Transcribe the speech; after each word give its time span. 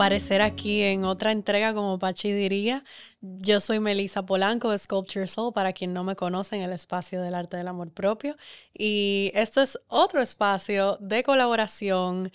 aparecer 0.00 0.40
aquí 0.40 0.82
en 0.82 1.04
otra 1.04 1.32
entrega 1.32 1.74
como 1.74 1.98
Pachi 1.98 2.32
diría. 2.32 2.84
Yo 3.20 3.60
soy 3.60 3.80
Melissa 3.80 4.24
Polanco 4.24 4.70
de 4.70 4.78
Sculpture 4.78 5.26
Soul, 5.26 5.52
para 5.52 5.72
quien 5.72 5.92
no 5.92 6.04
me 6.04 6.16
conoce 6.16 6.56
en 6.56 6.62
el 6.62 6.72
espacio 6.72 7.20
del 7.20 7.34
arte 7.34 7.58
del 7.58 7.68
amor 7.68 7.90
propio. 7.90 8.36
Y 8.72 9.30
esto 9.34 9.60
es 9.60 9.78
otro 9.88 10.22
espacio 10.22 10.96
de 11.00 11.22
colaboración 11.22 12.32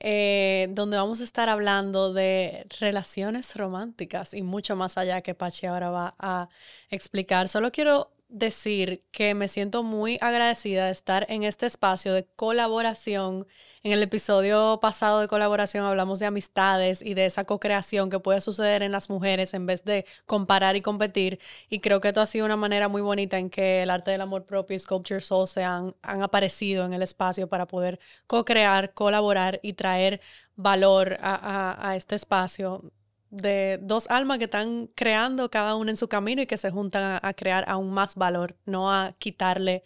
eh, 0.00 0.68
donde 0.70 0.96
vamos 0.96 1.20
a 1.20 1.24
estar 1.24 1.48
hablando 1.48 2.12
de 2.12 2.66
relaciones 2.80 3.54
románticas 3.56 4.34
y 4.34 4.42
mucho 4.42 4.76
más 4.76 4.98
allá 4.98 5.22
que 5.22 5.34
Pachi 5.34 5.66
ahora 5.66 5.90
va 5.90 6.14
a 6.18 6.48
explicar. 6.90 7.48
Solo 7.48 7.70
quiero 7.72 8.15
decir 8.28 9.04
que 9.12 9.34
me 9.34 9.48
siento 9.48 9.82
muy 9.82 10.18
agradecida 10.20 10.86
de 10.86 10.92
estar 10.92 11.26
en 11.28 11.44
este 11.44 11.66
espacio 11.66 12.12
de 12.12 12.26
colaboración. 12.36 13.46
En 13.82 13.92
el 13.92 14.02
episodio 14.02 14.80
pasado 14.80 15.20
de 15.20 15.28
colaboración 15.28 15.84
hablamos 15.84 16.18
de 16.18 16.26
amistades 16.26 17.02
y 17.02 17.14
de 17.14 17.26
esa 17.26 17.44
co-creación 17.44 18.10
que 18.10 18.18
puede 18.18 18.40
suceder 18.40 18.82
en 18.82 18.92
las 18.92 19.10
mujeres 19.10 19.54
en 19.54 19.66
vez 19.66 19.84
de 19.84 20.06
comparar 20.26 20.76
y 20.76 20.82
competir. 20.82 21.38
Y 21.68 21.80
creo 21.80 22.00
que 22.00 22.08
esto 22.08 22.20
ha 22.20 22.26
sido 22.26 22.46
una 22.46 22.56
manera 22.56 22.88
muy 22.88 23.00
bonita 23.02 23.38
en 23.38 23.48
que 23.50 23.82
el 23.82 23.90
arte 23.90 24.10
del 24.10 24.20
amor 24.20 24.44
propio 24.44 24.76
y 24.76 24.80
Sculpture 24.80 25.20
Soul 25.20 25.46
se 25.48 25.62
han, 25.64 25.94
han 26.02 26.22
aparecido 26.22 26.84
en 26.84 26.92
el 26.94 27.02
espacio 27.02 27.48
para 27.48 27.66
poder 27.66 28.00
co-crear, 28.26 28.92
colaborar 28.92 29.60
y 29.62 29.74
traer 29.74 30.20
valor 30.56 31.16
a, 31.20 31.34
a, 31.34 31.90
a 31.90 31.96
este 31.96 32.16
espacio 32.16 32.92
de 33.36 33.78
dos 33.82 34.06
almas 34.08 34.38
que 34.38 34.44
están 34.44 34.88
creando 34.94 35.50
cada 35.50 35.76
una 35.76 35.90
en 35.90 35.96
su 35.96 36.08
camino 36.08 36.42
y 36.42 36.46
que 36.46 36.56
se 36.56 36.70
juntan 36.70 37.20
a, 37.22 37.32
crear 37.34 37.64
aún 37.68 37.90
más 37.90 38.14
valor, 38.14 38.56
no 38.64 38.92
a 38.92 39.14
quitarle 39.18 39.84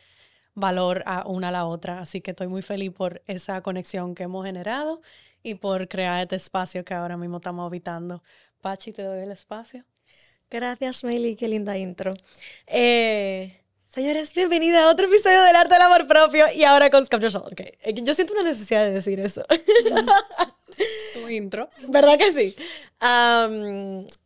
valor 0.55 1.03
a 1.07 1.27
una 1.27 1.49
a 1.49 1.53
la 1.53 1.67
otra. 1.67 2.01
Así 2.01 2.21
que 2.21 2.31
estoy 2.33 2.49
muy 2.49 2.63
feliz 2.63 2.91
por 2.93 3.23
esa 3.27 3.61
conexión 3.63 4.15
que 4.15 4.25
hemos 4.25 4.45
generado 4.47 5.01
y 5.43 5.55
por 5.55 5.89
crear 5.89 6.23
este 6.23 6.37
espacio 6.37 6.85
que 6.85 6.95
ahora 6.95 7.17
mismo 7.17 7.39
estamos 7.39 7.67
habitando. 7.67 8.23
Pachi, 8.61 8.93
te 8.93 9.03
doy 9.03 9.21
el 9.21 9.33
espacio. 9.33 9.85
Gracias, 10.51 11.05
Meili, 11.05 11.37
qué 11.37 11.49
linda 11.49 11.79
intro. 11.79 12.13
Eh, 12.67 13.60
señores, 13.91 14.35
bienvenida 14.35 14.85
a 14.85 14.91
otro 14.91 15.07
episodio 15.07 15.43
del 15.43 15.57
Arte 15.57 15.75
del 15.75 15.83
Amor 15.83 16.07
Propio 16.07 16.47
y 16.55 16.63
ahora 16.63 16.91
con 16.91 17.05
Sculpture 17.05 17.31
Soul. 17.31 17.49
Okay. 17.53 17.73
Eh, 17.83 17.93
yo 18.03 18.15
siento 18.15 18.35
una 18.35 18.45
necesidad 18.45 18.85
de 18.85 18.93
decir 18.93 19.19
eso. 19.19 19.45
tu 21.15 21.29
intro. 21.29 21.69
¿Verdad 21.89 22.17
que 22.17 22.33
sí? 22.33 22.57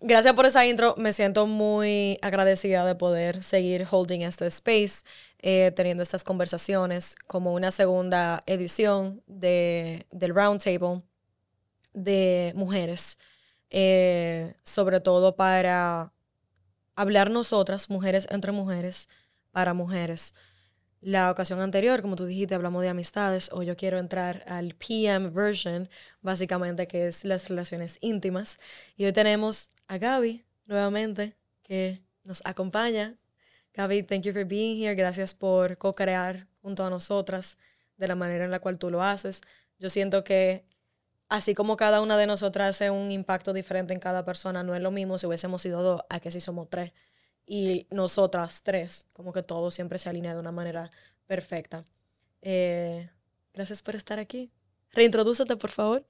gracias 0.01 0.35
por 0.35 0.45
esa 0.45 0.67
intro. 0.67 0.95
Me 0.99 1.15
siento 1.15 1.47
muy 1.47 2.19
agradecida 2.21 2.85
de 2.85 2.95
poder 2.95 3.43
seguir 3.43 3.87
holding 3.91 4.21
este 4.21 4.47
space, 4.49 5.05
eh, 5.41 5.73
teniendo 5.75 6.03
estas 6.03 6.25
conversaciones 6.25 7.17
como 7.27 7.55
una 7.55 7.71
segunda 7.71 8.43
edición 8.45 9.23
de, 9.27 10.07
del 10.11 10.35
Roundtable 10.35 11.03
de 11.95 12.53
mujeres, 12.55 13.19
eh, 13.71 14.53
sobre 14.63 15.01
todo 15.01 15.37
para 15.37 16.13
hablar 16.97 17.31
nosotras, 17.31 17.89
mujeres 17.89 18.27
entre 18.31 18.53
mujeres, 18.53 19.09
para 19.55 19.73
mujeres. 19.73 20.35
La 21.01 21.31
ocasión 21.31 21.61
anterior, 21.61 22.03
como 22.03 22.17
tú 22.17 22.27
dijiste, 22.27 22.57
hablamos 22.57 22.83
de 22.83 22.89
amistades, 22.89 23.51
o 23.53 23.63
yo 23.63 23.77
quiero 23.77 23.99
entrar 23.99 24.43
al 24.49 24.75
PM 24.75 25.31
version, 25.31 25.89
básicamente, 26.23 26.89
que 26.89 27.07
es 27.07 27.25
las 27.25 27.49
relaciones 27.49 27.99
íntimas. 28.01 28.59
Y 28.97 29.05
hoy 29.05 29.13
tenemos 29.13 29.71
a 29.87 29.99
Gaby, 29.99 30.45
nuevamente, 30.67 31.37
que 31.63 32.03
nos 32.25 32.43
acompaña. 32.45 33.17
Gaby, 33.75 34.03
thank 34.03 34.23
you 34.23 34.33
for 34.33 34.45
being 34.45 34.83
here. 34.83 34.97
Gracias 34.97 35.35
por 35.35 35.79
co-crear 35.79 36.49
junto 36.61 36.85
a 36.85 36.91
nosotras 36.91 37.59
de 37.97 38.09
la 38.09 38.17
manera 38.17 38.45
en 38.45 38.51
la 38.51 38.59
cual 38.59 38.79
tú 38.79 38.91
lo 38.91 39.05
haces. 39.05 39.41
Yo 39.79 39.91
siento 39.91 40.25
que 40.25 40.65
así 41.29 41.55
como 41.55 41.77
cada 41.77 42.01
una 42.01 42.17
de 42.17 42.27
nosotras 42.27 42.71
hace 42.71 42.91
un 42.91 43.13
impacto 43.13 43.53
diferente 43.53 43.93
en 43.93 44.01
cada 44.01 44.25
persona, 44.25 44.65
no 44.65 44.75
es 44.75 44.83
lo 44.83 44.91
mismo 44.91 45.19
si 45.19 45.27
hubiésemos 45.27 45.63
sido 45.63 45.83
dos 45.83 46.01
a 46.09 46.19
que 46.19 46.33
si 46.33 46.41
somos 46.41 46.69
tres 46.69 46.93
y 47.47 47.87
nosotras 47.91 48.63
tres, 48.63 49.07
como 49.13 49.33
que 49.33 49.43
todo 49.43 49.71
siempre 49.71 49.99
se 49.99 50.09
alinea 50.09 50.35
de 50.35 50.41
una 50.41 50.53
manera 50.53 50.91
perfecta. 51.27 51.85
Eh, 52.43 53.09
gracias 53.53 53.83
por 53.83 53.97
estar 53.97 54.19
aquí. 54.19 54.51
Reintrodúcete, 54.93 55.57
por 55.57 55.71
favor. 55.71 56.05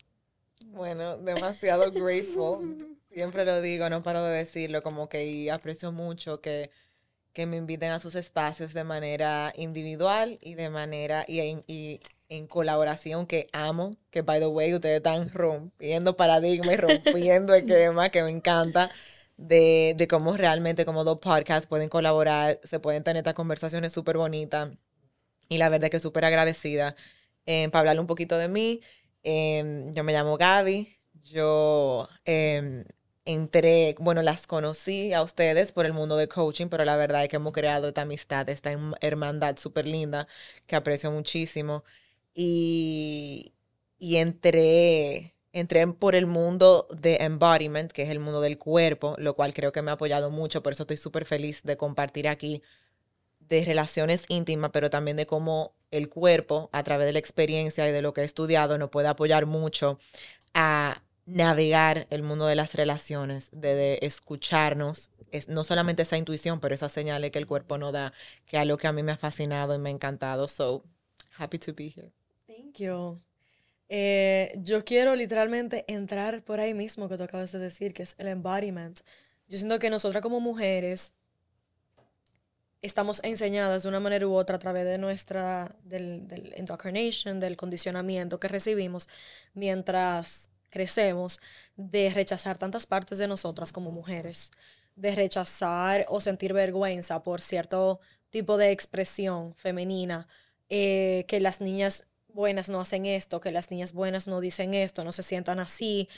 Bueno, 0.67 1.17
demasiado 1.19 1.91
grateful. 1.91 2.99
Siempre 3.11 3.45
lo 3.45 3.61
digo, 3.61 3.89
no 3.89 4.03
paro 4.03 4.25
de 4.25 4.39
decirlo, 4.39 4.83
como 4.83 5.09
que 5.09 5.49
aprecio 5.53 5.93
mucho 5.93 6.41
que, 6.41 6.71
que 7.33 7.47
me 7.47 7.57
inviten 7.57 7.93
a 7.93 8.01
sus 8.01 8.17
espacios 8.17 8.73
de 8.73 8.83
manera 8.83 9.53
individual 9.57 10.39
y 10.41 10.55
de 10.55 10.69
manera 10.69 11.25
y 11.29 11.39
en, 11.39 11.65
y 11.69 12.01
en 12.29 12.49
colaboración 12.49 13.27
que 13.27 13.47
amo, 13.53 13.93
que 14.11 14.23
by 14.23 14.41
the 14.41 14.49
way 14.49 14.75
ustedes 14.75 14.97
están 14.97 15.31
rompiendo 15.31 16.17
paradigmas 16.17 16.75
y 16.75 16.77
rompiendo 16.77 17.55
esquemas, 17.55 18.11
que 18.11 18.25
me 18.25 18.31
encanta 18.31 18.91
de, 19.37 19.95
de 19.97 20.09
cómo 20.09 20.37
realmente 20.37 20.85
como 20.85 21.05
dos 21.05 21.19
podcasts 21.19 21.67
pueden 21.69 21.89
colaborar, 21.89 22.61
se 22.65 22.81
pueden 22.81 23.03
tener 23.05 23.19
estas 23.21 23.35
conversaciones 23.35 23.93
súper 23.93 24.17
bonitas. 24.19 24.71
Y 25.49 25.59
la 25.59 25.69
verdad 25.69 25.87
es 25.87 25.91
que 25.93 25.99
súper 26.01 26.25
agradecida. 26.25 26.97
Eh, 27.47 27.69
para 27.71 27.81
hablarle 27.81 28.01
un 28.01 28.07
poquito 28.07 28.39
de 28.39 28.49
mí, 28.49 28.81
em, 29.23 29.93
yo 29.93 30.05
me 30.05 30.13
llamo 30.13 30.37
Gaby, 30.39 30.99
yo 31.23 32.09
em, 32.25 32.85
entré, 33.25 33.95
bueno, 34.01 34.23
las 34.23 34.47
conocí 34.47 35.13
a 35.13 35.23
ustedes 35.23 35.73
por 35.73 35.87
el 35.87 35.93
mundo 35.93 36.17
de 36.17 36.29
coaching, 36.29 36.69
pero 36.69 36.85
la 36.85 36.97
verdad 36.97 37.23
es 37.25 37.29
que 37.29 37.37
hemos 37.37 37.53
creado 37.53 37.89
esta 37.89 38.03
amistad, 38.03 38.49
esta 38.51 38.73
hermandad 39.01 39.57
súper 39.59 39.87
linda 39.87 40.27
que 40.67 40.77
aprecio 40.77 41.11
muchísimo. 41.11 41.85
Y, 42.35 43.55
y 43.99 44.17
entré 44.17 45.34
entré 45.55 45.87
por 45.87 46.17
el 46.17 46.27
mundo 46.27 46.89
de 46.91 47.17
embodiment, 47.21 47.91
que 47.93 48.03
es 48.03 48.11
el 48.11 48.19
mundo 48.19 48.41
del 48.41 48.59
cuerpo, 48.59 49.15
lo 49.19 49.35
cual 49.35 49.55
creo 49.55 49.71
que 49.71 49.83
me 49.83 49.93
ha 49.93 49.95
apoyado 49.95 50.31
mucho, 50.31 50.63
por 50.63 50.73
eso 50.73 50.83
estoy 50.83 50.97
súper 50.97 51.25
feliz 51.25 51.63
de 51.63 51.77
compartir 51.77 52.29
aquí 52.29 52.61
de 53.39 53.65
relaciones 53.65 54.25
íntimas, 54.29 54.71
pero 54.73 54.91
también 54.91 55.17
de 55.17 55.27
cómo 55.27 55.77
el 55.93 56.09
cuerpo, 56.09 56.71
a 56.73 56.83
través 56.83 57.07
de 57.07 57.13
la 57.13 57.21
experiencia 57.21 57.89
y 57.89 57.93
de 57.93 58.03
lo 58.03 58.13
que 58.13 58.23
he 58.23 58.25
estudiado, 58.25 58.79
nos 58.79 58.91
puede 58.91 59.07
apoyar 59.07 59.47
mucho 59.47 59.99
a 60.55 61.03
navegar 61.25 62.09
el 62.11 62.25
mundo 62.25 62.47
de 62.47 62.57
las 62.57 62.75
relaciones, 62.75 63.51
de, 63.53 64.01
escucharnos, 64.03 65.11
es 65.31 65.49
no 65.49 65.63
solamente 65.63 66.03
esa 66.03 66.17
intuición, 66.17 66.59
pero 66.59 66.75
esas 66.75 66.91
señales 66.91 67.31
que 67.31 67.39
el 67.39 67.47
cuerpo 67.47 67.79
nos 67.79 67.93
da, 67.93 68.13
que 68.47 68.57
es 68.57 68.61
algo 68.61 68.77
que 68.77 68.89
a 68.89 68.93
mí 68.93 69.05
me 69.05 69.13
ha 69.13 69.17
fascinado 69.17 69.75
y 69.75 69.79
me 69.79 69.91
ha 69.91 69.93
encantado. 69.93 70.49
So, 70.49 70.85
happy 71.39 71.59
to 71.59 71.73
be 71.73 71.91
here. 71.91 72.13
Thank 72.47 72.81
you. 72.81 73.21
Eh, 73.97 74.59
yo 74.61 74.85
quiero 74.85 75.15
literalmente 75.15 75.85
entrar 75.87 76.43
por 76.43 76.59
ahí 76.59 76.75
mismo 76.75 77.09
que 77.09 77.17
tú 77.17 77.23
acabas 77.23 77.53
de 77.53 77.61
decir, 77.61 77.95
que 77.95 78.03
es 78.03 78.17
el 78.19 78.27
embodiment. 78.27 78.99
Yo 79.47 79.57
siento 79.57 79.79
que 79.79 79.89
nosotras 79.89 80.21
como 80.21 80.41
mujeres 80.41 81.13
estamos 82.83 83.23
enseñadas 83.23 83.85
de 83.85 83.89
una 83.89 84.01
manera 84.01 84.27
u 84.27 84.35
otra 84.35 84.57
a 84.57 84.59
través 84.59 84.85
de 84.85 84.99
nuestra, 84.99 85.77
del, 85.85 86.27
del 86.27 86.53
del 87.39 87.57
condicionamiento 87.57 88.41
que 88.41 88.49
recibimos 88.49 89.09
mientras 89.53 90.51
crecemos, 90.71 91.41
de 91.77 92.11
rechazar 92.11 92.59
tantas 92.59 92.87
partes 92.87 93.19
de 93.19 93.29
nosotras 93.29 93.73
como 93.73 93.93
mujeres, 93.93 94.51
de 94.97 95.15
rechazar 95.15 96.05
o 96.09 96.21
sentir 96.21 96.53
vergüenza 96.53 97.23
por 97.23 97.41
cierto 97.41 98.01
tipo 98.31 98.57
de 98.57 98.73
expresión 98.73 99.55
femenina, 99.55 100.27
eh, 100.69 101.27
que 101.29 101.39
las 101.39 101.61
niñas 101.61 102.09
buenas 102.35 102.69
no 102.69 102.81
hacen 102.81 103.07
esto, 103.07 103.41
que 103.41 103.53
las 103.53 103.71
niñas 103.71 103.93
buenas 103.93 104.27
no 104.27 104.41
dicen 104.41 104.75
esto, 104.75 105.05
no 105.05 105.13
se 105.13 105.23
sientan 105.23 105.61
así. 105.61 106.09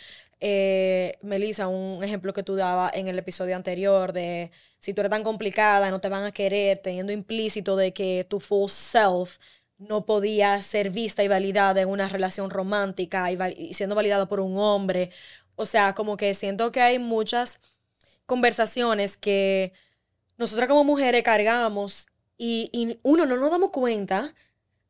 Eh, 0.41 1.19
Melissa, 1.23 1.69
un 1.69 2.03
ejemplo 2.03 2.33
que 2.33 2.43
tú 2.43 2.57
dabas 2.57 2.93
en 2.95 3.09
el 3.09 3.19
episodio 3.19 3.55
anterior 3.55 4.13
de 4.13 4.51
si 4.79 4.95
tú 4.95 5.03
eres 5.03 5.11
tan 5.11 5.23
complicada, 5.23 5.91
no 5.91 6.01
te 6.01 6.09
van 6.09 6.25
a 6.25 6.33
querer, 6.33 6.79
teniendo 6.79 7.13
implícito 7.13 7.77
de 7.77 7.93
que 7.93 8.27
tu 8.29 8.41
full 8.41 8.69
self 8.71 9.39
no 9.79 10.07
podía 10.07 10.61
ser 10.63 10.91
vista 10.91 11.23
y 11.23 11.29
validada 11.29 11.83
en 11.83 11.89
una 11.89 12.09
relación 12.09 12.51
romántica 12.51 13.31
y, 13.31 13.75
siendo 13.75 13.95
validada 13.95 14.27
por 14.27 14.41
un 14.41 14.59
hombre. 14.59 15.11
O 15.55 15.65
sea, 15.65 15.95
como 15.95 16.17
que 16.17 16.35
siento 16.35 16.73
que 16.73 16.81
hay 16.81 16.99
muchas 16.99 17.61
conversaciones 18.27 19.17
que 19.17 19.73
nosotras 20.39 20.69
como 20.69 20.85
mujeres 20.85 21.23
cargamos 21.23 22.09
y, 22.39 22.71
y 22.73 22.99
uno, 23.03 23.27
no 23.27 23.37
nos 23.37 23.51
damos 23.51 23.71
cuenta. 23.71 24.35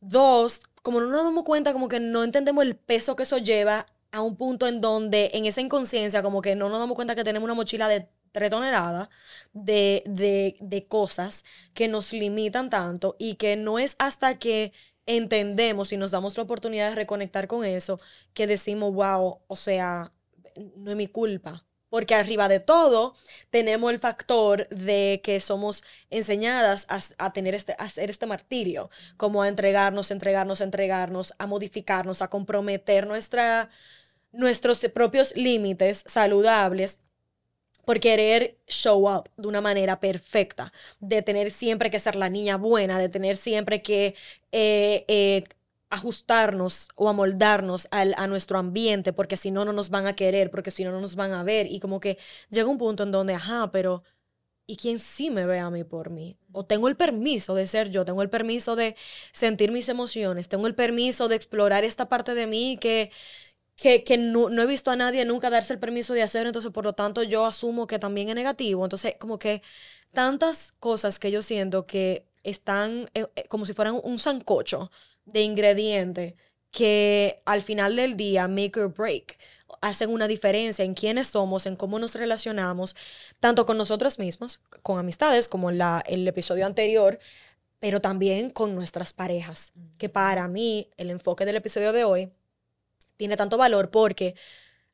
Dos, 0.01 0.61
como 0.87 1.01
no 1.01 1.09
nos 1.09 1.25
damos 1.25 1.43
cuenta, 1.43 1.73
como 1.73 1.89
que 1.89 1.99
no 1.99 2.23
entendemos 2.23 2.63
el 2.63 2.77
peso 2.77 3.17
que 3.17 3.25
eso 3.25 3.39
lleva 3.39 3.87
a 4.13 4.21
un 4.23 4.37
punto 4.37 4.69
en 4.69 4.81
donde 4.81 5.33
en 5.35 5.45
esa 5.45 5.61
inconsciencia, 5.61 6.23
como 6.23 6.41
que 6.41 6.55
no 6.55 6.69
nos 6.69 6.79
damos 6.79 6.95
cuenta 6.95 7.17
que 7.17 7.25
tenemos 7.25 7.45
una 7.45 7.55
mochila 7.55 7.89
de 7.89 8.09
tres 8.31 8.51
toneladas 8.51 9.09
de, 9.53 10.05
de, 10.07 10.57
de 10.61 10.87
cosas 10.87 11.45
que 11.75 11.89
nos 11.89 12.13
limitan 12.13 12.71
tanto 12.71 13.17
y 13.19 13.35
que 13.35 13.57
no 13.57 13.81
es 13.81 13.97
hasta 13.99 14.39
que 14.39 14.73
entendemos 15.07 15.93
y 15.93 15.97
nos 15.97 16.13
damos 16.13 16.37
la 16.37 16.45
oportunidad 16.45 16.91
de 16.91 16.95
reconectar 16.95 17.49
con 17.49 17.65
eso, 17.65 17.99
que 18.33 18.47
decimos, 18.47 18.95
wow, 18.95 19.41
o 19.45 19.57
sea, 19.57 20.13
no 20.77 20.93
es 20.93 20.97
mi 20.97 21.09
culpa. 21.09 21.67
Porque 21.97 22.15
arriba 22.15 22.47
de 22.47 22.61
todo 22.61 23.15
tenemos 23.49 23.91
el 23.91 23.99
factor 23.99 24.69
de 24.69 25.23
que 25.25 25.41
somos 25.41 25.83
enseñadas 26.11 26.87
a, 27.17 27.33
tener 27.33 27.55
este, 27.55 27.73
a 27.73 27.85
hacer 27.85 28.11
este 28.11 28.27
martirio, 28.27 28.91
como 29.17 29.41
a 29.41 29.49
entregarnos, 29.49 30.11
entregarnos, 30.11 30.61
entregarnos, 30.61 31.33
a 31.39 31.47
modificarnos, 31.47 32.21
a 32.21 32.29
comprometer 32.29 33.07
nuestros 33.07 34.79
propios 34.93 35.35
límites 35.37 36.05
saludables 36.07 37.01
por 37.87 37.99
querer 37.99 38.59
show 38.67 39.09
up 39.09 39.31
de 39.39 39.49
una 39.49 39.63
manera 39.63 39.99
perfecta, 39.99 40.75
de 41.01 41.23
tener 41.23 41.51
siempre 41.51 41.89
que 41.89 41.99
ser 41.99 42.15
la 42.17 42.29
niña 42.29 42.59
buena, 42.59 42.99
de 42.99 43.09
tener 43.09 43.39
siempre 43.39 43.81
que 43.81 44.15
eh, 44.53 45.07
eh, 45.09 45.45
ajustarnos 45.97 46.89
o 46.95 47.09
amoldarnos 47.09 47.89
al, 47.91 48.15
a 48.17 48.27
nuestro 48.27 48.59
ambiente, 48.59 49.13
porque 49.13 49.37
si 49.37 49.51
no, 49.51 49.65
no 49.65 49.73
nos 49.73 49.91
van 49.91 50.07
a 50.07 50.15
querer, 50.15 50.51
porque 50.51 50.71
si 50.71 50.85
no, 50.85 50.93
no 50.93 51.01
nos 51.01 51.17
van 51.17 51.33
a 51.33 51.43
ver. 51.43 51.67
Y 51.67 51.81
como 51.81 52.01
que 52.01 52.19
llega 52.51 52.69
un 52.69 52.79
punto 52.79 53.03
en 53.03 53.11
donde, 53.13 53.35
ajá, 53.35 53.71
pero 53.73 54.03
¿y 54.67 54.77
quién 54.77 54.99
sí 54.99 55.31
me 55.31 55.47
ve 55.47 55.59
a 55.59 55.71
mí 55.71 55.85
por 55.85 56.11
mí? 56.11 56.37
O 56.53 56.65
tengo 56.65 56.89
el 56.89 56.97
permiso 56.97 57.55
de 57.55 57.67
ser 57.67 57.91
yo, 57.91 58.05
tengo 58.05 58.23
el 58.23 58.31
permiso 58.31 58.77
de 58.77 58.97
sentir 59.33 59.73
mis 59.73 59.89
emociones, 59.89 60.49
tengo 60.49 60.67
el 60.67 60.75
permiso 60.75 61.29
de 61.29 61.37
explorar 61.37 61.85
esta 61.85 62.09
parte 62.09 62.35
de 62.35 62.47
mí 62.47 62.79
que 62.81 63.11
que, 63.77 64.17
no, 64.19 64.49
he 64.49 64.67
visto 64.67 64.91
a 64.91 64.97
nadie 64.97 65.25
nunca 65.27 65.51
darse 65.51 65.75
el 65.75 65.79
permiso 65.79 66.15
de 66.15 66.23
hacer, 66.23 66.47
entonces 66.47 66.73
por 66.73 66.85
lo 66.85 66.95
tanto 66.95 67.23
yo 67.23 67.45
asumo 67.45 67.87
que 67.87 67.99
también 67.99 68.29
es 68.31 68.35
negativo. 68.35 68.85
Entonces, 68.85 69.17
como 69.19 69.39
que 69.39 69.63
tantas 70.13 70.73
cosas 70.81 71.19
que 71.19 71.31
yo 71.31 71.43
siento 71.43 71.87
que 71.87 72.27
están 72.43 73.11
eh, 73.15 73.27
eh, 73.37 73.45
como 73.49 73.67
si 73.67 73.75
fueran 73.75 74.01
un 74.03 74.19
sancocho 74.19 74.91
de 75.27 75.43
ingredientes 75.43 76.35
que 76.71 77.43
al 77.45 77.63
final 77.63 77.97
del 77.97 78.17
día, 78.17 78.49
make 78.49 78.81
or 78.81 78.93
break, 78.93 79.39
hacen 79.81 80.11
una 80.11 80.29
diferencia 80.29 80.85
en 80.85 80.95
quiénes 80.95 81.29
somos, 81.29 81.67
en 81.67 81.77
cómo 81.77 81.99
nos 81.99 82.15
relacionamos, 82.15 82.97
tanto 83.41 83.67
con 83.67 83.77
nosotras 83.77 84.19
mismas, 84.19 84.61
con 84.83 84.99
amistades, 84.99 85.49
como 85.49 85.71
en 85.71 85.79
la, 85.79 86.03
el 86.07 86.27
episodio 86.27 86.67
anterior, 86.67 87.19
pero 87.79 88.01
también 88.01 88.51
con 88.51 88.75
nuestras 88.75 89.13
parejas, 89.13 89.73
que 89.99 90.09
para 90.09 90.49
mí 90.49 90.89
el 90.97 91.11
enfoque 91.11 91.45
del 91.45 91.57
episodio 91.57 91.93
de 91.93 92.05
hoy 92.05 92.31
tiene 93.17 93.37
tanto 93.37 93.59
valor 93.59 93.91
porque 93.91 94.35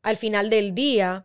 al 0.02 0.16
final 0.16 0.50
del 0.50 0.74
día, 0.74 1.24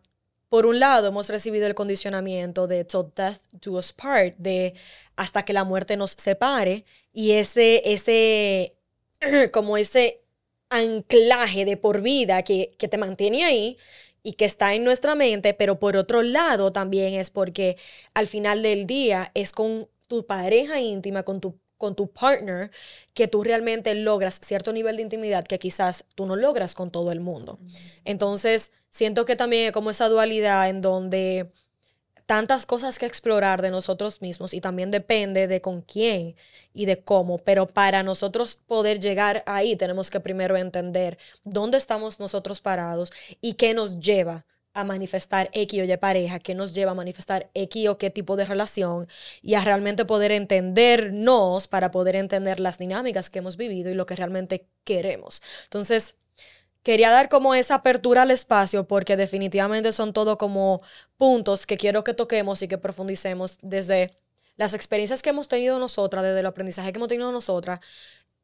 por 0.49 0.65
un 0.65 0.79
lado, 0.79 1.07
hemos 1.07 1.29
recibido 1.29 1.67
el 1.67 1.75
condicionamiento 1.75 2.67
de 2.67 2.85
till 2.85 3.11
death 3.15 3.41
do 3.61 3.73
us 3.73 3.91
part, 3.91 4.35
de 4.37 4.75
hasta 5.15 5.43
que 5.43 5.53
la 5.53 5.63
muerte 5.63 5.97
nos 5.97 6.11
separe, 6.11 6.85
y 7.11 7.31
ese, 7.31 7.81
ese, 7.85 8.76
como 9.51 9.77
ese 9.77 10.21
anclaje 10.69 11.65
de 11.65 11.77
por 11.77 12.01
vida 12.01 12.43
que, 12.43 12.71
que 12.77 12.87
te 12.87 12.97
mantiene 12.97 13.45
ahí 13.45 13.77
y 14.23 14.33
que 14.33 14.45
está 14.45 14.73
en 14.73 14.83
nuestra 14.83 15.15
mente, 15.15 15.53
pero 15.53 15.79
por 15.79 15.95
otro 15.95 16.21
lado 16.23 16.73
también 16.73 17.13
es 17.13 17.29
porque 17.29 17.77
al 18.13 18.27
final 18.27 18.61
del 18.61 18.85
día 18.85 19.31
es 19.33 19.51
con 19.53 19.87
tu 20.07 20.25
pareja 20.25 20.79
íntima, 20.81 21.23
con 21.23 21.39
tu 21.39 21.59
con 21.77 21.95
tu 21.95 22.11
partner 22.11 22.71
que 23.13 23.27
tú 23.27 23.43
realmente 23.43 23.93
logras 23.95 24.39
cierto 24.43 24.73
nivel 24.73 24.97
de 24.97 25.03
intimidad 25.03 25.45
que 25.45 25.59
quizás 25.59 26.05
tú 26.15 26.25
no 26.25 26.35
logras 26.35 26.75
con 26.75 26.91
todo 26.91 27.11
el 27.11 27.19
mundo. 27.19 27.59
Entonces, 28.03 28.71
siento 28.89 29.25
que 29.25 29.35
también 29.35 29.67
es 29.67 29.71
como 29.71 29.91
esa 29.91 30.09
dualidad 30.09 30.69
en 30.69 30.81
donde 30.81 31.51
tantas 32.27 32.65
cosas 32.65 32.99
que 32.99 33.07
explorar 33.07 33.61
de 33.63 33.71
nosotros 33.71 34.21
mismos 34.21 34.53
y 34.53 34.61
también 34.61 34.91
depende 34.91 35.47
de 35.47 35.61
con 35.61 35.81
quién 35.81 36.35
y 36.73 36.85
de 36.85 36.99
cómo, 36.99 37.39
pero 37.39 37.65
para 37.67 38.03
nosotros 38.03 38.55
poder 38.55 38.99
llegar 38.99 39.43
ahí 39.47 39.75
tenemos 39.75 40.11
que 40.11 40.19
primero 40.19 40.57
entender 40.57 41.17
dónde 41.43 41.77
estamos 41.77 42.19
nosotros 42.19 42.61
parados 42.61 43.11
y 43.41 43.53
qué 43.53 43.73
nos 43.73 43.99
lleva 43.99 44.45
a 44.73 44.83
manifestar 44.83 45.49
X 45.53 45.81
o 45.81 45.85
Y 45.85 45.97
pareja, 45.97 46.39
que 46.39 46.53
nos 46.53 46.75
lleva 46.75 46.91
a 46.91 46.95
manifestar 46.95 47.49
X 47.55 47.87
o 47.87 47.97
qué 47.97 48.11
tipo 48.11 48.35
de 48.35 48.45
relación 48.45 49.07
y 49.41 49.55
a 49.55 49.61
realmente 49.61 50.05
poder 50.05 50.31
entendernos 50.31 51.67
para 51.67 51.89
poder 51.91 52.15
entender 52.17 52.59
las 52.59 52.77
dinámicas 52.77 53.29
que 53.29 53.39
hemos 53.39 53.57
vivido 53.57 53.89
y 53.89 53.95
lo 53.95 54.05
que 54.05 54.17
realmente 54.17 54.67
queremos. 54.83 55.41
Entonces, 55.63 56.15
quería 56.87 57.11
dar 57.11 57.27
como 57.27 57.53
esa 57.53 57.75
apertura 57.75 58.21
al 58.21 58.31
espacio 58.31 58.87
porque 58.87 59.17
definitivamente 59.17 59.91
son 59.91 60.13
todo 60.13 60.37
como 60.37 60.81
puntos 61.17 61.65
que 61.65 61.75
quiero 61.75 62.05
que 62.05 62.13
toquemos 62.13 62.61
y 62.61 62.69
que 62.69 62.77
profundicemos 62.77 63.57
desde 63.61 64.17
las 64.55 64.73
experiencias 64.73 65.21
que 65.21 65.31
hemos 65.31 65.49
tenido 65.49 65.79
nosotras, 65.79 66.23
desde 66.23 66.39
el 66.39 66.45
aprendizaje 66.45 66.93
que 66.93 66.97
hemos 66.97 67.09
tenido 67.09 67.29
nosotras, 67.33 67.81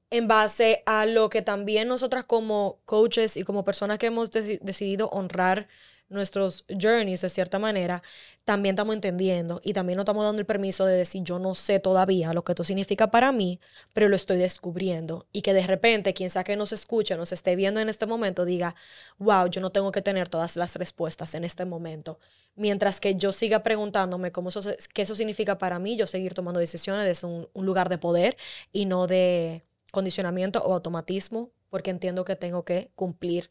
en 0.10 0.28
base 0.28 0.84
a 0.86 1.06
lo 1.06 1.30
que 1.30 1.42
también 1.42 1.88
nosotras 1.88 2.26
como 2.26 2.82
coaches 2.84 3.38
y 3.38 3.44
como 3.44 3.64
personas 3.64 3.98
que 3.98 4.08
hemos 4.08 4.30
decidido 4.30 5.08
honrar 5.14 5.70
nuestros 6.14 6.66
journeys 6.70 7.22
de 7.22 7.30
cierta 7.30 7.60
manera, 7.60 8.04
también 8.46 8.76
estamos 8.76 8.96
entendiendo 8.96 9.62
y 9.64 9.74
también 9.74 9.98
nos 9.98 10.04
estamos 10.04 10.24
dando 10.24 10.40
el 10.40 10.46
permiso 10.46 10.86
de 10.86 10.96
decir 10.96 11.24
yo 11.24 11.40
no 11.40 11.56
sé 11.56 11.80
todavía 11.80 12.34
lo 12.34 12.44
que 12.44 12.52
esto 12.52 12.64
significa 12.64 13.12
para 13.12 13.32
mí, 13.32 13.60
pero 13.94 14.10
lo 14.10 14.16
estoy 14.16 14.38
descubriendo 14.38 15.28
y 15.32 15.42
que 15.42 15.54
de 15.54 15.66
repente 15.66 16.14
quien 16.14 16.30
sea 16.30 16.44
que 16.44 16.56
nos 16.56 16.72
escuche, 16.72 17.18
nos 17.18 17.32
esté 17.32 17.56
viendo 17.56 17.80
en 17.80 17.90
este 17.90 18.06
momento, 18.06 18.46
diga, 18.46 18.76
wow, 19.18 19.48
yo 19.48 19.62
no 19.62 19.72
tengo 19.72 19.92
que 19.92 20.02
tener 20.02 20.30
todas 20.30 20.56
las 20.56 20.76
respuestas 20.76 21.36
en 21.36 21.44
este 21.44 21.66
momento. 21.66 22.20
Mientras 22.56 23.00
que 23.00 23.16
yo 23.16 23.32
siga 23.32 23.64
preguntándome 23.64 24.32
cómo 24.32 24.50
eso, 24.50 24.62
qué 24.94 25.02
eso 25.02 25.16
significa 25.16 25.58
para 25.58 25.80
mí, 25.80 25.96
yo 25.96 26.06
seguir 26.08 26.34
tomando 26.34 26.60
decisiones 26.60 27.06
desde 27.06 27.28
un, 27.28 27.48
un 27.54 27.66
lugar 27.66 27.90
de 27.90 27.98
poder 27.98 28.38
y 28.72 28.86
no 28.86 29.08
de 29.08 29.64
condicionamiento 29.92 30.64
o 30.64 30.74
automatismo, 30.74 31.52
porque 31.70 31.92
entiendo 31.92 32.26
que 32.26 32.36
tengo 32.36 32.64
que 32.66 32.92
cumplir 32.96 33.50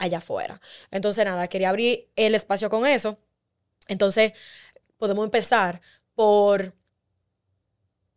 allá 0.00 0.18
afuera. 0.18 0.60
Entonces, 0.90 1.24
nada, 1.24 1.46
quería 1.46 1.68
abrir 1.68 2.08
el 2.16 2.34
espacio 2.34 2.68
con 2.70 2.86
eso. 2.86 3.18
Entonces, 3.86 4.32
podemos 4.96 5.24
empezar 5.24 5.80
por 6.14 6.74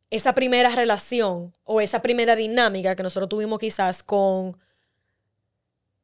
esa 0.09 0.33
primera 0.33 0.69
relación 0.69 1.53
o 1.63 1.81
esa 1.81 2.01
primera 2.01 2.35
dinámica 2.35 2.95
que 2.95 3.03
nosotros 3.03 3.29
tuvimos 3.29 3.59
quizás 3.59 4.01
con, 4.01 4.57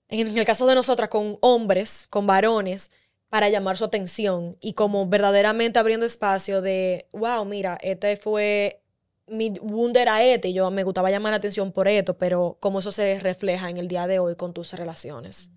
en 0.09 0.37
el 0.37 0.45
caso 0.45 0.67
de 0.67 0.75
nosotras, 0.75 1.09
con 1.09 1.37
hombres, 1.41 2.07
con 2.09 2.27
varones, 2.27 2.91
para 3.29 3.49
llamar 3.49 3.77
su 3.77 3.85
atención 3.85 4.57
y 4.59 4.73
como 4.73 5.07
verdaderamente 5.07 5.79
abriendo 5.79 6.05
espacio 6.05 6.61
de, 6.61 7.07
wow, 7.11 7.45
mira, 7.45 7.77
este 7.81 8.17
fue 8.17 8.81
mi 9.27 9.51
wound 9.61 9.95
era 9.95 10.23
este 10.23 10.49
y 10.49 10.53
yo 10.53 10.71
me 10.71 10.83
gustaba 10.83 11.11
llamar 11.11 11.31
la 11.31 11.37
atención 11.37 11.71
por 11.71 11.87
esto, 11.87 12.17
pero 12.17 12.57
cómo 12.59 12.79
eso 12.79 12.91
se 12.91 13.19
refleja 13.19 13.69
en 13.69 13.77
el 13.77 13.87
día 13.87 14.07
de 14.07 14.17
hoy 14.17 14.35
con 14.35 14.53
tus 14.53 14.73
relaciones 14.73 15.51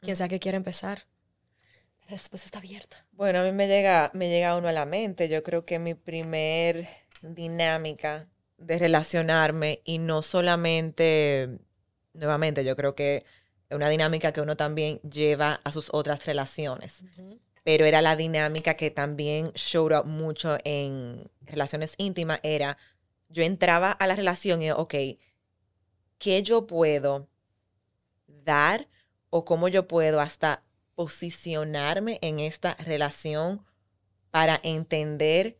quien 0.00 0.16
sea 0.16 0.28
que 0.28 0.40
quiera 0.40 0.56
empezar. 0.56 1.06
La 2.02 2.08
respuesta 2.10 2.46
está 2.46 2.58
abierta. 2.58 3.06
Bueno, 3.12 3.40
a 3.40 3.44
mí 3.44 3.52
me 3.52 3.68
llega, 3.68 4.10
me 4.14 4.28
llega 4.28 4.56
uno 4.56 4.68
a 4.68 4.72
la 4.72 4.84
mente. 4.84 5.28
Yo 5.28 5.42
creo 5.42 5.64
que 5.64 5.78
mi 5.78 5.94
primer 5.94 6.88
dinámica 7.22 8.28
de 8.58 8.78
relacionarme 8.78 9.80
y 9.84 9.98
no 9.98 10.22
solamente, 10.22 11.58
nuevamente, 12.12 12.64
yo 12.64 12.76
creo 12.76 12.94
que 12.94 13.24
es 13.68 13.76
una 13.76 13.88
dinámica 13.88 14.32
que 14.32 14.40
uno 14.40 14.56
también 14.56 15.00
lleva 15.00 15.60
a 15.64 15.72
sus 15.72 15.88
otras 15.92 16.26
relaciones. 16.26 17.04
Pero 17.62 17.84
era 17.84 18.02
la 18.02 18.16
dinámica 18.16 18.74
que 18.74 18.90
también 18.90 19.52
showed 19.52 19.96
up 19.96 20.06
mucho 20.06 20.58
en 20.64 21.30
relaciones 21.42 21.94
íntimas. 21.96 22.40
Era, 22.42 22.76
yo 23.28 23.44
entraba 23.44 23.92
a 23.92 24.06
la 24.06 24.16
relación 24.16 24.62
y, 24.62 24.70
ok, 24.72 24.94
¿qué 26.18 26.42
yo 26.42 26.66
puedo 26.66 27.28
dar 28.26 28.88
o 29.30 29.44
cómo 29.44 29.68
yo 29.68 29.88
puedo 29.88 30.20
hasta 30.20 30.62
posicionarme 30.94 32.18
en 32.20 32.40
esta 32.40 32.74
relación 32.74 33.64
para 34.30 34.60
entender 34.62 35.56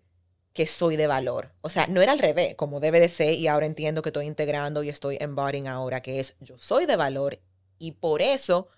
que 0.52 0.66
soy 0.66 0.96
de 0.96 1.06
valor. 1.06 1.52
O 1.60 1.70
sea, 1.70 1.86
no 1.86 2.02
era 2.02 2.12
al 2.12 2.18
revés, 2.18 2.54
como 2.56 2.80
debe 2.80 3.00
de 3.00 3.08
ser, 3.08 3.34
y 3.34 3.46
ahora 3.46 3.66
entiendo 3.66 4.02
que 4.02 4.10
estoy 4.10 4.26
integrando 4.26 4.82
y 4.82 4.88
estoy 4.88 5.16
embodying 5.20 5.68
ahora, 5.68 6.02
que 6.02 6.20
es 6.20 6.34
yo 6.40 6.58
soy 6.58 6.86
de 6.86 6.96
valor 6.96 7.40
y 7.78 7.92
por 7.92 8.20
eso 8.20 8.68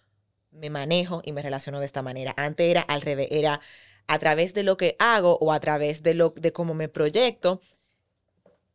me 0.51 0.71
manejo 0.71 1.23
y 1.25 1.33
me 1.33 1.43
relaciono 1.43 1.81
de 1.81 1.87
esta 1.87 2.03
manera. 2.03 2.35
Antes 2.37 2.69
era 2.69 2.83
al 2.83 3.01
revés, 3.01 3.29
era 3.31 3.61
a 4.07 4.19
través 4.19 4.55
de 4.55 4.63
lo 4.63 4.77
que 4.77 4.97
hago 4.99 5.39
o 5.41 5.53
a 5.53 5.61
través 5.61 6.03
de, 6.03 6.15
lo, 6.15 6.31
de 6.37 6.53
cómo 6.53 6.75
me 6.75 6.89
proyecto, 6.89 7.61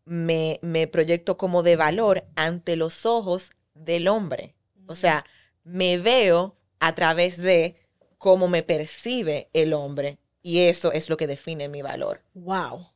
me, 0.06 0.60
me 0.62 0.88
proyecto 0.88 1.38
como 1.38 1.64
de 1.64 1.76
valor 1.76 2.26
ante 2.36 2.76
los 2.76 3.06
ojos 3.06 3.52
del 3.76 4.08
hombre. 4.08 4.56
O 4.88 4.96
sea, 4.96 5.26
me 5.68 5.98
veo 5.98 6.56
a 6.80 6.96
través 6.96 7.38
de 7.38 7.76
cómo 8.18 8.48
me 8.48 8.64
percibe 8.64 9.50
el 9.54 9.74
hombre 9.74 10.20
y 10.42 10.60
eso 10.62 10.92
es 10.92 11.10
lo 11.10 11.18
que 11.18 11.28
define 11.28 11.68
mi 11.68 11.82
valor. 11.82 12.24
Wow. 12.34 12.88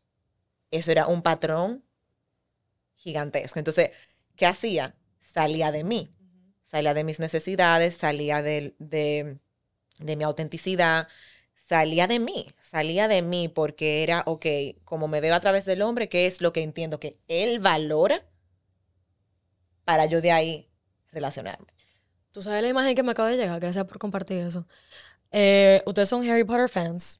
Eso 0.71 0.91
era 0.91 1.07
un 1.07 1.21
patrón 1.21 1.83
gigantesco. 2.95 3.59
Entonces, 3.59 3.91
¿qué 4.35 4.45
hacía? 4.45 4.95
Salía 5.19 5.71
de 5.71 5.83
mí, 5.83 6.09
salía 6.63 6.93
de 6.93 7.03
mis 7.03 7.19
necesidades, 7.19 7.95
salía 7.95 8.41
de, 8.41 8.73
de, 8.79 9.37
de 9.99 10.15
mi 10.15 10.23
autenticidad, 10.23 11.07
salía 11.55 12.07
de 12.07 12.19
mí, 12.19 12.47
salía 12.59 13.07
de 13.07 13.21
mí 13.21 13.49
porque 13.49 14.03
era, 14.03 14.23
ok, 14.25 14.45
como 14.85 15.07
me 15.07 15.21
veo 15.21 15.35
a 15.35 15.39
través 15.39 15.65
del 15.65 15.81
hombre, 15.81 16.09
¿qué 16.09 16.25
es 16.25 16.41
lo 16.41 16.53
que 16.53 16.63
entiendo 16.63 16.99
que 16.99 17.19
él 17.27 17.59
valora? 17.59 18.25
para 19.85 20.05
yo 20.05 20.21
de 20.21 20.31
ahí 20.31 20.69
relacionarme. 21.11 21.67
Tú 22.31 22.41
sabes 22.41 22.61
la 22.61 22.69
imagen 22.69 22.95
que 22.95 23.03
me 23.03 23.11
acaba 23.11 23.29
de 23.29 23.37
llegar, 23.37 23.59
gracias 23.59 23.85
por 23.85 23.99
compartir 23.99 24.37
eso. 24.39 24.65
Eh, 25.31 25.81
Ustedes 25.85 26.09
son 26.09 26.27
Harry 26.29 26.43
Potter 26.43 26.69
fans. 26.69 27.19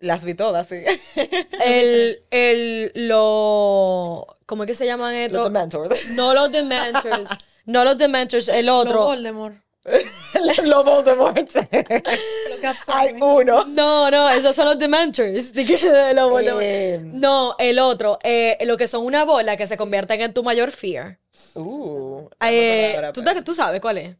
Las 0.00 0.24
vi 0.24 0.34
todas, 0.34 0.66
sí. 0.68 0.82
El, 1.64 2.22
el, 2.30 2.92
lo, 2.94 4.26
¿cómo 4.44 4.64
es 4.64 4.66
que 4.66 4.74
se 4.74 4.84
llaman 4.84 5.14
estos? 5.14 5.44
Los 5.44 5.52
Dementors. 5.52 6.10
No 6.10 6.34
los 6.34 6.52
Dementors, 6.52 7.30
no 7.64 7.84
los 7.84 7.96
Dementors, 7.96 8.48
el 8.48 8.68
otro. 8.68 9.04
Voldemort. 9.04 9.56
Los 10.64 10.84
Voldemort. 10.84 11.38
Lo 11.54 11.68
que 11.70 12.72
Hay 12.88 13.14
uno. 13.20 13.64
No, 13.66 14.10
no, 14.10 14.28
esos 14.30 14.54
son 14.56 14.66
los 14.66 14.78
Dementors. 14.78 15.54
Los 16.14 16.28
Voldemort. 16.30 16.62
Eh, 16.62 17.00
No, 17.04 17.54
el 17.58 17.78
otro, 17.78 18.18
eh, 18.24 18.58
lo 18.62 18.76
que 18.76 18.88
son 18.88 19.04
una 19.04 19.24
bola 19.24 19.56
que 19.56 19.66
se 19.68 19.76
convierten 19.76 20.20
en 20.20 20.34
tu 20.34 20.42
mayor 20.42 20.72
fear. 20.72 21.18
Uh, 21.56 22.28
Eh, 22.40 23.10
¿tú, 23.12 23.22
te- 23.22 23.42
tú 23.42 23.54
sabes 23.54 23.80
cuál 23.80 23.98
es? 23.98 24.16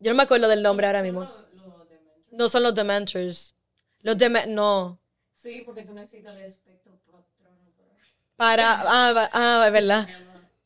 Yo 0.00 0.12
no 0.12 0.16
me 0.16 0.22
acuerdo 0.22 0.48
del 0.48 0.62
nombre 0.62 0.86
ahora 0.86 1.02
mismo. 1.02 1.28
No 2.30 2.48
son 2.48 2.62
los 2.62 2.74
Dementors. 2.74 3.54
Los 4.02 4.16
Dementors, 4.16 4.54
no. 4.54 4.98
Sí, 5.34 5.62
porque 5.64 5.82
tú 5.82 5.92
necesitas 5.92 6.36
el 6.36 6.42
espectro 6.42 6.92
Para. 8.36 8.80
Ah, 8.82 9.28
ah, 9.32 9.64
es 9.66 9.72
verdad. 9.72 10.08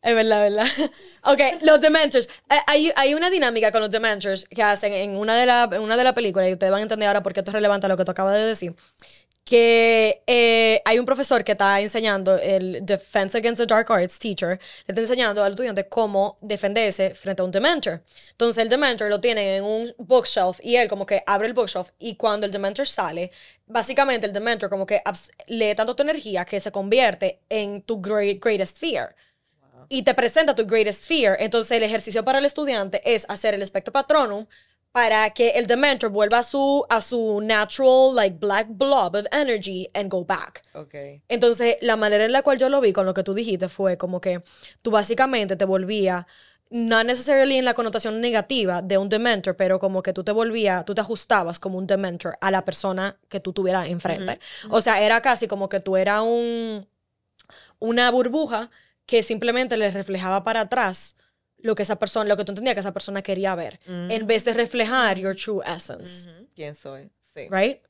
Es 0.02 0.14
verdad, 0.14 0.46
es 0.46 0.52
verdad. 0.56 0.90
Ok, 1.24 1.62
los 1.62 1.80
Dementors. 1.80 2.28
Eh, 2.50 2.58
Hay, 2.66 2.92
hay 2.96 3.14
una 3.14 3.30
dinámica 3.30 3.70
con 3.70 3.80
los 3.80 3.90
Dementors 3.90 4.44
que 4.46 4.62
hacen 4.62 4.92
en 4.92 5.16
una 5.16 5.36
de 5.36 5.46
las 5.46 5.68
una 5.78 5.96
de 5.96 6.04
las 6.04 6.12
películas, 6.12 6.48
y 6.48 6.52
ustedes 6.52 6.70
van 6.72 6.80
a 6.80 6.82
entender 6.82 7.06
ahora 7.06 7.22
por 7.22 7.32
qué 7.32 7.40
esto 7.40 7.50
es 7.50 7.54
relevante 7.54 7.86
a 7.86 7.88
lo 7.88 7.96
que 7.96 8.04
tú 8.04 8.10
acabas 8.10 8.34
de 8.34 8.40
decir. 8.44 8.74
Que 9.44 10.22
eh, 10.26 10.80
hay 10.84 10.98
un 11.00 11.04
profesor 11.04 11.42
que 11.42 11.52
está 11.52 11.80
enseñando, 11.80 12.38
el 12.38 12.78
Defense 12.86 13.36
Against 13.36 13.60
the 13.60 13.66
Dark 13.66 13.90
Arts 13.90 14.18
teacher, 14.18 14.60
le 14.86 14.92
está 14.92 15.00
enseñando 15.00 15.42
al 15.42 15.52
estudiante 15.52 15.88
cómo 15.88 16.38
defenderse 16.40 17.12
frente 17.12 17.42
a 17.42 17.44
un 17.44 17.50
Dementor. 17.50 18.02
Entonces 18.30 18.62
el 18.62 18.68
Dementor 18.68 19.10
lo 19.10 19.20
tiene 19.20 19.56
en 19.56 19.64
un 19.64 19.92
bookshelf 19.98 20.60
y 20.62 20.76
él 20.76 20.88
como 20.88 21.04
que 21.04 21.24
abre 21.26 21.48
el 21.48 21.54
bookshelf 21.54 21.90
y 21.98 22.14
cuando 22.14 22.46
el 22.46 22.52
Dementor 22.52 22.86
sale, 22.86 23.32
básicamente 23.66 24.26
el 24.26 24.32
Dementor 24.32 24.70
como 24.70 24.86
que 24.86 25.02
lee 25.48 25.74
tanto 25.74 25.96
tu 25.96 26.02
energía 26.04 26.44
que 26.44 26.60
se 26.60 26.70
convierte 26.70 27.40
en 27.48 27.82
tu 27.82 28.00
great- 28.00 28.38
greatest 28.40 28.78
fear 28.78 29.14
y 29.88 30.04
te 30.04 30.14
presenta 30.14 30.54
tu 30.54 30.64
greatest 30.64 31.06
fear. 31.06 31.36
Entonces, 31.40 31.72
el 31.72 31.82
ejercicio 31.82 32.24
para 32.24 32.38
el 32.38 32.44
estudiante 32.44 33.02
es 33.04 33.26
hacer 33.28 33.54
el 33.54 33.62
espectro 33.62 33.92
patronum 33.92 34.46
para 34.92 35.30
que 35.30 35.50
el 35.50 35.66
Dementor 35.66 36.10
vuelva 36.10 36.38
a 36.38 36.42
su, 36.42 36.84
a 36.90 37.00
su 37.00 37.40
natural, 37.40 38.14
like, 38.14 38.36
black 38.38 38.66
blob 38.68 39.16
of 39.16 39.26
energy 39.32 39.88
and 39.94 40.10
go 40.10 40.24
back. 40.24 40.62
Ok. 40.74 40.94
Entonces, 41.28 41.76
la 41.80 41.96
manera 41.96 42.26
en 42.26 42.32
la 42.32 42.42
cual 42.42 42.58
yo 42.58 42.68
lo 42.68 42.80
vi 42.80 42.92
con 42.92 43.06
lo 43.06 43.14
que 43.14 43.22
tú 43.22 43.32
dijiste 43.32 43.68
fue 43.68 43.96
como 43.96 44.20
que 44.20 44.42
tú 44.82 44.90
básicamente 44.90 45.56
te 45.56 45.64
volvías, 45.64 46.26
no 46.68 47.02
necesariamente 47.04 47.58
en 47.58 47.64
la 47.64 47.74
connotación 47.74 48.20
negativa 48.20 48.82
de 48.82 48.98
un 48.98 49.08
dementor, 49.08 49.56
pero 49.56 49.78
como 49.78 50.02
que 50.02 50.12
tú 50.12 50.24
te 50.24 50.32
volvías, 50.32 50.84
tú 50.84 50.94
te 50.94 51.00
ajustabas 51.00 51.58
como 51.58 51.78
un 51.78 51.86
dementor 51.86 52.36
a 52.40 52.50
la 52.50 52.64
persona 52.64 53.18
que 53.28 53.40
tú 53.40 53.54
tuvieras 53.54 53.88
enfrente. 53.88 54.40
O 54.68 54.82
sea, 54.82 55.00
era 55.00 55.22
casi 55.22 55.48
como 55.48 55.70
que 55.70 55.80
tú 55.80 55.96
eras 55.96 56.22
un, 56.22 56.86
una 57.78 58.10
burbuja 58.10 58.70
que 59.06 59.22
simplemente 59.22 59.76
le 59.78 59.90
reflejaba 59.90 60.44
para 60.44 60.60
atrás 60.60 61.16
lo 61.62 61.74
que 61.74 61.82
esa 61.82 61.96
persona, 61.96 62.28
lo 62.28 62.36
que 62.36 62.44
tú 62.44 62.52
entendías 62.52 62.74
que 62.74 62.80
esa 62.80 62.92
persona 62.92 63.22
quería 63.22 63.54
ver, 63.54 63.80
en 63.86 64.26
vez 64.26 64.44
de 64.44 64.52
reflejar 64.52 65.18
your 65.18 65.34
true 65.34 65.62
essence 65.64 66.30
¿Quién 66.54 66.74
soy? 66.74 67.10
Sí. 67.20 67.48
right? 67.50 67.80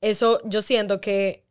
Eso 0.00 0.40
yo 0.44 0.62
siento 0.62 1.00
que, 1.00 1.44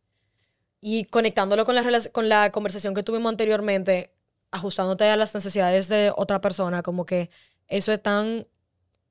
y 0.79 1.05
conectándolo 1.05 1.65
con 1.65 1.75
la, 1.75 1.83
con 2.11 2.29
la 2.29 2.51
conversación 2.51 2.93
que 2.93 3.03
tuvimos 3.03 3.29
anteriormente, 3.29 4.13
ajustándote 4.51 5.03
a 5.05 5.17
las 5.17 5.33
necesidades 5.33 5.89
de 5.89 6.13
otra 6.15 6.39
persona, 6.39 6.81
como 6.81 7.05
que 7.05 7.29
eso 7.67 7.91
es 7.91 8.01
tan, 8.01 8.47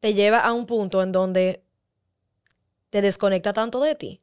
te 0.00 0.14
lleva 0.14 0.38
a 0.38 0.52
un 0.52 0.64
punto 0.64 1.02
en 1.02 1.12
donde 1.12 1.62
te 2.90 3.02
desconecta 3.02 3.52
tanto 3.52 3.82
de 3.82 3.94
ti, 3.94 4.22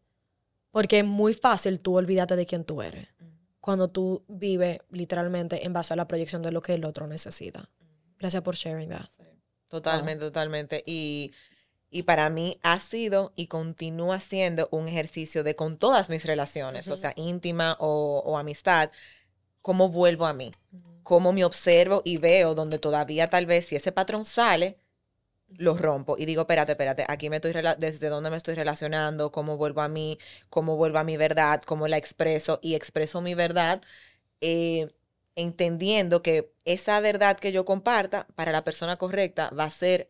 porque 0.72 1.00
es 1.00 1.06
muy 1.06 1.36
fácil 1.36 1.80
tú 1.80 1.96
olvidarte 1.98 2.36
de 2.36 2.48
quién 2.48 2.64
tú 2.64 2.82
eres, 2.82 3.08
cuando 3.60 3.88
tú 3.88 4.24
vives 4.28 4.80
literalmente 4.90 5.66
en 5.66 5.74
base 5.74 5.94
a 5.94 5.98
la 5.98 6.08
proyección 6.08 6.42
de 6.42 6.52
lo 6.52 6.62
que 6.62 6.74
el 6.74 6.86
otro 6.86 7.06
necesita. 7.06 7.70
Gracias 8.24 8.42
por 8.42 8.56
sharing 8.56 8.88
that. 8.88 9.10
Totalmente, 9.68 10.24
totalmente. 10.24 10.82
Y, 10.86 11.34
y 11.92 12.04
para 12.04 12.30
mí 12.30 12.58
ha 12.64 12.80
sido 12.80 13.34
y 13.36 13.48
continúa 13.48 14.22
siendo 14.22 14.70
un 14.72 14.88
ejercicio 14.88 15.44
de 15.44 15.58
con 15.58 15.78
todas 15.78 16.10
mis 16.10 16.24
relaciones, 16.24 16.88
o 16.88 16.96
sea, 16.96 17.12
íntima 17.18 17.76
o, 17.82 18.24
o 18.26 18.38
amistad, 18.38 18.92
cómo 19.62 19.90
vuelvo 19.90 20.26
a 20.26 20.32
mí, 20.32 20.54
cómo 21.04 21.34
me 21.34 21.44
observo 21.44 22.02
y 22.06 22.16
veo 22.16 22.56
donde 22.56 22.80
todavía 22.80 23.30
tal 23.30 23.46
vez 23.46 23.66
si 23.66 23.76
ese 23.76 23.92
patrón 23.92 24.24
sale, 24.24 24.78
lo 25.50 25.76
rompo. 25.76 26.16
Y 26.18 26.26
digo, 26.26 26.44
espérate, 26.44 26.72
espérate, 26.72 27.04
aquí 27.10 27.30
me 27.30 27.36
estoy, 27.36 27.52
desde 27.78 28.08
dónde 28.08 28.30
me 28.30 28.38
estoy 28.38 28.54
relacionando, 28.56 29.34
cómo 29.34 29.58
vuelvo 29.58 29.82
a 29.82 29.90
mí, 29.90 30.18
cómo 30.50 30.78
vuelvo 30.78 31.00
a 31.00 31.04
mi 31.04 31.18
verdad, 31.18 31.62
cómo 31.64 31.90
la 31.90 31.98
expreso 31.98 32.60
y 32.62 32.76
expreso 32.76 33.20
mi 33.20 33.36
verdad, 33.36 33.82
eh, 34.40 34.88
entendiendo 35.36 36.22
que 36.22 36.54
esa 36.66 37.00
verdad 37.00 37.38
que 37.38 37.52
yo 37.52 37.66
comparta 37.66 38.28
para 38.36 38.52
la 38.52 38.64
persona 38.64 38.98
correcta 38.98 39.50
va 39.50 39.66
a 39.66 39.70
ser 39.70 40.10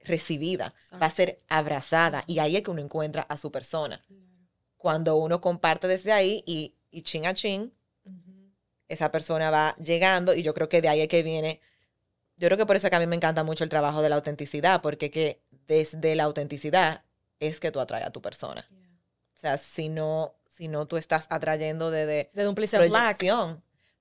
recibida, 0.00 0.74
va 1.00 1.06
a 1.06 1.10
ser 1.10 1.40
abrazada 1.48 2.24
y 2.26 2.38
ahí 2.38 2.56
es 2.56 2.62
que 2.62 2.70
uno 2.70 2.80
encuentra 2.80 3.22
a 3.22 3.36
su 3.36 3.50
persona. 3.50 4.02
Cuando 4.76 5.16
uno 5.16 5.40
comparte 5.40 5.88
desde 5.88 6.12
ahí 6.12 6.42
y, 6.46 6.74
y 6.90 7.02
chin 7.02 7.26
a 7.26 7.34
chin, 7.34 7.72
esa 8.88 9.10
persona 9.10 9.50
va 9.50 9.74
llegando 9.76 10.34
y 10.34 10.42
yo 10.42 10.54
creo 10.54 10.68
que 10.68 10.82
de 10.82 10.88
ahí 10.88 11.00
es 11.00 11.08
que 11.08 11.22
viene, 11.22 11.60
yo 12.36 12.48
creo 12.48 12.58
que 12.58 12.66
por 12.66 12.76
eso 12.76 12.86
es 12.86 12.90
que 12.90 12.96
a 12.96 13.00
mí 13.00 13.06
me 13.06 13.16
encanta 13.16 13.42
mucho 13.44 13.64
el 13.64 13.70
trabajo 13.70 14.02
de 14.02 14.08
la 14.08 14.16
autenticidad, 14.16 14.82
porque 14.82 15.10
que 15.10 15.42
desde 15.66 16.14
la 16.14 16.24
autenticidad 16.24 17.02
es 17.40 17.60
que 17.60 17.70
tú 17.70 17.80
atraes 17.80 18.06
a 18.06 18.10
tu 18.10 18.20
persona. 18.20 18.68
O 18.70 19.36
sea, 19.36 19.58
si 19.58 19.88
no, 19.88 20.34
si 20.46 20.68
no 20.68 20.86
tú 20.86 20.96
estás 20.96 21.26
atrayendo 21.30 21.90
desde 21.90 22.30
De 22.34 22.48
un 22.48 22.54
of 22.58 22.88
black. 22.88 23.22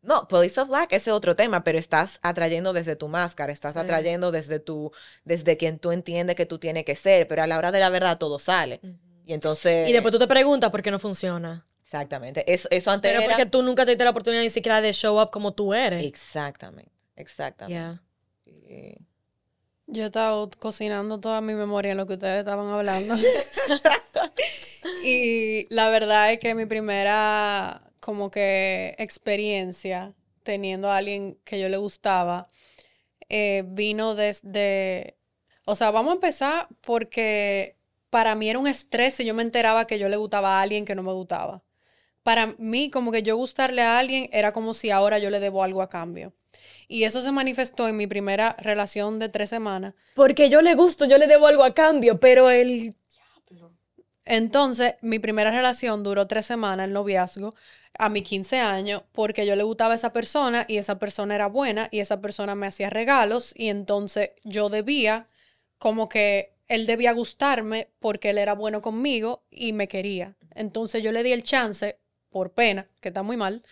No, 0.03 0.27
Police 0.27 0.59
of 0.59 0.67
Black 0.67 0.91
ese 0.93 1.09
es 1.09 1.15
otro 1.15 1.35
tema, 1.35 1.63
pero 1.63 1.79
estás 1.79 2.19
atrayendo 2.21 2.73
desde 2.73 2.95
tu 2.95 3.07
máscara, 3.07 3.51
estás 3.53 3.73
Sí. 3.73 3.79
atrayendo 3.79 4.31
desde 4.31 4.59
tu, 4.59 4.91
desde 5.23 5.55
quien 5.57 5.79
tú 5.79 5.91
entiendes 5.91 6.35
que 6.35 6.45
tú 6.45 6.59
tienes 6.59 6.83
que 6.85 6.93
ser, 6.95 7.27
pero 7.27 7.41
a 7.43 7.47
la 7.47 7.57
hora 7.57 7.71
de 7.71 7.79
la 7.79 7.89
verdad 7.89 8.17
todo 8.17 8.37
sale. 8.37 8.81
Y 9.25 9.33
entonces, 9.33 9.89
Y 9.89 9.93
después 9.93 10.11
tú 10.11 10.19
te 10.19 10.27
preguntas 10.27 10.69
por 10.71 10.81
qué 10.83 10.91
no 10.91 10.99
funciona. 10.99 11.65
exactamente, 11.81 12.43
eso, 12.51 12.67
eso 12.69 12.91
antes 12.91 13.11
Pero 13.11 13.23
era- 13.23 13.33
porque 13.33 13.45
tú 13.49 13.61
nunca 13.63 13.85
te 13.85 13.91
diste 13.91 14.03
la 14.03 14.09
oportunidad 14.09 14.43
ni 14.43 14.49
siquiera 14.49 14.81
de 14.81 14.91
show 14.91 15.21
up 15.21 15.29
como 15.31 15.53
tú 15.53 15.73
eres. 15.73 16.03
Exactamente, 16.03 16.91
exactamente. 17.15 17.73
Yeah. 17.73 18.01
Y- 18.45 18.97
Yo 19.87 20.05
estaba 20.05 20.49
cocinando 20.59 21.19
toda 21.19 21.39
mi 21.41 21.53
memoria 21.55 21.91
en 21.91 21.97
lo 21.97 22.05
que 22.07 22.13
ustedes 22.13 22.39
estaban 22.39 22.67
hablando. 22.69 23.15
y 25.05 25.67
la 25.73 25.89
verdad 25.89 26.31
es 26.33 26.39
que 26.39 26.55
mi 26.55 26.65
primera 26.65 27.81
como 28.03 28.29
que 28.29 28.95
experiencia 28.99 30.13
teniendo 30.43 30.91
a 30.91 30.97
alguien 30.97 31.37
que 31.45 31.57
yo 31.57 31.69
le 31.69 31.77
gustaba 31.77 32.49
eh, 33.29 33.63
vino 33.65 34.13
desde, 34.13 35.15
o 35.63 35.75
sea, 35.75 35.89
vamos 35.91 36.11
a 36.11 36.15
empezar 36.15 36.67
porque 36.81 37.77
para 38.09 38.35
mí 38.35 38.49
era 38.49 38.59
un 38.59 38.67
estrés 38.67 39.13
si 39.13 39.23
yo 39.23 39.33
me 39.33 39.41
enteraba 39.41 39.87
que 39.87 39.99
yo 39.99 40.09
le 40.09 40.17
gustaba 40.17 40.59
a 40.59 40.61
alguien 40.61 40.83
que 40.83 40.95
no 40.95 41.01
me 41.01 41.13
gustaba. 41.13 41.63
Para 42.23 42.47
mí, 42.57 42.89
como 42.89 43.13
que 43.13 43.23
yo 43.23 43.37
gustarle 43.37 43.81
a 43.81 43.97
alguien 43.97 44.29
era 44.33 44.51
como 44.51 44.73
si 44.73 44.91
ahora 44.91 45.17
yo 45.17 45.29
le 45.29 45.39
debo 45.39 45.63
algo 45.63 45.81
a 45.81 45.89
cambio. 45.89 46.33
Y 46.89 47.05
eso 47.05 47.21
se 47.21 47.31
manifestó 47.31 47.87
en 47.87 47.95
mi 47.95 48.07
primera 48.07 48.55
relación 48.59 49.17
de 49.17 49.29
tres 49.29 49.49
semanas. 49.49 49.95
Porque 50.13 50.49
yo 50.49 50.61
le 50.61 50.75
gusto, 50.75 51.05
yo 51.05 51.17
le 51.17 51.27
debo 51.27 51.47
algo 51.47 51.63
a 51.63 51.73
cambio, 51.73 52.19
pero 52.19 52.49
el... 52.49 52.95
Entonces, 54.25 54.95
mi 55.01 55.19
primera 55.19 55.51
relación 55.51 56.03
duró 56.03 56.27
tres 56.27 56.45
semanas, 56.45 56.85
el 56.85 56.93
noviazgo, 56.93 57.53
a 57.97 58.09
mis 58.09 58.23
15 58.23 58.59
años, 58.59 59.03
porque 59.11 59.45
yo 59.45 59.55
le 59.55 59.63
gustaba 59.63 59.93
a 59.93 59.95
esa 59.95 60.13
persona 60.13 60.65
y 60.67 60.77
esa 60.77 60.97
persona 60.99 61.35
era 61.35 61.47
buena 61.47 61.89
y 61.91 61.99
esa 61.99 62.21
persona 62.21 62.55
me 62.55 62.67
hacía 62.67 62.89
regalos 62.89 63.53
y 63.55 63.69
entonces 63.69 64.31
yo 64.43 64.69
debía, 64.69 65.27
como 65.77 66.09
que 66.09 66.53
él 66.67 66.85
debía 66.85 67.11
gustarme 67.13 67.89
porque 67.99 68.29
él 68.31 68.37
era 68.37 68.53
bueno 68.53 68.81
conmigo 68.81 69.43
y 69.51 69.73
me 69.73 69.87
quería. 69.87 70.35
Entonces 70.55 71.03
yo 71.03 71.11
le 71.11 71.23
di 71.23 71.31
el 71.33 71.43
chance, 71.43 71.99
por 72.29 72.53
pena, 72.53 72.89
que 73.01 73.09
está 73.09 73.23
muy 73.23 73.37
mal, 73.37 73.63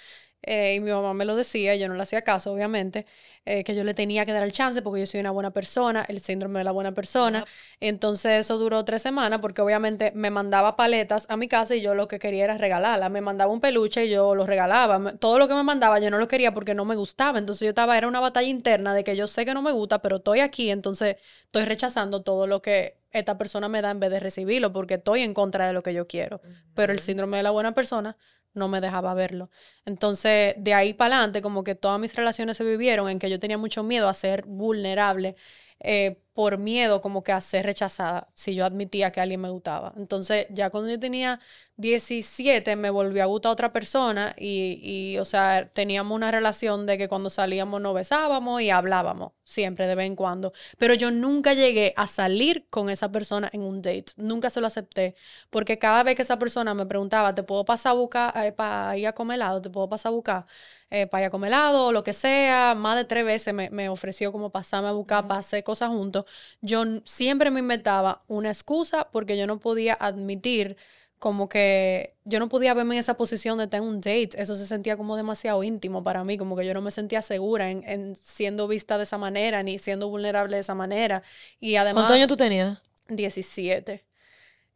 eh, 0.43 0.75
y 0.75 0.79
mi 0.79 0.91
mamá 0.91 1.13
me 1.13 1.25
lo 1.25 1.35
decía, 1.35 1.75
yo 1.75 1.87
no 1.87 1.93
le 1.93 2.01
hacía 2.03 2.23
caso, 2.23 2.51
obviamente, 2.51 3.05
eh, 3.45 3.63
que 3.63 3.75
yo 3.75 3.83
le 3.83 3.93
tenía 3.93 4.25
que 4.25 4.33
dar 4.33 4.43
el 4.43 4.51
chance 4.51 4.81
porque 4.81 4.99
yo 5.01 5.05
soy 5.05 5.19
una 5.19 5.31
buena 5.31 5.51
persona, 5.51 6.05
el 6.07 6.19
síndrome 6.19 6.59
de 6.59 6.63
la 6.63 6.71
buena 6.71 6.93
persona. 6.93 7.45
Entonces 7.79 8.39
eso 8.39 8.57
duró 8.57 8.83
tres 8.85 9.01
semanas 9.01 9.39
porque 9.39 9.61
obviamente 9.61 10.11
me 10.15 10.31
mandaba 10.31 10.75
paletas 10.75 11.25
a 11.29 11.37
mi 11.37 11.47
casa 11.47 11.75
y 11.75 11.81
yo 11.81 11.95
lo 11.95 12.07
que 12.07 12.19
quería 12.19 12.45
era 12.45 12.57
regalarla. 12.57 13.09
Me 13.09 13.21
mandaba 13.21 13.51
un 13.51 13.61
peluche 13.61 14.05
y 14.05 14.09
yo 14.09 14.35
lo 14.35 14.45
regalaba. 14.45 15.13
Todo 15.17 15.39
lo 15.39 15.47
que 15.47 15.53
me 15.53 15.63
mandaba 15.63 15.99
yo 15.99 16.09
no 16.09 16.17
lo 16.17 16.27
quería 16.27 16.53
porque 16.53 16.73
no 16.73 16.85
me 16.85 16.95
gustaba. 16.95 17.37
Entonces 17.39 17.61
yo 17.61 17.69
estaba, 17.69 17.97
era 17.97 18.07
una 18.07 18.19
batalla 18.19 18.47
interna 18.47 18.93
de 18.93 19.03
que 19.03 19.15
yo 19.15 19.27
sé 19.27 19.45
que 19.45 19.53
no 19.53 19.61
me 19.61 19.71
gusta, 19.71 20.01
pero 20.01 20.17
estoy 20.17 20.39
aquí, 20.39 20.69
entonces 20.69 21.17
estoy 21.45 21.65
rechazando 21.65 22.23
todo 22.23 22.47
lo 22.47 22.61
que 22.61 22.97
esta 23.11 23.37
persona 23.37 23.67
me 23.67 23.81
da 23.81 23.91
en 23.91 23.99
vez 23.99 24.09
de 24.09 24.19
recibirlo 24.19 24.71
porque 24.71 24.95
estoy 24.95 25.21
en 25.21 25.33
contra 25.33 25.67
de 25.67 25.73
lo 25.73 25.83
que 25.83 25.93
yo 25.93 26.07
quiero. 26.07 26.41
Pero 26.73 26.93
el 26.93 26.99
síndrome 26.99 27.37
de 27.37 27.43
la 27.43 27.51
buena 27.51 27.73
persona 27.73 28.17
no 28.53 28.67
me 28.67 28.81
dejaba 28.81 29.13
verlo. 29.13 29.49
Entonces, 29.85 30.55
de 30.57 30.73
ahí 30.73 30.93
para 30.93 31.15
adelante, 31.15 31.41
como 31.41 31.63
que 31.63 31.75
todas 31.75 31.99
mis 31.99 32.15
relaciones 32.15 32.57
se 32.57 32.63
vivieron 32.63 33.09
en 33.09 33.19
que 33.19 33.29
yo 33.29 33.39
tenía 33.39 33.57
mucho 33.57 33.83
miedo 33.83 34.07
a 34.09 34.13
ser 34.13 34.43
vulnerable 34.45 35.35
eh, 35.83 36.17
por 36.33 36.57
miedo 36.57 37.01
como 37.01 37.23
que 37.23 37.31
a 37.33 37.41
ser 37.41 37.65
rechazada 37.65 38.29
si 38.35 38.55
yo 38.55 38.65
admitía 38.65 39.11
que 39.11 39.19
alguien 39.19 39.41
me 39.41 39.49
gustaba. 39.49 39.93
Entonces, 39.97 40.47
ya 40.49 40.69
cuando 40.69 40.89
yo 40.89 40.99
tenía 40.99 41.39
17 41.75 42.75
me 42.75 42.89
volvió 42.89 43.23
a 43.23 43.25
gustar 43.25 43.51
otra 43.51 43.73
persona 43.73 44.33
y, 44.37 44.79
y, 44.81 45.17
o 45.19 45.25
sea, 45.25 45.69
teníamos 45.73 46.15
una 46.15 46.31
relación 46.31 46.85
de 46.85 46.97
que 46.97 47.07
cuando 47.09 47.29
salíamos 47.29 47.81
nos 47.81 47.93
besábamos 47.93 48.61
y 48.61 48.69
hablábamos, 48.69 49.33
siempre, 49.43 49.87
de 49.87 49.95
vez 49.95 50.07
en 50.07 50.15
cuando. 50.15 50.53
Pero 50.77 50.93
yo 50.93 51.11
nunca 51.11 51.53
llegué 51.53 51.93
a 51.97 52.07
salir 52.07 52.65
con 52.69 52.89
esa 52.89 53.11
persona 53.11 53.49
en 53.53 53.61
un 53.63 53.81
date, 53.81 54.05
nunca 54.17 54.49
se 54.49 54.61
lo 54.61 54.67
acepté, 54.67 55.15
porque 55.49 55.79
cada 55.79 56.03
vez 56.03 56.15
que 56.15 56.21
esa 56.21 56.39
persona 56.39 56.73
me 56.73 56.85
preguntaba, 56.85 57.33
¿te 57.35 57.43
puedo 57.43 57.65
pasar 57.65 57.91
a 57.91 57.93
buscar 57.93 58.45
eh, 58.45 58.51
para 58.51 58.97
ir 58.97 59.07
a 59.07 59.13
comer 59.13 59.35
helado? 59.35 59.61
¿Te 59.61 59.69
puedo 59.69 59.89
pasar 59.89 60.11
a 60.11 60.15
buscar 60.15 60.45
eh, 60.91 61.07
para 61.07 61.23
ir 61.23 61.27
a 61.27 61.29
comer 61.31 61.47
helado 61.47 61.87
o 61.87 61.91
lo 61.91 62.03
que 62.03 62.13
sea? 62.13 62.75
Más 62.75 62.95
de 62.95 63.05
tres 63.05 63.25
veces 63.25 63.53
me, 63.53 63.69
me 63.71 63.89
ofreció 63.89 64.31
como 64.31 64.51
pasarme 64.51 64.89
a 64.89 64.91
buscar 64.91 65.27
para 65.27 65.39
hacer 65.39 65.63
cosas 65.63 65.89
juntos. 65.89 66.25
Yo 66.61 66.83
siempre 67.03 67.49
me 67.49 67.61
inventaba 67.61 68.23
una 68.27 68.49
excusa 68.49 69.09
porque 69.11 69.37
yo 69.37 69.47
no 69.47 69.59
podía 69.59 69.93
admitir 69.99 70.77
como 71.21 71.49
que 71.49 72.15
yo 72.25 72.39
no 72.39 72.49
podía 72.49 72.73
verme 72.73 72.95
en 72.95 72.99
esa 72.99 73.15
posición 73.15 73.59
de 73.59 73.67
tener 73.67 73.87
un 73.87 74.01
date. 74.01 74.31
Eso 74.37 74.55
se 74.55 74.65
sentía 74.65 74.97
como 74.97 75.15
demasiado 75.15 75.63
íntimo 75.63 76.03
para 76.03 76.23
mí, 76.23 76.35
como 76.35 76.55
que 76.57 76.65
yo 76.65 76.73
no 76.73 76.81
me 76.81 76.89
sentía 76.89 77.21
segura 77.21 77.69
en, 77.69 77.83
en 77.87 78.15
siendo 78.15 78.67
vista 78.67 78.97
de 78.97 79.03
esa 79.03 79.19
manera, 79.19 79.61
ni 79.61 79.77
siendo 79.77 80.09
vulnerable 80.09 80.55
de 80.55 80.61
esa 80.61 80.73
manera. 80.73 81.21
Y 81.59 81.75
además... 81.75 82.05
¿Cuántos 82.05 82.15
años 82.15 82.27
tú 82.27 82.37
tenías? 82.37 82.81
17, 83.07 84.03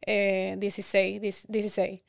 eh, 0.06 0.54
16, 0.56 1.48
16. 1.48 2.04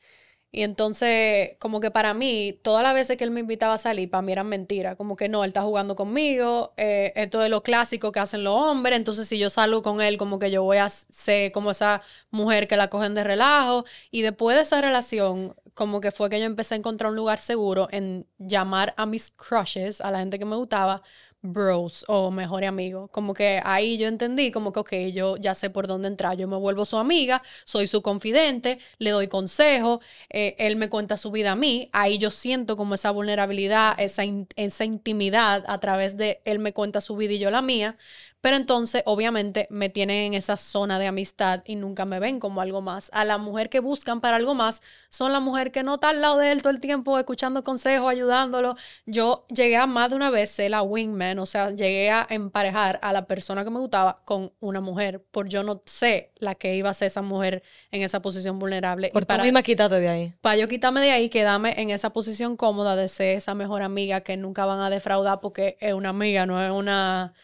Y 0.50 0.62
entonces, 0.62 1.56
como 1.58 1.78
que 1.80 1.90
para 1.90 2.14
mí, 2.14 2.58
todas 2.62 2.82
las 2.82 2.94
veces 2.94 3.16
que 3.18 3.24
él 3.24 3.30
me 3.30 3.40
invitaba 3.40 3.74
a 3.74 3.78
salir, 3.78 4.10
para 4.10 4.22
mí 4.22 4.32
eran 4.32 4.48
mentiras. 4.48 4.96
Como 4.96 5.14
que 5.14 5.28
no, 5.28 5.44
él 5.44 5.48
está 5.48 5.62
jugando 5.62 5.94
conmigo, 5.94 6.72
eh, 6.78 7.12
esto 7.16 7.42
es 7.42 7.50
lo 7.50 7.62
clásico 7.62 8.12
que 8.12 8.20
hacen 8.20 8.44
los 8.44 8.54
hombres. 8.54 8.96
Entonces, 8.96 9.28
si 9.28 9.38
yo 9.38 9.50
salgo 9.50 9.82
con 9.82 10.00
él, 10.00 10.16
como 10.16 10.38
que 10.38 10.50
yo 10.50 10.62
voy 10.62 10.78
a 10.78 10.88
ser 10.88 11.52
como 11.52 11.70
esa 11.70 12.00
mujer 12.30 12.66
que 12.66 12.76
la 12.76 12.88
cogen 12.88 13.14
de 13.14 13.24
relajo. 13.24 13.84
Y 14.10 14.22
después 14.22 14.56
de 14.56 14.62
esa 14.62 14.80
relación, 14.80 15.54
como 15.74 16.00
que 16.00 16.10
fue 16.10 16.28
que 16.28 16.40
yo 16.40 16.46
empecé 16.46 16.74
a 16.74 16.78
encontrar 16.78 17.10
un 17.10 17.16
lugar 17.16 17.38
seguro 17.38 17.86
en 17.92 18.26
llamar 18.38 18.94
a 18.96 19.06
mis 19.06 19.30
crushes, 19.30 20.00
a 20.00 20.10
la 20.10 20.18
gente 20.18 20.38
que 20.38 20.44
me 20.44 20.56
gustaba, 20.56 21.02
bros 21.42 22.04
o 22.08 22.30
mejor 22.30 22.64
amigo. 22.64 23.08
Como 23.08 23.34
que 23.34 23.60
ahí 23.64 23.96
yo 23.98 24.08
entendí 24.08 24.50
como 24.50 24.72
que, 24.72 24.80
ok, 24.80 24.92
yo 25.12 25.36
ya 25.36 25.54
sé 25.54 25.70
por 25.70 25.86
dónde 25.86 26.08
entrar. 26.08 26.36
Yo 26.36 26.48
me 26.48 26.56
vuelvo 26.56 26.84
su 26.84 26.96
amiga, 26.96 27.42
soy 27.64 27.86
su 27.86 28.02
confidente, 28.02 28.78
le 28.98 29.10
doy 29.10 29.28
consejo, 29.28 30.00
eh, 30.30 30.56
él 30.58 30.76
me 30.76 30.88
cuenta 30.88 31.16
su 31.16 31.30
vida 31.30 31.52
a 31.52 31.56
mí. 31.56 31.90
Ahí 31.92 32.18
yo 32.18 32.30
siento 32.30 32.76
como 32.76 32.94
esa 32.94 33.10
vulnerabilidad, 33.10 33.94
esa, 33.98 34.24
esa 34.56 34.84
intimidad 34.84 35.64
a 35.68 35.78
través 35.80 36.16
de 36.16 36.40
él 36.44 36.58
me 36.58 36.72
cuenta 36.72 37.00
su 37.00 37.16
vida 37.16 37.34
y 37.34 37.38
yo 37.38 37.50
la 37.50 37.62
mía. 37.62 37.96
Pero 38.40 38.56
entonces, 38.56 39.02
obviamente, 39.04 39.66
me 39.68 39.88
tienen 39.88 40.32
en 40.32 40.34
esa 40.34 40.56
zona 40.56 40.98
de 40.98 41.08
amistad 41.08 41.62
y 41.66 41.74
nunca 41.74 42.04
me 42.04 42.20
ven 42.20 42.38
como 42.38 42.60
algo 42.60 42.80
más. 42.80 43.10
A 43.12 43.24
la 43.24 43.36
mujer 43.36 43.68
que 43.68 43.80
buscan 43.80 44.20
para 44.20 44.36
algo 44.36 44.54
más 44.54 44.80
son 45.08 45.32
la 45.32 45.40
mujer 45.40 45.72
que 45.72 45.82
no 45.82 45.94
está 45.94 46.10
al 46.10 46.20
lado 46.20 46.38
de 46.38 46.52
él 46.52 46.62
todo 46.62 46.70
el 46.70 46.80
tiempo, 46.80 47.18
escuchando 47.18 47.64
consejos, 47.64 48.08
ayudándolo. 48.08 48.76
Yo 49.06 49.44
llegué 49.48 49.76
a 49.76 49.86
más 49.86 50.10
de 50.10 50.16
una 50.16 50.30
vez 50.30 50.50
ser 50.50 50.70
la 50.70 50.82
wingman, 50.82 51.38
o 51.40 51.46
sea, 51.46 51.70
llegué 51.70 52.10
a 52.10 52.26
emparejar 52.30 53.00
a 53.02 53.12
la 53.12 53.26
persona 53.26 53.64
que 53.64 53.70
me 53.70 53.80
gustaba 53.80 54.22
con 54.24 54.52
una 54.60 54.80
mujer, 54.80 55.20
por 55.30 55.48
yo 55.48 55.64
no 55.64 55.82
sé 55.84 56.32
la 56.36 56.54
que 56.54 56.76
iba 56.76 56.90
a 56.90 56.94
ser 56.94 57.06
esa 57.06 57.22
mujer 57.22 57.62
en 57.90 58.02
esa 58.02 58.22
posición 58.22 58.58
vulnerable. 58.58 59.10
Por 59.12 59.24
y 59.24 59.26
para, 59.26 59.42
misma 59.42 59.62
quítate 59.62 59.98
de 59.98 60.08
ahí. 60.08 60.34
Para 60.40 60.56
yo 60.56 60.68
quitarme 60.68 61.00
de 61.00 61.10
ahí, 61.10 61.28
quedarme 61.28 61.74
en 61.80 61.90
esa 61.90 62.10
posición 62.10 62.56
cómoda 62.56 62.94
de 62.94 63.08
ser 63.08 63.36
esa 63.36 63.54
mejor 63.54 63.82
amiga 63.82 64.20
que 64.20 64.36
nunca 64.36 64.64
van 64.64 64.80
a 64.80 64.90
defraudar 64.90 65.40
porque 65.40 65.76
es 65.80 65.92
una 65.92 66.10
amiga, 66.10 66.46
no 66.46 66.62
es 66.62 66.70
una 66.70 67.34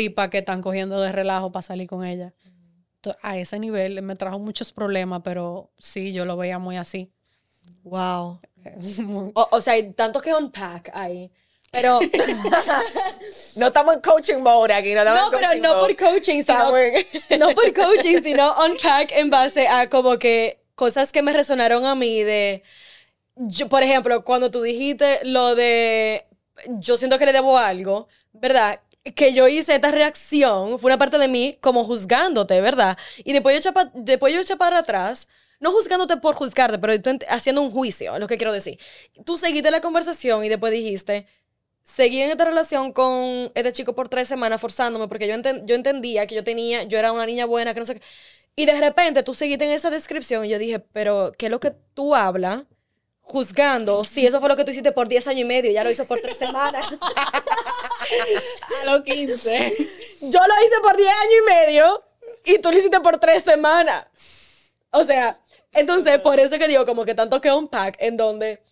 tipa 0.00 0.30
que 0.30 0.38
están 0.38 0.62
cogiendo 0.62 0.98
de 0.98 1.12
relajo 1.12 1.52
para 1.52 1.62
salir 1.62 1.86
con 1.86 2.06
ella. 2.06 2.32
a 3.20 3.36
ese 3.36 3.58
nivel 3.58 4.00
me 4.00 4.16
trajo 4.16 4.38
muchos 4.38 4.72
problemas, 4.72 5.20
pero 5.22 5.72
sí, 5.76 6.14
yo 6.14 6.24
lo 6.24 6.38
veía 6.38 6.58
muy 6.58 6.78
así. 6.78 7.12
Wow. 7.82 8.40
o, 9.34 9.48
o, 9.50 9.60
sea, 9.60 9.74
hay 9.74 9.92
tanto 9.92 10.22
que 10.22 10.34
unpack 10.34 10.90
ahí. 10.94 11.30
Pero 11.70 12.00
no 13.56 13.66
estamos 13.66 13.96
en 13.96 14.00
coaching 14.00 14.38
mode 14.38 14.72
aquí, 14.72 14.94
no 14.94 15.00
estamos 15.00 15.20
No, 15.20 15.38
pero 15.38 15.54
no 15.60 15.80
por 15.80 15.94
coaching, 15.94 16.42
sino 16.44 16.72
no 17.38 17.54
por 17.54 17.74
coaching, 17.74 18.22
sino 18.22 18.54
unpack 18.64 19.12
en 19.12 19.28
base 19.28 19.68
a 19.68 19.90
como 19.90 20.18
que 20.18 20.62
cosas 20.76 21.12
que 21.12 21.20
me 21.20 21.34
resonaron 21.34 21.84
a 21.84 21.94
mí 21.94 22.22
de 22.22 22.62
yo, 23.36 23.68
por 23.68 23.82
ejemplo, 23.82 24.24
cuando 24.24 24.50
tú 24.50 24.62
dijiste 24.62 25.20
lo 25.24 25.54
de 25.54 26.26
yo 26.68 26.96
siento 26.96 27.18
que 27.18 27.26
le 27.26 27.34
debo 27.34 27.58
algo, 27.58 28.08
¿verdad? 28.32 28.80
Que 29.14 29.32
yo 29.32 29.48
hice 29.48 29.74
esta 29.74 29.90
reacción 29.90 30.78
fue 30.78 30.90
una 30.90 30.98
parte 30.98 31.18
de 31.18 31.28
mí 31.28 31.56
como 31.60 31.84
juzgándote, 31.84 32.60
¿verdad? 32.60 32.98
Y 33.24 33.32
después 33.32 33.62
yo 33.62 33.70
eché, 33.70 33.90
después 33.94 34.32
yo 34.34 34.40
eché 34.40 34.56
para 34.56 34.78
atrás, 34.78 35.28
no 35.58 35.70
juzgándote 35.70 36.16
por 36.18 36.34
juzgarte, 36.34 36.78
pero 36.78 36.94
haciendo 37.28 37.62
un 37.62 37.70
juicio, 37.70 38.18
lo 38.18 38.26
que 38.28 38.36
quiero 38.36 38.52
decir. 38.52 38.78
Tú 39.24 39.36
seguiste 39.36 39.70
la 39.70 39.80
conversación 39.80 40.44
y 40.44 40.48
después 40.48 40.72
dijiste, 40.72 41.26
seguí 41.82 42.20
en 42.20 42.30
esta 42.30 42.44
relación 42.44 42.92
con 42.92 43.50
este 43.54 43.72
chico 43.72 43.94
por 43.94 44.08
tres 44.08 44.28
semanas 44.28 44.60
forzándome 44.60 45.08
porque 45.08 45.26
yo, 45.28 45.34
yo 45.64 45.74
entendía 45.74 46.26
que 46.26 46.34
yo 46.34 46.44
tenía, 46.44 46.84
yo 46.84 46.98
era 46.98 47.12
una 47.12 47.26
niña 47.26 47.46
buena, 47.46 47.74
que 47.74 47.80
no 47.80 47.86
sé 47.86 47.96
qué. 47.96 48.02
Y 48.56 48.66
de 48.66 48.78
repente 48.78 49.22
tú 49.22 49.34
seguiste 49.34 49.64
en 49.64 49.72
esa 49.72 49.90
descripción 49.90 50.44
y 50.44 50.50
yo 50.50 50.58
dije, 50.58 50.80
pero 50.80 51.32
¿qué 51.38 51.46
es 51.46 51.50
lo 51.50 51.60
que 51.60 51.72
tú 51.94 52.14
hablas? 52.14 52.64
Juzgando 53.22 54.04
si 54.04 54.26
eso 54.26 54.40
fue 54.40 54.48
lo 54.48 54.56
que 54.56 54.64
tú 54.64 54.70
hiciste 54.70 54.92
por 54.92 55.08
10 55.08 55.28
años 55.28 55.40
y 55.40 55.44
medio, 55.44 55.70
ya 55.70 55.84
lo 55.84 55.90
hizo 55.90 56.04
por 56.04 56.20
3 56.20 56.36
semanas. 56.36 56.86
a 58.82 58.84
los 58.84 59.02
15. 59.02 59.76
Yo 60.22 60.40
lo 60.40 60.66
hice 60.66 60.80
por 60.82 60.96
10 60.96 61.08
años 61.08 61.34
y 61.38 61.50
medio 61.50 62.04
y 62.44 62.58
tú 62.58 62.70
lo 62.70 62.78
hiciste 62.78 63.00
por 63.00 63.18
3 63.18 63.42
semanas. 63.42 64.06
O 64.90 65.04
sea, 65.04 65.40
entonces 65.72 66.18
por 66.18 66.40
eso 66.40 66.58
que 66.58 66.68
digo 66.68 66.84
como 66.84 67.04
que 67.04 67.14
tanto 67.14 67.40
que 67.40 67.52
un 67.52 67.68
pack 67.68 67.96
en 68.00 68.16
donde 68.16 68.62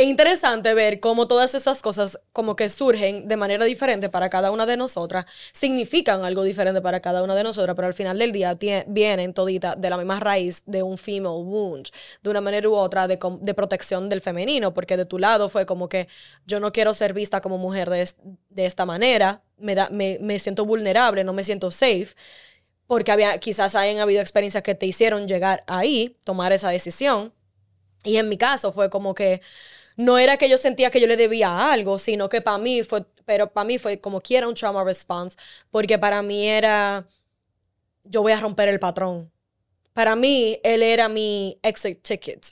es 0.00 0.08
interesante 0.08 0.72
ver 0.72 0.98
cómo 0.98 1.28
todas 1.28 1.54
esas 1.54 1.82
cosas 1.82 2.18
como 2.32 2.56
que 2.56 2.70
surgen 2.70 3.28
de 3.28 3.36
manera 3.36 3.66
diferente 3.66 4.08
para 4.08 4.30
cada 4.30 4.50
una 4.50 4.64
de 4.64 4.78
nosotras, 4.78 5.26
significan 5.52 6.24
algo 6.24 6.42
diferente 6.42 6.80
para 6.80 7.00
cada 7.00 7.22
una 7.22 7.34
de 7.34 7.42
nosotras, 7.42 7.76
pero 7.76 7.86
al 7.86 7.92
final 7.92 8.18
del 8.18 8.32
día 8.32 8.56
vienen 8.86 9.34
toditas 9.34 9.78
de 9.78 9.90
la 9.90 9.98
misma 9.98 10.18
raíz 10.18 10.62
de 10.64 10.82
un 10.82 10.96
female 10.96 11.42
wound, 11.42 11.88
de 12.22 12.30
una 12.30 12.40
manera 12.40 12.66
u 12.66 12.74
otra 12.74 13.06
de, 13.08 13.18
de, 13.42 13.52
protección 13.52 14.08
del 14.08 14.22
femenino, 14.22 14.72
porque 14.72 14.96
de 14.96 15.04
tu 15.04 15.18
lado 15.18 15.50
fue 15.50 15.66
como 15.66 15.86
que 15.90 16.08
yo 16.46 16.60
no 16.60 16.72
quiero 16.72 16.94
ser 16.94 17.12
vista 17.12 17.42
como 17.42 17.58
mujer 17.58 17.90
de, 17.90 18.08
de 18.48 18.64
esta 18.64 18.86
manera, 18.86 19.42
me, 19.58 19.74
da, 19.74 19.90
me, 19.90 20.16
me 20.22 20.38
siento 20.38 20.64
vulnerable, 20.64 21.24
no 21.24 21.34
me 21.34 21.44
siento 21.44 21.70
safe 21.70 22.14
porque 22.86 23.12
había, 23.12 23.36
quizás 23.36 23.74
hayan 23.74 23.98
habido 23.98 24.22
experiencias 24.22 24.62
que 24.62 24.74
te 24.74 24.86
hicieron 24.86 25.28
llegar 25.28 25.62
ahí, 25.66 26.16
tomar 26.24 26.52
esa 26.52 26.70
decisión. 26.70 27.32
Y 28.02 28.16
en 28.16 28.28
mi 28.28 28.38
caso 28.38 28.72
fue 28.72 28.88
como 28.88 29.14
que 29.14 29.42
no 30.00 30.18
era 30.18 30.36
que 30.36 30.48
yo 30.48 30.56
sentía 30.56 30.90
que 30.90 31.00
yo 31.00 31.06
le 31.06 31.16
debía 31.16 31.72
algo, 31.72 31.98
sino 31.98 32.28
que 32.28 32.40
para 32.40 32.58
mí 32.58 32.82
fue, 32.82 33.04
pero 33.24 33.52
para 33.52 33.66
mí 33.66 33.78
fue 33.78 34.00
como 34.00 34.20
quiera 34.20 34.48
un 34.48 34.54
trauma 34.54 34.82
response, 34.82 35.36
porque 35.70 35.98
para 35.98 36.22
mí 36.22 36.48
era, 36.48 37.06
yo 38.04 38.22
voy 38.22 38.32
a 38.32 38.40
romper 38.40 38.68
el 38.68 38.78
patrón. 38.78 39.30
Para 39.92 40.16
mí, 40.16 40.58
él 40.62 40.82
era 40.82 41.08
mi 41.08 41.58
exit 41.62 42.02
ticket 42.02 42.46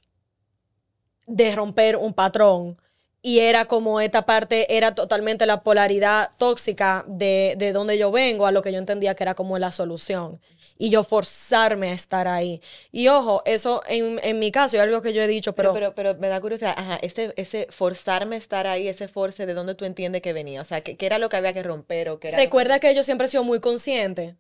de 1.26 1.54
romper 1.54 1.96
un 1.96 2.12
patrón. 2.12 2.76
Y 3.20 3.40
era 3.40 3.64
como 3.64 4.00
esta 4.00 4.24
parte, 4.26 4.76
era 4.76 4.94
totalmente 4.94 5.44
la 5.44 5.62
polaridad 5.62 6.30
tóxica 6.38 7.04
de, 7.08 7.54
de 7.58 7.72
donde 7.72 7.98
yo 7.98 8.12
vengo 8.12 8.46
a 8.46 8.52
lo 8.52 8.62
que 8.62 8.72
yo 8.72 8.78
entendía 8.78 9.14
que 9.14 9.24
era 9.24 9.34
como 9.34 9.58
la 9.58 9.72
solución 9.72 10.40
y 10.78 10.90
yo 10.90 11.02
forzarme 11.02 11.90
a 11.90 11.92
estar 11.92 12.28
ahí. 12.28 12.62
Y 12.92 13.08
ojo, 13.08 13.42
eso 13.44 13.82
en, 13.88 14.20
en 14.22 14.38
mi 14.38 14.52
caso 14.52 14.76
es 14.76 14.82
algo 14.82 15.02
que 15.02 15.12
yo 15.12 15.20
he 15.20 15.26
dicho, 15.26 15.52
pero... 15.54 15.72
Pero, 15.72 15.94
pero, 15.94 16.14
me 16.16 16.28
da 16.28 16.40
curiosidad, 16.40 16.74
ajá, 16.76 16.98
ese, 17.02 17.34
ese 17.36 17.66
forzarme 17.70 18.36
a 18.36 18.38
estar 18.38 18.66
ahí, 18.66 18.88
ese 18.88 19.08
force, 19.08 19.44
¿de 19.44 19.54
dónde 19.54 19.74
tú 19.74 19.84
entiendes 19.84 20.22
que 20.22 20.32
venía? 20.32 20.60
O 20.60 20.64
sea, 20.64 20.80
¿qué, 20.82 20.96
qué 20.96 21.06
era 21.06 21.18
lo 21.18 21.28
que 21.28 21.36
había 21.36 21.52
que 21.52 21.62
romper 21.62 22.08
o 22.08 22.20
qué 22.20 22.28
era 22.28 22.38
Recuerda 22.38 22.78
que... 22.78 22.94
yo 22.94 23.02
siempre 23.02 23.26
he 23.26 23.30
sido 23.30 23.44
muy 23.44 23.60
consciente 23.60 24.36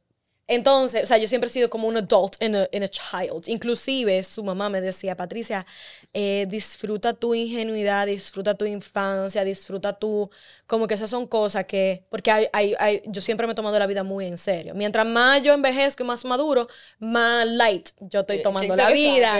entonces, 0.50 1.02
o 1.02 1.06
sea, 1.06 1.18
yo 1.18 1.28
siempre 1.28 1.48
he 1.48 1.52
sido 1.52 1.68
como 1.68 1.86
un 1.86 1.98
adult 1.98 2.42
in 2.42 2.56
a, 2.56 2.66
in 2.72 2.82
a 2.82 2.88
child. 2.88 3.46
Inclusive 3.48 4.24
su 4.24 4.42
mamá 4.42 4.70
me 4.70 4.80
decía, 4.80 5.14
Patricia, 5.14 5.66
eh, 6.14 6.46
disfruta 6.48 7.12
tu 7.12 7.34
ingenuidad, 7.34 8.06
disfruta 8.06 8.54
tu 8.54 8.64
infancia, 8.64 9.44
disfruta 9.44 9.92
tu... 9.92 10.30
Como 10.66 10.86
que 10.86 10.94
esas 10.94 11.10
son 11.10 11.26
cosas 11.26 11.66
que... 11.66 12.02
Porque 12.08 12.30
hay, 12.30 12.48
hay, 12.54 12.74
hay, 12.78 13.02
yo 13.04 13.20
siempre 13.20 13.46
me 13.46 13.52
he 13.52 13.56
tomado 13.56 13.78
la 13.78 13.86
vida 13.86 14.04
muy 14.04 14.24
en 14.24 14.38
serio. 14.38 14.72
Mientras 14.74 15.06
más 15.06 15.42
yo 15.42 15.52
envejezco 15.52 16.02
y 16.02 16.06
más 16.06 16.24
maduro, 16.24 16.66
más 16.98 17.46
light 17.46 17.90
yo 18.00 18.20
estoy 18.20 18.40
tomando 18.40 18.74
la 18.74 18.90
vida. 18.90 19.38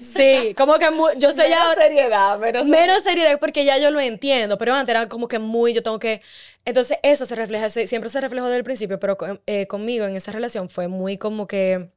sí, 0.00 0.54
como 0.58 0.78
que 0.78 0.88
yo 1.16 1.32
sé 1.32 1.48
ya... 1.48 1.74
seriedad, 1.74 2.38
menos, 2.38 2.66
menos 2.66 3.02
seriedad 3.02 3.38
porque 3.40 3.64
ya 3.64 3.78
yo 3.78 3.90
lo 3.90 3.98
entiendo. 3.98 4.58
Pero 4.58 4.74
antes 4.74 4.94
era 4.94 5.08
como 5.08 5.26
que 5.26 5.38
muy, 5.38 5.72
yo 5.72 5.82
tengo 5.82 5.98
que... 5.98 6.20
Entonces 6.64 6.98
eso 7.02 7.24
se 7.24 7.34
refleja, 7.34 7.70
siempre 7.70 8.10
se 8.10 8.20
reflejó 8.20 8.46
desde 8.46 8.58
el 8.58 8.64
principio, 8.64 8.98
pero 8.98 9.16
eh, 9.46 9.66
conmigo 9.66 10.06
en 10.06 10.16
esa 10.16 10.32
relación 10.32 10.68
fue 10.68 10.88
muy 10.88 11.16
como 11.18 11.46
que 11.46 11.90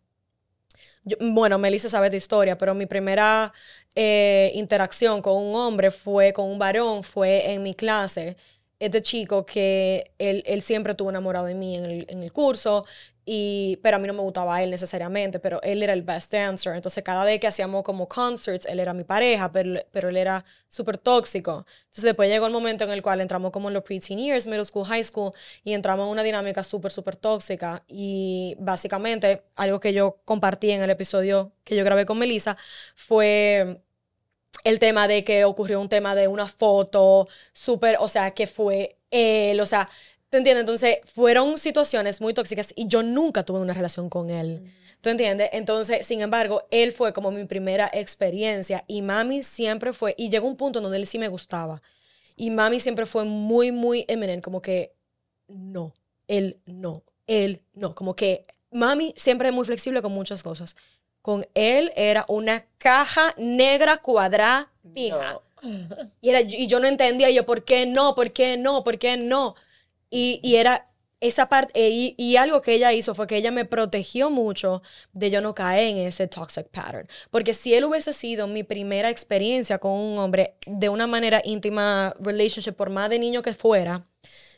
bueno, 1.19 1.58
Melissa 1.58 1.89
sabe 1.89 2.10
de 2.10 2.17
historia, 2.17 2.58
pero 2.58 2.73
mi 2.73 2.86
primera 2.86 3.52
eh, 3.95 4.52
interacción 4.56 5.21
con 5.21 5.36
un 5.36 5.56
hombre 5.56 5.91
fue, 5.91 6.32
con 6.34 6.45
un 6.49 6.58
varón, 6.60 7.04
fue 7.04 7.52
en 7.52 7.63
mi 7.63 7.73
clase 7.73 8.38
este 8.86 9.02
chico 9.02 9.46
que 9.46 10.12
él, 10.17 10.43
él, 10.46 10.62
siempre 10.62 10.91
estuvo 10.91 11.10
enamorado 11.10 11.46
de 11.46 11.56
mí 11.56 11.76
en 11.78 11.86
el, 11.86 12.06
en 12.10 12.22
el, 12.22 12.34
curso, 12.34 12.86
y, 13.26 13.80
pero 13.82 13.96
a 13.96 14.00
mí 14.00 14.08
no 14.08 14.13
me 14.13 14.22
gustaba 14.22 14.62
él 14.62 14.69
necesariamente, 14.69 15.39
pero 15.39 15.62
él 15.62 15.82
era 15.82 15.93
el 15.93 16.02
best 16.02 16.34
dancer. 16.34 16.76
Entonces, 16.76 17.02
cada 17.04 17.24
vez 17.24 17.39
que 17.39 17.48
hacíamos 17.48 17.84
como 17.84 18.08
concerts, 18.10 18.65
él 18.65 18.80
era 18.82 18.93
mi 18.93 19.06
pareja, 19.06 19.52
pero, 19.52 19.80
pero 19.91 20.10
él 20.10 20.17
era 20.17 20.43
súper 20.67 20.98
tóxico. 20.98 21.65
Entonces, 21.84 22.04
después 22.04 22.30
llegó 22.30 22.48
el 22.48 22.54
momento 22.54 22.84
en 22.84 22.89
el 22.89 23.02
cual 23.02 23.22
entramos 23.22 23.52
como 23.52 23.69
en 23.69 23.76
los 23.76 23.84
preteen 23.84 24.19
years, 24.19 24.46
middle 24.48 24.65
school, 24.65 24.86
high 24.86 25.04
school, 25.04 25.32
y 25.63 25.74
entramos 25.74 26.06
en 26.06 26.12
una 26.12 26.24
dinámica 26.24 26.63
súper, 26.63 26.91
súper 26.91 27.15
tóxica. 27.15 27.84
Y 27.88 28.56
básicamente, 28.60 29.43
algo 29.56 29.80
que 29.80 29.93
yo 29.93 30.19
compartí 30.26 30.72
en 30.72 30.82
el 30.82 30.89
episodio 30.89 31.54
que 31.63 31.78
yo 31.78 31.86
grabé 31.86 32.06
con 32.06 32.19
Melissa 32.19 32.58
fue 32.96 33.80
el 34.63 34.80
tema 34.80 35.08
de 35.08 35.23
que 35.23 35.45
ocurrió 35.45 35.80
un 35.82 35.89
tema 35.89 36.15
de 36.15 36.28
una 36.28 36.47
foto 36.47 37.28
súper, 37.52 37.97
o 37.99 38.08
sea, 38.08 38.32
que 38.32 38.47
fue 38.47 38.97
él, 39.12 39.60
o 39.60 39.65
sea, 39.65 39.89
¿te 40.30 40.38
entiendes? 40.38 40.62
Entonces, 40.62 40.97
fueron 41.04 41.58
situaciones 41.58 42.21
muy 42.21 42.34
tóxicas 42.34 42.73
y 42.76 42.88
yo 42.88 43.04
nunca 43.04 43.43
tuve 43.43 43.60
una 43.60 43.73
relación 43.73 44.10
con 44.10 44.30
él. 44.30 44.71
¿Tú 45.02 45.10
entiendes? 45.10 45.49
Entonces, 45.52 46.08
sin 46.08 46.21
embargo, 46.21 46.65
él 46.71 46.93
fue 46.93 47.12
como 47.12 47.30
mi 47.30 47.43
primera 47.45 47.89
experiencia 47.93 48.86
y 48.88 49.02
mami 49.02 49.43
siempre 49.43 49.91
fue, 49.91 50.15
y 50.17 50.30
llegó 50.30 50.47
un 50.47 50.56
punto 50.56 50.80
donde 50.80 50.97
él 50.97 51.08
sí 51.08 51.19
me 51.19 51.28
gustaba. 51.28 51.82
Y 52.36 52.52
mami 52.52 52.80
siempre 52.80 53.06
fue 53.06 53.26
muy, 53.26 53.71
muy 53.71 54.06
eminente, 54.08 54.41
como 54.41 54.62
que 54.62 54.93
no, 55.47 55.93
él 56.28 56.58
no, 56.65 57.04
él 57.28 57.62
no, 57.73 57.93
como 57.93 58.15
que 58.15 58.45
mami 58.71 59.13
siempre 59.17 59.49
es 59.49 59.54
muy 59.54 59.65
flexible 59.65 60.02
con 60.02 60.13
muchas 60.13 60.41
cosas 60.41 60.76
con 61.23 61.47
él 61.55 61.91
era 61.95 62.25
una 62.27 62.65
caja 62.77 63.33
negra 63.38 63.97
cuadrada 63.97 64.69
fija. 64.93 65.39
Y, 66.21 66.29
era, 66.29 66.41
y 66.41 66.67
yo 66.67 66.81
no 66.81 66.88
entendía, 66.88 67.31
yo, 67.31 67.45
¿por 67.45 67.63
qué 67.63 67.86
no? 67.86 68.13
¿Por 68.13 68.33
qué 68.33 68.57
no? 68.57 68.83
¿Por 68.83 68.99
qué 68.99 69.15
no? 69.15 69.55
Y, 70.09 70.41
y 70.43 70.57
era 70.57 70.89
esa 71.21 71.47
parte, 71.47 71.71
eh, 71.79 71.89
y, 71.89 72.15
y, 72.17 72.36
algo 72.36 72.62
que 72.62 72.73
ella 72.73 72.91
hizo 72.91 73.15
fue 73.15 73.27
que 73.27 73.38
ella 73.38 73.51
me 73.51 73.63
protegió 73.63 74.29
mucho 74.29 74.81
de 75.13 75.29
yo 75.29 75.39
no 75.39 75.55
caer 75.55 75.88
en 75.88 75.97
ese 75.99 76.27
toxic 76.27 76.67
pattern. 76.67 77.07
Porque 77.31 77.53
si 77.53 77.73
él 77.73 77.86
hubiese 77.86 78.12
sido 78.12 78.45
mi 78.47 78.63
primera 78.63 79.09
experiencia 79.09 79.77
con 79.79 79.93
un 79.93 80.17
hombre 80.17 80.55
de 80.67 80.89
una 80.89 81.07
manera 81.07 81.41
íntima, 81.45 82.13
relationship, 82.19 82.73
por 82.73 82.89
más 82.89 83.09
de 83.09 83.19
niño 83.19 83.41
que 83.41 83.53
fuera, 83.53 84.05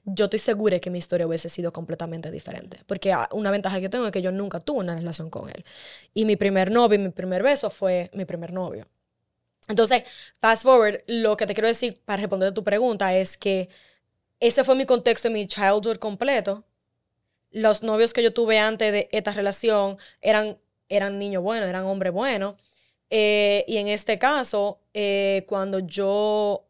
yo 0.05 0.25
estoy 0.25 0.39
segura 0.39 0.79
que 0.79 0.89
mi 0.89 0.99
historia 0.99 1.27
hubiese 1.27 1.49
sido 1.49 1.73
completamente 1.73 2.31
diferente. 2.31 2.79
Porque 2.85 3.11
ah, 3.11 3.27
una 3.31 3.51
ventaja 3.51 3.79
que 3.81 3.89
tengo 3.89 4.05
es 4.05 4.11
que 4.11 4.21
yo 4.21 4.31
nunca 4.31 4.59
tuve 4.59 4.79
una 4.79 4.95
relación 4.95 5.29
con 5.29 5.49
él. 5.49 5.65
Y 6.13 6.25
mi 6.25 6.35
primer 6.35 6.71
novio, 6.71 6.99
mi 6.99 7.09
primer 7.09 7.43
beso 7.43 7.69
fue 7.69 8.11
mi 8.13 8.25
primer 8.25 8.53
novio. 8.53 8.87
Entonces, 9.67 10.03
fast 10.39 10.63
forward, 10.63 11.01
lo 11.07 11.35
que 11.37 11.47
te 11.47 11.53
quiero 11.55 11.67
decir 11.67 11.99
para 12.05 12.21
responder 12.21 12.49
a 12.49 12.53
tu 12.53 12.63
pregunta 12.63 13.15
es 13.17 13.35
que 13.37 13.69
ese 14.39 14.63
fue 14.63 14.75
mi 14.75 14.85
contexto 14.85 15.29
mi 15.31 15.47
childhood 15.47 15.97
completo. 15.97 16.65
Los 17.51 17.83
novios 17.83 18.13
que 18.13 18.23
yo 18.23 18.33
tuve 18.33 18.59
antes 18.59 18.91
de 18.91 19.09
esta 19.11 19.33
relación 19.33 19.97
eran, 20.21 20.59
eran 20.89 21.19
niños 21.19 21.41
buenos, 21.43 21.67
eran 21.69 21.85
hombres 21.85 22.13
buenos. 22.13 22.55
Eh, 23.09 23.65
y 23.67 23.77
en 23.77 23.87
este 23.87 24.19
caso, 24.19 24.79
eh, 24.93 25.45
cuando 25.47 25.79
yo, 25.79 26.65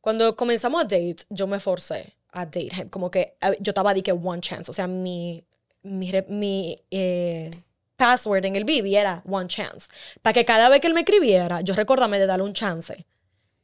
cuando 0.00 0.36
comenzamos 0.36 0.80
a 0.82 0.84
date, 0.84 1.16
yo 1.30 1.46
me 1.46 1.60
forcé 1.60 2.13
a 2.34 2.44
date 2.44 2.70
him. 2.76 2.88
Como 2.88 3.10
que 3.10 3.36
yo 3.60 3.70
estaba 3.70 3.94
de 3.94 4.02
que 4.02 4.12
one 4.12 4.40
chance. 4.40 4.70
O 4.70 4.74
sea, 4.74 4.86
mi, 4.86 5.44
mi, 5.82 6.12
mi 6.28 6.76
eh, 6.90 7.50
password 7.96 8.44
en 8.44 8.56
el 8.56 8.64
BB 8.64 8.94
era 8.94 9.22
one 9.26 9.48
chance. 9.48 9.88
Para 10.20 10.34
que 10.34 10.44
cada 10.44 10.68
vez 10.68 10.80
que 10.80 10.88
él 10.88 10.94
me 10.94 11.00
escribiera, 11.00 11.60
yo 11.62 11.74
recordame 11.74 12.18
de 12.18 12.26
darle 12.26 12.44
un 12.44 12.52
chance. 12.52 13.06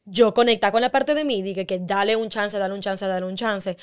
Yo 0.04 0.32
conectaba 0.32 0.72
con 0.72 0.80
la 0.80 0.90
parte 0.90 1.14
de 1.14 1.24
mí, 1.24 1.42
dije 1.42 1.66
que 1.66 1.78
dale 1.78 2.16
un 2.16 2.28
chance, 2.28 2.58
dale 2.58 2.74
un 2.74 2.80
chance, 2.80 3.06
dale 3.06 3.26
un 3.26 3.36
chance. 3.36 3.76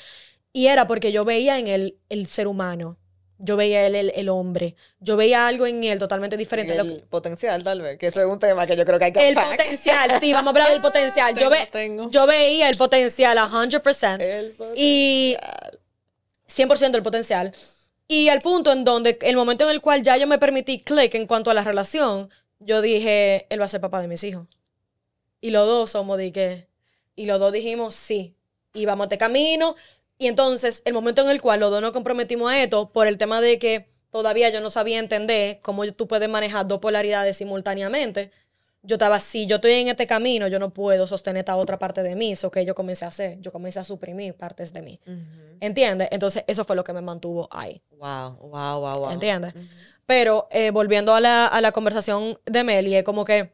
Y 0.52 0.66
era 0.66 0.86
porque 0.86 1.12
yo 1.12 1.24
veía 1.24 1.58
en 1.58 1.68
él 1.68 1.98
el 2.08 2.26
ser 2.26 2.48
humano 2.48 2.96
yo 3.38 3.56
veía 3.56 3.86
él 3.86 4.12
el, 4.14 4.28
hombre. 4.28 4.74
Yo 5.00 5.16
veía 5.16 5.46
algo 5.46 5.66
en 5.66 5.84
él 5.84 5.98
totalmente 5.98 6.36
diferente. 6.36 6.74
El 6.76 7.02
potencial, 7.08 7.62
tal 7.62 7.80
vez, 7.80 7.98
que 7.98 8.08
eso 8.08 8.20
es 8.20 8.26
un 8.26 8.38
tema 8.38 8.66
que 8.66 8.76
yo 8.76 8.84
creo 8.84 8.98
que 8.98 9.06
hay 9.06 9.12
que 9.12 9.28
El 9.28 9.34
potencial, 9.34 10.20
sí, 10.20 10.32
vamos 10.32 10.48
a 10.48 10.50
hablar 10.50 10.70
del 10.70 10.82
potencial. 10.82 11.36
yo, 11.36 11.48
ve, 11.48 11.68
yo 12.10 12.26
veía 12.26 12.68
el 12.68 12.76
potencial 12.76 13.38
a 13.38 13.48
100%. 13.48 14.20
El 14.20 14.52
potencial. 14.52 14.72
Y 14.76 15.36
100% 16.48 16.94
el 16.96 17.02
potencial. 17.02 17.52
Y 18.08 18.28
al 18.28 18.40
punto 18.40 18.72
en 18.72 18.84
donde, 18.84 19.18
el 19.22 19.36
momento 19.36 19.64
en 19.64 19.70
el 19.70 19.80
cual 19.80 20.02
ya 20.02 20.16
yo 20.16 20.26
me 20.26 20.38
permití 20.38 20.80
click 20.80 21.14
en 21.14 21.26
cuanto 21.26 21.50
a 21.50 21.54
la 21.54 21.62
relación, 21.62 22.30
yo 22.58 22.82
dije, 22.82 23.46
él 23.50 23.60
va 23.60 23.66
a 23.66 23.68
ser 23.68 23.80
papá 23.80 24.00
de 24.00 24.08
mis 24.08 24.24
hijos. 24.24 24.48
Y 25.40 25.50
los 25.50 25.66
dos 25.66 25.90
somos 25.90 26.18
de 26.18 26.32
que, 26.32 26.66
y 27.14 27.26
los 27.26 27.38
dos 27.38 27.52
dijimos 27.52 27.94
sí. 27.94 28.34
Y 28.74 28.86
vamos 28.86 29.04
a 29.04 29.06
este 29.06 29.18
camino, 29.18 29.76
y 30.18 30.26
entonces, 30.26 30.82
el 30.84 30.94
momento 30.94 31.22
en 31.22 31.30
el 31.30 31.40
cual 31.40 31.60
los 31.60 31.70
dos 31.70 31.80
nos 31.80 31.92
comprometimos 31.92 32.50
a 32.50 32.62
esto, 32.62 32.90
por 32.90 33.06
el 33.06 33.18
tema 33.18 33.40
de 33.40 33.58
que 33.58 33.88
todavía 34.10 34.48
yo 34.50 34.60
no 34.60 34.70
sabía 34.70 34.98
entender 34.98 35.60
cómo 35.62 35.86
tú 35.92 36.08
puedes 36.08 36.28
manejar 36.28 36.66
dos 36.66 36.80
polaridades 36.80 37.36
simultáneamente, 37.36 38.32
yo 38.82 38.94
estaba 38.94 39.16
así, 39.16 39.46
yo 39.46 39.56
estoy 39.56 39.72
en 39.72 39.88
este 39.88 40.06
camino, 40.06 40.48
yo 40.48 40.58
no 40.58 40.70
puedo 40.70 41.06
sostener 41.06 41.40
esta 41.40 41.56
otra 41.56 41.78
parte 41.78 42.02
de 42.02 42.14
mí, 42.14 42.32
eso 42.32 42.50
que 42.50 42.64
yo 42.64 42.74
comencé 42.74 43.04
a 43.04 43.08
hacer, 43.08 43.38
yo 43.40 43.52
comencé 43.52 43.80
a 43.80 43.84
suprimir 43.84 44.34
partes 44.34 44.72
de 44.72 44.82
mí. 44.82 45.00
¿Entiendes? 45.60 46.08
Entonces, 46.10 46.44
eso 46.46 46.64
fue 46.64 46.76
lo 46.76 46.84
que 46.84 46.92
me 46.92 47.00
mantuvo 47.00 47.48
ahí. 47.50 47.82
Wow, 47.90 48.36
wow, 48.40 48.80
wow, 48.80 48.98
wow. 49.00 49.10
¿Entiendes? 49.10 49.54
Pero 50.06 50.48
eh, 50.50 50.70
volviendo 50.70 51.14
a 51.14 51.20
la, 51.20 51.46
a 51.46 51.60
la 51.60 51.72
conversación 51.72 52.38
de 52.46 52.64
Meli, 52.64 52.94
es 52.94 53.04
como 53.04 53.24
que 53.24 53.52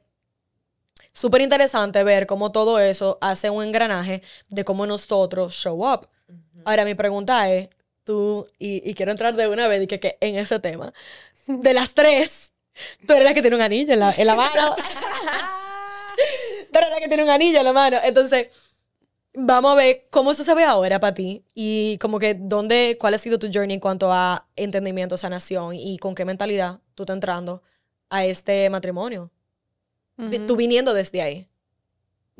súper 1.12 1.40
interesante 1.40 2.04
ver 2.04 2.26
cómo 2.26 2.52
todo 2.52 2.78
eso 2.78 3.18
hace 3.20 3.50
un 3.50 3.64
engranaje 3.64 4.22
de 4.50 4.64
cómo 4.64 4.86
nosotros 4.86 5.54
show 5.54 5.90
up. 5.90 6.08
Ahora 6.64 6.84
mi 6.84 6.94
pregunta 6.94 7.50
es, 7.50 7.68
tú, 8.04 8.46
y, 8.58 8.94
quiero 8.94 9.12
entrar 9.12 9.34
de 9.34 9.48
una 9.48 9.68
vez 9.68 9.82
y 9.82 9.86
que, 9.86 10.16
en 10.20 10.36
ese 10.36 10.58
tema, 10.60 10.92
de 11.46 11.74
las 11.74 11.94
tres, 11.94 12.52
tú 13.06 13.12
eres 13.12 13.24
la 13.24 13.34
que 13.34 13.42
tiene 13.42 13.56
un 13.56 13.62
anillo 13.62 13.92
en 13.92 14.00
la, 14.00 14.12
en 14.12 14.26
la 14.26 14.34
mano. 14.34 14.76
tú 16.72 16.78
eres 16.78 16.90
la 16.90 17.00
que 17.00 17.08
tiene 17.08 17.24
un 17.24 17.30
anillo 17.30 17.58
en 17.58 17.64
la 17.64 17.72
mano. 17.72 17.98
Entonces, 18.02 18.48
vamos 19.34 19.72
a 19.72 19.74
ver 19.74 20.04
cómo 20.10 20.30
eso 20.30 20.44
se 20.44 20.54
ve 20.54 20.64
ahora 20.64 21.00
para 21.00 21.14
ti 21.14 21.44
y 21.54 21.98
como 21.98 22.18
que 22.18 22.34
dónde, 22.34 22.96
cuál 22.98 23.14
ha 23.14 23.18
sido 23.18 23.38
tu 23.38 23.50
journey 23.52 23.74
en 23.74 23.80
cuanto 23.80 24.12
a 24.12 24.46
entendimiento, 24.56 25.16
sanación 25.16 25.74
y 25.74 25.98
con 25.98 26.14
qué 26.14 26.24
mentalidad 26.24 26.80
tú 26.94 27.02
estás 27.02 27.14
entrando 27.14 27.62
a 28.08 28.24
este 28.24 28.70
matrimonio. 28.70 29.30
Tú 30.46 30.54
viniendo 30.54 30.94
desde 30.94 31.22
ahí. 31.22 31.48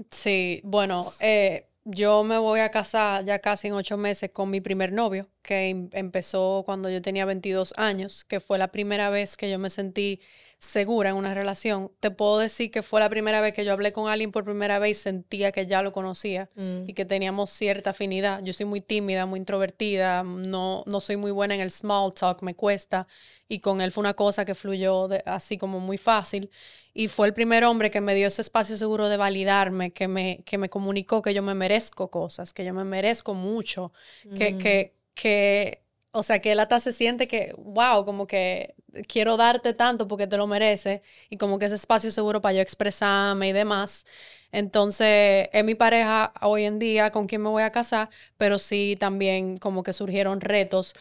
Sí, 0.09 0.61
bueno, 0.62 1.12
eh, 1.18 1.66
yo 1.84 2.24
me 2.24 2.38
voy 2.38 2.60
a 2.60 2.70
casar 2.70 3.24
ya 3.24 3.38
casi 3.40 3.68
en 3.68 3.74
ocho 3.74 3.96
meses 3.96 4.30
con 4.30 4.50
mi 4.50 4.60
primer 4.60 4.92
novio, 4.92 5.28
que 5.42 5.68
em, 5.68 5.88
empezó 5.92 6.62
cuando 6.64 6.90
yo 6.90 7.02
tenía 7.02 7.24
22 7.26 7.74
años, 7.76 8.24
que 8.24 8.40
fue 8.40 8.58
la 8.58 8.68
primera 8.68 9.10
vez 9.10 9.36
que 9.36 9.50
yo 9.50 9.58
me 9.58 9.70
sentí 9.70 10.20
segura 10.64 11.11
en 11.11 11.16
una 11.16 11.35
relación. 11.35 11.92
Te 12.00 12.11
puedo 12.11 12.38
decir 12.38 12.70
que 12.70 12.83
fue 12.83 13.00
la 13.00 13.09
primera 13.09 13.40
vez 13.40 13.53
que 13.53 13.64
yo 13.64 13.72
hablé 13.72 13.92
con 13.92 14.09
alguien 14.09 14.33
por 14.33 14.44
primera 14.44 14.79
vez 14.79 14.98
y 14.98 15.03
sentía 15.03 15.53
que 15.53 15.66
ya 15.66 15.83
lo 15.83 15.92
conocía 15.92 16.50
mm. 16.57 16.88
y 16.88 16.94
que 16.94 17.05
teníamos 17.05 17.50
cierta 17.50 17.90
afinidad. 17.90 18.42
Yo 18.42 18.53
soy 18.53 18.66
muy 18.66 18.81
tímida, 18.81 19.27
muy 19.27 19.38
introvertida, 19.38 20.22
no, 20.22 20.83
no 20.87 21.00
soy 21.00 21.16
muy 21.16 21.31
buena 21.31 21.55
en 21.55 21.61
el 21.61 21.70
small 21.70 22.12
talk, 22.14 22.42
me 22.42 22.55
cuesta. 22.55 23.07
Y 23.46 23.61
con 23.61 23.81
él 23.81 23.92
fue 23.92 24.00
una 24.00 24.14
cosa 24.14 24.44
que 24.44 24.55
fluyó 24.55 25.09
así 25.27 25.59
como 25.59 25.79
muy 25.79 25.98
fácil. 25.98 26.50
Y 26.92 27.09
fue 27.09 27.27
el 27.27 27.35
primer 27.35 27.64
hombre 27.64 27.90
que 27.90 28.00
me 28.00 28.14
dio 28.14 28.29
ese 28.29 28.42
espacio 28.42 28.77
seguro 28.77 29.09
de 29.09 29.16
validarme, 29.16 29.92
que 29.92 30.09
me, 30.09 30.42
que 30.44 30.59
me 30.59 30.68
comunicó 30.68 31.22
que 31.22 31.35
yo 31.35 31.42
me 31.42 31.55
merezco 31.55 32.11
cosas, 32.11 32.53
que 32.53 32.64
yo 32.64 32.72
me 32.72 32.85
merezco 32.85 33.35
mucho, 33.35 33.92
que, 34.37 34.57
que, 34.59 34.94
que 35.14 35.83
o 36.14 36.22
sea, 36.22 36.40
que 36.40 36.53
él 36.53 36.61
hasta 36.61 36.81
se 36.81 36.92
siente 36.92 37.29
que, 37.29 37.53
wow, 37.59 38.05
como 38.05 38.27
que 38.27 38.74
quiero 39.09 39.37
darte 39.37 39.74
tanto 39.74 40.07
porque 40.09 40.27
te 40.27 40.37
lo 40.37 40.46
mereces 40.46 41.00
y 41.31 41.37
como 41.38 41.59
que 41.59 41.66
ese 41.66 41.74
espacio 41.77 42.11
seguro 42.11 42.40
para 42.40 42.55
yo 42.55 42.61
expresarme 42.62 43.48
y 43.48 43.53
demás. 43.53 44.07
Entonces, 44.53 45.48
es 45.53 45.64
mi 45.64 45.74
pareja 45.74 46.33
hoy 46.42 46.64
en 46.64 46.79
día 46.79 47.11
con 47.11 47.27
quien 47.27 47.42
me 47.42 47.48
voy 47.50 47.62
a 47.64 47.72
casar, 47.72 48.09
pero 48.38 48.59
sí 48.59 48.96
también 48.98 49.57
como 49.59 49.83
que 49.83 49.92
surgieron 49.92 50.40
retos 50.40 50.94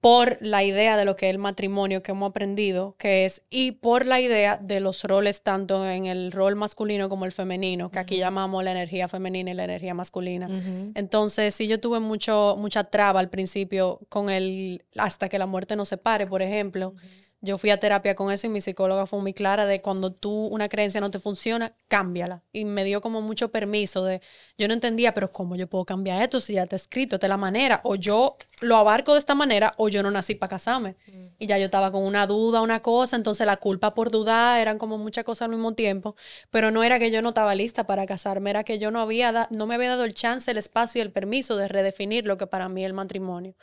por 0.00 0.38
la 0.40 0.62
idea 0.62 0.96
de 0.96 1.04
lo 1.04 1.16
que 1.16 1.26
es 1.26 1.30
el 1.30 1.38
matrimonio 1.38 2.02
que 2.02 2.12
hemos 2.12 2.30
aprendido, 2.30 2.94
que 2.98 3.24
es, 3.24 3.42
y 3.50 3.72
por 3.72 4.06
la 4.06 4.20
idea 4.20 4.56
de 4.56 4.78
los 4.78 5.02
roles, 5.02 5.42
tanto 5.42 5.84
en 5.88 6.06
el 6.06 6.30
rol 6.30 6.54
masculino 6.54 7.08
como 7.08 7.24
el 7.24 7.32
femenino, 7.32 7.90
que 7.90 7.98
aquí 7.98 8.16
llamamos 8.16 8.62
la 8.62 8.70
energía 8.70 9.08
femenina 9.08 9.50
y 9.50 9.54
la 9.54 9.64
energía 9.64 9.94
masculina. 9.94 10.48
Entonces, 10.94 11.54
sí, 11.54 11.66
yo 11.66 11.80
tuve 11.80 11.98
mucho, 11.98 12.56
mucha 12.58 12.84
traba 12.84 13.18
al 13.18 13.28
principio 13.28 14.00
con 14.08 14.30
el, 14.30 14.84
hasta 14.96 15.28
que 15.28 15.38
la 15.38 15.46
muerte 15.46 15.74
nos 15.74 15.88
separe, 15.88 16.26
por 16.26 16.42
ejemplo, 16.42 16.94
Yo 17.40 17.56
fui 17.56 17.70
a 17.70 17.78
terapia 17.78 18.16
con 18.16 18.32
eso 18.32 18.48
y 18.48 18.50
mi 18.50 18.60
psicóloga 18.60 19.06
fue 19.06 19.20
muy 19.20 19.32
clara 19.32 19.64
de 19.64 19.80
cuando 19.80 20.12
tú 20.12 20.46
una 20.46 20.68
creencia 20.68 21.00
no 21.00 21.10
te 21.10 21.20
funciona, 21.20 21.72
cámbiala. 21.86 22.42
Y 22.52 22.64
me 22.64 22.82
dio 22.82 23.00
como 23.00 23.20
mucho 23.22 23.52
permiso 23.52 24.04
de, 24.04 24.20
yo 24.56 24.66
no 24.66 24.74
entendía, 24.74 25.14
pero 25.14 25.30
¿cómo 25.30 25.54
yo 25.54 25.68
puedo 25.68 25.84
cambiar 25.84 26.20
esto 26.20 26.40
si 26.40 26.54
ya 26.54 26.64
está 26.64 26.74
escrito 26.74 27.16
de 27.18 27.28
la 27.28 27.36
manera? 27.36 27.80
O 27.84 27.94
yo 27.94 28.36
lo 28.60 28.76
abarco 28.76 29.12
de 29.12 29.20
esta 29.20 29.36
manera 29.36 29.72
o 29.76 29.88
yo 29.88 30.02
no 30.02 30.10
nací 30.10 30.34
para 30.34 30.50
casarme. 30.50 30.96
Mm. 31.06 31.26
Y 31.38 31.46
ya 31.46 31.58
yo 31.58 31.66
estaba 31.66 31.92
con 31.92 32.02
una 32.02 32.26
duda, 32.26 32.60
una 32.60 32.82
cosa, 32.82 33.14
entonces 33.14 33.46
la 33.46 33.56
culpa 33.56 33.94
por 33.94 34.10
dudar 34.10 34.60
eran 34.60 34.76
como 34.76 34.98
muchas 34.98 35.22
cosas 35.22 35.42
al 35.42 35.50
mismo 35.50 35.74
tiempo, 35.74 36.16
pero 36.50 36.72
no 36.72 36.82
era 36.82 36.98
que 36.98 37.12
yo 37.12 37.22
no 37.22 37.28
estaba 37.28 37.54
lista 37.54 37.86
para 37.86 38.04
casarme, 38.06 38.50
era 38.50 38.64
que 38.64 38.80
yo 38.80 38.90
no 38.90 39.00
había 39.00 39.46
no 39.52 39.66
me 39.68 39.76
había 39.76 39.90
dado 39.90 40.04
el 40.04 40.14
chance, 40.14 40.50
el 40.50 40.58
espacio 40.58 40.98
y 40.98 41.02
el 41.02 41.12
permiso 41.12 41.56
de 41.56 41.68
redefinir 41.68 42.26
lo 42.26 42.36
que 42.36 42.48
para 42.48 42.68
mí 42.68 42.82
es 42.82 42.86
el 42.86 42.94
matrimonio, 42.94 43.54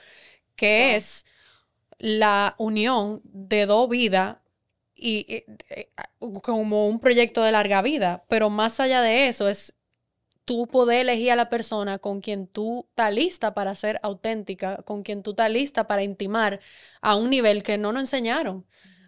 que 0.56 0.96
es 0.96 1.26
la 1.98 2.56
unión 2.58 3.22
de 3.24 3.66
dos 3.66 3.90
vidas 3.90 4.38
y, 4.96 5.26
eh, 5.70 5.90
como 6.20 6.88
un 6.88 7.00
proyecto 7.00 7.44
de 7.44 7.52
larga 7.52 7.82
vida, 7.82 8.26
pero 8.30 8.50
más 8.50 8.80
allá 8.80 9.02
de 9.02 9.28
eso 9.28 9.48
es 9.50 9.76
tú 10.46 10.68
poder 10.68 11.02
elegir 11.02 11.32
a 11.32 11.36
la 11.36 11.50
persona 11.50 12.00
con 12.00 12.22
quien 12.22 12.48
tú 12.48 12.86
estás 12.90 13.14
lista 13.14 13.54
para 13.54 13.76
ser 13.76 14.00
auténtica, 14.04 14.78
con 14.84 15.04
quien 15.04 15.24
tú 15.24 15.32
estás 15.32 15.50
lista 15.52 15.88
para 15.88 16.04
intimar 16.04 16.60
a 17.02 17.16
un 17.16 17.30
nivel 17.30 17.64
que 17.64 17.78
no 17.78 17.92
nos 17.92 18.04
enseñaron 18.04 18.66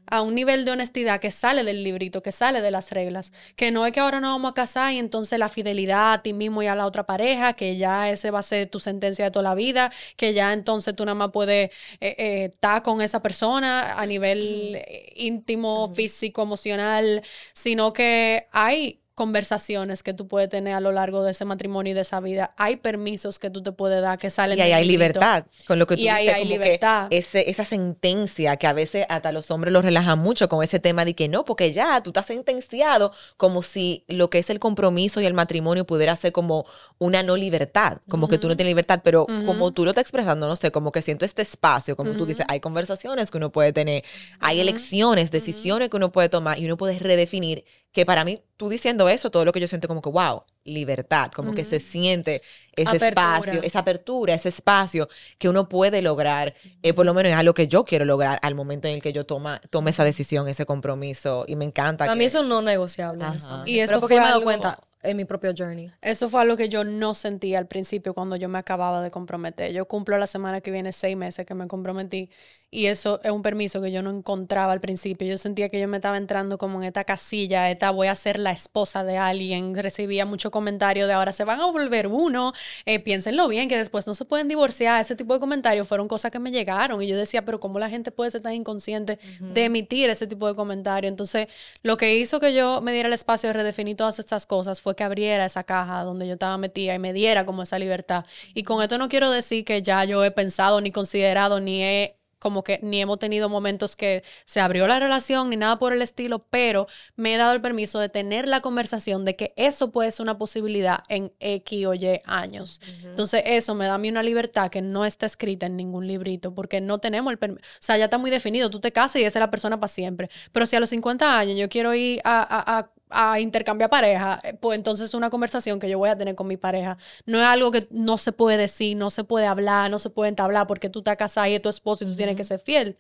a 0.09 0.21
un 0.21 0.35
nivel 0.35 0.65
de 0.65 0.71
honestidad 0.71 1.19
que 1.19 1.31
sale 1.31 1.63
del 1.63 1.83
librito, 1.83 2.21
que 2.21 2.31
sale 2.31 2.61
de 2.61 2.71
las 2.71 2.91
reglas, 2.91 3.33
que 3.55 3.71
no 3.71 3.85
es 3.85 3.91
que 3.91 3.99
ahora 3.99 4.19
nos 4.19 4.31
vamos 4.31 4.51
a 4.51 4.53
casar 4.53 4.93
y 4.93 4.99
entonces 4.99 5.37
la 5.39 5.49
fidelidad 5.49 6.13
a 6.13 6.23
ti 6.23 6.33
mismo 6.33 6.63
y 6.63 6.67
a 6.67 6.75
la 6.75 6.85
otra 6.85 7.05
pareja, 7.05 7.53
que 7.53 7.77
ya 7.77 8.09
ese 8.09 8.31
va 8.31 8.39
a 8.39 8.43
ser 8.43 8.67
tu 8.67 8.79
sentencia 8.79 9.25
de 9.25 9.31
toda 9.31 9.43
la 9.43 9.55
vida, 9.55 9.91
que 10.15 10.33
ya 10.33 10.53
entonces 10.53 10.95
tú 10.95 11.05
nada 11.05 11.15
más 11.15 11.31
puedes 11.31 11.69
eh, 12.01 12.15
eh, 12.17 12.49
estar 12.51 12.81
con 12.83 13.01
esa 13.01 13.21
persona 13.21 13.93
a 13.99 14.05
nivel 14.05 14.75
eh, 14.75 15.13
íntimo, 15.15 15.93
físico, 15.93 16.43
emocional, 16.43 17.21
sino 17.53 17.93
que 17.93 18.47
hay 18.51 19.01
conversaciones 19.17 20.03
que 20.03 20.13
tú 20.13 20.27
puedes 20.27 20.47
tener 20.47 20.75
a 20.75 20.79
lo 20.79 20.91
largo 20.91 21.23
de 21.23 21.31
ese 21.31 21.43
matrimonio 21.43 21.89
y 21.89 21.93
de 21.95 22.01
esa 22.01 22.19
vida. 22.19 22.53
Hay 22.55 22.75
permisos 22.75 23.39
que 23.39 23.49
tú 23.49 23.63
te 23.63 23.71
puedes 23.71 23.99
dar 23.99 24.19
que 24.19 24.29
salen 24.29 24.59
Y 24.59 24.61
ahí 24.61 24.73
hay 24.73 24.85
libertad, 24.85 25.45
con 25.65 25.79
lo 25.79 25.87
que 25.87 25.95
tú 25.95 26.03
y 26.03 26.07
ahí 26.07 26.27
hay 26.27 26.45
libertad. 26.45 27.07
ese, 27.09 27.49
esa 27.49 27.65
sentencia 27.65 28.57
que 28.57 28.67
a 28.67 28.73
veces 28.73 29.07
hasta 29.09 29.31
los 29.31 29.49
hombres 29.49 29.73
lo 29.73 29.81
relajan 29.81 30.19
mucho 30.19 30.47
con 30.47 30.63
ese 30.63 30.79
tema 30.79 31.03
de 31.03 31.15
que 31.15 31.29
no, 31.29 31.45
porque 31.45 31.73
ya 31.73 32.03
tú 32.03 32.11
estás 32.11 32.27
sentenciado 32.27 33.11
como 33.37 33.63
si 33.63 34.05
lo 34.07 34.29
que 34.29 34.37
es 34.37 34.51
el 34.51 34.59
compromiso 34.59 35.19
y 35.19 35.25
el 35.25 35.33
matrimonio 35.33 35.83
pudiera 35.87 36.15
ser 36.15 36.31
como 36.31 36.67
una 36.99 37.23
no 37.23 37.37
libertad, 37.37 37.97
como 38.07 38.27
que 38.27 38.37
tú 38.37 38.47
no 38.47 38.55
tienes 38.55 38.69
libertad, 38.69 39.01
pero 39.03 39.25
como 39.47 39.71
tú 39.71 39.83
lo 39.83 39.89
estás 39.89 40.03
expresando, 40.03 40.47
no 40.47 40.55
sé, 40.55 40.69
como 40.69 40.91
que 40.91 41.01
siento 41.01 41.25
este 41.25 41.41
espacio, 41.41 41.95
como 41.95 42.11
tú 42.11 42.27
dices, 42.27 42.45
hay 42.49 42.59
conversaciones 42.59 43.31
que 43.31 43.37
uno 43.37 43.51
puede 43.51 43.73
tener, 43.73 44.03
hay 44.39 44.59
elecciones, 44.59 45.31
decisiones 45.31 45.89
que 45.89 45.97
uno 45.97 46.11
puede 46.11 46.29
tomar 46.29 46.59
y 46.59 46.65
uno 46.65 46.77
puede 46.77 46.99
redefinir 46.99 47.65
que 47.97 48.05
para 48.05 48.23
mí, 48.23 48.39
tú 48.57 48.69
diciendo 48.69 49.09
eso, 49.09 49.31
todo 49.31 49.43
lo 49.43 49.51
que 49.51 49.59
yo 49.59 49.67
siento 49.67 49.87
como 49.87 50.03
que, 50.03 50.09
wow, 50.09 50.43
libertad, 50.65 51.31
como 51.31 51.55
que 51.55 51.65
se 51.65 51.79
siente 51.79 52.43
ese 52.75 52.97
espacio, 52.97 53.59
esa 53.63 53.79
apertura, 53.79 54.35
ese 54.35 54.49
espacio 54.49 55.09
que 55.39 55.49
uno 55.49 55.67
puede 55.67 56.03
lograr, 56.03 56.53
eh, 56.83 56.93
por 56.93 57.07
lo 57.07 57.15
menos 57.15 57.31
es 57.31 57.37
algo 57.39 57.55
que 57.55 57.67
yo 57.67 57.83
quiero 57.83 58.05
lograr 58.05 58.37
al 58.43 58.53
momento 58.53 58.87
en 58.87 58.93
el 58.93 59.01
que 59.01 59.13
yo 59.13 59.25
toma, 59.25 59.59
tome 59.71 59.89
esa 59.89 60.03
decisión, 60.03 60.47
ese 60.47 60.67
compromiso, 60.67 61.45
y 61.47 61.55
me 61.55 61.65
encanta. 61.65 62.05
A 62.05 62.13
mí 62.13 62.25
eso 62.25 62.43
no 62.43 62.61
negociable. 62.61 63.25
Y 63.65 63.79
eso 63.79 63.99
porque 63.99 64.19
me 64.19 64.21
he 64.21 64.27
dado 64.27 64.43
cuenta, 64.43 64.79
en 65.01 65.17
mi 65.17 65.25
propio 65.25 65.53
journey. 65.57 65.91
Eso 66.01 66.29
fue 66.29 66.41
algo 66.41 66.57
que 66.57 66.69
yo 66.69 66.83
no 66.83 67.13
sentía 67.13 67.59
al 67.59 67.67
principio 67.67 68.13
cuando 68.13 68.35
yo 68.35 68.49
me 68.49 68.59
acababa 68.59 69.01
de 69.01 69.09
comprometer. 69.09 69.71
Yo 69.71 69.87
cumplo 69.87 70.17
la 70.17 70.27
semana 70.27 70.61
que 70.61 70.69
viene 70.69 70.91
seis 70.91 71.15
meses 71.17 71.45
que 71.45 71.53
me 71.53 71.67
comprometí 71.67 72.29
y 72.69 72.87
eso 72.87 73.21
es 73.23 73.31
un 73.31 73.43
permiso 73.43 73.81
que 73.81 73.93
yo 73.93 74.01
no 74.01 74.11
encontraba 74.11 74.73
al 74.73 74.81
principio. 74.81 75.25
Yo 75.25 75.37
sentía 75.37 75.69
que 75.69 75.79
yo 75.79 75.87
me 75.87 75.97
estaba 75.97 76.17
entrando 76.17 76.57
como 76.57 76.81
en 76.81 76.87
esta 76.87 77.05
casilla, 77.05 77.71
esta 77.71 77.91
voy 77.91 78.07
a 78.07 78.15
ser 78.15 78.39
la 78.39 78.51
esposa 78.51 79.05
de 79.05 79.17
alguien. 79.17 79.73
Recibía 79.73 80.25
mucho 80.25 80.51
comentario 80.51 81.07
de 81.07 81.13
ahora 81.13 81.31
se 81.31 81.45
van 81.45 81.61
a 81.61 81.67
volver 81.67 82.07
uno, 82.07 82.51
eh, 82.85 82.99
piénsenlo 82.99 83.47
bien, 83.47 83.69
que 83.69 83.77
después 83.77 84.05
no 84.05 84.13
se 84.13 84.25
pueden 84.25 84.49
divorciar. 84.49 84.99
Ese 84.99 85.15
tipo 85.15 85.33
de 85.33 85.39
comentarios 85.39 85.87
fueron 85.87 86.09
cosas 86.09 86.29
que 86.29 86.39
me 86.39 86.51
llegaron 86.51 87.01
y 87.01 87.07
yo 87.07 87.15
decía, 87.15 87.45
pero 87.45 87.61
¿cómo 87.61 87.79
la 87.79 87.89
gente 87.89 88.11
puede 88.11 88.31
ser 88.31 88.41
tan 88.41 88.53
inconsciente 88.53 89.17
de 89.39 89.65
emitir 89.65 90.09
ese 90.09 90.27
tipo 90.27 90.45
de 90.47 90.55
comentarios? 90.55 91.09
Entonces, 91.09 91.47
lo 91.83 91.95
que 91.95 92.17
hizo 92.17 92.41
que 92.41 92.53
yo 92.53 92.81
me 92.81 92.91
diera 92.91 93.07
el 93.07 93.13
espacio 93.13 93.47
de 93.47 93.53
redefinir 93.53 93.95
todas 93.95 94.19
estas 94.19 94.45
cosas 94.45 94.81
fue 94.81 94.93
que 94.93 95.05
abriera 95.05 95.45
esa 95.45 95.63
caja 95.63 96.03
donde 96.03 96.27
yo 96.27 96.33
estaba 96.33 96.57
metida 96.57 96.93
y 96.93 96.99
me 96.99 97.13
diera 97.13 97.45
como 97.45 97.63
esa 97.63 97.79
libertad. 97.79 98.25
Y 98.53 98.63
con 98.63 98.81
esto 98.81 98.97
no 98.97 99.07
quiero 99.07 99.31
decir 99.31 99.63
que 99.63 99.81
ya 99.81 100.03
yo 100.03 100.23
he 100.25 100.31
pensado 100.31 100.81
ni 100.81 100.91
considerado 100.91 101.61
ni 101.61 101.81
he 101.83 102.17
como 102.39 102.63
que 102.63 102.79
ni 102.81 103.01
hemos 103.01 103.19
tenido 103.19 103.49
momentos 103.49 103.95
que 103.95 104.23
se 104.45 104.59
abrió 104.59 104.87
la 104.87 104.99
relación 104.99 105.49
ni 105.49 105.57
nada 105.57 105.79
por 105.79 105.93
el 105.93 106.01
estilo, 106.01 106.39
pero 106.49 106.87
me 107.15 107.33
he 107.33 107.37
dado 107.37 107.53
el 107.53 107.61
permiso 107.61 107.99
de 107.99 108.09
tener 108.09 108.47
la 108.47 108.61
conversación 108.61 109.25
de 109.25 109.35
que 109.35 109.53
eso 109.55 109.91
puede 109.91 110.11
ser 110.11 110.23
una 110.23 110.37
posibilidad 110.37 110.99
en 111.09 111.33
X 111.39 111.85
o 111.85 111.93
Y 111.93 112.21
años. 112.25 112.81
Entonces 113.03 113.43
eso 113.45 113.75
me 113.75 113.85
da 113.85 113.95
a 113.95 113.97
mí 113.97 114.09
una 114.09 114.23
libertad 114.23 114.69
que 114.69 114.81
no 114.81 115.05
está 115.05 115.25
escrita 115.25 115.65
en 115.65 115.75
ningún 115.75 116.07
librito 116.07 116.53
porque 116.53 116.81
no 116.81 116.99
tenemos 116.99 117.31
el 117.31 117.37
permiso, 117.37 117.61
o 117.63 117.81
sea, 117.81 117.97
ya 117.97 118.05
está 118.05 118.17
muy 118.17 118.31
definido, 118.31 118.69
tú 118.69 118.79
te 118.79 118.91
casas 118.91 119.21
y 119.21 119.25
esa 119.25 119.39
es 119.39 119.41
la 119.41 119.51
persona 119.51 119.79
para 119.79 119.87
siempre, 119.87 120.29
pero 120.51 120.65
si 120.65 120.75
a 120.75 120.79
los 120.79 120.89
50 120.89 121.37
años 121.39 121.57
yo 121.57 121.69
quiero 121.69 121.93
ir 121.93 122.21
a, 122.23 122.41
a 122.41 122.77
a 122.77 122.91
intercambiar 123.39 123.89
pareja, 123.89 124.39
eh, 124.43 124.53
pues 124.53 124.77
entonces 124.77 125.05
es 125.05 125.13
una 125.13 125.29
conversación 125.29 125.79
que 125.79 125.89
yo 125.89 125.97
voy 125.97 126.09
a 126.09 126.17
tener 126.17 126.35
con 126.35 126.47
mi 126.47 126.57
pareja. 126.57 126.97
No 127.25 127.37
es 127.37 127.45
algo 127.45 127.71
que 127.71 127.87
no 127.91 128.17
se 128.17 128.31
puede 128.31 128.57
decir, 128.57 128.97
no 128.97 129.09
se 129.09 129.23
puede 129.23 129.45
hablar, 129.47 129.89
no 129.91 129.99
se 129.99 130.09
puede 130.09 130.29
entablar 130.29 130.67
porque 130.67 130.89
tú 130.89 130.99
estás 130.99 131.17
casada 131.17 131.49
y 131.49 131.55
es 131.55 131.61
tu 131.61 131.69
esposo 131.69 132.03
y 132.03 132.07
tú 132.07 132.15
tienes 132.15 132.35
que 132.35 132.43
ser 132.43 132.59
fiel, 132.59 132.97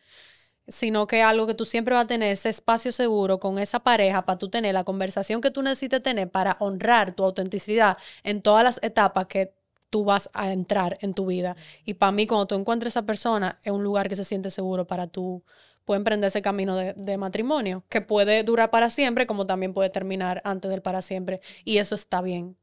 sino 0.67 1.07
que 1.07 1.19
es 1.19 1.25
algo 1.25 1.47
que 1.47 1.53
tú 1.53 1.65
siempre 1.65 1.95
vas 1.95 2.05
a 2.05 2.07
tener 2.07 2.33
ese 2.33 2.49
espacio 2.49 2.91
seguro 2.91 3.39
con 3.39 3.59
esa 3.59 3.79
pareja 3.79 4.25
para 4.25 4.37
tú 4.37 4.49
tener 4.49 4.73
la 4.73 4.83
conversación 4.83 5.41
que 5.41 5.51
tú 5.51 5.61
necesites 5.63 6.03
tener 6.03 6.29
para 6.29 6.57
honrar 6.59 7.13
tu 7.13 7.23
autenticidad 7.23 7.97
en 8.23 8.41
todas 8.41 8.63
las 8.63 8.79
etapas 8.83 9.25
que 9.27 9.53
tú 9.89 10.03
vas 10.03 10.29
a 10.33 10.51
entrar 10.51 10.97
en 11.01 11.13
tu 11.13 11.27
vida. 11.27 11.55
Y 11.85 11.95
para 11.95 12.11
mí, 12.11 12.27
cuando 12.27 12.47
tú 12.47 12.55
encuentres 12.55 12.95
a 12.95 12.99
esa 12.99 13.05
persona, 13.05 13.59
es 13.63 13.71
un 13.71 13.83
lugar 13.83 14.09
que 14.09 14.15
se 14.15 14.25
siente 14.25 14.49
seguro 14.51 14.85
para 14.87 15.07
tú 15.07 15.43
puede 15.87 15.99
emprender 15.99 16.27
ese 16.27 16.41
camino 16.41 16.75
de, 16.75 17.17
matrimonio, 17.17 17.81
que 17.87 18.01
puede 18.01 18.43
durar 18.43 18.69
para 18.71 18.89
siempre, 18.89 19.25
como 19.25 19.47
también 19.47 19.73
puede 19.73 19.89
terminar 19.89 20.41
antes 20.43 20.69
del 20.69 20.81
para 20.81 21.01
siempre. 21.01 21.39
Y 21.63 21.77
eso 21.77 21.95
está 21.95 22.21
bien. 22.21 22.57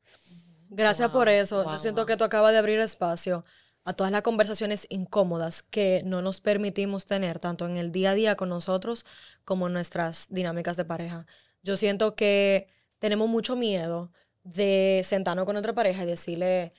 Gracias 0.69 1.09
por 1.09 1.31
eso. 1.31 1.65
Yo 1.65 1.79
siento 1.79 2.05
que 2.05 2.19
tú 2.19 2.25
acabas 2.25 2.53
de 2.53 2.59
abrir 2.59 2.79
espacio 2.81 3.43
a 3.83 3.95
todas 3.95 4.13
las 4.13 4.21
conversaciones 4.21 4.87
incómodas 4.91 5.63
que 5.63 6.03
no 6.05 6.21
nos 6.21 6.43
permitimos 6.43 7.07
tener, 7.07 7.39
tanto 7.39 7.65
en 7.67 7.79
el 7.79 7.93
día 7.93 8.11
a 8.11 8.15
día 8.15 8.37
con 8.37 8.51
nosotros 8.51 9.07
como 9.47 9.69
en 9.69 9.73
nuestras 9.73 10.29
dinámicas 10.29 10.77
de 10.77 10.85
pareja. 10.85 11.25
Yo 11.63 11.77
siento 11.77 12.15
que 12.17 12.69
tenemos 12.99 13.31
mucho 13.31 13.57
miedo 13.57 14.13
de 14.43 15.01
sentarnos 15.03 15.47
con 15.47 15.57
otra 15.57 15.73
pareja 15.73 16.03
y 16.03 16.07
decirle, 16.07 16.75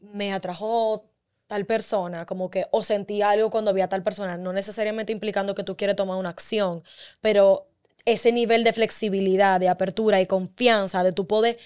me 0.00 0.34
atrajo 0.34 1.10
tal 1.48 1.66
persona, 1.66 2.26
como 2.26 2.50
que 2.50 2.66
o 2.70 2.84
sentí 2.84 3.22
algo 3.22 3.50
cuando 3.50 3.72
vi 3.74 3.80
a 3.80 3.88
tal 3.88 4.04
persona, 4.04 4.36
no 4.36 4.52
necesariamente 4.52 5.12
implicando 5.12 5.54
que 5.54 5.64
tú 5.64 5.76
quieres 5.76 5.96
tomar 5.96 6.18
una 6.18 6.28
acción, 6.28 6.84
pero 7.20 7.66
ese 8.04 8.30
nivel 8.32 8.64
de 8.64 8.72
flexibilidad, 8.72 9.58
de 9.58 9.68
apertura 9.68 10.20
y 10.20 10.26
confianza, 10.26 11.02
de 11.02 11.12
tu 11.12 11.26
poder 11.26 11.58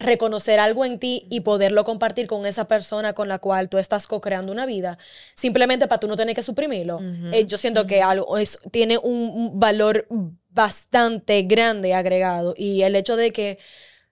reconocer 0.00 0.58
algo 0.58 0.84
en 0.84 0.98
ti 0.98 1.26
y 1.30 1.40
poderlo 1.40 1.84
compartir 1.84 2.26
con 2.26 2.44
esa 2.44 2.66
persona 2.66 3.12
con 3.12 3.28
la 3.28 3.38
cual 3.38 3.68
tú 3.68 3.78
estás 3.78 4.06
co-creando 4.06 4.50
una 4.50 4.66
vida, 4.66 4.98
simplemente 5.34 5.86
para 5.86 6.00
tú 6.00 6.08
no 6.08 6.16
tener 6.16 6.34
que 6.34 6.42
suprimirlo. 6.42 7.00
Eh, 7.32 7.46
yo 7.46 7.56
siento 7.56 7.86
que 7.86 8.02
algo 8.02 8.36
es, 8.38 8.58
tiene 8.72 8.98
un 8.98 9.60
valor 9.60 10.08
bastante 10.48 11.42
grande 11.42 11.94
agregado 11.94 12.54
y 12.56 12.82
el 12.82 12.96
hecho 12.96 13.14
de 13.16 13.30
que 13.32 13.58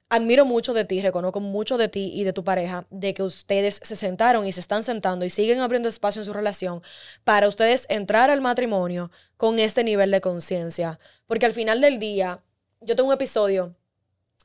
admiro 0.09 0.44
mucho 0.44 0.73
de 0.73 0.85
ti, 0.85 1.03
reconozco 1.03 1.40
mucho 1.40 1.77
de 1.77 1.88
ti 1.88 2.11
y 2.14 2.25
de 2.25 2.33
tu 2.33 2.44
pareja, 2.44 2.87
de 2.90 3.14
que 3.14 3.23
ustedes 3.23 3.81
se 3.83 3.97
sentaron 3.97 4.47
y 4.47 4.53
se 4.53 4.61
están 4.61 4.83
sentando 4.83 5.25
y 5.25 5.31
siguen 5.31 5.61
abriendo 5.61 5.88
espacio 5.88 6.21
en 6.21 6.27
su 6.27 6.33
relación 6.33 6.83
para 7.25 7.49
ustedes 7.49 7.87
entrar 7.88 8.31
al 8.31 8.40
matrimonio 8.40 9.11
con 9.37 9.59
este 9.59 9.85
nivel 9.85 10.11
de 10.11 10.21
conciencia. 10.21 10.99
Porque 11.27 11.47
al 11.47 11.53
final 11.53 11.81
del 11.81 11.99
día, 11.99 12.42
yo 12.81 12.97
tengo 12.97 13.09
un 13.09 13.14
episodio 13.14 13.75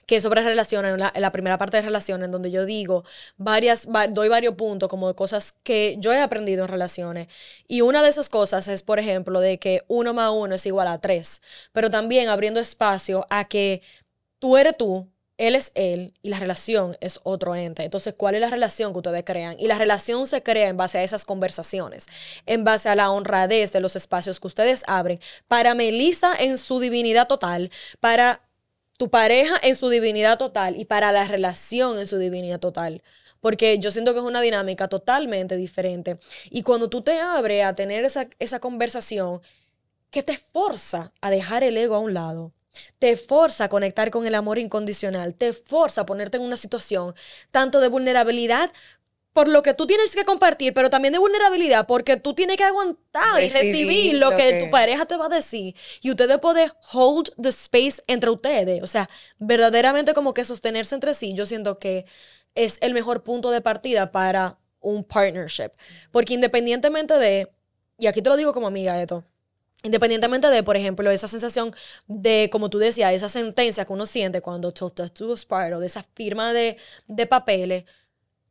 que 0.05 0.19
sobre 0.19 0.41
relaciones, 0.41 0.93
en 0.93 1.21
la, 1.21 1.31
primera 1.31 1.57
parte 1.57 1.77
de 1.77 1.83
relaciones, 1.83 2.25
en 2.25 2.31
donde 2.31 2.51
yo 2.51 2.65
digo 2.65 3.05
varias, 3.37 3.87
doy 4.11 4.27
varios 4.27 4.55
puntos 4.55 4.89
como 4.89 5.07
de 5.07 5.15
cosas 5.15 5.53
que 5.63 5.95
yo 5.99 6.11
he 6.11 6.19
aprendido 6.19 6.63
en 6.63 6.67
relaciones. 6.67 7.27
Y 7.67 7.81
una 7.81 8.01
de 8.03 8.09
esas 8.09 8.29
cosas 8.29 8.67
es, 8.67 8.83
por 8.83 8.99
ejemplo, 8.99 9.39
de 9.39 9.59
que 9.59 9.83
uno 9.87 10.13
más 10.13 10.31
uno 10.33 10.55
es 10.55 10.65
igual 10.65 10.87
a 10.87 10.99
tres, 10.99 11.41
pero 11.71 11.89
también 11.89 12.29
abriendo 12.29 12.59
espacio 12.59 13.25
a 13.29 13.47
que 13.47 13.81
tú 14.39 14.57
eres 14.57 14.75
tú, 14.77 15.09
él 15.37 15.55
es 15.55 15.71
él 15.75 16.13
y 16.21 16.29
la 16.29 16.39
relación 16.39 16.97
es 17.01 17.19
otro 17.23 17.55
ente. 17.55 17.83
Entonces, 17.83 18.13
¿cuál 18.15 18.35
es 18.35 18.41
la 18.41 18.49
relación 18.49 18.91
que 18.93 18.99
ustedes 18.99 19.23
crean? 19.25 19.55
Y 19.59 19.67
la 19.67 19.77
relación 19.77 20.27
se 20.27 20.41
crea 20.41 20.67
en 20.67 20.77
base 20.77 20.99
a 20.99 21.03
esas 21.03 21.25
conversaciones, 21.25 22.07
en 22.45 22.63
base 22.63 22.89
a 22.89 22.95
la 22.95 23.11
honradez 23.11 23.71
de 23.71 23.79
los 23.79 23.95
espacios 23.95 24.39
que 24.39 24.47
ustedes 24.47 24.83
abren 24.87 25.19
para 25.47 25.75
Melissa 25.75 26.35
en 26.37 26.57
su 26.57 26.79
divinidad 26.79 27.27
total, 27.27 27.71
para 27.99 28.41
tu 28.97 29.09
pareja 29.09 29.59
en 29.63 29.75
su 29.75 29.89
divinidad 29.89 30.37
total 30.37 30.79
y 30.79 30.85
para 30.85 31.11
la 31.11 31.25
relación 31.25 31.99
en 31.99 32.07
su 32.07 32.17
divinidad 32.17 32.59
total. 32.59 33.01
Porque 33.39 33.77
yo 33.79 33.91
siento 33.91 34.13
que 34.13 34.19
es 34.19 34.25
una 34.25 34.41
dinámica 34.41 34.87
totalmente 34.87 35.57
diferente. 35.57 36.17
Y 36.49 36.61
cuando 36.63 36.89
tú 36.89 37.01
te 37.01 37.19
abres 37.19 37.65
a 37.65 37.73
tener 37.73 38.05
esa, 38.05 38.27
esa 38.39 38.59
conversación, 38.59 39.41
que 40.13 40.23
te 40.23 40.37
forza 40.37 41.11
a 41.21 41.31
dejar 41.31 41.63
el 41.63 41.75
ego 41.75 41.95
a 41.95 41.99
un 41.99 42.13
lado. 42.13 42.53
Te 42.99 43.17
forza 43.17 43.65
a 43.65 43.69
conectar 43.69 44.11
con 44.11 44.27
el 44.27 44.35
amor 44.35 44.57
incondicional, 44.57 45.35
te 45.35 45.53
forza 45.53 46.01
a 46.01 46.05
ponerte 46.05 46.37
en 46.37 46.43
una 46.43 46.57
situación 46.57 47.13
tanto 47.51 47.79
de 47.79 47.87
vulnerabilidad 47.87 48.71
por 49.33 49.47
lo 49.47 49.63
que 49.63 49.73
tú 49.73 49.87
tienes 49.87 50.15
que 50.15 50.23
compartir, 50.23 50.73
pero 50.73 50.91
también 50.91 51.11
de 51.11 51.19
vulnerabilidad, 51.19 51.87
porque 51.87 52.17
tú 52.17 52.35
tienes 52.35 52.55
que 52.55 52.63
aguantar 52.63 53.41
y 53.41 53.49
recibir 53.49 54.15
lo, 54.15 54.35
que, 54.35 54.63
tu 54.63 54.69
pareja 54.69 55.05
te 55.05 55.17
va 55.17 55.25
a 55.25 55.29
decir. 55.29 55.75
Y 56.01 56.11
ustedes 56.11 56.37
pueden 56.37 56.71
hold 56.93 57.33
the 57.41 57.49
space 57.49 58.01
entre 58.05 58.29
ustedes. 58.29 58.83
O 58.83 58.87
sea, 58.87 59.09
verdaderamente 59.39 60.13
como 60.13 60.35
que 60.35 60.45
sostenerse 60.45 60.93
entre 60.93 61.15
sí, 61.15 61.33
yo 61.33 61.47
siento 61.47 61.79
que 61.79 62.05
es 62.53 62.77
el 62.81 62.93
mejor 62.93 63.23
punto 63.23 63.49
de 63.49 63.61
partida 63.61 64.11
para 64.11 64.59
un 64.79 65.03
partnership. 65.03 65.71
Porque 66.11 66.35
independientemente 66.35 67.17
de, 67.17 67.51
y 67.97 68.05
aquí 68.05 68.21
te 68.21 68.29
lo 68.29 68.37
digo 68.37 68.53
como 68.53 68.67
amiga, 68.67 69.01
esto, 69.01 69.25
Independientemente 69.83 70.49
de, 70.49 70.63
por 70.63 70.77
ejemplo, 70.77 71.11
esa 71.11 71.27
sensación 71.27 71.75
de, 72.07 72.49
como 72.51 72.69
tú 72.69 72.77
decías, 72.79 73.13
esa 73.13 73.27
sentencia 73.27 73.83
que 73.83 73.93
uno 73.93 74.05
siente 74.05 74.41
cuando 74.41 74.71
tú 75.13 75.31
o 75.73 75.79
de 75.79 75.87
esa 75.87 76.03
firma 76.15 76.53
de, 76.53 76.77
de 77.07 77.27
papeles, 77.27 77.83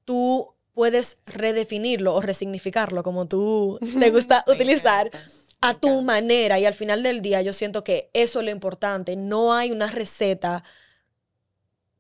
tú 0.05 0.55
puedes 0.75 1.19
redefinirlo 1.27 2.15
o 2.15 2.21
resignificarlo, 2.21 3.03
como 3.03 3.27
tú 3.27 3.79
te 3.99 4.11
gusta 4.11 4.45
utilizar, 4.47 5.11
a 5.63 5.75
tu 5.75 6.03
manera. 6.03 6.59
Y 6.59 6.67
al 6.67 6.75
final 6.75 7.03
del 7.03 7.23
día 7.23 7.41
yo 7.41 7.55
siento 7.55 7.83
que 7.83 8.11
eso 8.13 8.41
es 8.41 8.45
lo 8.45 8.51
importante. 8.51 9.17
No 9.17 9.55
hay 9.55 9.71
una 9.71 9.87
receta 9.87 10.63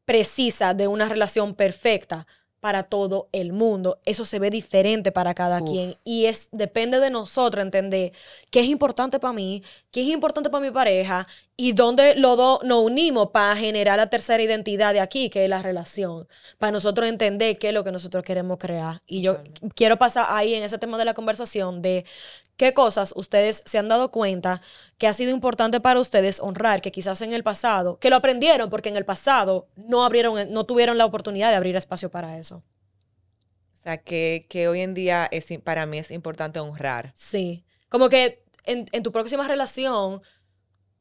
precisa 0.05 0.75
de 0.75 0.89
una 0.89 1.09
relación 1.09 1.55
perfecta 1.55 2.27
para 2.63 2.85
todo 2.85 3.29
el 3.33 3.53
mundo. 3.53 3.99
Eso 4.05 4.25
se 4.25 4.39
ve 4.39 4.49
diferente 4.49 5.11
para 5.11 5.35
cada 5.35 5.63
quien 5.63 5.97
y 6.05 6.27
es 6.27 6.49
depende 6.53 7.01
de 7.01 7.11
nosotros 7.11 7.61
entender 7.61 8.13
qué 8.53 8.61
es 8.61 8.67
importante 8.67 9.19
para 9.19 9.33
mí, 9.33 9.65
qué 9.91 10.03
es 10.03 10.07
importante 10.07 10.49
para 10.49 10.65
mi 10.65 10.71
pareja 10.71 11.27
y 11.63 11.75
dónde 11.75 12.17
los 12.17 12.37
dos 12.37 12.65
nos 12.65 12.83
unimos 12.83 13.31
para 13.31 13.55
generar 13.55 13.97
la 13.97 14.11
tercera 14.11 14.43
identidad 14.43 14.93
de 14.93 14.99
aquí, 14.99 15.31
que 15.31 15.45
es 15.45 15.49
la 15.49 15.63
relación, 15.63 16.27
para 16.59 16.73
nosotros 16.73 17.09
entender 17.09 17.57
qué 17.57 17.69
es 17.69 17.75
lo 17.75 17.85
que 17.85 17.93
nosotros 17.93 18.25
queremos 18.25 18.59
crear. 18.59 19.01
Y 19.07 19.23
yo 19.23 19.39
quiero 19.77 19.97
pasar 19.97 20.27
ahí 20.31 20.55
en 20.55 20.65
ese 20.65 20.79
tema 20.79 20.99
de 20.99 21.05
la 21.05 21.15
conversación 21.15 21.81
de 21.81 22.05
qué 22.57 22.75
cosas 22.75 23.15
ustedes 23.15 23.63
se 23.65 23.79
han 23.79 23.87
dado 23.87 24.11
cuenta 24.11 24.61
que 24.99 25.07
ha 25.07 25.13
sido 25.13 25.31
importante 25.31 25.79
para 25.79 26.01
ustedes 26.01 26.41
honrar, 26.41 26.83
que 26.83 26.91
quizás 26.91 27.23
en 27.23 27.33
el 27.33 27.45
pasado, 27.45 27.97
que 28.01 28.11
lo 28.11 28.17
aprendieron 28.17 28.69
porque 28.69 28.89
en 28.89 28.97
el 28.97 29.05
pasado 29.05 29.69
no 29.77 30.05
abrieron, 30.05 30.53
no 30.53 30.67
tuvieron 30.67 30.99
la 30.99 31.05
oportunidad 31.05 31.51
de 31.51 31.55
abrir 31.55 31.77
espacio 31.77 32.11
para 32.11 32.41
eso. 32.41 32.65
O 33.73 33.77
sea, 33.77 33.99
que, 33.99 34.47
que 34.49 34.67
hoy 34.67 34.81
en 34.81 34.95
día 34.95 35.29
es, 35.31 35.47
para 35.63 35.87
mí 35.87 35.99
es 35.99 36.11
importante 36.11 36.59
honrar. 36.59 37.13
Sí. 37.15 37.65
Como 37.89 38.09
que 38.09 38.43
en, 38.65 39.03
tu 39.03 39.13
próxima 39.13 39.47
relación, 39.47 40.23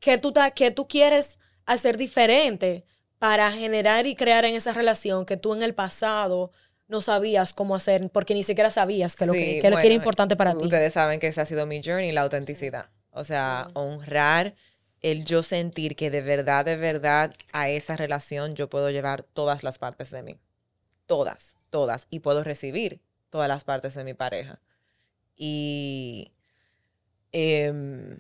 que 0.02 0.18
tú, 0.18 0.34
que 0.54 0.72
tú 0.72 0.88
quieres 0.90 1.40
hacer 1.66 1.96
diferente 1.96 2.84
para 3.20 3.50
generar 3.52 4.08
y 4.08 4.16
crear 4.16 4.44
en 4.44 4.56
esa 4.56 4.74
relación 4.74 5.26
que 5.26 5.38
tú 5.38 5.54
en 5.54 5.62
el 5.64 5.74
pasado 5.74 6.52
no 6.88 7.00
sabías 7.00 7.54
cómo 7.54 7.76
hacer, 7.76 8.10
porque 8.10 8.34
ni 8.34 8.44
siquiera 8.44 8.70
sabías 8.70 9.16
que 9.16 9.26
lo 9.26 9.32
que, 9.32 9.60
era 9.60 9.94
importante 9.94 10.36
para 10.36 10.54
ti. 10.54 10.66
Ustedes 10.66 10.92
saben 10.92 11.22
que 11.22 11.28
ese 11.28 11.40
ha 11.40 11.46
sido 11.46 11.66
mi 11.66 11.82
journey, 11.82 12.12
la 12.12 12.22
autenticidad. 12.22 12.90
O 13.12 13.24
sea, 13.24 13.70
honrar 13.76 14.56
el 15.02 15.24
yo 15.24 15.44
sentir 15.44 15.96
que 15.96 16.10
de 16.10 16.22
verdad, 16.22 16.66
de 16.66 16.76
verdad 16.76 17.34
a 17.54 17.70
esa 17.70 17.96
relación 17.96 18.56
yo 18.56 18.70
puedo 18.70 18.90
llevar 18.90 19.24
todas 19.24 19.64
las 19.64 19.78
partes 19.80 20.12
de 20.12 20.24
mí. 20.24 20.40
Todas, 21.06 21.56
todas. 21.70 22.08
Y 22.10 22.20
puedo 22.20 22.44
recibir 22.44 23.02
todas 23.30 23.48
las 23.48 23.64
partes 23.64 23.94
de 23.94 24.04
mi 24.04 24.14
pareja. 24.14 24.60
Y 25.38 26.32
em, 27.32 28.18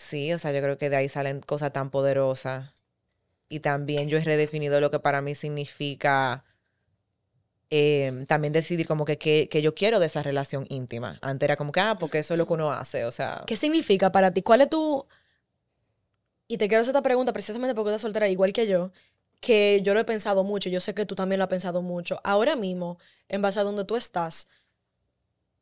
sí, 0.00 0.32
o 0.32 0.38
sea, 0.38 0.52
yo 0.52 0.60
creo 0.62 0.78
que 0.78 0.90
de 0.90 0.96
ahí 0.96 1.08
salen 1.08 1.40
cosas 1.40 1.72
tan 1.72 1.90
poderosas. 1.90 2.72
Y 3.48 3.60
también 3.60 4.08
yo 4.08 4.18
he 4.18 4.22
redefinido 4.22 4.80
lo 4.80 4.90
que 4.90 5.00
para 5.00 5.22
mí 5.22 5.34
significa 5.34 6.44
Em, 7.72 8.26
también 8.26 8.52
decidir 8.52 8.84
como 8.88 9.04
que, 9.04 9.16
que, 9.16 9.62
yo 9.62 9.76
quiero 9.76 10.00
de 10.00 10.06
esa 10.06 10.24
relación 10.24 10.66
íntima. 10.68 11.20
Antes 11.22 11.46
era 11.46 11.56
como 11.56 11.70
que, 11.70 11.78
ah, 11.78 11.96
porque 12.00 12.18
eso 12.18 12.34
es 12.34 12.38
lo 12.38 12.44
que 12.44 12.54
uno 12.54 12.72
hace, 12.72 13.04
o 13.04 13.12
sea. 13.12 13.44
¿Qué 13.46 13.56
significa 13.56 14.10
para 14.10 14.32
ti? 14.32 14.42
¿Cuál 14.42 14.62
es 14.62 14.70
tu...? 14.70 15.06
Y 16.48 16.58
te 16.58 16.66
quiero 16.66 16.82
hacer 16.82 16.90
esta 16.90 17.02
pregunta 17.02 17.32
precisamente 17.32 17.76
porque 17.76 17.90
estás 17.90 18.02
soltera 18.02 18.28
igual 18.28 18.52
que 18.52 18.66
yo, 18.66 18.90
que 19.38 19.82
yo 19.84 19.94
lo 19.94 20.00
he 20.00 20.04
pensado 20.04 20.42
mucho, 20.42 20.68
yo 20.68 20.80
sé 20.80 20.94
que 20.94 21.06
tú 21.06 21.14
también 21.14 21.38
lo 21.38 21.44
has 21.44 21.48
pensado 21.48 21.80
mucho. 21.80 22.20
Ahora 22.24 22.56
mismo, 22.56 22.98
en 23.28 23.40
base 23.40 23.60
a 23.60 23.62
donde 23.62 23.84
tú 23.84 23.94
estás, 23.94 24.48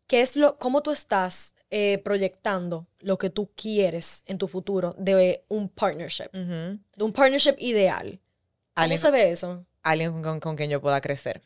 ¿qué 0.09 0.23
es 0.23 0.37
lo, 0.37 0.59
¿cómo 0.59 0.83
tú 0.83 0.91
estás 0.91 1.55
eh, 1.71 1.99
proyectando 1.99 2.89
lo 2.99 3.19
que 3.19 3.31
tú 3.31 3.53
quieres 3.55 4.25
en 4.27 4.39
tu 4.39 4.49
futuro 4.49 4.97
de 4.99 5.45
un 5.49 5.69
partnership? 5.69 6.31
De 6.33 7.05
un 7.05 7.13
partnership 7.13 7.55
ideal. 7.59 8.19
¿Cómo 8.75 8.97
se 8.97 9.11
ve 9.13 9.31
eso? 9.31 9.65
Alguien 9.83 10.23
con, 10.23 10.41
con 10.41 10.57
quien 10.57 10.71
yo 10.71 10.81
pueda 10.81 11.01
crecer. 11.01 11.43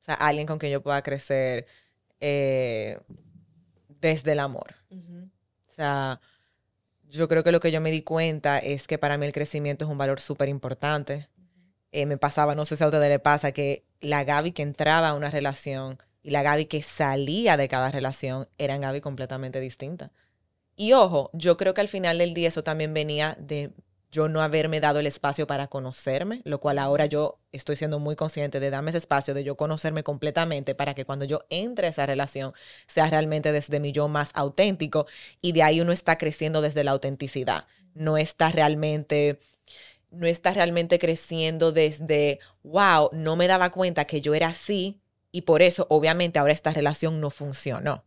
O 0.00 0.04
sea, 0.04 0.14
alguien 0.14 0.46
con 0.46 0.58
quien 0.58 0.70
yo 0.70 0.82
pueda 0.82 1.02
crecer 1.02 1.66
eh, 2.20 3.00
desde 3.88 4.32
el 4.32 4.40
amor. 4.40 4.74
O 4.90 5.72
sea, 5.72 6.20
yo 7.08 7.28
creo 7.28 7.42
que 7.42 7.52
lo 7.52 7.60
que 7.60 7.72
yo 7.72 7.80
me 7.80 7.90
di 7.90 8.02
cuenta 8.02 8.58
es 8.58 8.86
que 8.86 8.98
para 8.98 9.18
mí 9.18 9.26
el 9.26 9.32
crecimiento 9.32 9.84
es 9.84 9.90
un 9.90 9.98
valor 9.98 10.20
súper 10.20 10.48
importante. 10.48 11.28
Eh, 11.92 12.06
me 12.06 12.18
pasaba, 12.18 12.54
no 12.54 12.64
sé 12.64 12.76
si 12.76 12.84
a 12.84 12.86
ustedes 12.86 13.08
le 13.08 13.18
pasa, 13.18 13.52
que 13.52 13.84
la 14.00 14.24
Gaby 14.24 14.52
que 14.52 14.62
entraba 14.62 15.08
a 15.08 15.14
una 15.14 15.30
relación 15.30 15.98
y 16.26 16.30
la 16.30 16.42
Gaby 16.42 16.66
que 16.66 16.82
salía 16.82 17.56
de 17.56 17.68
cada 17.68 17.92
relación 17.92 18.48
eran 18.58 18.80
Gaby 18.80 19.00
completamente 19.00 19.60
distintas. 19.60 20.10
Y 20.74 20.92
ojo, 20.92 21.30
yo 21.32 21.56
creo 21.56 21.72
que 21.72 21.80
al 21.80 21.88
final 21.88 22.18
del 22.18 22.34
día 22.34 22.48
eso 22.48 22.64
también 22.64 22.92
venía 22.92 23.36
de 23.38 23.70
yo 24.10 24.28
no 24.28 24.42
haberme 24.42 24.80
dado 24.80 24.98
el 24.98 25.06
espacio 25.06 25.46
para 25.46 25.68
conocerme, 25.68 26.40
lo 26.42 26.58
cual 26.58 26.80
ahora 26.80 27.06
yo 27.06 27.38
estoy 27.52 27.76
siendo 27.76 28.00
muy 28.00 28.16
consciente 28.16 28.58
de 28.58 28.70
darme 28.70 28.90
ese 28.90 28.98
espacio, 28.98 29.34
de 29.34 29.44
yo 29.44 29.56
conocerme 29.56 30.02
completamente 30.02 30.74
para 30.74 30.94
que 30.94 31.04
cuando 31.04 31.24
yo 31.24 31.44
entre 31.48 31.86
a 31.86 31.90
esa 31.90 32.06
relación 32.06 32.54
sea 32.88 33.06
realmente 33.06 33.52
desde 33.52 33.78
mi 33.78 33.92
yo 33.92 34.08
más 34.08 34.32
auténtico 34.34 35.06
y 35.40 35.52
de 35.52 35.62
ahí 35.62 35.80
uno 35.80 35.92
está 35.92 36.18
creciendo 36.18 36.60
desde 36.60 36.82
la 36.82 36.90
autenticidad, 36.90 37.66
no 37.94 38.18
está 38.18 38.50
realmente 38.50 39.38
no 40.10 40.26
está 40.26 40.52
realmente 40.54 40.98
creciendo 40.98 41.70
desde, 41.70 42.40
wow, 42.64 43.10
no 43.12 43.36
me 43.36 43.46
daba 43.46 43.70
cuenta 43.70 44.06
que 44.06 44.20
yo 44.20 44.34
era 44.34 44.48
así 44.48 45.00
y 45.36 45.42
por 45.42 45.60
eso 45.60 45.86
obviamente 45.90 46.38
ahora 46.38 46.54
esta 46.54 46.72
relación 46.72 47.20
no 47.20 47.28
funcionó. 47.28 48.04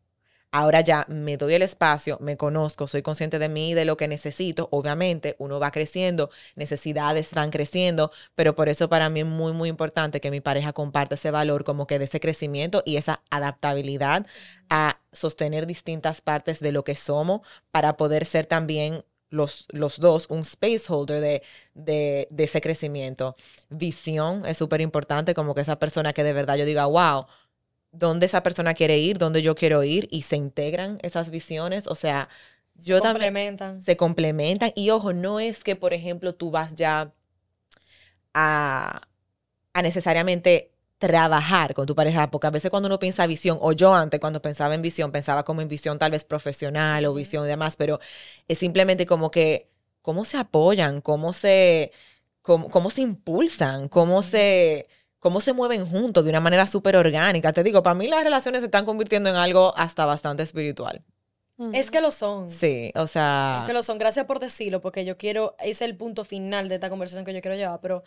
Ahora 0.51 0.81
ya 0.81 1.05
me 1.09 1.37
doy 1.37 1.53
el 1.53 1.61
espacio, 1.61 2.17
me 2.21 2.37
conozco, 2.37 2.87
soy 2.87 3.03
consciente 3.03 3.37
de 3.37 3.49
mí 3.49 3.69
y 3.69 3.73
de 3.75 3.85
lo 3.85 3.97
que 3.97 4.07
necesito. 4.07 4.67
Obviamente, 4.71 5.35
uno 5.37 5.59
va 5.59 5.69
creciendo, 5.69 6.31
necesidades 6.55 7.31
van 7.35 7.51
creciendo, 7.51 8.11
pero 8.33 8.55
por 8.55 8.67
eso 8.67 8.89
para 8.89 9.09
mí 9.09 9.19
es 9.19 9.27
muy, 9.27 9.53
muy 9.53 9.69
importante 9.69 10.19
que 10.19 10.31
mi 10.31 10.41
pareja 10.41 10.73
comparte 10.73 11.13
ese 11.13 11.29
valor 11.29 11.63
como 11.63 11.85
que 11.85 11.99
de 11.99 12.05
ese 12.05 12.19
crecimiento 12.19 12.81
y 12.83 12.97
esa 12.97 13.21
adaptabilidad 13.29 14.25
a 14.71 14.99
sostener 15.11 15.67
distintas 15.67 16.21
partes 16.21 16.61
de 16.61 16.71
lo 16.71 16.83
que 16.83 16.95
somos 16.95 17.41
para 17.69 17.95
poder 17.95 18.25
ser 18.25 18.47
también 18.47 19.05
los, 19.29 19.65
los, 19.69 19.99
dos 19.99 20.27
un 20.29 20.39
space 20.39 20.83
holder 20.87 21.21
de, 21.21 21.43
de, 21.73 22.27
de 22.31 22.43
ese 22.43 22.61
crecimiento. 22.61 23.35
Visión 23.69 24.45
es 24.45 24.57
súper 24.57 24.81
importante, 24.81 25.33
como 25.33 25.55
que 25.55 25.61
esa 25.61 25.79
persona 25.79 26.13
que 26.13 26.23
de 26.23 26.33
verdad 26.33 26.55
yo 26.55 26.65
diga, 26.65 26.85
wow, 26.85 27.25
dónde 27.91 28.25
esa 28.25 28.43
persona 28.43 28.73
quiere 28.73 28.97
ir, 28.97 29.17
dónde 29.17 29.41
yo 29.41 29.55
quiero 29.55 29.83
ir 29.83 30.07
y 30.11 30.23
se 30.23 30.35
integran 30.35 30.99
esas 31.01 31.29
visiones. 31.29 31.87
O 31.87 31.95
sea, 31.95 32.29
yo 32.75 32.97
se 32.97 33.03
complementan. 33.03 33.81
Se 33.81 33.97
complementan. 33.97 34.71
Y 34.75 34.89
ojo, 34.89 35.13
no 35.13 35.39
es 35.39 35.63
que, 35.63 35.75
por 35.75 35.93
ejemplo, 35.93 36.35
tú 36.35 36.51
vas 36.51 36.75
ya 36.75 37.13
a, 38.33 39.01
a 39.73 39.81
necesariamente 39.81 40.71
trabajar 40.99 41.73
con 41.73 41.87
tu 41.87 41.95
pareja, 41.95 42.29
porque 42.29 42.47
a 42.47 42.51
veces 42.51 42.69
cuando 42.69 42.87
uno 42.87 42.99
piensa 42.99 43.25
visión, 43.25 43.57
o 43.61 43.71
yo 43.71 43.95
antes 43.95 44.19
cuando 44.19 44.41
pensaba 44.41 44.75
en 44.75 44.81
visión, 44.81 45.11
pensaba 45.11 45.43
como 45.43 45.61
en 45.61 45.67
visión 45.67 45.97
tal 45.97 46.11
vez 46.11 46.23
profesional 46.23 47.05
o 47.05 47.13
visión 47.13 47.45
y 47.45 47.47
demás, 47.47 47.75
pero 47.77 47.99
es 48.47 48.57
simplemente 48.59 49.05
como 49.05 49.31
que 49.31 49.69
cómo 50.01 50.25
se 50.25 50.37
apoyan, 50.37 51.01
cómo 51.01 51.33
se, 51.33 51.91
cómo, 52.41 52.69
cómo 52.69 52.91
se 52.91 53.01
impulsan, 53.01 53.89
cómo 53.89 54.21
se 54.21 54.87
cómo 55.19 55.41
se 55.41 55.53
mueven 55.53 55.85
juntos 55.85 56.23
de 56.23 56.29
una 56.29 56.39
manera 56.39 56.65
súper 56.65 56.95
orgánica. 56.95 57.51
Te 57.53 57.63
digo, 57.63 57.83
para 57.83 57.93
mí 57.93 58.07
las 58.07 58.23
relaciones 58.23 58.61
se 58.61 58.65
están 58.65 58.85
convirtiendo 58.85 59.29
en 59.29 59.35
algo 59.35 59.73
hasta 59.77 60.05
bastante 60.05 60.43
espiritual. 60.43 61.03
Es 61.73 61.91
que 61.91 61.99
lo 61.99 62.11
son. 62.11 62.47
Sí, 62.47 62.91
o 62.95 63.05
sea. 63.05 63.59
Es 63.61 63.67
que 63.67 63.73
lo 63.73 63.83
son. 63.83 63.97
Gracias 63.97 64.25
por 64.25 64.39
decirlo, 64.39 64.79
porque 64.79 65.03
yo 65.03 65.17
quiero, 65.17 65.55
ese 65.59 65.71
es 65.71 65.81
el 65.81 65.97
punto 65.97 66.23
final 66.23 66.69
de 66.69 66.75
esta 66.75 66.89
conversación 66.89 67.25
que 67.25 67.33
yo 67.33 67.41
quiero 67.41 67.57
llevar, 67.57 67.81
pero, 67.81 68.03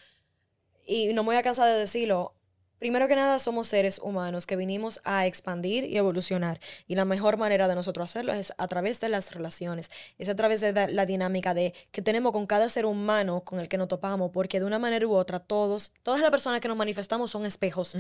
y 0.87 1.12
no 1.12 1.22
me 1.22 1.28
voy 1.28 1.37
a 1.37 1.42
cansar 1.42 1.70
de 1.70 1.78
decirlo, 1.78 2.35
Primero 2.83 3.07
que 3.07 3.14
nada, 3.14 3.38
somos 3.38 3.68
seres 3.68 4.01
humanos 4.03 4.45
que 4.45 4.57
vinimos 4.57 5.01
a 5.05 5.24
expandir 5.28 5.85
y 5.85 5.99
evolucionar. 5.99 6.59
Y 6.89 6.97
la 6.97 7.05
mejor 7.05 7.37
manera 7.37 7.68
de 7.68 7.76
nosotros 7.76 8.11
hacerlo 8.11 8.33
es 8.33 8.53
a 8.59 8.66
través 8.66 8.99
de 8.99 9.09
las 9.09 9.30
relaciones, 9.30 9.89
es 10.18 10.28
a 10.28 10.35
través 10.35 10.62
de 10.62 10.89
la 10.89 11.07
dinámica 11.07 11.55
de 11.55 11.74
que 11.93 12.03
tenemos 12.03 12.33
con 12.33 12.45
cada 12.45 12.68
ser 12.68 12.85
humano 12.85 13.43
con 13.43 13.61
el 13.61 13.68
que 13.68 13.78
nos 13.78 13.87
topamos, 13.87 14.33
porque 14.33 14.59
de 14.59 14.66
una 14.66 14.80
manera 14.80 15.07
u 15.07 15.14
otra, 15.14 15.39
todos, 15.39 15.93
todas 16.03 16.20
las 16.20 16.33
personas 16.33 16.61
que 16.61 16.66
nos 16.66 16.76
manifestamos 16.76 17.30
son 17.30 17.47
espejos. 17.47 17.97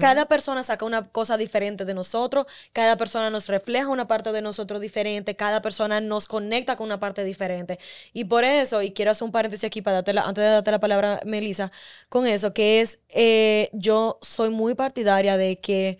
Cada 0.00 0.26
persona 0.26 0.62
saca 0.62 0.84
una 0.84 1.08
cosa 1.08 1.38
diferente 1.38 1.86
de 1.86 1.94
nosotros, 1.94 2.44
cada 2.74 2.98
persona 2.98 3.30
nos 3.30 3.48
refleja 3.48 3.88
una 3.88 4.06
parte 4.06 4.32
de 4.32 4.42
nosotros 4.42 4.82
diferente, 4.82 5.34
cada 5.34 5.62
persona 5.62 6.02
nos 6.02 6.28
conecta 6.28 6.76
con 6.76 6.84
una 6.88 7.00
parte 7.00 7.24
diferente. 7.24 7.78
Y 8.12 8.24
por 8.24 8.44
eso, 8.44 8.82
y 8.82 8.92
quiero 8.92 9.12
hacer 9.12 9.24
un 9.24 9.32
paréntesis 9.32 9.64
aquí 9.64 9.80
para 9.80 10.02
darte 10.02 10.10
antes 10.10 10.44
de 10.44 10.50
darte 10.50 10.70
la 10.72 10.80
palabra, 10.80 11.22
Melissa, 11.24 11.72
con 12.10 12.26
eso, 12.26 12.52
que 12.52 12.82
es 12.82 12.98
eh, 13.08 13.70
yo 13.72 14.18
soy 14.26 14.50
muy 14.50 14.74
partidaria 14.74 15.36
de 15.36 15.58
que 15.60 15.98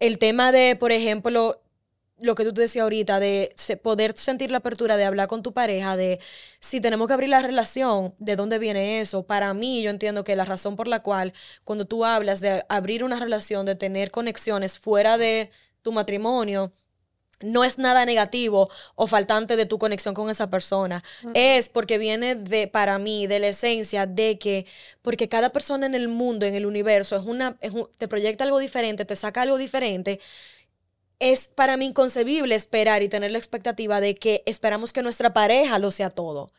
el 0.00 0.18
tema 0.18 0.52
de, 0.52 0.76
por 0.76 0.92
ejemplo, 0.92 1.60
lo 2.18 2.34
que 2.34 2.44
tú 2.44 2.54
te 2.54 2.62
decías 2.62 2.84
ahorita, 2.84 3.20
de 3.20 3.54
poder 3.82 4.16
sentir 4.16 4.50
la 4.50 4.58
apertura 4.58 4.96
de 4.96 5.04
hablar 5.04 5.28
con 5.28 5.42
tu 5.42 5.52
pareja, 5.52 5.96
de 5.96 6.20
si 6.60 6.80
tenemos 6.80 7.08
que 7.08 7.14
abrir 7.14 7.28
la 7.28 7.42
relación, 7.42 8.14
¿de 8.18 8.36
dónde 8.36 8.58
viene 8.58 9.00
eso? 9.00 9.24
Para 9.24 9.52
mí, 9.54 9.82
yo 9.82 9.90
entiendo 9.90 10.24
que 10.24 10.36
la 10.36 10.44
razón 10.44 10.76
por 10.76 10.88
la 10.88 11.02
cual 11.02 11.32
cuando 11.64 11.84
tú 11.84 12.04
hablas 12.04 12.40
de 12.40 12.64
abrir 12.68 13.04
una 13.04 13.18
relación, 13.18 13.66
de 13.66 13.74
tener 13.74 14.10
conexiones 14.10 14.78
fuera 14.78 15.18
de 15.18 15.50
tu 15.82 15.92
matrimonio, 15.92 16.72
no 17.40 17.64
es 17.64 17.78
nada 17.78 18.04
negativo 18.04 18.70
o 18.94 19.06
faltante 19.06 19.56
de 19.56 19.66
tu 19.66 19.78
conexión 19.78 20.14
con 20.14 20.30
esa 20.30 20.50
persona. 20.50 21.02
Es 21.34 21.68
porque 21.68 21.98
viene 21.98 22.34
de, 22.34 22.68
para 22.68 22.98
mí, 22.98 23.26
de 23.26 23.38
la 23.38 23.48
esencia 23.48 24.06
de 24.06 24.38
que, 24.38 24.66
porque 25.02 25.28
cada 25.28 25.50
persona 25.50 25.86
en 25.86 25.94
el 25.94 26.08
mundo, 26.08 26.46
en 26.46 26.54
el 26.54 26.66
universo, 26.66 27.16
es 27.16 27.24
una, 27.24 27.56
te 27.98 28.08
proyecta 28.08 28.44
algo 28.44 28.58
diferente, 28.58 29.04
te 29.04 29.16
saca 29.16 29.42
algo 29.42 29.58
diferente. 29.58 30.20
Es 31.18 31.48
para 31.48 31.76
mí 31.76 31.86
inconcebible 31.86 32.54
esperar 32.54 33.02
y 33.02 33.08
tener 33.08 33.30
la 33.30 33.38
expectativa 33.38 34.00
de 34.00 34.14
que 34.16 34.42
esperamos 34.46 34.92
que 34.92 35.02
nuestra 35.02 35.32
pareja 35.32 35.78
lo 35.78 35.90
sea 35.90 36.10
todo. 36.10 36.50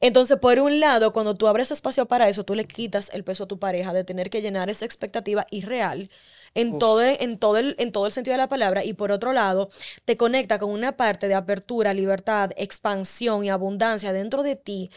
Entonces, 0.00 0.38
por 0.38 0.58
un 0.60 0.80
lado, 0.80 1.12
cuando 1.12 1.34
tú 1.34 1.48
abres 1.48 1.70
espacio 1.70 2.06
para 2.06 2.28
eso, 2.28 2.44
tú 2.44 2.54
le 2.54 2.66
quitas 2.66 3.10
el 3.12 3.24
peso 3.24 3.44
a 3.44 3.48
tu 3.48 3.58
pareja 3.58 3.92
de 3.92 4.04
tener 4.04 4.30
que 4.30 4.42
llenar 4.42 4.70
esa 4.70 4.84
expectativa 4.84 5.46
irreal 5.50 6.10
en 6.54 6.78
todo, 6.78 7.02
en, 7.02 7.38
todo 7.38 7.56
el, 7.56 7.74
en 7.78 7.92
todo 7.92 8.06
el 8.06 8.12
sentido 8.12 8.34
de 8.34 8.38
la 8.38 8.48
palabra 8.48 8.84
y 8.84 8.92
por 8.92 9.10
otro 9.10 9.32
lado 9.32 9.70
te 10.04 10.16
conecta 10.16 10.58
con 10.58 10.70
una 10.70 10.96
parte 10.96 11.28
de 11.28 11.34
apertura, 11.34 11.94
libertad, 11.94 12.50
expansión 12.56 13.44
y 13.44 13.50
abundancia 13.50 14.12
dentro 14.12 14.42
de 14.42 14.56
ti 14.56 14.90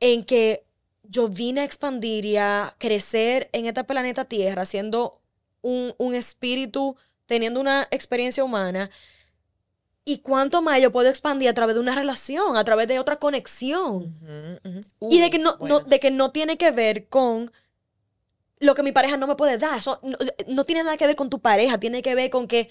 en 0.00 0.24
que 0.24 0.64
yo 1.02 1.28
vine 1.28 1.60
a 1.60 1.64
expandir 1.64 2.24
y 2.24 2.36
a 2.36 2.74
crecer 2.78 3.48
en 3.52 3.66
este 3.66 3.84
planeta 3.84 4.24
Tierra 4.24 4.64
siendo 4.64 5.20
un, 5.60 5.94
un 5.98 6.14
espíritu, 6.14 6.96
teniendo 7.26 7.60
una 7.60 7.86
experiencia 7.90 8.44
humana. 8.44 8.90
¿Y 10.06 10.18
cuánto 10.18 10.60
más 10.60 10.82
yo 10.82 10.92
puedo 10.92 11.08
expandir 11.08 11.48
a 11.48 11.54
través 11.54 11.74
de 11.74 11.80
una 11.80 11.94
relación, 11.94 12.56
a 12.56 12.64
través 12.64 12.88
de 12.88 12.98
otra 12.98 13.16
conexión? 13.16 14.14
y 15.00 15.20
de 15.20 15.30
que 15.30 15.38
no, 15.38 15.56
no, 15.60 15.80
de 15.80 16.00
que 16.00 16.10
no 16.10 16.30
tiene 16.30 16.58
que 16.58 16.70
ver 16.70 17.08
con 17.08 17.50
lo 18.60 18.74
que 18.74 18.82
mi 18.82 18.92
pareja 18.92 19.16
no 19.16 19.26
me 19.26 19.36
puede 19.36 19.58
dar. 19.58 19.78
Eso 19.78 20.00
no, 20.48 20.64
tiene 20.64 20.82
nada 20.82 20.96
que 20.96 21.06
ver 21.06 21.16
con 21.16 21.30
tu 21.30 21.40
pareja, 21.40 21.78
tiene 21.78 22.02
que 22.02 22.14
ver 22.14 22.30
con 22.30 22.46
que 22.46 22.70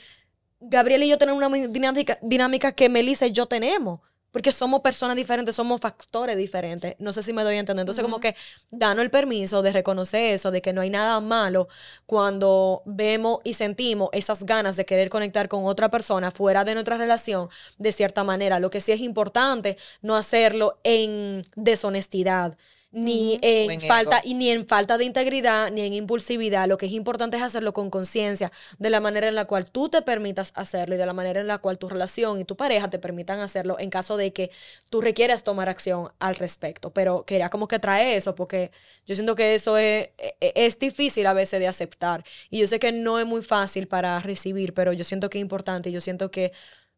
Gabriel 0.59 1.03
y 1.03 1.09
yo 1.09 1.17
tenemos 1.17 1.43
una 1.43 1.67
dinámica, 1.67 2.17
dinámica 2.21 2.71
que 2.71 2.89
Melissa 2.89 3.27
y 3.27 3.31
yo 3.31 3.47
tenemos. 3.47 3.99
Porque 4.31 4.51
somos 4.51 4.81
personas 4.81 5.15
diferentes, 5.15 5.55
somos 5.55 5.79
factores 5.79 6.35
diferentes. 6.35 6.95
No 6.97 7.13
sé 7.13 7.21
si 7.21 7.33
me 7.33 7.43
doy 7.43 7.57
a 7.57 7.59
entender. 7.59 7.83
Entonces, 7.83 8.03
como 8.03 8.19
que 8.19 8.35
danos 8.71 9.03
el 9.03 9.11
permiso 9.11 9.61
de 9.61 9.71
reconocer 9.71 10.33
eso, 10.33 10.49
de 10.49 10.59
que 10.59 10.73
no 10.73 10.81
hay 10.81 10.89
nada 10.89 11.19
malo 11.19 11.67
cuando 12.07 12.81
vemos 12.85 13.41
y 13.43 13.53
sentimos 13.53 14.09
esas 14.11 14.43
ganas 14.43 14.75
de 14.75 14.85
querer 14.85 15.09
conectar 15.09 15.49
con 15.49 15.65
otra 15.65 15.91
persona 15.91 16.31
fuera 16.31 16.63
de 16.63 16.73
nuestra 16.73 16.97
relación 16.97 17.49
de 17.77 17.91
cierta 17.91 18.23
manera. 18.23 18.59
Lo 18.59 18.71
que 18.71 18.81
sí 18.81 18.91
es 18.91 19.01
importante, 19.01 19.77
no 20.01 20.15
hacerlo 20.15 20.79
en 20.83 21.45
deshonestidad 21.55 22.57
ni 22.93 23.39
en 23.41 23.81
falta 23.81 24.21
y 24.23 24.35
ni 24.35 24.51
en 24.51 24.67
falta 24.67 24.97
de 24.99 25.05
integridad 25.05 25.71
ni 25.71 25.81
en 25.81 25.93
impulsividad. 25.93 26.67
Lo 26.67 26.77
que 26.77 26.85
es 26.85 26.91
importante 26.91 27.37
es 27.37 27.43
hacerlo 27.43 27.73
con 27.73 27.89
conciencia 27.89 28.51
de 28.77 28.89
la 28.91 29.01
manera 29.01 29.27
en 29.27 29.35
la 29.35 29.45
cual 29.45 29.69
tú 29.69 29.89
te 29.89 30.03
permitas 30.03 30.53
hacerlo 30.55 30.95
y 30.95 30.97
de 30.99 31.05
la 31.05 31.13
manera 31.13 31.41
en 31.41 31.47
la 31.47 31.57
cual 31.57 31.79
tu 31.79 31.89
relación 31.89 32.39
y 32.39 32.45
tu 32.45 32.55
pareja 32.55 32.89
te 32.89 32.99
permitan 32.99 33.39
hacerlo 33.39 33.77
en 33.79 33.89
caso 33.89 34.15
de 34.15 34.31
que 34.31 34.51
tú 34.91 35.01
requieras 35.01 35.43
tomar 35.43 35.69
acción 35.69 36.11
al 36.19 36.35
respecto. 36.35 36.91
Pero 36.91 37.25
quería 37.25 37.49
como 37.49 37.67
que 37.67 37.79
trae 37.79 38.15
eso 38.15 38.35
porque 38.35 38.71
yo 39.07 39.15
siento 39.15 39.35
que 39.35 39.55
eso 39.55 39.77
es, 39.77 40.09
e, 40.19 40.35
e, 40.39 40.53
es 40.55 40.77
difícil 40.77 41.25
a 41.25 41.33
veces 41.33 41.59
de 41.59 41.67
aceptar. 41.67 42.23
Y 42.51 42.59
yo 42.59 42.67
sé 42.67 42.77
que 42.77 42.91
no 42.91 43.17
es 43.17 43.25
muy 43.25 43.41
fácil 43.41 43.87
para 43.87 44.19
recibir 44.19 44.73
pero 44.73 44.93
yo 44.93 45.03
siento 45.03 45.29
que 45.29 45.39
es 45.39 45.41
importante 45.41 45.89
y 45.89 45.93
yo 45.93 46.01
siento 46.01 46.29
que 46.31 46.51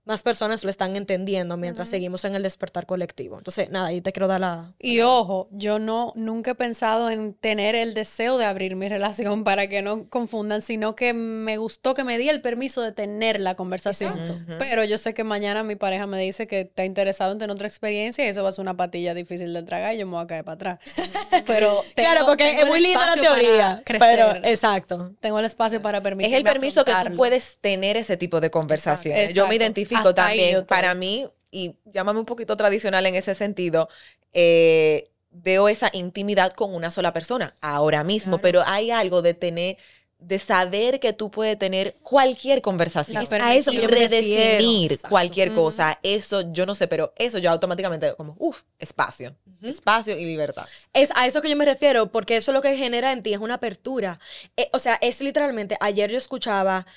más 0.05 0.21
personas 0.21 0.63
lo 0.63 0.69
están 0.69 0.95
entendiendo 0.95 1.57
mientras 1.57 1.89
seguimos 1.89 2.23
en 2.25 2.35
el 2.35 2.43
despertar 2.43 2.85
colectivo. 2.85 3.37
Entonces, 3.39 3.71
nada, 3.71 3.87
ahí 3.87 4.01
te 4.01 4.13
quiero 4.13 4.27
dar 4.27 4.39
la... 4.39 4.73
Y 4.79 5.01
ojo, 5.01 5.47
yo 5.51 5.79
no, 5.79 6.13
nunca 6.15 6.51
he 6.51 6.55
pensado 6.55 7.09
en 7.09 7.33
tener 7.33 7.73
el 7.73 7.95
deseo 7.95 8.37
de 8.37 8.45
abrir 8.45 8.75
mi 8.75 8.87
relación 8.95 9.43
para 9.43 9.67
que 9.67 9.81
no 9.81 10.07
confundan, 10.07 10.61
sino 10.61 10.95
que 10.95 11.13
me 11.13 11.57
gustó 11.57 11.95
que 11.95 12.03
me 12.03 12.19
di 12.19 12.29
el 12.29 12.41
permiso 12.41 12.81
de 12.81 12.91
tener 12.91 13.39
la 13.39 13.55
conversación. 13.55 14.45
Pero 14.59 14.83
yo 14.83 14.99
sé 14.99 15.15
que 15.15 15.23
mañana 15.23 15.63
mi 15.63 15.75
pareja 15.75 16.05
me 16.05 16.19
dice 16.19 16.45
que 16.45 16.61
está 16.61 16.85
interesado 16.85 17.31
en 17.31 17.39
tener 17.39 17.53
otra 17.53 17.67
experiencia 17.67 18.25
y 18.25 18.29
eso 18.29 18.43
va 18.43 18.49
a 18.49 18.51
ser 18.51 18.61
una 18.61 18.77
patilla 18.77 19.15
difícil 19.15 19.53
de 19.53 19.63
tragar 19.63 19.95
y 19.95 19.97
yo 19.97 20.05
me 20.05 20.13
voy 20.13 20.23
a 20.23 20.27
caer 20.27 20.43
para 20.43 20.53
atrás. 20.53 20.79
Pero 21.47 21.83
claro, 21.95 22.27
porque 22.27 22.51
es 22.51 22.67
muy 22.67 22.79
linda 22.79 23.15
la 23.15 23.21
teoría. 23.21 23.83
Pero, 23.85 24.35
exacto. 24.43 25.13
Tengo 25.19 25.39
el 25.39 25.45
espacio 25.45 25.81
para 25.81 26.01
permitirme 26.01 26.35
Es 26.35 26.37
el 26.37 26.43
permiso 26.43 26.85
que 26.85 26.93
tú 26.93 27.15
puedes 27.15 27.57
tener 27.59 27.97
ese 27.97 28.17
tipo 28.17 28.39
de 28.39 28.51
conversaciones. 28.51 29.33
Yo 29.33 29.47
me 29.47 29.55
identifico 29.55 29.94
también. 30.13 30.65
Para 30.65 30.93
mí, 30.95 31.27
y 31.51 31.75
llámame 31.85 32.19
un 32.19 32.25
poquito 32.25 32.57
tradicional 32.57 33.05
en 33.05 33.15
ese 33.15 33.35
sentido, 33.35 33.89
eh, 34.33 35.09
veo 35.31 35.67
esa 35.67 35.89
intimidad 35.93 36.53
con 36.53 36.73
una 36.73 36.91
sola 36.91 37.13
persona 37.13 37.53
ahora 37.61 38.03
mismo, 38.03 38.39
pero 38.39 38.63
hay 38.65 38.91
algo 38.91 39.21
de 39.21 39.33
tener 39.33 39.77
de 40.17 40.39
saber 40.39 40.99
que 40.99 41.13
tú 41.13 41.29
puedes 41.29 41.57
tener 41.59 41.95
cualquier 42.01 42.61
conversación 42.61 43.23
a 43.41 43.53
eso 43.53 43.71
y 43.71 43.79
redefinir 43.85 44.99
cualquier 45.01 45.53
cosa. 45.53 45.99
Eso 46.03 46.51
yo 46.51 46.65
no 46.65 46.73
sé, 46.73 46.87
pero 46.87 47.13
eso 47.17 47.37
yo 47.37 47.51
automáticamente 47.51 48.15
como, 48.15 48.35
uff, 48.39 48.63
espacio, 48.79 49.35
espacio 49.61 50.17
y 50.17 50.25
libertad. 50.25 50.65
Es 50.93 51.11
a 51.15 51.27
eso 51.27 51.41
que 51.41 51.49
yo 51.49 51.55
me 51.55 51.65
refiero, 51.65 52.11
porque 52.11 52.37
eso 52.37 52.53
lo 52.53 52.61
que 52.61 52.75
genera 52.75 53.11
en 53.11 53.21
ti 53.23 53.33
es 53.33 53.39
una 53.39 53.55
apertura. 53.55 54.19
Eh, 54.57 54.69
o 54.73 54.79
sea, 54.79 54.97
es 55.01 55.21
literalmente, 55.21 55.77
ayer 55.79 56.09
yo 56.09 56.17
escuchaba 56.17 56.87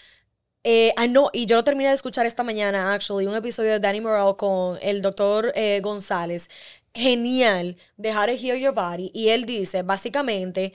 eh, 0.64 0.92
ah, 0.96 1.06
no, 1.06 1.30
y 1.32 1.46
yo 1.46 1.56
lo 1.56 1.64
terminé 1.64 1.88
de 1.88 1.94
escuchar 1.94 2.26
esta 2.26 2.42
mañana, 2.42 2.92
actually, 2.92 3.26
un 3.26 3.36
episodio 3.36 3.72
de 3.72 3.80
Danny 3.80 4.00
Morrell 4.00 4.36
con 4.36 4.78
el 4.82 5.02
doctor 5.02 5.52
eh, 5.54 5.80
González. 5.82 6.48
Genial, 6.94 7.76
de 7.96 8.10
How 8.12 8.26
to 8.26 8.32
Heal 8.32 8.58
Your 8.58 8.74
Body. 8.74 9.10
Y 9.14 9.28
él 9.28 9.44
dice, 9.46 9.82
básicamente, 9.82 10.72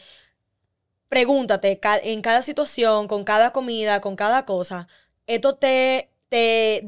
pregúntate 1.09 1.79
en 2.03 2.21
cada 2.21 2.41
situación, 2.41 3.07
con 3.07 3.23
cada 3.23 3.51
comida, 3.51 4.01
con 4.01 4.15
cada 4.15 4.45
cosa, 4.45 4.87
esto 5.27 5.55
te, 5.55 6.09
te, 6.29 6.81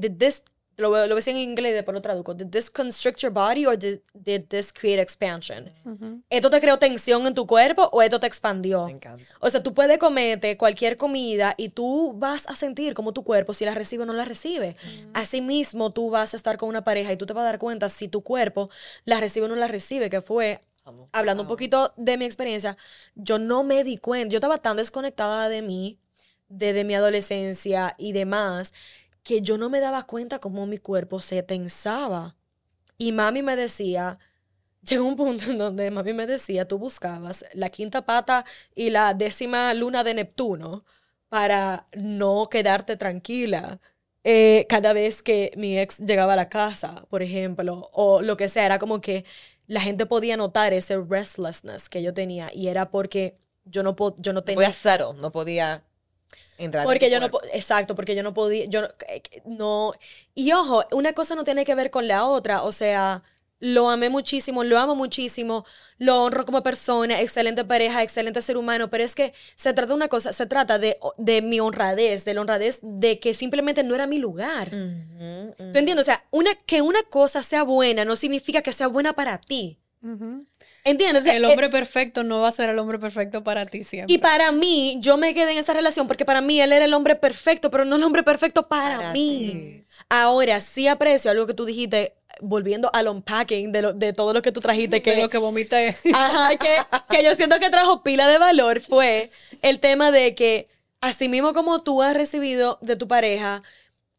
lo, 0.78 1.08
lo 1.08 1.16
ves 1.16 1.28
en 1.28 1.38
inglés 1.38 1.72
y 1.72 1.74
después 1.76 1.94
lo 1.94 2.02
traduzco. 2.02 2.34
Did 2.34 2.48
this 2.48 2.70
constrict 2.70 3.20
your 3.20 3.32
body 3.32 3.66
or 3.66 3.78
did, 3.78 4.02
this 4.48 4.72
create 4.74 5.02
expansion? 5.02 5.72
¿Esto 6.30 6.50
te 6.50 6.60
creó 6.60 6.78
tensión 6.78 7.26
en 7.28 7.34
tu 7.34 7.46
cuerpo 7.48 7.90
o 7.92 8.02
esto 8.02 8.20
te 8.20 8.28
expandió? 8.28 8.88
O 9.40 9.50
sea, 9.50 9.62
tú 9.64 9.74
puedes 9.74 9.98
comerte 9.98 10.58
cualquier 10.58 10.98
comida 10.98 11.54
y 11.58 11.70
tú 11.70 12.14
vas 12.16 12.48
a 12.48 12.56
sentir 12.56 12.94
como 12.94 13.14
tu 13.14 13.24
cuerpo 13.24 13.54
si 13.54 13.66
la 13.66 13.74
recibe 13.74 14.04
o 14.04 14.06
no 14.06 14.14
la 14.14 14.26
recibe. 14.26 14.76
Asimismo, 15.14 15.92
tú 15.92 16.10
vas 16.10 16.34
a 16.34 16.38
estar 16.38 16.58
con 16.58 16.70
una 16.70 16.84
pareja 16.84 17.12
y 17.12 17.18
tú 17.18 17.26
te 17.26 17.34
vas 17.34 17.44
a 17.44 17.46
dar 17.46 17.60
cuenta 17.60 17.90
si 17.90 18.08
tu 18.08 18.22
cuerpo 18.22 18.70
la 19.06 19.20
recibe 19.20 19.46
o 19.46 19.50
no 19.50 19.56
la 19.56 19.68
recibe, 19.68 20.10
que 20.10 20.22
fue 20.22 20.60
hablando 21.12 21.44
un 21.44 21.48
poquito 21.48 21.94
de 21.98 22.18
mi 22.18 22.26
experiencia, 22.26 22.78
yo 23.16 23.40
no 23.40 23.64
me 23.64 23.84
di 23.84 23.98
cuenta, 23.98 24.32
yo 24.32 24.38
estaba 24.38 24.60
tan 24.60 24.78
desconectada 24.78 25.50
de 25.50 25.62
mí, 25.62 26.00
desde 26.48 26.84
mi 26.84 26.94
adolescencia 26.94 27.96
y 27.98 28.12
demás, 28.12 28.74
que 29.26 29.42
yo 29.42 29.58
no 29.58 29.70
me 29.70 29.82
daba 29.82 30.04
cuenta 30.04 30.40
cómo 30.40 30.68
mi 30.68 30.78
cuerpo 30.78 31.20
se 31.20 31.44
tensaba. 31.44 32.38
Y 32.98 33.12
mami 33.12 33.42
me 33.42 33.56
decía, 33.56 34.20
llegó 34.84 35.06
un 35.06 35.16
punto 35.18 35.52
en 35.52 35.58
donde 35.58 35.92
mami 35.92 36.14
me 36.14 36.28
decía, 36.28 36.68
tú 36.68 36.78
buscabas 36.78 37.44
la 37.54 37.70
quinta 37.70 38.06
pata 38.06 38.46
y 38.76 38.92
la 38.92 39.16
décima 39.16 39.74
luna 39.74 40.04
de 40.04 40.14
Neptuno 40.14 40.86
para 41.28 41.88
no 41.94 42.50
quedarte 42.50 42.98
tranquila. 42.98 43.82
Eh, 44.24 44.68
cada 44.70 44.94
vez 44.94 45.24
que 45.24 45.52
mi 45.58 45.78
ex 45.80 46.00
llegaba 46.00 46.34
a 46.34 46.36
la 46.36 46.50
casa, 46.50 47.06
por 47.10 47.24
ejemplo, 47.24 47.90
o 47.94 48.22
lo 48.22 48.38
que 48.38 48.48
sea, 48.48 48.68
era 48.68 48.80
como 48.80 49.02
que 49.02 49.26
la 49.66 49.82
gente 49.82 50.06
podía 50.06 50.38
notar 50.38 50.72
ese 50.72 50.98
restlessness 50.98 51.90
que 51.90 52.04
yo 52.04 52.14
tenía 52.14 52.54
y 52.54 52.68
era 52.68 52.92
porque 52.92 53.36
yo 53.66 53.82
no, 53.82 53.96
yo 54.18 54.34
no 54.34 54.44
tenía... 54.44 54.72
cero, 54.72 55.16
no 55.20 55.32
podía 55.32 55.84
porque 56.84 57.10
yo 57.10 57.20
no, 57.20 57.30
exacto, 57.54 57.96
porque 57.96 58.16
yo 58.16 58.24
no 58.24 58.34
podía, 58.34 58.66
yo 58.66 58.88
no, 59.46 59.94
y 60.34 60.52
ojo, 60.52 60.84
una 60.92 61.14
cosa 61.14 61.36
no 61.36 61.44
tiene 61.44 61.66
que 61.66 61.76
ver 61.76 61.92
con 61.92 62.08
la 62.08 62.26
otra, 62.26 62.64
o 62.64 62.72
sea, 62.72 63.24
lo 63.60 63.90
amé 63.90 64.10
muchísimo, 64.10 64.64
lo 64.64 64.78
amo 64.78 64.96
muchísimo, 64.96 65.66
lo 65.98 66.24
honro 66.24 66.46
como 66.46 66.62
persona, 66.62 67.22
excelente 67.22 67.64
pareja, 67.64 68.04
excelente 68.04 68.42
ser 68.42 68.58
humano, 68.58 68.90
pero 68.90 69.04
es 69.04 69.16
que 69.16 69.34
se 69.56 69.74
trata 69.74 69.88
de 69.88 69.94
una 69.94 70.08
cosa, 70.08 70.34
se 70.34 70.46
trata 70.46 70.78
de, 70.78 70.98
de 71.18 71.42
mi 71.42 71.60
honradez, 71.60 72.26
de 72.26 72.34
la 72.34 72.42
honradez 72.42 72.80
de 72.82 73.20
que 73.20 73.34
simplemente 73.34 73.84
no 73.84 73.96
era 73.96 74.08
mi 74.08 74.18
lugar. 74.18 74.70
¿Tú 74.70 75.80
entiendes? 75.80 76.00
O 76.00 76.04
sea, 76.04 76.24
una, 76.32 76.54
que 76.54 76.82
una 76.82 77.02
cosa 77.04 77.42
sea 77.42 77.64
buena 77.64 78.04
no 78.06 78.16
significa 78.16 78.62
que 78.62 78.74
sea 78.74 78.88
buena 78.88 79.14
para 79.14 79.40
ti. 79.40 79.80
¿Entiendes? 80.86 81.26
el 81.26 81.44
hombre 81.46 81.70
perfecto 81.70 82.24
no 82.24 82.42
va 82.42 82.50
a 82.50 82.52
ser 82.52 82.70
el 82.70 82.78
hombre 82.78 83.00
perfecto 83.00 83.44
para 83.44 83.66
ti 83.66 83.84
siempre. 83.84 84.14
Y 84.14 84.20
para 84.20 84.52
mí, 84.52 84.98
yo 85.00 85.18
me 85.18 85.34
quedé 85.34 85.52
en 85.54 85.58
esa 85.58 85.74
relación 85.74 86.06
porque 86.06 86.26
para 86.26 86.42
mí 86.42 86.62
él 86.62 86.72
era 86.72 86.86
el 86.86 86.94
hombre 86.94 87.16
perfecto, 87.16 87.72
pero 87.72 87.86
no 87.86 87.96
el 87.96 88.04
hombre 88.04 88.22
perfecto 88.22 88.68
para, 88.68 89.12
mí. 89.12 89.84
Ahora, 90.10 90.60
sí 90.60 90.88
aprecio 90.88 91.32
algo 91.32 91.48
que 91.48 91.56
tú 91.56 91.66
dijiste, 91.66 92.14
volviendo 92.40 92.92
al 92.94 93.08
unpacking 93.08 93.72
de, 93.72 93.94
de 93.94 94.14
todo 94.14 94.32
lo 94.32 94.44
que 94.44 94.52
tú 94.52 94.62
trajiste. 94.62 95.02
Que, 95.02 95.16
de 95.16 95.24
lo 95.24 95.30
que 95.30 95.40
vomité. 95.40 95.98
Ajá, 96.14 96.56
que, 96.56 96.78
que 97.10 97.24
yo 97.24 97.34
siento 97.34 97.60
que 97.60 97.72
trajo 97.72 98.04
pila 98.04 98.28
de 98.28 98.38
valor 98.38 98.80
fue 98.80 99.32
el 99.64 99.80
tema 99.80 100.12
de 100.12 100.36
que, 100.36 100.68
así 101.02 101.30
mismo 101.30 101.54
como 101.54 101.82
tú 101.82 102.04
has 102.04 102.14
recibido 102.14 102.78
de 102.82 102.96
tu 102.96 103.08
pareja 103.08 103.64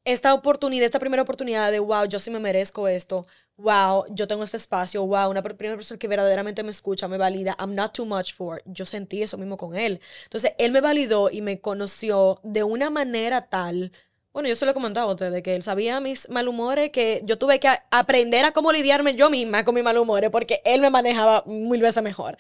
esta 0.07 0.35
oportunidad, 0.35 0.87
esta 0.87 1.01
primera 1.01 1.23
oportunidad 1.23 1.73
de, 1.73 1.81
wow, 1.81 2.05
yo 2.05 2.21
sí 2.21 2.31
me 2.31 2.39
merezco 2.39 2.87
esto, 2.87 3.27
wow, 3.57 4.05
yo 4.09 4.29
tengo 4.29 4.45
este 4.45 4.57
espacio, 4.57 5.05
wow, 5.05 5.29
una 5.29 5.43
primera 5.43 5.75
persona 5.75 5.99
que 5.99 6.07
verdaderamente 6.07 6.63
me 6.63 6.71
escucha, 6.71 7.09
me 7.09 7.19
valida, 7.19 7.57
I'm 7.59 7.75
not 7.75 7.93
too 7.93 8.07
much 8.07 8.33
for. 8.33 8.63
Yo 8.67 8.85
sentí 8.85 9.23
eso 9.25 9.37
mismo 9.37 9.57
con 9.57 9.77
él. 9.77 10.01
Entonces, 10.23 10.53
él 10.59 10.71
me 10.71 10.81
validó 10.81 11.29
y 11.29 11.43
me 11.43 11.61
conoció 11.61 12.39
de 12.45 12.63
una 12.63 12.89
manera 12.89 13.49
tal. 13.49 13.91
Bueno, 14.33 14.49
yo 14.49 14.55
se 14.55 14.65
lo 14.65 14.71
he 14.71 14.75
comentado 14.75 15.09
a 15.09 15.13
ustedes, 15.13 15.43
que 15.43 15.57
él 15.57 15.65
sabía 15.65 15.99
mis 15.99 16.29
malhumores, 16.31 16.91
que 16.91 17.23
yo 17.25 17.37
tuve 17.37 17.59
que 17.59 17.69
aprender 17.91 18.45
a 18.45 18.53
cómo 18.53 18.71
lidiarme 18.71 19.17
yo 19.17 19.29
misma 19.29 19.65
con 19.65 19.75
mis 19.75 19.83
malhumores, 19.83 20.31
porque 20.31 20.63
él 20.65 20.81
me 20.81 20.91
manejaba 20.91 21.43
mil 21.47 21.83
veces 21.83 22.05
mejor. 22.05 22.39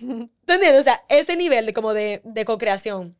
¿Entiendes? 0.00 0.80
O 0.80 0.82
sea, 0.82 1.04
ese 1.08 1.36
nivel 1.36 1.66
de 1.66 1.72
como 1.72 1.94
de, 1.94 2.22
de 2.24 2.44
co-creación. 2.44 3.16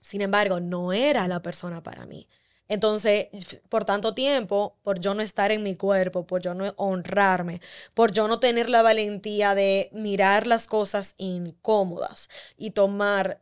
Sin 0.00 0.22
embargo, 0.22 0.60
no 0.60 0.94
era 0.94 1.28
la 1.28 1.42
persona 1.42 1.82
para 1.82 2.06
mí. 2.06 2.26
Entonces, 2.68 3.28
por 3.68 3.84
tanto 3.84 4.14
tiempo, 4.14 4.76
por 4.82 4.98
yo 4.98 5.14
no 5.14 5.22
estar 5.22 5.52
en 5.52 5.62
mi 5.62 5.76
cuerpo, 5.76 6.26
por 6.26 6.40
yo 6.40 6.54
no 6.54 6.72
honrarme, 6.76 7.60
por 7.92 8.12
yo 8.12 8.26
no 8.26 8.40
tener 8.40 8.70
la 8.70 8.82
valentía 8.82 9.54
de 9.54 9.90
mirar 9.92 10.46
las 10.46 10.66
cosas 10.66 11.14
incómodas 11.18 12.30
y 12.56 12.70
tomar 12.70 13.40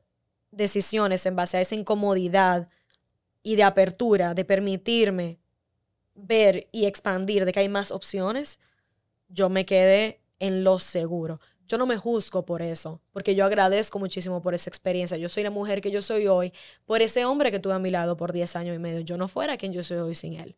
decisiones 0.51 1.25
en 1.27 1.37
base 1.37 1.57
a 1.57 1.61
esa 1.61 1.77
incomodidad 1.77 2.68
y 3.43 3.57
de 3.57 3.62
apertura, 3.62 4.35
de 4.35 4.45
permitirme 4.45 5.39
ver 6.14 6.68
y 6.73 6.87
expandir 6.87 7.45
de 7.45 7.53
que 7.53 7.61
hay 7.61 7.68
más 7.68 7.91
opciones, 7.93 8.61
yo 9.29 9.49
me 9.49 9.64
quedé 9.64 10.20
en 10.41 10.64
lo 10.64 10.79
seguro. 10.79 11.41
Yo 11.68 11.78
no 11.78 11.86
me 11.86 11.96
juzgo 11.96 12.44
por 12.44 12.62
eso, 12.62 13.00
porque 13.12 13.34
yo 13.34 13.44
agradezco 13.44 13.98
muchísimo 13.98 14.42
por 14.42 14.54
esa 14.54 14.68
experiencia. 14.68 15.16
Yo 15.16 15.28
soy 15.28 15.42
la 15.42 15.50
mujer 15.50 15.80
que 15.80 15.90
yo 15.90 16.02
soy 16.02 16.26
hoy, 16.26 16.52
por 16.84 17.02
ese 17.02 17.24
hombre 17.24 17.50
que 17.50 17.58
tuve 17.58 17.74
a 17.74 17.78
mi 17.78 17.90
lado 17.90 18.16
por 18.16 18.32
10 18.32 18.56
años 18.56 18.76
y 18.76 18.78
medio. 18.78 19.00
Yo 19.00 19.16
no 19.16 19.28
fuera 19.28 19.56
quien 19.56 19.72
yo 19.72 19.82
soy 19.82 19.98
hoy 19.98 20.14
sin 20.14 20.34
él, 20.34 20.56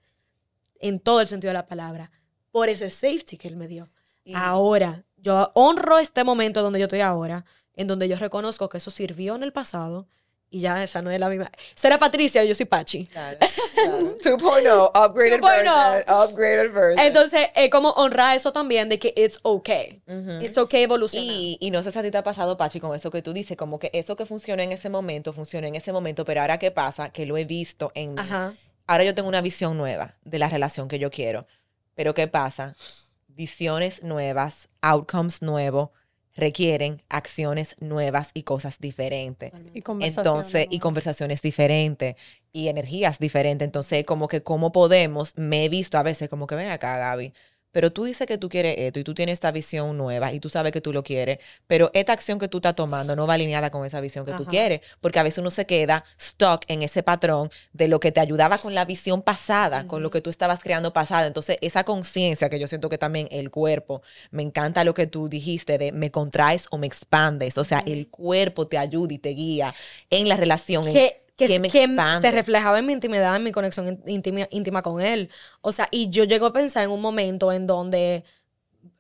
en 0.81 0.99
todo 0.99 1.21
el 1.21 1.27
sentido 1.27 1.51
de 1.51 1.55
la 1.55 1.67
palabra, 1.67 2.11
por 2.51 2.69
ese 2.69 2.91
safety 2.91 3.37
que 3.37 3.49
él 3.49 3.57
me 3.57 3.69
dio. 3.69 3.91
Ahora, 4.35 5.05
yo 5.17 5.51
honro 5.55 5.99
este 5.99 6.25
momento 6.25 6.63
donde 6.63 6.79
yo 6.79 6.87
estoy 6.87 7.01
ahora, 7.01 7.45
en 7.75 7.87
donde 7.87 8.09
yo 8.09 8.17
reconozco 8.17 8.69
que 8.69 8.79
eso 8.79 8.91
sirvió 8.91 9.35
en 9.35 9.43
el 9.43 9.53
pasado 9.53 10.07
y 10.55 10.61
ya 10.61 10.85
esa 10.85 11.03
no 11.03 11.11
es 11.11 11.19
la 11.19 11.29
misma. 11.29 11.51
Será 11.75 11.99
Patricia, 11.99 12.45
yo 12.45 12.55
soy 12.55 12.67
Pachi. 12.67 13.07
Claro, 13.07 13.39
2.0, 14.23 14.91
upgraded 14.95 15.41
version, 15.41 16.05
upgraded 16.09 16.73
version. 16.73 16.99
Entonces, 17.05 17.49
es 17.57 17.71
como 17.71 17.91
honrar 17.91 18.37
eso 18.37 18.53
también 18.53 18.89
de 18.89 19.01
que 19.01 19.13
it's 19.17 19.41
okay. 19.43 20.01
It's 20.41 20.57
okay 20.57 20.85
evolucionar. 20.85 21.27
Y, 21.29 21.59
y, 21.61 21.73
no 21.73 21.83
sé 21.83 21.91
si 21.91 21.99
a 21.99 22.03
ti 22.03 22.13
te 22.13 22.19
ha 22.19 22.23
pasado, 22.23 22.57
Pachi, 22.57 22.79
con 22.79 22.95
eso 22.95 23.11
que 23.11 23.21
tú 23.21 23.33
dices, 23.33 23.57
como 23.57 23.81
que 23.81 23.91
eso 23.93 24.15
que 24.15 24.27
funcionó 24.27 24.63
en 24.63 24.71
ese 24.71 24.89
momento, 24.89 25.33
funcionó 25.33 25.67
en 25.67 25.75
ese 25.75 25.93
momento, 25.93 26.25
pero 26.25 26.41
ahora 26.41 26.61
qué 26.61 26.71
pasa, 26.71 27.11
que 27.11 27.27
lo 27.27 27.37
he 27.37 27.45
visto 27.45 27.91
en 27.97 28.17
Ajá. 28.17 28.55
Ahora 28.87 29.03
yo 29.03 29.15
tengo 29.15 29.29
una 29.29 29.41
visión 29.41 29.77
nueva 29.77 30.15
de 30.23 30.39
la 30.39 30.49
relación 30.49 30.87
que 30.87 31.01
yo 31.01 31.11
quiero. 31.11 31.47
Pero 31.97 32.15
¿qué 32.15 32.29
pasa? 32.29 32.75
Visiones 33.27 34.05
nuevas, 34.05 34.69
outcomes 34.83 35.43
nuevos 35.43 35.91
requieren 36.35 37.03
acciones 37.09 37.77
nuevas 37.81 38.31
y 38.35 38.43
cosas 38.43 38.79
diferentes. 38.79 39.53
Y 39.75 39.83
Entonces, 40.01 40.67
y 40.71 40.79
conversaciones 40.79 41.43
diferentes 41.43 42.17
y 42.53 42.69
energías 42.69 43.19
diferentes. 43.19 43.67
Entonces, 43.67 44.05
como 44.05 44.29
que 44.29 44.43
cómo 44.43 44.73
podemos, 44.73 45.37
me 45.37 45.65
he 45.65 45.69
visto 45.69 45.99
a 45.99 46.03
veces 46.03 46.29
como 46.29 46.47
que 46.47 46.57
ven 46.57 46.71
acá, 46.71 46.97
Gaby, 46.99 47.33
pero 47.75 47.93
tú 47.93 48.05
dices 48.05 48.25
que 48.29 48.39
tú 48.39 48.49
quieres 48.49 48.77
esto 48.79 49.01
y 49.01 49.05
tú 49.05 49.15
tienes 49.15 49.33
esta 49.33 49.51
visión 49.51 49.99
nueva 49.99 50.33
y 50.33 50.39
tú 50.39 50.49
sabes 50.49 50.71
que 50.71 50.81
tú 50.81 50.93
lo 50.93 51.03
quieres, 51.03 51.41
pero 51.67 51.91
esta 51.93 52.13
acción 52.13 52.39
que 52.39 52.47
tú 52.47 52.59
estás 52.59 52.77
tomando 52.77 53.17
no 53.17 53.27
va 53.27 53.35
alineada 53.35 53.73
con 53.73 53.85
esa 53.85 54.01
visión 54.01 54.25
que 54.25 54.33
tú 54.33 54.45
quieres, 54.45 54.81
porque 55.01 55.19
a 55.19 55.25
veces 55.25 55.39
uno 55.39 55.51
se 55.51 55.67
queda 55.67 56.05
stuck 56.19 56.63
en 56.69 56.83
ese 56.83 57.03
patrón 57.03 57.51
de 57.73 57.89
lo 57.89 57.99
que 57.99 58.13
te 58.13 58.21
ayudaba 58.21 58.59
con 58.59 58.77
la 58.77 58.85
visión 58.85 59.23
pasada, 59.23 59.89
con 59.89 60.05
lo 60.05 60.11
que 60.11 60.21
tú 60.21 60.31
estabas 60.31 60.61
creando 60.61 60.93
pasada. 60.93 61.27
Entonces, 61.27 61.59
esa 61.63 61.83
conciencia 61.83 62.49
que 62.49 62.61
yo 62.61 62.69
siento 62.69 62.89
que 62.89 62.97
también 62.97 63.27
el 63.33 63.51
cuerpo, 63.51 64.03
me 64.31 64.45
encanta 64.45 64.85
lo 64.85 64.95
que 64.95 65.09
tú 65.09 65.29
dijiste 65.29 65.77
de 65.77 65.91
me 65.91 66.13
contraes 66.13 66.69
o 66.71 66.79
me 66.79 66.87
expandes, 66.87 67.59
o 67.59 67.65
sea, 67.65 67.83
el 67.87 68.07
cuerpo 68.07 68.69
te 68.69 68.79
ayuda 68.79 69.15
y 69.15 69.19
te 69.19 69.31
guía 69.31 69.75
en 70.11 70.29
la 70.29 70.37
relación 70.37 70.85
que, 70.93 71.24
se 71.37 72.31
reflejaba 72.31 72.79
en 72.79 72.87
mi 72.87 72.93
intimidad, 72.93 73.37
en 73.37 73.45
mi 73.45 73.53
conexión 73.53 74.01
íntima, 74.07 74.47
íntima 74.51 74.83
con 74.83 75.01
él. 75.01 75.31
O 75.61 75.73
sea, 75.73 75.89
y 75.91 76.11
yo 76.11 76.25
llego 76.25 76.47
a 76.47 76.53
pensar 76.53 76.85
en 76.85 76.91
un 76.91 77.01
momento 77.01 77.53
en 77.53 77.67
donde 77.67 78.25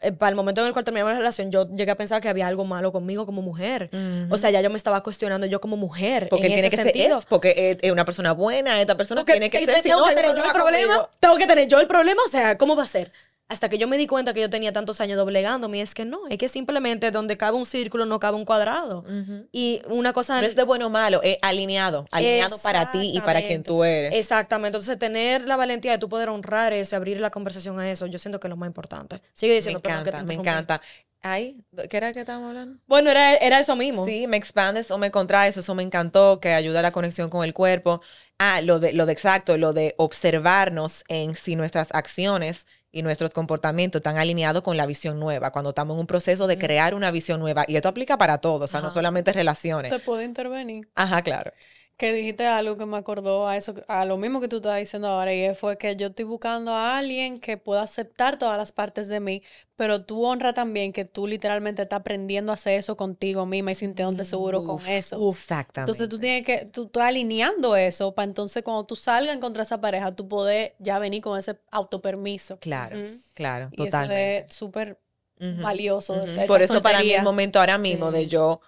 eh, 0.00 0.12
para 0.12 0.30
el 0.30 0.36
momento 0.36 0.60
en 0.60 0.68
el 0.68 0.72
cual 0.72 0.84
terminamos 0.84 1.12
la 1.12 1.18
relación, 1.18 1.50
yo 1.50 1.68
llegué 1.68 1.90
a 1.90 1.96
pensar 1.96 2.20
que 2.20 2.28
había 2.28 2.46
algo 2.46 2.64
malo 2.64 2.92
conmigo 2.92 3.26
como 3.26 3.42
mujer. 3.42 3.90
O 4.30 4.36
sea, 4.36 4.50
ya 4.50 4.60
yo 4.60 4.70
me 4.70 4.76
estaba 4.76 5.02
cuestionando 5.02 5.46
yo 5.46 5.60
como 5.60 5.76
mujer. 5.76 6.28
Porque 6.28 6.48
tiene 6.48 6.70
que 6.70 6.76
ser 6.76 6.92
porque 7.28 7.78
es 7.80 7.92
una 7.92 8.04
persona 8.04 8.32
buena, 8.32 8.80
esta 8.80 8.96
persona 8.96 9.24
tiene 9.24 9.50
que 9.50 9.64
ser. 9.64 9.82
Tengo 9.82 10.04
que 10.06 10.14
tener 10.14 10.36
yo 10.36 10.44
el 10.44 10.52
problema. 10.52 11.08
Tengo 11.20 11.36
que 11.36 11.46
tener 11.46 11.68
yo 11.68 11.80
el 11.80 11.86
problema, 11.86 12.22
o 12.26 12.30
sea, 12.30 12.58
¿cómo 12.58 12.76
va 12.76 12.84
a 12.84 12.86
ser? 12.86 13.12
Hasta 13.48 13.68
que 13.68 13.76
yo 13.76 13.86
me 13.86 13.98
di 13.98 14.06
cuenta 14.06 14.32
que 14.32 14.40
yo 14.40 14.48
tenía 14.48 14.72
tantos 14.72 15.00
años 15.00 15.18
doblegándome, 15.18 15.80
es 15.82 15.94
que 15.94 16.04
no, 16.04 16.18
es 16.28 16.38
que 16.38 16.48
simplemente 16.48 17.10
donde 17.10 17.36
cabe 17.36 17.58
un 17.58 17.66
círculo 17.66 18.06
no 18.06 18.18
cabe 18.18 18.36
un 18.36 18.44
cuadrado. 18.44 19.04
Y 19.52 19.82
una 19.88 20.12
cosa... 20.12 20.40
No 20.40 20.46
es 20.46 20.56
de 20.56 20.62
bueno 20.62 20.86
o 20.86 20.90
malo, 20.90 21.20
es 21.22 21.36
alineado, 21.42 22.06
alineado 22.10 22.58
para 22.58 22.90
ti 22.90 23.12
y 23.14 23.20
para 23.20 23.46
quien 23.46 23.62
tú 23.62 23.84
eres. 23.84 24.14
Exactamente, 24.14 24.68
entonces 24.68 24.98
tener 24.98 25.46
la 25.46 25.56
valentía 25.56 25.92
de 25.92 25.98
tú 25.98 26.08
poder 26.08 26.30
honrar 26.30 26.72
eso, 26.72 26.96
abrir 26.96 27.20
la 27.20 27.30
conversación 27.30 27.78
a 27.78 27.90
eso, 27.90 28.06
yo 28.06 28.18
siento 28.18 28.40
que 28.40 28.46
es 28.46 28.50
lo 28.50 28.56
más 28.56 28.66
importante. 28.66 29.20
Sigue 29.34 29.54
diciendo. 29.54 29.80
Me 29.84 29.90
encanta, 29.90 30.22
me 30.22 30.34
encanta. 30.34 30.80
Ay, 31.26 31.56
¿qué 31.88 31.96
era 31.96 32.12
que 32.12 32.20
estábamos 32.20 32.48
hablando? 32.50 32.78
Bueno, 32.86 33.10
era, 33.10 33.34
era 33.36 33.58
eso 33.58 33.74
mismo. 33.76 34.04
Sí, 34.04 34.26
me 34.26 34.36
expandes 34.36 34.90
o 34.90 34.98
me 34.98 35.10
contraes, 35.10 35.56
eso 35.56 35.74
me 35.74 35.82
encantó, 35.82 36.38
que 36.38 36.52
ayuda 36.52 36.80
a 36.80 36.82
la 36.82 36.92
conexión 36.92 37.30
con 37.30 37.44
el 37.44 37.54
cuerpo. 37.54 38.02
Ah, 38.38 38.60
lo 38.60 38.78
de, 38.78 38.92
lo 38.92 39.06
de 39.06 39.12
exacto, 39.12 39.56
lo 39.56 39.72
de 39.72 39.94
observarnos 39.96 41.02
en 41.08 41.34
si 41.34 41.56
nuestras 41.56 41.88
acciones 41.92 42.66
y 42.94 43.02
nuestros 43.02 43.32
comportamientos 43.32 43.98
están 43.98 44.18
alineados 44.18 44.62
con 44.62 44.76
la 44.76 44.86
visión 44.86 45.18
nueva, 45.18 45.50
cuando 45.50 45.70
estamos 45.70 45.94
en 45.96 46.00
un 46.00 46.06
proceso 46.06 46.46
de 46.46 46.56
crear 46.58 46.94
una 46.94 47.10
visión 47.10 47.40
nueva. 47.40 47.64
Y 47.66 47.74
esto 47.74 47.88
aplica 47.88 48.16
para 48.16 48.38
todos, 48.38 48.62
o 48.62 48.68
sea, 48.68 48.80
no 48.80 48.90
solamente 48.92 49.32
relaciones. 49.32 49.90
¿Te 49.90 49.98
puedo 49.98 50.22
intervenir? 50.22 50.88
Ajá, 50.94 51.20
claro 51.22 51.52
que 51.96 52.12
dijiste 52.12 52.44
algo 52.46 52.76
que 52.76 52.86
me 52.86 52.96
acordó 52.96 53.46
a 53.46 53.56
eso, 53.56 53.74
a 53.86 54.04
lo 54.04 54.16
mismo 54.16 54.40
que 54.40 54.48
tú 54.48 54.56
estás 54.56 54.78
diciendo 54.78 55.06
ahora, 55.06 55.32
y 55.32 55.54
fue 55.54 55.78
que 55.78 55.94
yo 55.94 56.08
estoy 56.08 56.24
buscando 56.24 56.72
a 56.72 56.98
alguien 56.98 57.38
que 57.38 57.56
pueda 57.56 57.82
aceptar 57.82 58.36
todas 58.36 58.58
las 58.58 58.72
partes 58.72 59.08
de 59.08 59.20
mí, 59.20 59.42
pero 59.76 60.04
tú 60.04 60.24
honra 60.24 60.52
también 60.52 60.92
que 60.92 61.04
tú 61.04 61.28
literalmente 61.28 61.82
estás 61.82 62.00
aprendiendo 62.00 62.50
a 62.50 62.54
hacer 62.54 62.78
eso 62.78 62.96
contigo 62.96 63.46
misma 63.46 63.72
y 63.72 63.74
sintiéndote 63.76 64.24
seguro 64.24 64.64
con 64.64 64.84
eso. 64.86 65.28
Exactamente. 65.30 65.80
Entonces 65.80 66.08
tú 66.08 66.18
tienes 66.18 66.44
que, 66.44 66.66
tú 66.66 66.86
estás 66.86 67.04
alineando 67.04 67.76
eso 67.76 68.12
para 68.12 68.24
entonces 68.24 68.64
cuando 68.64 68.84
tú 68.84 68.96
salgas 68.96 69.36
contra 69.38 69.62
esa 69.62 69.80
pareja, 69.80 70.12
tú 70.12 70.26
poder 70.28 70.74
ya 70.80 70.98
venir 70.98 71.22
con 71.22 71.38
ese 71.38 71.60
autopermiso. 71.70 72.58
Claro, 72.58 72.98
claro, 73.34 73.68
y 73.70 73.76
totalmente. 73.76 74.38
Eso 74.38 74.46
es 74.46 74.54
súper 74.54 74.98
valioso. 75.38 76.24
Por 76.48 76.60
eso 76.60 76.82
para 76.82 77.02
mí 77.02 77.12
el 77.12 77.22
momento 77.22 77.60
ahora 77.60 77.78
mismo 77.78 78.10
de 78.10 78.26
yo 78.26 78.60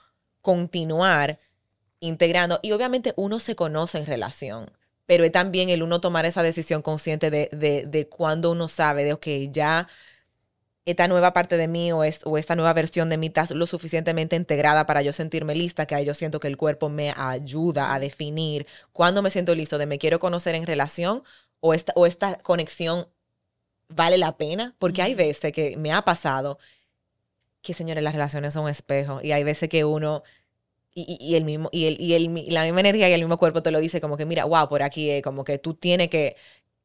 continuar 0.43 1.41
integrando. 2.01 2.61
Y 2.63 2.73
obviamente 2.73 3.13
uno 3.17 3.41
se 3.41 3.57
conoce 3.57 3.99
en 3.99 4.07
relación, 4.07 4.71
pero 5.07 5.25
es 5.25 5.33
también 5.33 5.71
el 5.71 5.83
uno 5.83 6.01
tomar 6.01 6.27
esa 6.27 6.43
decisión 6.43 6.83
consciente 6.83 7.31
de, 7.31 7.49
de, 7.53 7.87
de 7.87 8.09
cuando 8.09 8.51
uno 8.53 8.69
sabe 8.69 9.05
de, 9.05 9.13
ok, 9.13 9.27
ya 9.51 9.89
esta 10.87 11.09
nueva 11.09 11.33
parte 11.33 11.57
de 11.57 11.67
mí 11.67 11.91
o, 11.93 12.05
es, 12.05 12.21
o 12.25 12.39
esta 12.39 12.55
nueva 12.55 12.73
versión 12.73 13.09
de 13.09 13.17
mí 13.17 13.27
está 13.27 13.45
lo 13.51 13.67
suficientemente 13.67 14.37
integrada 14.37 14.87
para 14.87 15.03
yo 15.03 15.13
sentirme 15.13 15.55
lista, 15.57 15.85
que 15.87 15.97
ahí 15.97 16.05
yo 16.05 16.15
siento 16.15 16.39
que 16.39 16.47
el 16.47 16.57
cuerpo 16.57 16.89
me 16.89 17.13
ayuda 17.17 17.93
a 17.93 17.99
definir 17.99 18.67
cuándo 18.93 19.21
me 19.21 19.31
siento 19.31 19.55
listo 19.55 19.79
de 19.79 19.87
me 19.87 19.99
quiero 19.99 20.21
conocer 20.21 20.55
en 20.55 20.65
relación 20.65 21.25
o 21.61 21.75
esta, 21.75 21.93
o 21.97 22.07
esta 22.07 22.39
conexión 22.39 23.09
vale 23.89 24.17
la 24.19 24.37
pena, 24.37 24.77
porque 24.79 25.03
hay 25.03 25.15
veces 25.15 25.53
que 25.53 25.77
me 25.77 25.93
ha 25.93 26.03
pasado 26.03 26.59
que, 27.63 27.75
señores, 27.75 28.05
las 28.05 28.15
relaciones 28.15 28.55
son 28.55 28.65
un 28.65 28.71
espejo 28.71 29.21
y 29.23 29.33
hay 29.33 29.43
veces 29.43 29.69
que 29.69 29.85
uno 29.85 30.23
y, 30.99 31.35
el 31.35 31.45
mismo, 31.45 31.69
y, 31.73 31.87
el, 31.87 32.01
y 32.01 32.15
el, 32.15 32.55
la 32.55 32.65
misma 32.65 32.81
energía 32.81 33.09
y 33.11 33.13
el 33.13 33.21
mismo 33.21 33.37
cuerpo 33.37 33.63
te 33.63 33.71
lo 33.71 33.81
dice 33.81 34.01
como 34.01 34.17
que, 34.17 34.25
mira, 34.25 34.47
wow, 34.47 34.69
por 34.69 34.83
aquí 34.83 35.11
es, 35.11 35.23
como 35.23 35.45
que 35.45 35.59
tú 35.59 35.75
tienes 35.75 36.09
que, 36.09 36.37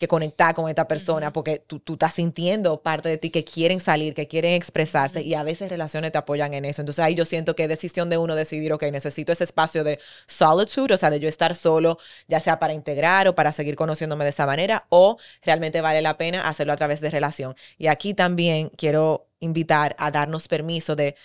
que 0.02 0.08
conectar 0.08 0.56
con 0.56 0.68
esta 0.68 0.88
persona 0.88 1.32
porque 1.32 1.60
tú, 1.60 1.80
tú 1.80 1.94
estás 1.94 2.16
sintiendo 2.16 2.82
parte 2.82 3.08
de 3.08 3.18
ti 3.18 3.30
que 3.30 3.44
quieren 3.46 3.80
salir, 3.80 4.16
que 4.16 4.28
quieren 4.28 4.54
expresarse 4.54 5.22
y 5.22 5.36
a 5.36 5.44
veces 5.44 5.70
relaciones 5.70 6.12
te 6.12 6.18
apoyan 6.18 6.54
en 6.56 6.66
eso. 6.66 6.82
Entonces 6.82 7.06
ahí 7.06 7.14
yo 7.14 7.24
siento 7.24 7.56
que 7.56 7.64
es 7.64 7.70
decisión 7.70 8.10
de 8.10 8.18
uno 8.18 8.36
decidir, 8.36 8.74
ok, 8.74 8.84
necesito 8.92 9.32
ese 9.32 9.44
espacio 9.44 9.84
de 9.84 10.00
solitude, 10.26 10.96
o 10.96 10.98
sea, 10.98 11.12
de 11.12 11.20
yo 11.20 11.30
estar 11.30 11.56
solo, 11.56 12.00
ya 12.28 12.40
sea 12.40 12.58
para 12.58 12.74
integrar 12.74 13.28
o 13.28 13.36
para 13.36 13.52
seguir 13.52 13.76
conociéndome 13.76 14.24
de 14.24 14.32
esa 14.32 14.48
manera 14.48 14.88
o 14.90 15.18
realmente 15.44 15.82
vale 15.82 16.02
la 16.02 16.18
pena 16.18 16.48
hacerlo 16.50 16.74
a 16.74 16.78
través 16.78 17.00
de 17.00 17.12
relación. 17.12 17.56
Y 17.78 17.88
aquí 17.88 18.14
también 18.16 18.70
quiero 18.70 19.28
invitar 19.40 19.96
a 20.00 20.10
darnos 20.12 20.48
permiso 20.48 20.96
de 20.96 21.16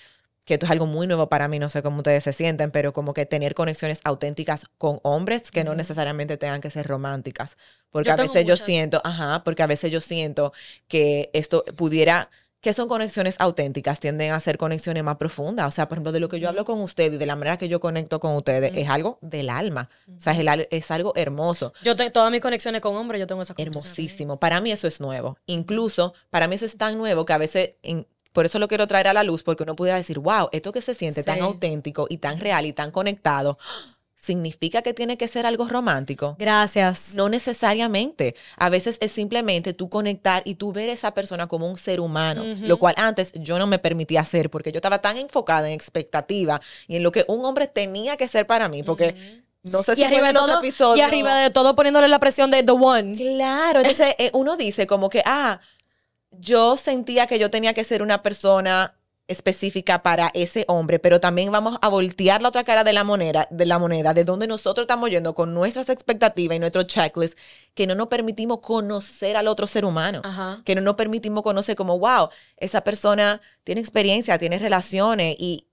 que 0.46 0.54
esto 0.54 0.64
es 0.64 0.72
algo 0.72 0.86
muy 0.86 1.06
nuevo 1.06 1.28
para 1.28 1.48
mí, 1.48 1.58
no 1.58 1.68
sé 1.68 1.82
cómo 1.82 1.98
ustedes 1.98 2.24
se 2.24 2.32
sienten, 2.32 2.70
pero 2.70 2.94
como 2.94 3.12
que 3.12 3.26
tener 3.26 3.54
conexiones 3.54 4.00
auténticas 4.04 4.64
con 4.78 5.00
hombres 5.02 5.50
que 5.50 5.64
no 5.64 5.74
necesariamente 5.74 6.38
tengan 6.38 6.60
que 6.62 6.70
ser 6.70 6.86
románticas. 6.86 7.58
Porque 7.90 8.08
Yo 8.08 8.14
a 8.14 8.16
veces 8.16 8.46
yo 8.46 8.56
siento, 8.56 9.02
ajá, 9.04 9.42
porque 9.44 9.62
a 9.62 9.66
veces 9.66 9.90
yo 9.92 10.00
siento 10.00 10.52
que 10.88 11.30
esto 11.34 11.64
pudiera, 11.76 12.30
que 12.60 12.72
son 12.72 12.88
conexiones 12.88 13.36
auténticas, 13.40 13.98
tienden 14.00 14.32
a 14.32 14.40
ser 14.40 14.56
conexiones 14.56 15.02
más 15.04 15.16
profundas. 15.16 15.66
O 15.68 15.70
sea, 15.72 15.88
por 15.88 15.96
ejemplo, 15.96 16.12
de 16.12 16.20
lo 16.20 16.28
que 16.28 16.38
yo 16.40 16.48
hablo 16.48 16.64
con 16.64 16.80
ustedes 16.80 17.14
y 17.14 17.16
de 17.18 17.26
la 17.26 17.34
manera 17.36 17.58
que 17.58 17.68
yo 17.68 17.80
conecto 17.80 18.20
con 18.20 18.34
ustedes, 18.36 18.70
es 18.74 18.88
algo 18.88 19.18
del 19.22 19.50
alma. 19.50 19.88
O 20.08 20.20
sea, 20.20 20.32
es, 20.32 20.38
el 20.38 20.68
es 20.70 20.90
algo 20.92 21.12
hermoso. 21.16 21.72
Yo 21.82 21.96
tengo 21.96 22.12
todas 22.12 22.30
mis 22.30 22.40
conexiones 22.40 22.80
con 22.80 22.96
hombres, 22.96 23.18
yo 23.20 23.26
tengo 23.26 23.42
esa 23.42 23.54
conexión. 23.54 23.82
Hermosísimo. 23.84 24.38
Para 24.38 24.60
mí 24.60 24.70
eso 24.72 24.86
es 24.86 25.00
nuevo. 25.00 25.36
Incluso 25.46 26.14
para 26.30 26.46
mí 26.48 26.54
eso 26.54 26.66
es 26.66 26.76
tan 26.76 26.96
nuevo 26.98 27.24
que 27.24 27.32
a 27.32 27.38
veces, 27.38 27.70
en- 27.82 28.06
por 28.36 28.44
eso 28.44 28.58
lo 28.58 28.68
quiero 28.68 28.86
traer 28.86 29.08
a 29.08 29.14
la 29.14 29.24
luz, 29.24 29.42
porque 29.42 29.62
uno 29.62 29.74
pudiera 29.74 29.96
decir, 29.96 30.18
wow, 30.18 30.50
esto 30.52 30.70
que 30.70 30.82
se 30.82 30.92
siente 30.92 31.22
tan 31.22 31.40
auténtico 31.40 32.06
y 32.10 32.18
tan 32.18 32.38
real 32.38 32.66
y 32.66 32.74
tan 32.74 32.90
conectado, 32.90 33.56
¿significa 34.14 34.82
que 34.82 34.92
tiene 34.92 35.16
que 35.16 35.26
ser 35.26 35.46
algo 35.46 35.66
romántico? 35.66 36.36
Gracias. 36.38 37.14
No 37.14 37.30
necesariamente. 37.30 38.34
A 38.58 38.68
veces 38.68 38.98
es 39.00 39.10
simplemente 39.10 39.72
tú 39.72 39.88
conectar 39.88 40.42
y 40.44 40.56
tú 40.56 40.70
ver 40.70 40.90
a 40.90 40.92
esa 40.92 41.14
persona 41.14 41.46
como 41.46 41.66
un 41.66 41.78
ser 41.78 41.98
humano, 41.98 42.44
lo 42.60 42.76
cual 42.76 42.94
antes 42.98 43.32
yo 43.36 43.58
no 43.58 43.66
me 43.66 43.78
permitía 43.78 44.20
hacer 44.20 44.50
porque 44.50 44.70
yo 44.70 44.76
estaba 44.76 44.98
tan 44.98 45.16
enfocada 45.16 45.68
en 45.68 45.72
expectativa 45.72 46.60
y 46.88 46.96
en 46.96 47.04
lo 47.04 47.12
que 47.12 47.24
un 47.28 47.42
hombre 47.42 47.66
tenía 47.66 48.18
que 48.18 48.28
ser 48.28 48.46
para 48.46 48.68
mí, 48.68 48.82
porque 48.82 49.14
no 49.62 49.82
sé 49.82 49.92
y 49.92 49.94
si 49.94 50.00
fue 50.02 50.08
arriba, 50.08 50.28
en 50.28 50.34
de 50.34 50.38
el 50.38 50.44
otro 50.44 50.52
todo, 50.52 50.58
episodio. 50.60 50.96
y 50.96 51.00
arriba 51.00 51.34
de 51.36 51.48
todo 51.48 51.74
poniéndole 51.74 52.08
la 52.08 52.18
presión 52.18 52.50
de 52.50 52.62
The 52.62 52.72
One. 52.72 53.16
Claro, 53.16 53.80
entonces 53.80 54.14
eh, 54.18 54.30
uno 54.34 54.58
dice 54.58 54.86
como 54.86 55.08
que, 55.08 55.22
ah, 55.24 55.58
yo 56.40 56.76
sentía 56.76 57.26
que 57.26 57.38
yo 57.38 57.50
tenía 57.50 57.74
que 57.74 57.84
ser 57.84 58.02
una 58.02 58.22
persona 58.22 58.94
específica 59.28 60.02
para 60.02 60.30
ese 60.34 60.64
hombre, 60.68 60.98
pero 60.98 61.18
también 61.18 61.50
vamos 61.50 61.78
a 61.82 61.88
voltear 61.88 62.42
la 62.42 62.48
otra 62.48 62.64
cara 62.64 62.84
de 62.84 62.92
la 62.92 63.02
moneda, 63.02 63.48
de 63.50 63.66
la 63.66 63.78
moneda, 63.78 64.14
de 64.14 64.24
donde 64.24 64.46
nosotros 64.46 64.84
estamos 64.84 65.10
yendo 65.10 65.34
con 65.34 65.52
nuestras 65.52 65.88
expectativas 65.88 66.56
y 66.56 66.60
nuestro 66.60 66.84
checklist, 66.84 67.36
que 67.74 67.86
no 67.86 67.94
nos 67.94 68.06
permitimos 68.06 68.60
conocer 68.60 69.36
al 69.36 69.48
otro 69.48 69.66
ser 69.66 69.84
humano, 69.84 70.20
Ajá. 70.24 70.62
que 70.64 70.74
no 70.74 70.80
nos 70.80 70.94
permitimos 70.94 71.42
conocer 71.42 71.74
como, 71.74 71.98
wow, 71.98 72.28
esa 72.56 72.82
persona 72.82 73.40
tiene 73.64 73.80
experiencia, 73.80 74.38
tiene 74.38 74.58
relaciones 74.58 75.34
y, 75.38 75.66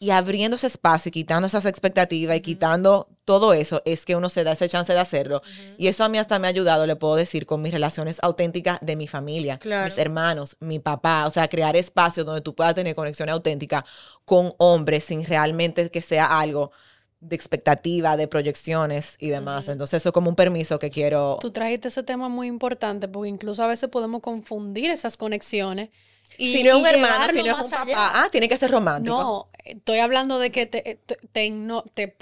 y 0.00 0.10
abriendo 0.10 0.56
ese 0.56 0.66
espacio 0.66 1.10
y 1.10 1.12
quitando 1.12 1.46
esas 1.46 1.66
expectativas 1.66 2.36
y 2.36 2.40
quitando 2.40 3.08
todo 3.28 3.52
eso, 3.52 3.82
es 3.84 4.06
que 4.06 4.16
uno 4.16 4.30
se 4.30 4.42
da 4.42 4.52
ese 4.52 4.70
chance 4.70 4.90
de 4.90 4.98
hacerlo. 4.98 5.42
Y 5.76 5.88
eso 5.88 6.02
a 6.02 6.08
mí 6.08 6.16
hasta 6.16 6.38
me 6.38 6.46
ha 6.46 6.50
ayudado, 6.50 6.86
le 6.86 6.96
puedo 6.96 7.14
decir, 7.14 7.44
con 7.44 7.60
mis 7.60 7.74
relaciones 7.74 8.20
auténticas 8.22 8.78
de 8.80 8.96
mi 8.96 9.06
familia, 9.06 9.58
Claro. 9.58 9.84
mis 9.84 9.98
hermanos, 9.98 10.56
mi 10.60 10.78
papá. 10.78 11.26
O 11.26 11.30
sea, 11.30 11.46
crear 11.46 11.76
espacios 11.76 12.24
donde 12.24 12.40
tú 12.40 12.54
puedas 12.54 12.74
tener 12.74 12.96
conexión 12.96 13.28
auténtica 13.28 13.84
con 14.24 14.54
hombres 14.56 15.04
sin 15.04 15.26
realmente 15.26 15.90
que 15.90 16.00
sea 16.00 16.40
algo 16.40 16.70
de 17.20 17.36
expectativa, 17.36 18.16
de 18.16 18.28
proyecciones 18.28 19.16
y 19.18 19.28
demás. 19.28 19.68
Entonces, 19.68 19.98
eso 20.00 20.08
es 20.08 20.12
como 20.14 20.30
un 20.30 20.36
permiso 20.36 20.78
que 20.78 20.88
quiero. 20.88 21.36
Tú 21.38 21.50
trajiste 21.50 21.88
ese 21.88 22.02
tema 22.02 22.30
muy 22.30 22.46
importante 22.46 23.08
porque 23.08 23.28
incluso 23.28 23.62
a 23.62 23.66
veces 23.66 23.90
podemos 23.90 24.22
confundir 24.22 24.90
esas 24.90 25.18
conexiones. 25.18 25.90
Y, 26.38 26.54
si 26.56 26.62
no 26.62 26.70
es 26.70 26.76
un 26.76 26.86
hermano, 26.86 27.24
si 27.32 27.42
no 27.42 27.46
es 27.46 27.52
un 27.52 27.58
más 27.58 27.72
allá. 27.72 27.94
papá, 27.94 28.10
ah, 28.14 28.28
tiene 28.30 28.48
que 28.48 28.56
ser 28.56 28.70
romántico. 28.70 29.16
No, 29.18 29.48
estoy 29.64 29.98
hablando 29.98 30.38
de 30.38 30.50
que 30.50 30.66
te, 30.66 31.00
te, 31.04 31.16
te, 31.32 31.50
no- 31.50 31.82
te, 31.94 32.16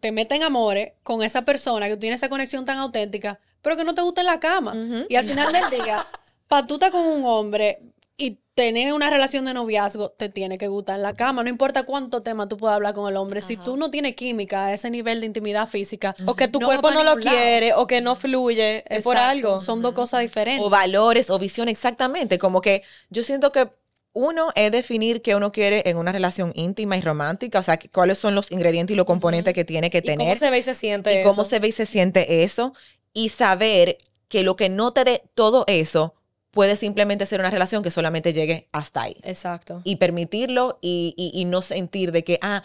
te 0.00 0.12
meten 0.12 0.42
amores 0.42 0.92
con 1.02 1.22
esa 1.22 1.42
persona 1.44 1.88
que 1.88 1.96
tiene 1.96 2.16
esa 2.16 2.28
conexión 2.28 2.64
tan 2.64 2.78
auténtica, 2.78 3.38
pero 3.62 3.76
que 3.76 3.84
no 3.84 3.94
te 3.94 4.02
gusta 4.02 4.20
en 4.20 4.26
la 4.26 4.40
cama. 4.40 4.74
Y 5.08 5.16
al 5.16 5.26
final 5.26 5.52
del 5.52 5.82
día, 5.82 6.06
para 6.48 6.66
tú 6.66 6.74
estar 6.74 6.90
con 6.90 7.06
un 7.06 7.24
hombre 7.24 7.80
y 8.16 8.38
tener 8.54 8.92
una 8.92 9.08
relación 9.08 9.46
de 9.46 9.54
noviazgo, 9.54 10.10
te 10.10 10.28
tiene 10.28 10.58
que 10.58 10.68
gustar 10.68 10.96
en 10.96 11.02
la 11.02 11.14
cama. 11.16 11.42
No 11.42 11.48
importa 11.48 11.84
cuánto 11.84 12.20
tema 12.22 12.48
tú 12.48 12.58
puedas 12.58 12.76
hablar 12.76 12.92
con 12.92 13.08
el 13.08 13.16
hombre. 13.16 13.40
Si 13.40 13.56
tú 13.56 13.76
no 13.78 13.90
tienes 13.90 14.14
química 14.16 14.66
a 14.66 14.74
ese 14.74 14.90
nivel 14.90 15.20
de 15.20 15.26
intimidad 15.26 15.68
física, 15.68 16.14
O 16.26 16.34
que 16.34 16.48
tu 16.48 16.60
no 16.60 16.66
cuerpo 16.66 16.90
no 16.90 17.02
lo 17.02 17.16
quiere, 17.16 17.72
o 17.72 17.86
que 17.86 18.00
no 18.02 18.16
fluye, 18.16 18.84
es 18.88 19.04
por 19.04 19.16
algo. 19.16 19.60
Son 19.60 19.80
dos 19.80 19.94
cosas 19.94 20.20
diferentes. 20.20 20.66
o 20.66 20.68
valores 20.68 21.30
o 21.30 21.38
visión 21.38 21.68
exactamente 21.68 22.38
como 22.38 22.60
que 22.60 22.82
yo 23.08 23.22
siento 23.22 23.52
que 23.52 23.70
uno 24.12 24.48
es 24.56 24.72
definir 24.72 25.22
qué 25.22 25.34
uno 25.36 25.52
quiere 25.52 25.82
en 25.88 25.96
una 25.96 26.10
relación 26.12 26.52
íntima 26.56 26.96
y 26.96 27.00
romántica, 27.00 27.60
o 27.60 27.62
sea, 27.62 27.78
cuáles 27.92 28.18
son 28.18 28.34
los 28.34 28.50
ingredientes 28.50 28.94
y 28.94 28.96
los 28.96 29.06
componentes 29.06 29.54
que 29.54 29.64
tiene 29.64 29.90
que 29.90 29.98
¿Y 29.98 30.02
cómo 30.02 30.16
tener 30.18 30.36
se 30.38 30.50
ve 30.50 30.58
y 30.58 30.62
se 30.62 30.74
siente 30.74 31.20
y 31.20 31.22
cómo 31.22 31.42
eso? 31.42 31.50
se 31.50 31.58
ve 31.60 31.68
y 31.68 31.72
se 31.72 31.86
siente 31.86 32.42
eso 32.42 32.74
y 33.12 33.28
saber 33.28 33.98
que 34.28 34.42
lo 34.42 34.56
que 34.56 34.68
no 34.68 34.92
te 34.92 35.04
dé 35.04 35.22
todo 35.34 35.64
eso 35.68 36.14
puede 36.50 36.74
simplemente 36.74 37.26
ser 37.26 37.38
una 37.40 37.50
relación 37.50 37.82
que 37.84 37.92
solamente 37.92 38.32
llegue 38.32 38.68
hasta 38.72 39.02
ahí 39.02 39.16
Exacto. 39.22 39.80
y 39.84 39.96
permitirlo 39.96 40.76
y, 40.80 41.14
y- 41.16 41.40
y 41.40 41.44
no 41.44 41.62
sentir 41.62 42.10
de 42.10 42.24
que, 42.24 42.38
ah, 42.42 42.62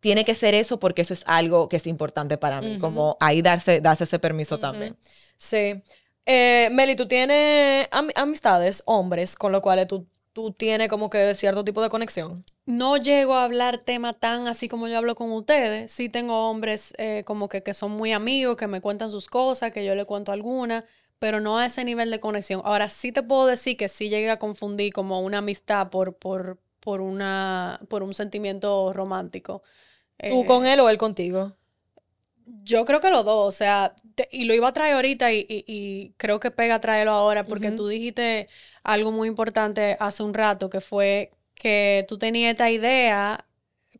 tiene 0.00 0.26
que 0.26 0.34
ser 0.34 0.54
eso 0.54 0.78
porque 0.78 1.00
eso 1.02 1.14
es 1.14 1.24
algo 1.26 1.68
que 1.70 1.76
es 1.76 1.86
importante 1.86 2.36
para 2.36 2.60
mí, 2.60 2.78
como 2.78 3.16
ahí 3.20 3.40
darse, 3.40 3.80
darse 3.80 4.04
ese 4.04 4.18
permiso 4.18 4.58
también. 4.60 4.98
Sí. 5.38 5.82
Eh, 6.26 6.68
Meli, 6.72 6.94
¿tú 6.96 7.08
tienes 7.08 7.88
am- 7.90 8.10
amistades, 8.14 8.82
hombres, 8.84 9.34
con 9.34 9.50
los 9.52 9.62
cuales 9.62 9.86
tú, 9.88 10.06
tú 10.34 10.52
tienes 10.52 10.88
como 10.88 11.08
que 11.08 11.34
cierto 11.34 11.64
tipo 11.64 11.80
de 11.82 11.88
conexión? 11.88 12.44
No 12.66 12.96
llego 12.96 13.34
a 13.34 13.44
hablar 13.44 13.78
tema 13.78 14.14
tan 14.14 14.48
así 14.48 14.68
como 14.68 14.88
yo 14.88 14.98
hablo 14.98 15.14
con 15.14 15.32
ustedes. 15.32 15.92
Sí 15.92 16.08
tengo 16.08 16.50
hombres 16.50 16.94
eh, 16.98 17.22
como 17.26 17.48
que, 17.48 17.62
que 17.62 17.74
son 17.74 17.92
muy 17.92 18.12
amigos, 18.12 18.56
que 18.56 18.66
me 18.66 18.80
cuentan 18.80 19.10
sus 19.10 19.28
cosas, 19.28 19.70
que 19.70 19.84
yo 19.84 19.94
le 19.94 20.06
cuento 20.06 20.32
algunas, 20.32 20.84
pero 21.18 21.40
no 21.40 21.58
a 21.58 21.66
ese 21.66 21.84
nivel 21.84 22.10
de 22.10 22.20
conexión. 22.20 22.62
Ahora 22.64 22.88
sí 22.88 23.12
te 23.12 23.22
puedo 23.22 23.46
decir 23.46 23.76
que 23.76 23.88
sí 23.88 24.08
llegué 24.08 24.30
a 24.30 24.38
confundir 24.38 24.92
como 24.92 25.20
una 25.20 25.38
amistad 25.38 25.90
por, 25.90 26.16
por, 26.16 26.58
por, 26.80 27.00
una, 27.02 27.80
por 27.88 28.02
un 28.02 28.14
sentimiento 28.14 28.92
romántico. 28.94 29.62
¿Tú 30.26 30.42
Eh, 30.42 30.46
con 30.46 30.66
él 30.66 30.80
o 30.80 30.88
él 30.88 30.98
contigo? 30.98 31.56
Yo 32.46 32.84
creo 32.84 33.00
que 33.00 33.10
los 33.10 33.24
dos, 33.24 33.48
o 33.48 33.50
sea, 33.56 33.94
te- 34.14 34.28
y 34.30 34.44
lo 34.44 34.54
iba 34.54 34.68
a 34.68 34.72
traer 34.72 34.94
ahorita 34.96 35.32
y, 35.32 35.40
y- 35.48 35.64
y 35.66 36.12
creo 36.18 36.40
que 36.40 36.50
pega 36.50 36.80
traerlo 36.80 37.12
ahora 37.12 37.46
porque 37.46 37.70
tú 37.72 37.88
dijiste 37.88 38.48
algo 38.82 39.12
muy 39.12 39.28
importante 39.28 39.96
hace 40.00 40.22
un 40.22 40.34
rato 40.34 40.68
que 40.70 40.80
fue 40.82 41.30
que 41.54 42.04
tú 42.08 42.18
tenías 42.18 42.50
esta 42.52 42.70
idea, 42.70 43.46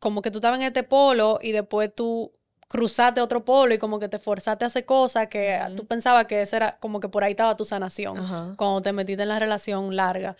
como 0.01 0.20
que 0.22 0.30
tú 0.30 0.38
estabas 0.38 0.59
en 0.61 0.66
este 0.66 0.82
polo 0.82 1.38
y 1.42 1.53
después 1.53 1.95
tú 1.95 2.32
cruzaste 2.69 3.21
a 3.21 3.25
otro 3.25 3.45
polo 3.45 3.75
y 3.75 3.79
como 3.79 3.99
que 3.99 4.09
te 4.09 4.19
forzaste 4.19 4.65
a 4.65 4.69
hacer 4.69 4.85
cosas 4.85 5.29
que 5.29 5.59
tú 5.77 5.87
pensabas 5.87 6.27
que 6.27 6.43
esa 6.43 6.57
era 6.57 6.77
como 6.81 7.01
que 7.01 7.09
por 7.09 7.25
ahí 7.25 7.33
estaba 7.33 7.57
tu 7.57 7.65
sanación 7.65 8.57
cuando 8.57 8.83
te 8.83 8.93
metiste 8.93 9.23
en 9.23 9.29
la 9.29 9.39
relación 9.39 9.95
larga. 9.97 10.37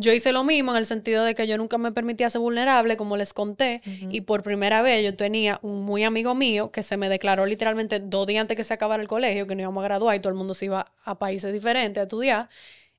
Yo 0.00 0.12
hice 0.12 0.30
lo 0.30 0.44
mismo 0.44 0.70
en 0.70 0.76
el 0.76 0.86
sentido 0.86 1.24
de 1.24 1.34
que 1.34 1.48
yo 1.48 1.58
nunca 1.58 1.76
me 1.76 1.90
permitía 1.90 2.30
ser 2.30 2.40
vulnerable, 2.40 2.96
como 2.96 3.16
les 3.16 3.32
conté, 3.32 3.82
y 3.84 4.20
por 4.20 4.44
primera 4.44 4.80
vez 4.80 5.04
yo 5.04 5.16
tenía 5.16 5.58
un 5.62 5.82
muy 5.82 6.04
amigo 6.04 6.36
mío 6.36 6.70
que 6.70 6.84
se 6.84 6.96
me 6.96 7.08
declaró 7.08 7.46
literalmente 7.46 7.98
dos 7.98 8.26
días 8.28 8.42
antes 8.42 8.56
que 8.56 8.62
se 8.62 8.74
acabara 8.74 9.02
el 9.02 9.08
colegio, 9.08 9.48
que 9.48 9.56
nos 9.56 9.62
íbamos 9.62 9.82
a 9.82 9.88
graduar 9.88 10.14
y 10.14 10.20
todo 10.20 10.30
el 10.30 10.38
mundo 10.38 10.54
se 10.54 10.66
iba 10.66 10.86
a 11.04 11.18
países 11.18 11.52
diferentes 11.52 12.00
a 12.00 12.04
estudiar. 12.04 12.48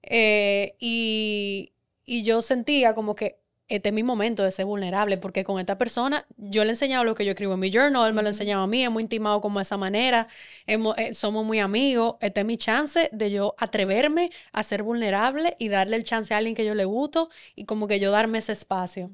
Eh, 0.02 0.76
y, 0.80 1.72
y 2.06 2.24
yo 2.24 2.42
sentía 2.42 2.94
como 2.94 3.16
que 3.16 3.40
este 3.70 3.90
es 3.90 3.96
mi 3.96 4.04
momento 4.04 4.44
de 4.44 4.52
ser 4.52 4.66
vulnerable, 4.66 5.18
porque 5.18 5.44
con 5.44 5.60
esta 5.60 5.78
persona 5.78 6.26
yo 6.38 6.64
le 6.64 6.70
he 6.70 6.74
enseñado 6.74 7.04
lo 7.04 7.16
que 7.16 7.24
yo 7.26 7.32
escribo 7.32 7.54
en 7.54 7.60
mi 7.60 7.72
journal, 7.72 8.08
él 8.08 8.14
me 8.14 8.22
lo 8.22 8.28
ha 8.28 8.32
enseñado 8.32 8.64
a 8.64 8.68
mí, 8.68 8.84
hemos 8.84 9.02
intimado 9.02 9.42
como 9.42 9.60
de 9.60 9.64
esa 9.64 9.78
manera, 9.78 10.28
hemos- 10.68 10.98
eh, 10.98 11.14
somos 11.14 11.46
muy 11.46 11.60
amigos, 11.60 12.16
este 12.22 12.42
es 12.42 12.46
mi 12.46 12.58
chance 12.58 13.10
de 13.12 13.32
yo 13.32 13.56
atreverme 13.58 14.32
a 14.52 14.64
ser 14.64 14.84
vulnerable 14.84 15.56
y 15.60 15.70
darle 15.70 15.96
el 15.96 16.04
chance 16.04 16.34
a 16.34 16.38
alguien 16.38 16.56
que 16.56 16.66
yo 16.66 16.76
le 16.76 16.86
gusto 16.86 17.30
y 17.56 17.66
como 17.66 17.88
que 17.88 18.00
yo 18.00 18.12
darme 18.12 18.40
ese 18.40 18.52
espacio. 18.54 19.12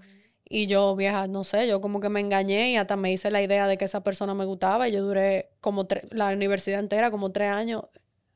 Y 0.48 0.68
yo, 0.68 0.96
vieja, 0.96 1.28
no 1.28 1.44
sé, 1.44 1.68
yo 1.68 1.82
como 1.82 2.00
que 2.00 2.10
me 2.10 2.20
engañé 2.20 2.72
y 2.72 2.76
hasta 2.78 2.96
me 2.96 3.12
hice 3.12 3.32
la 3.32 3.42
idea 3.42 3.68
de 3.68 3.78
que 3.78 3.86
esa 3.86 4.04
persona 4.04 4.36
me 4.36 4.46
gustaba 4.46 4.88
y 4.88 4.92
yo 4.92 5.02
duré 5.04 5.50
como 5.60 5.88
la 6.12 6.30
universidad 6.30 6.80
entera, 6.80 7.10
como 7.12 7.32
tres 7.32 7.52
años 7.52 7.86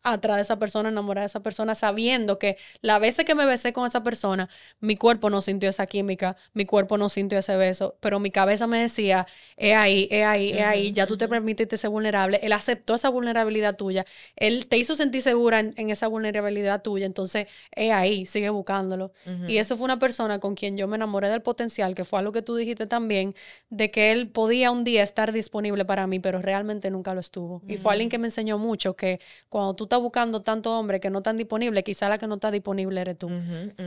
atrás 0.04 0.38
de 0.38 0.42
esa 0.44 0.60
persona, 0.60 0.90
enamorada 0.90 1.24
de 1.24 1.28
esa 1.28 1.42
persona, 1.42 1.76
sabiendo 1.76 2.40
que 2.40 2.58
la 2.82 3.00
veces 3.00 3.26
que 3.26 3.36
me 3.36 3.46
besé 3.46 3.74
con 3.74 3.86
esa 3.86 4.04
persona, 4.04 4.50
mi 4.80 4.96
cuerpo 4.96 5.30
no 5.30 5.42
sintió 5.42 5.70
esa 5.70 5.86
química, 5.86 6.36
mi 6.54 6.66
cuerpo 6.66 6.98
no 6.98 7.10
sintió 7.10 7.38
ese 7.40 7.56
beso, 7.56 7.96
pero 8.00 8.20
mi 8.20 8.32
cabeza 8.32 8.68
me 8.68 8.80
decía, 8.80 9.28
es 9.58 9.76
ahí, 9.76 10.08
es 10.12 10.26
ahí, 10.26 10.52
es 10.52 10.62
ahí, 10.62 10.92
ya 10.92 11.06
tú 11.08 11.18
te 11.18 11.28
permitiste 11.28 11.78
ser 11.78 11.90
vulnerable, 11.90 12.40
él 12.44 12.54
aceptó 12.54 12.96
esa 12.96 13.10
vulnerabilidad 13.10 13.76
tuya, 13.76 14.06
él 14.36 14.68
te 14.68 14.78
hizo 14.78 14.96
sentir 14.96 15.22
segura 15.22 15.60
en, 15.60 15.74
en 15.78 15.90
esa 15.90 16.08
vulnerabilidad 16.08 16.82
tuya, 16.82 17.06
entonces 17.06 17.48
es 17.72 17.92
ahí, 17.92 18.26
sigue 18.26 18.50
buscándolo. 18.50 19.12
Y 19.48 19.58
eso 19.58 19.76
fue 19.78 19.86
una 19.86 20.00
persona 20.00 20.40
con 20.40 20.56
quien 20.56 20.78
yo 20.78 20.88
me 20.88 20.96
enamoré 20.96 21.30
del 21.30 21.42
potencial, 21.42 21.96
que 21.96 22.06
fue 22.06 22.20
algo 22.20 22.32
que 22.32 22.42
tú 22.42 22.56
dijiste 22.56 22.88
también, 22.88 23.36
de 23.70 23.92
que 23.92 24.12
él 24.12 24.30
podía 24.30 24.72
un 24.72 24.84
día 24.84 25.04
estar 25.04 25.32
disponible 25.32 25.86
para 25.86 26.08
mí, 26.08 26.20
pero 26.20 26.42
realmente 26.42 26.90
nunca 26.90 27.14
lo 27.14 27.20
estuvo. 27.20 27.62
Y 27.68 27.78
fue 27.78 27.94
alguien 27.94 28.10
que 28.10 28.18
me 28.18 28.28
enseñó 28.28 28.58
mucho 28.58 28.96
que 28.96 29.20
cuando 29.50 29.76
tú 29.76 29.88
estás 29.90 30.02
buscando 30.02 30.42
tanto 30.42 30.78
hombre 30.78 31.00
que 31.00 31.10
no 31.10 31.18
están 31.18 31.36
disponibles, 31.36 31.84
quizá 31.84 32.08
la 32.08 32.20
que 32.20 32.28
no 32.28 32.36
está 32.36 32.52
disponible 32.52 33.02
eres 33.02 33.18
tú. 33.18 33.30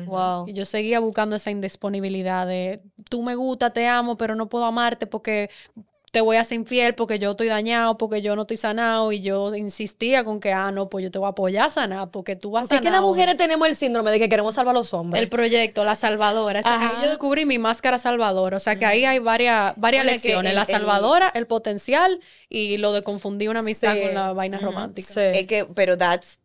Wow. 0.06 0.48
Y 0.48 0.52
yo 0.52 0.64
seguía 0.64 0.98
buscando 0.98 1.36
esa 1.36 1.52
indisponibilidad 1.52 2.46
de 2.46 2.82
tú 3.08 3.22
me 3.22 3.36
gusta, 3.36 3.72
te 3.72 3.86
amo, 3.86 4.16
pero 4.16 4.34
no 4.34 4.48
puedo 4.48 4.64
amarte 4.64 5.06
porque 5.06 5.48
te 6.12 6.20
voy 6.20 6.36
a 6.36 6.44
ser 6.44 6.56
infiel, 6.56 6.94
porque 6.94 7.18
yo 7.18 7.30
estoy 7.30 7.48
dañado, 7.48 7.96
porque 7.96 8.20
yo 8.20 8.36
no 8.36 8.42
estoy 8.42 8.58
sanado. 8.58 9.12
Y 9.12 9.22
yo 9.22 9.54
insistía 9.54 10.24
con 10.24 10.40
que, 10.40 10.52
ah, 10.52 10.70
no, 10.70 10.90
pues 10.90 11.02
yo 11.02 11.10
te 11.10 11.18
voy 11.18 11.24
a 11.26 11.30
apoyar 11.30 11.66
a 11.66 11.70
sanar, 11.70 12.10
porque 12.10 12.36
tú 12.36 12.50
vas 12.50 12.66
a 12.66 12.68
Porque 12.68 12.76
es 12.76 12.82
que 12.82 12.90
las 12.90 13.00
mujeres 13.00 13.34
tenemos 13.38 13.66
el 13.66 13.74
síndrome 13.74 14.10
de 14.10 14.18
que 14.18 14.28
queremos 14.28 14.54
salvar 14.54 14.74
a 14.76 14.78
los 14.78 14.92
hombres. 14.92 15.22
El 15.22 15.30
proyecto, 15.30 15.84
la 15.86 15.94
salvadora. 15.94 16.60
Esa- 16.60 16.74
Ajá. 16.74 16.90
ahí 16.98 17.02
yo 17.04 17.08
descubrí 17.08 17.46
mi 17.46 17.58
máscara 17.58 17.96
salvadora. 17.96 18.58
O 18.58 18.60
sea 18.60 18.76
que 18.78 18.84
ahí 18.84 19.06
hay 19.06 19.20
varias, 19.20 19.72
varias 19.78 20.02
Bueno, 20.04 20.12
lecciones. 20.12 20.50
el- 20.50 20.56
la 20.56 20.66
salvadora, 20.66 21.32
el 21.34 21.46
potencial 21.46 22.20
y 22.50 22.76
lo 22.76 22.92
de 22.92 23.02
confundir 23.02 23.48
una 23.48 23.60
amistad 23.60 23.94
Sí. 23.94 24.02
con 24.02 24.12
la 24.14 24.34
vaina 24.34 24.58
romántica. 24.58 25.08
Sí. 25.08 25.20
Es 25.20 25.46
que, 25.46 25.64
pero 25.64 25.96
that's, 25.96 26.40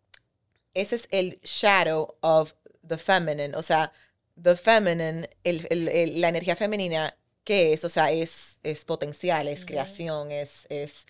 ese 0.73 0.95
es 0.95 1.07
el 1.11 1.41
shadow 1.43 2.15
of 2.21 2.53
the 2.87 2.97
feminine. 2.97 3.53
O 3.53 3.61
sea, 3.61 3.91
the 4.41 4.55
feminine, 4.55 5.29
el, 5.43 5.67
el- 5.69 5.89
el- 5.89 6.21
la 6.21 6.29
energía 6.29 6.55
femenina, 6.55 7.13
¿qué 7.47 7.71
es? 7.71 7.85
O 7.85 7.89
sea, 7.89 8.11
es, 8.11 8.59
es 8.61 8.83
potencial, 8.83 9.47
es 9.47 9.65
creación, 9.65 10.31
es, 10.31 10.67
es, 10.67 11.05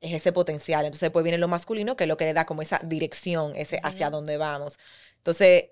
es 0.00 0.14
ese 0.14 0.32
potencial. 0.32 0.86
Entonces, 0.86 1.02
después 1.02 1.22
viene 1.22 1.36
lo 1.36 1.48
masculino, 1.48 1.96
que 1.96 2.04
es 2.04 2.08
lo 2.08 2.16
que 2.16 2.24
le 2.24 2.32
da 2.32 2.46
como 2.46 2.62
esa 2.62 2.80
dirección, 2.82 3.52
ese 3.54 3.78
hacia 3.82 4.08
dónde 4.08 4.38
vamos. 4.38 4.78
Entonces, 5.18 5.66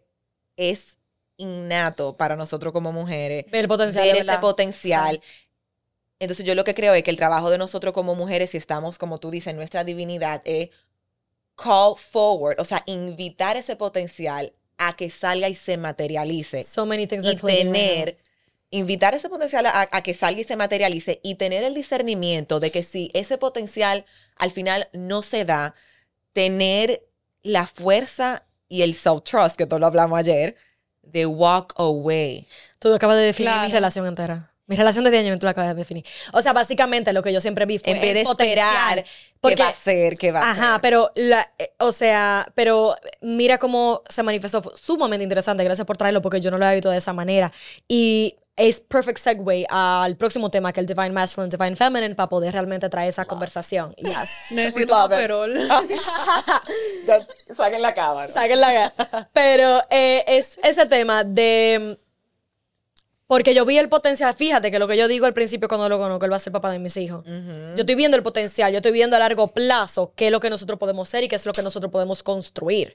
es 0.59 0.99
innato 1.39 2.19
para 2.19 2.37
nosotros 2.37 2.75
como 2.75 2.93
mujeres 2.93 3.47
Ver 3.51 3.63
el 3.63 3.69
potencial. 3.69 4.05
ver 4.05 4.17
ese 4.19 4.39
potencial. 4.39 5.15
Sí. 5.23 5.49
Entonces 6.19 6.45
yo 6.45 6.55
lo 6.55 6.65
que 6.65 6.75
creo 6.75 6.93
es 6.93 7.03
que 7.03 7.11
el 7.11 7.17
trabajo 7.17 7.49
de 7.49 7.57
nosotros 7.57 7.95
como 7.95 8.15
mujeres, 8.15 8.51
si 8.51 8.59
estamos, 8.59 8.99
como 8.99 9.19
tú 9.19 9.31
dices, 9.31 9.49
en 9.49 9.57
nuestra 9.57 9.85
divinidad, 9.85 10.43
es 10.45 10.69
call 11.57 11.95
forward, 11.97 12.61
o 12.61 12.65
sea, 12.67 12.83
invitar 12.85 13.57
ese 13.57 13.75
potencial 13.75 14.53
a 14.77 14.95
que 14.95 15.09
salga 15.09 15.49
y 15.49 15.55
se 15.55 15.79
materialice. 15.79 16.63
So 16.65 16.85
many 16.85 17.07
things 17.07 17.25
Y 17.25 17.37
tener, 17.37 18.19
invitar 18.73 19.15
ese 19.15 19.29
potencial 19.29 19.67
a, 19.67 19.89
a 19.93 20.03
que 20.03 20.13
salga 20.15 20.41
y 20.41 20.45
se 20.45 20.57
materialice 20.57 21.21
y 21.23 21.37
tener 21.37 21.63
el 21.63 21.75
discernimiento 21.75 22.59
de 22.59 22.73
que 22.73 22.83
si 22.83 23.11
ese 23.15 23.39
potencial 23.39 24.05
al 24.37 24.51
final 24.51 24.89
no 24.93 25.23
se 25.23 25.45
da, 25.45 25.75
tener 26.33 27.05
la 27.43 27.67
fuerza 27.67 28.45
y 28.69 28.83
el 28.83 28.95
self-trust, 28.95 29.57
que 29.57 29.67
todo 29.67 29.79
lo 29.79 29.87
hablamos 29.87 30.19
ayer, 30.19 30.57
de 31.03 31.27
walk 31.27 31.75
away. 31.77 32.47
Tú 32.79 32.93
acabas 32.95 33.17
de 33.19 33.25
definir 33.25 33.51
mi 33.53 33.57
Claro. 33.59 33.73
relación 33.73 34.07
entera. 34.07 34.49
Mi 34.67 34.77
relación 34.77 35.05
de 35.05 35.11
10 35.11 35.25
años 35.27 35.39
tú 35.39 35.45
la 35.45 35.51
acabas 35.51 35.71
de 35.75 35.81
definir. 35.81 36.05
O 36.33 36.41
sea, 36.41 36.53
básicamente 36.55 37.13
lo 37.13 37.23
que 37.23 37.33
yo 37.33 37.41
siempre 37.41 37.67
vi 37.67 37.79
fue 37.79 37.93
En 37.93 38.01
vez 38.01 38.15
de 38.15 38.21
esperar 38.23 38.95
potencial. 38.97 39.05
qué 39.05 39.11
Porque- 39.41 39.63
va 39.63 39.69
a 39.69 39.73
ser, 39.75 40.15
qué 40.17 40.33
va 40.33 40.41
a 40.41 40.51
Ajá, 40.53 40.73
ser. 40.75 40.81
pero, 40.81 41.13
la, 41.17 41.53
eh, 41.59 41.73
o 41.79 41.93
sea, 41.93 42.51
pero 42.55 42.95
mira 43.21 43.59
cómo 43.59 44.03
se 44.09 44.23
manifestó. 44.23 44.63
Fue 44.63 44.73
sumamente 44.77 45.25
interesante. 45.25 45.63
Gracias 45.65 45.85
por 45.87 45.97
traerlo 45.99 46.23
porque 46.23 46.41
yo 46.41 46.51
no 46.51 46.57
lo 46.59 46.65
había 46.65 46.77
visto 46.77 46.91
de 46.91 46.97
esa 46.99 47.13
manera. 47.13 47.53
Y 47.89 48.37
es 48.55 48.81
perfect 48.81 49.19
segue 49.19 49.67
al 49.71 50.17
próximo 50.17 50.51
tema 50.51 50.73
que 50.73 50.81
es 50.81 50.83
el 50.83 50.95
Divine 50.95 51.11
Masculine, 51.13 51.49
Divine 51.51 51.75
Feminine, 51.77 52.15
para 52.15 52.29
poder 52.29 52.53
realmente 52.53 52.89
traer 52.89 53.09
esa 53.09 53.25
conversación. 53.25 53.95
Yes. 53.97 54.31
Necesito 54.51 54.95
un. 55.05 55.69
Ya, 57.07 57.27
Saquen 57.55 57.83
la 57.83 57.95
cámara. 57.95 58.31
Saquen 58.33 58.61
la 58.61 58.73
ga- 58.93 59.29
Pero 59.33 59.83
eh, 59.91 60.25
es 60.27 60.59
ese 60.63 60.87
tema 60.87 61.25
de. 61.25 61.99
Porque 63.27 63.55
yo 63.55 63.65
vi 63.65 63.79
el 63.79 63.89
potencial. 63.89 64.35
Fíjate 64.35 64.71
que 64.71 64.79
lo 64.79 64.87
que 64.87 64.97
yo 64.99 65.09
digo 65.09 65.25
al 65.25 65.33
principio 65.33 65.67
cuando 65.67 65.89
lo 65.89 65.99
conozco, 65.99 66.27
él 66.27 66.33
va 66.33 66.37
a 66.37 66.41
ser 66.41 66.53
papá 66.53 66.71
de 66.71 66.79
mis 66.79 66.95
hijos. 66.99 67.25
Yo 67.27 67.75
estoy 67.81 67.95
viendo 67.95 68.15
el 68.19 68.23
potencial, 68.23 68.71
yo 68.73 68.79
estoy 68.79 68.93
viendo 68.93 69.17
a 69.17 69.19
largo 69.19 69.49
plazo 69.49 70.13
qué 70.15 70.27
es 70.27 70.33
lo 70.33 70.39
que 70.41 70.51
nosotros 70.51 70.79
podemos 70.79 71.09
ser 71.09 71.25
y 71.25 71.29
qué 71.29 71.37
es 71.37 71.47
lo 71.47 71.55
que 71.55 71.63
nosotros 71.63 71.91
podemos 71.91 72.23
construir. 72.23 72.95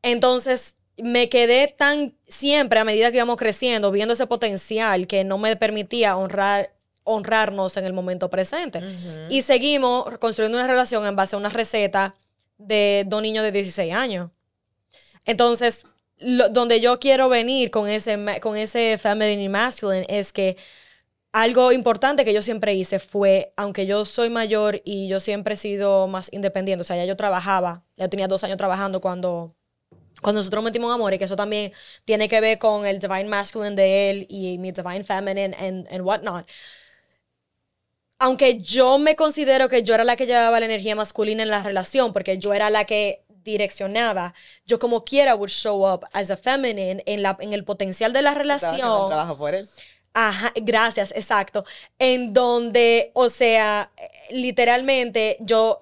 Entonces, 0.00 0.76
me 1.02 1.28
quedé 1.28 1.68
tan 1.68 2.14
siempre 2.26 2.78
a 2.80 2.84
medida 2.84 3.10
que 3.10 3.16
íbamos 3.18 3.36
creciendo, 3.36 3.90
viendo 3.90 4.14
ese 4.14 4.26
potencial 4.26 5.06
que 5.06 5.24
no 5.24 5.38
me 5.38 5.56
permitía 5.56 6.16
honrar 6.16 6.72
honrarnos 7.04 7.76
en 7.78 7.86
el 7.86 7.94
momento 7.94 8.28
presente. 8.28 8.80
Y 9.30 9.40
seguimos 9.42 10.18
construyendo 10.18 10.58
una 10.58 10.66
relación 10.66 11.06
en 11.06 11.16
base 11.16 11.36
a 11.36 11.38
una 11.38 11.48
receta 11.48 12.14
de 12.58 13.04
dos 13.06 13.22
niños 13.22 13.44
de 13.44 13.52
16 13.52 13.94
años. 13.94 14.30
Entonces, 15.24 15.86
lo- 16.18 16.48
donde 16.48 16.80
yo 16.80 16.98
quiero 16.98 17.28
venir 17.28 17.70
con 17.70 17.88
ese, 17.88 18.18
con 18.42 18.56
ese 18.56 18.98
feminine 18.98 19.42
y 19.42 19.48
masculine 19.48 20.04
es 20.08 20.32
que 20.32 20.56
algo 21.32 21.72
importante 21.72 22.24
que 22.24 22.32
yo 22.32 22.42
siempre 22.42 22.74
hice 22.74 22.98
fue, 22.98 23.52
aunque 23.56 23.86
yo 23.86 24.04
soy 24.04 24.30
mayor 24.30 24.80
y 24.84 25.08
yo 25.08 25.20
siempre 25.20 25.54
he 25.54 25.56
sido 25.56 26.08
más 26.08 26.32
independiente, 26.32 26.80
o 26.82 26.84
sea, 26.84 26.96
ya 26.96 27.04
yo 27.04 27.16
trabajaba, 27.16 27.84
ya 27.96 28.08
tenía 28.08 28.28
dos 28.28 28.44
años 28.44 28.56
trabajando 28.56 29.00
cuando, 29.00 29.54
cuando 30.22 30.40
nosotros 30.40 30.62
metimos 30.64 30.92
amor 30.92 31.14
y 31.14 31.18
que 31.18 31.24
eso 31.24 31.36
también 31.36 31.72
tiene 32.04 32.28
que 32.28 32.40
ver 32.40 32.58
con 32.58 32.86
el 32.86 32.98
divine 32.98 33.24
masculine 33.24 33.74
de 33.74 34.10
él 34.10 34.26
y 34.28 34.58
mi 34.58 34.72
divine 34.72 35.04
feminine 35.04 35.56
and, 35.58 35.86
and 35.90 36.00
whatnot. 36.02 36.46
Aunque 38.20 38.60
yo 38.60 38.98
me 38.98 39.14
considero 39.14 39.68
que 39.68 39.82
yo 39.84 39.94
era 39.94 40.04
la 40.04 40.16
que 40.16 40.26
llevaba 40.26 40.58
la 40.58 40.66
energía 40.66 40.96
masculina 40.96 41.42
en 41.42 41.50
la 41.50 41.62
relación, 41.62 42.12
porque 42.12 42.38
yo 42.38 42.52
era 42.52 42.68
la 42.68 42.84
que 42.84 43.24
direccionaba, 43.28 44.34
yo 44.66 44.78
como 44.78 45.04
quiera 45.04 45.34
would 45.34 45.50
show 45.50 45.88
up 45.88 46.04
as 46.12 46.30
a 46.30 46.36
feminine 46.36 47.02
en, 47.06 47.22
la, 47.22 47.36
en 47.40 47.52
el 47.52 47.64
potencial 47.64 48.12
de 48.12 48.22
la 48.22 48.34
relación. 48.34 49.08
trabajo 49.08 49.36
por 49.36 49.54
él. 49.54 49.68
Ajá, 50.14 50.52
gracias, 50.56 51.12
exacto. 51.12 51.64
En 51.98 52.32
donde, 52.32 53.12
o 53.14 53.28
sea, 53.28 53.92
literalmente 54.30 55.36
yo 55.40 55.78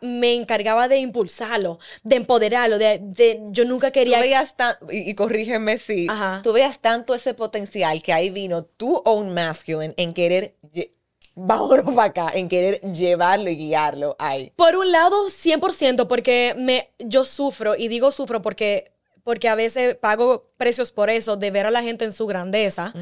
me 0.00 0.34
encargaba 0.34 0.88
de 0.88 0.98
impulsarlo, 0.98 1.78
de 2.02 2.16
empoderarlo, 2.16 2.78
de, 2.78 2.98
de- 3.02 3.40
yo 3.50 3.64
nunca 3.64 3.88
Tú 3.88 3.94
quería... 3.94 4.20
veías 4.20 4.56
tan, 4.56 4.74
y, 4.90 5.10
y 5.10 5.14
corrígeme 5.14 5.78
si, 5.78 6.06
Ajá. 6.08 6.40
tú 6.42 6.52
veías 6.52 6.80
tanto 6.80 7.14
ese 7.14 7.34
potencial 7.34 8.02
que 8.02 8.12
ahí 8.12 8.30
vino 8.30 8.64
tu 8.64 9.02
own 9.04 9.34
masculine 9.34 9.94
en 9.96 10.12
querer, 10.12 10.54
vámonos 11.34 11.94
para 11.94 12.04
acá, 12.04 12.30
en 12.34 12.48
querer 12.48 12.80
llevarlo 12.92 13.50
y 13.50 13.56
guiarlo 13.56 14.16
ahí. 14.18 14.52
Por 14.56 14.76
un 14.76 14.90
lado, 14.92 15.28
100%, 15.30 16.06
porque 16.08 16.54
me, 16.56 16.90
yo 16.98 17.24
sufro, 17.24 17.76
y 17.76 17.88
digo 17.88 18.10
sufro 18.10 18.42
porque, 18.42 18.92
porque 19.28 19.50
a 19.50 19.54
veces 19.54 19.94
pago 19.94 20.50
precios 20.56 20.90
por 20.90 21.10
eso, 21.10 21.36
de 21.36 21.50
ver 21.50 21.66
a 21.66 21.70
la 21.70 21.82
gente 21.82 22.06
en 22.06 22.12
su 22.12 22.26
grandeza. 22.26 22.94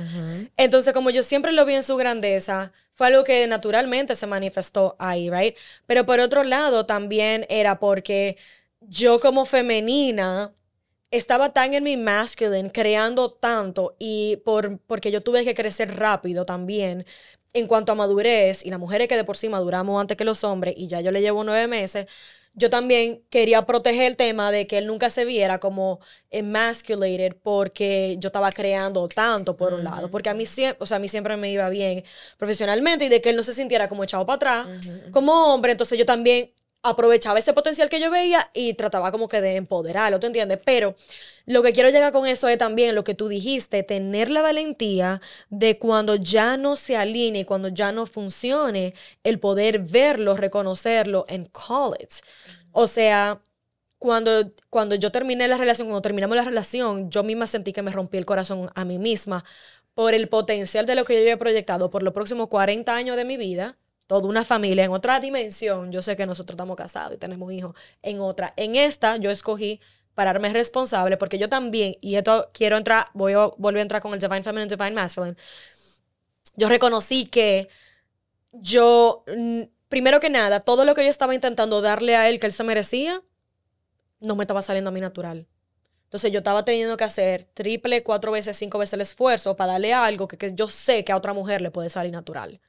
Entonces, 0.56 0.92
como 0.92 1.10
yo 1.10 1.22
siempre 1.22 1.52
lo 1.52 1.64
vi 1.64 1.74
en 1.74 1.84
su 1.84 1.94
grandeza, 1.94 2.72
fue 2.94 3.06
algo 3.06 3.22
que 3.22 3.46
naturalmente 3.46 4.16
se 4.16 4.26
manifestó 4.26 4.96
ahí, 4.98 5.30
¿right? 5.30 5.56
Pero 5.86 6.04
por 6.04 6.18
otro 6.18 6.42
lado, 6.42 6.84
también 6.84 7.46
era 7.48 7.78
porque 7.78 8.38
yo 8.80 9.20
como 9.20 9.46
femenina 9.46 10.52
estaba 11.12 11.52
tan 11.52 11.74
en 11.74 11.84
mi 11.84 11.96
masculine, 11.96 12.70
creando 12.70 13.30
tanto, 13.30 13.94
y 13.96 14.38
por, 14.44 14.80
porque 14.80 15.12
yo 15.12 15.20
tuve 15.20 15.44
que 15.44 15.54
crecer 15.54 15.96
rápido 15.96 16.44
también 16.44 17.06
en 17.56 17.66
cuanto 17.66 17.92
a 17.92 17.94
madurez, 17.94 18.64
y 18.64 18.70
las 18.70 18.78
mujeres 18.78 19.08
que 19.08 19.16
de 19.16 19.24
por 19.24 19.36
sí 19.36 19.48
maduramos 19.48 19.98
antes 20.00 20.16
que 20.16 20.24
los 20.24 20.44
hombres, 20.44 20.74
y 20.76 20.88
ya 20.88 21.00
yo 21.00 21.10
le 21.10 21.22
llevo 21.22 21.42
nueve 21.42 21.66
meses, 21.66 22.06
yo 22.52 22.70
también 22.70 23.22
quería 23.30 23.66
proteger 23.66 24.04
el 24.04 24.16
tema 24.16 24.50
de 24.50 24.66
que 24.66 24.78
él 24.78 24.86
nunca 24.86 25.10
se 25.10 25.24
viera 25.24 25.58
como 25.58 26.00
emasculated 26.30 27.36
porque 27.42 28.16
yo 28.18 28.28
estaba 28.28 28.50
creando 28.52 29.08
tanto 29.08 29.56
por 29.56 29.74
un 29.74 29.84
lado, 29.84 30.10
porque 30.10 30.30
a 30.30 30.34
mí 30.34 30.46
siempre, 30.46 30.76
o 30.80 30.86
sea, 30.86 30.96
a 30.96 31.00
mí 31.00 31.08
siempre 31.08 31.36
me 31.36 31.50
iba 31.50 31.68
bien 31.68 32.04
profesionalmente 32.38 33.06
y 33.06 33.08
de 33.08 33.20
que 33.20 33.30
él 33.30 33.36
no 33.36 33.42
se 33.42 33.52
sintiera 33.52 33.88
como 33.88 34.04
echado 34.04 34.24
para 34.26 34.36
atrás 34.36 34.68
como 35.10 35.54
hombre, 35.54 35.72
entonces 35.72 35.98
yo 35.98 36.06
también 36.06 36.50
aprovechaba 36.86 37.38
ese 37.38 37.52
potencial 37.52 37.88
que 37.88 38.00
yo 38.00 38.10
veía 38.10 38.50
y 38.54 38.74
trataba 38.74 39.12
como 39.12 39.28
que 39.28 39.40
de 39.40 39.56
empoderarlo, 39.56 40.20
¿tú 40.20 40.26
entiendes? 40.26 40.58
Pero 40.64 40.94
lo 41.46 41.62
que 41.62 41.72
quiero 41.72 41.90
llegar 41.90 42.12
con 42.12 42.26
eso 42.26 42.48
es 42.48 42.58
también 42.58 42.94
lo 42.94 43.04
que 43.04 43.14
tú 43.14 43.28
dijiste, 43.28 43.82
tener 43.82 44.30
la 44.30 44.42
valentía 44.42 45.20
de 45.50 45.78
cuando 45.78 46.16
ya 46.16 46.56
no 46.56 46.76
se 46.76 46.96
alinee, 46.96 47.46
cuando 47.46 47.68
ya 47.68 47.92
no 47.92 48.06
funcione, 48.06 48.94
el 49.24 49.38
poder 49.38 49.80
verlo, 49.80 50.36
reconocerlo 50.36 51.24
en 51.28 51.44
college. 51.46 52.22
O 52.72 52.86
sea, 52.86 53.40
cuando, 53.98 54.52
cuando 54.70 54.94
yo 54.94 55.10
terminé 55.12 55.48
la 55.48 55.56
relación, 55.56 55.88
cuando 55.88 56.02
terminamos 56.02 56.36
la 56.36 56.44
relación, 56.44 57.10
yo 57.10 57.22
misma 57.22 57.46
sentí 57.46 57.72
que 57.72 57.82
me 57.82 57.90
rompí 57.90 58.18
el 58.18 58.26
corazón 58.26 58.70
a 58.74 58.84
mí 58.84 58.98
misma 58.98 59.44
por 59.94 60.14
el 60.14 60.28
potencial 60.28 60.86
de 60.86 60.94
lo 60.94 61.04
que 61.04 61.14
yo 61.14 61.20
había 61.20 61.38
proyectado 61.38 61.90
por 61.90 62.02
los 62.02 62.12
próximos 62.12 62.48
40 62.48 62.94
años 62.94 63.16
de 63.16 63.24
mi 63.24 63.36
vida, 63.38 63.78
toda 64.06 64.28
una 64.28 64.44
familia 64.44 64.84
en 64.84 64.92
otra 64.92 65.20
dimensión. 65.20 65.92
Yo 65.92 66.02
sé 66.02 66.16
que 66.16 66.26
nosotros 66.26 66.54
estamos 66.54 66.76
casados 66.76 67.14
y 67.14 67.18
tenemos 67.18 67.52
hijos 67.52 67.74
en 68.02 68.20
otra. 68.20 68.52
En 68.56 68.76
esta 68.76 69.16
yo 69.16 69.30
escogí 69.30 69.80
pararme 70.14 70.52
responsable 70.52 71.16
porque 71.16 71.38
yo 71.38 71.48
también, 71.48 71.96
y 72.00 72.16
esto 72.16 72.50
quiero 72.52 72.76
entrar, 72.76 73.08
voy 73.12 73.34
a 73.34 73.46
volver 73.58 73.80
a 73.80 73.82
entrar 73.82 74.02
con 74.02 74.14
el 74.14 74.20
Divine 74.20 74.42
Feminine, 74.42 74.68
Divine 74.68 74.92
Masculine. 74.92 75.36
Yo 76.56 76.68
reconocí 76.68 77.26
que 77.26 77.68
yo, 78.52 79.24
primero 79.88 80.20
que 80.20 80.30
nada, 80.30 80.60
todo 80.60 80.84
lo 80.84 80.94
que 80.94 81.04
yo 81.04 81.10
estaba 81.10 81.34
intentando 81.34 81.82
darle 81.82 82.16
a 82.16 82.28
él 82.28 82.40
que 82.40 82.46
él 82.46 82.52
se 82.52 82.64
merecía, 82.64 83.22
no 84.20 84.36
me 84.36 84.44
estaba 84.44 84.62
saliendo 84.62 84.88
a 84.88 84.92
mí 84.92 85.00
natural. 85.00 85.46
Entonces 86.04 86.32
yo 86.32 86.38
estaba 86.38 86.64
teniendo 86.64 86.96
que 86.96 87.04
hacer 87.04 87.44
triple, 87.44 88.02
cuatro 88.02 88.32
veces, 88.32 88.56
cinco 88.56 88.78
veces 88.78 88.94
el 88.94 89.00
esfuerzo 89.02 89.56
para 89.56 89.72
darle 89.72 89.92
algo 89.92 90.28
que, 90.28 90.38
que 90.38 90.54
yo 90.54 90.68
sé 90.68 91.04
que 91.04 91.12
a 91.12 91.16
otra 91.16 91.34
mujer 91.34 91.60
le 91.60 91.70
puede 91.70 91.90
salir 91.90 92.12
natural. 92.12 92.60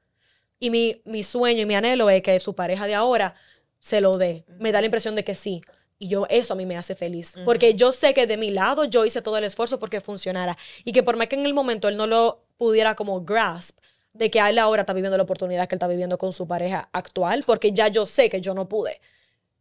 Y 0.60 0.70
mi, 0.70 1.02
mi 1.06 1.24
sueño 1.24 1.62
y 1.62 1.66
mi 1.66 1.76
anhelo 1.76 2.10
es 2.10 2.22
que 2.22 2.40
su 2.40 2.56
pareja 2.56 2.88
de 2.88 2.96
ahora 2.96 3.36
se 3.80 4.02
lo 4.02 4.18
dé. 4.18 4.46
Me 4.60 4.72
da 4.72 4.82
la 4.82 4.86
impresión 4.88 5.16
de 5.16 5.24
que 5.24 5.36
sí. 5.36 5.62
Y 6.00 6.10
yo, 6.10 6.28
eso 6.30 6.54
a 6.54 6.58
mí 6.58 6.66
me 6.66 6.78
hace 6.78 6.96
feliz. 6.96 7.36
Porque 7.46 7.74
yo 7.74 7.92
sé 7.92 8.14
que 8.14 8.28
de 8.28 8.38
mi 8.38 8.52
lado 8.52 8.86
yo 8.86 9.06
hice 9.06 9.22
todo 9.22 9.38
el 9.38 9.44
esfuerzo 9.44 9.80
porque 9.80 10.02
funcionara. 10.02 10.58
Y 10.84 10.92
que 10.92 11.04
por 11.04 11.18
más 11.18 11.28
que 11.28 11.36
en 11.36 11.46
el 11.46 11.54
momento 11.54 11.88
él 11.88 11.98
no 11.98 12.06
lo 12.06 12.44
pudiera 12.58 12.96
como 12.96 13.22
grasp, 13.22 13.80
de 14.14 14.32
que 14.32 14.40
él 14.40 14.60
ahora 14.60 14.82
está 14.82 14.94
viviendo 14.94 15.18
la 15.18 15.24
oportunidad 15.24 15.68
que 15.68 15.76
él 15.76 15.78
está 15.78 15.88
viviendo 15.88 16.18
con 16.18 16.34
su 16.34 16.48
pareja 16.48 16.90
actual, 16.92 17.44
porque 17.46 17.72
ya 17.72 17.88
yo 17.88 18.06
sé 18.06 18.30
que 18.30 18.42
yo 18.42 18.54
no 18.54 18.68
pude. 18.68 19.00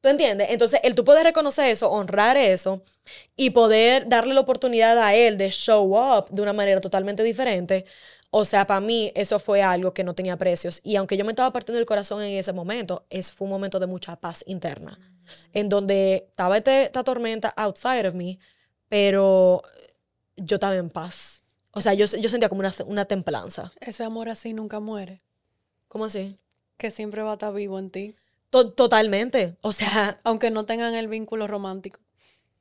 ¿Tú 0.00 0.08
entiendes? 0.08 0.48
Entonces, 0.50 0.80
el 0.82 0.94
tú 0.94 1.04
poder 1.04 1.24
reconocer 1.24 1.66
eso, 1.66 1.90
honrar 1.90 2.36
eso 2.36 2.82
y 3.36 3.50
poder 3.50 4.08
darle 4.08 4.34
la 4.34 4.40
oportunidad 4.40 4.98
a 4.98 5.14
él 5.14 5.36
de 5.36 5.50
show 5.50 5.96
up 5.96 6.28
de 6.30 6.42
una 6.42 6.52
manera 6.52 6.80
totalmente 6.80 7.22
diferente. 7.22 7.86
O 8.30 8.44
sea, 8.44 8.66
para 8.66 8.80
mí 8.80 9.12
eso 9.14 9.38
fue 9.38 9.62
algo 9.62 9.94
que 9.94 10.04
no 10.04 10.14
tenía 10.14 10.36
precios. 10.36 10.80
Y 10.84 10.96
aunque 10.96 11.16
yo 11.16 11.24
me 11.24 11.32
estaba 11.32 11.52
partiendo 11.52 11.80
el 11.80 11.86
corazón 11.86 12.22
en 12.22 12.36
ese 12.38 12.52
momento, 12.52 13.06
es, 13.08 13.32
fue 13.32 13.46
un 13.46 13.52
momento 13.52 13.80
de 13.80 13.86
mucha 13.86 14.16
paz 14.16 14.44
interna. 14.46 14.98
En 15.52 15.68
donde 15.68 16.26
estaba 16.30 16.56
este, 16.58 16.84
esta 16.84 17.02
tormenta 17.02 17.52
outside 17.56 18.06
of 18.06 18.14
me, 18.14 18.38
pero 18.88 19.62
yo 20.36 20.56
estaba 20.56 20.76
en 20.76 20.90
paz. 20.90 21.42
O 21.72 21.80
sea, 21.80 21.94
yo, 21.94 22.06
yo 22.06 22.28
sentía 22.28 22.48
como 22.48 22.60
una, 22.60 22.72
una 22.86 23.04
templanza. 23.06 23.72
Ese 23.80 24.04
amor 24.04 24.28
así 24.28 24.52
nunca 24.54 24.80
muere. 24.80 25.22
¿Cómo 25.88 26.04
así? 26.04 26.38
Que 26.76 26.90
siempre 26.90 27.22
va 27.22 27.30
a 27.30 27.34
estar 27.34 27.54
vivo 27.54 27.78
en 27.78 27.90
ti. 27.90 28.16
To- 28.62 28.72
totalmente. 28.72 29.56
O 29.60 29.72
sea, 29.72 30.20
Aunque 30.24 30.50
no 30.50 30.64
tengan 30.64 30.94
el 30.94 31.08
vínculo 31.08 31.46
romántico. 31.46 32.00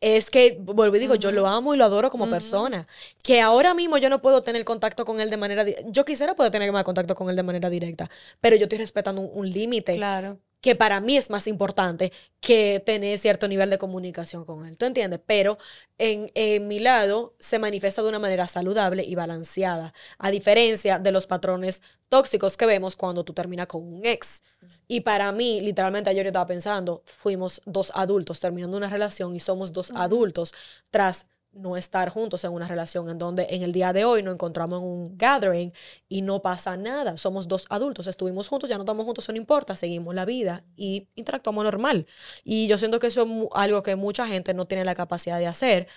es 0.02 0.30
que, 0.30 0.58
vuelvo 0.60 0.98
y 0.98 1.00
digo, 1.00 1.16
yo 1.16 1.32
lo 1.32 1.48
amo 1.48 1.74
y 1.74 1.78
lo 1.78 1.86
adoro 1.86 2.12
como 2.12 2.30
persona. 2.30 2.88
Que 3.24 3.41
ahora 3.41 3.74
mismo 3.74 3.98
yo 3.98 4.10
no 4.10 4.22
puedo 4.22 4.43
tener 4.43 4.64
contacto 4.66 5.06
con 5.06 5.20
él 5.22 5.30
de 5.30 5.38
manera... 5.38 5.66
Yo 5.88 6.06
quisiera 6.06 6.36
poder 6.36 6.52
tener 6.52 6.72
más 6.72 6.84
contacto 6.84 7.16
con 7.16 7.30
él 7.30 7.36
de 7.36 7.43
manera 7.43 7.70
directa, 7.70 8.10
pero 8.41 8.56
yo 8.56 8.64
estoy 8.64 8.78
respetando 8.80 9.22
un, 9.22 9.30
un 9.34 9.50
límite 9.50 9.96
Claro. 9.96 10.39
Que 10.66 10.76
para 10.76 10.99
mí 10.99 11.16
es 11.16 11.30
más 11.30 11.45
importante 11.45 12.11
que 12.39 12.82
tener 12.84 13.20
cierto 13.20 13.47
nivel 13.47 13.70
de 13.70 13.78
comunicación 13.78 14.45
con 14.45 14.66
él. 14.66 14.80
¿Tú 14.80 14.88
entiendes? 14.88 15.20
Pero 15.24 15.59
en, 15.99 16.32
en 16.34 16.68
mi 16.68 16.80
lado 16.80 17.36
se 17.38 17.59
manifiesta 17.59 18.01
de 18.01 18.09
una 18.09 18.18
manera 18.18 18.47
saludable 18.47 19.03
y 19.03 19.13
balanceada, 19.13 19.93
a 20.18 20.32
diferencia 20.32 20.97
de 20.97 21.11
los 21.11 21.28
patrones 21.28 21.84
tóxicos 22.09 22.57
que 22.57 22.66
vemos 22.66 22.95
cuando 22.95 23.24
tú 23.24 23.32
terminas 23.32 23.68
con 23.68 23.84
un 23.84 24.07
ex. 24.07 24.41
Y 24.88 25.01
para 25.01 25.32
mí, 25.32 25.61
literalmente 25.61 26.09
ayer 26.09 26.26
yo 26.26 26.30
estaba 26.30 26.47
pensando, 26.47 27.03
fuimos 27.05 27.61
dos 27.68 27.91
adultos 27.93 28.39
terminando 28.39 28.76
una 28.76 28.89
relación 28.89 29.36
y 29.36 29.39
somos 29.41 29.72
dos 29.72 29.91
adultos 29.91 30.51
tras 30.89 31.28
no 31.56 31.78
estar 31.78 32.10
juntos 32.10 32.43
en 32.43 32.51
una 32.51 32.68
relación 32.68 33.10
en 33.10 33.18
donde 33.18 33.47
en 33.49 33.64
el 33.64 33.72
día 33.72 33.93
de 33.93 34.06
hoy 34.06 34.22
nos 34.22 34.34
encontramos 34.34 34.80
en 34.80 34.86
un 34.86 35.18
gathering 35.18 35.74
y 36.10 36.22
no 36.22 36.41
pasa 36.41 36.78
nada. 36.78 37.18
Somos 37.18 37.47
dos 37.47 37.66
adultos, 37.70 38.08
estuvimos 38.08 38.47
juntos, 38.47 38.70
ya 38.70 38.78
no 38.78 38.84
estamos 38.84 39.06
juntos, 39.06 39.26
eso 39.26 39.32
no 39.32 39.38
importa, 39.38 39.76
seguimos 39.76 40.14
la 40.14 40.26
vida 40.26 40.64
y 40.76 41.08
interactuamos 41.16 41.64
normal. 41.64 42.06
Y 42.43 42.68
yo 42.68 42.78
siento 42.78 42.99
que 42.99 43.08
eso 43.08 43.24
es 43.24 43.30
algo 43.53 43.84
que 43.84 43.95
mucha 43.95 44.28
gente 44.28 44.53
no 44.53 44.68
tiene 44.68 44.86
la 44.86 44.95
capacidad 44.95 45.39
de 45.39 45.47
hacer, 45.47 45.88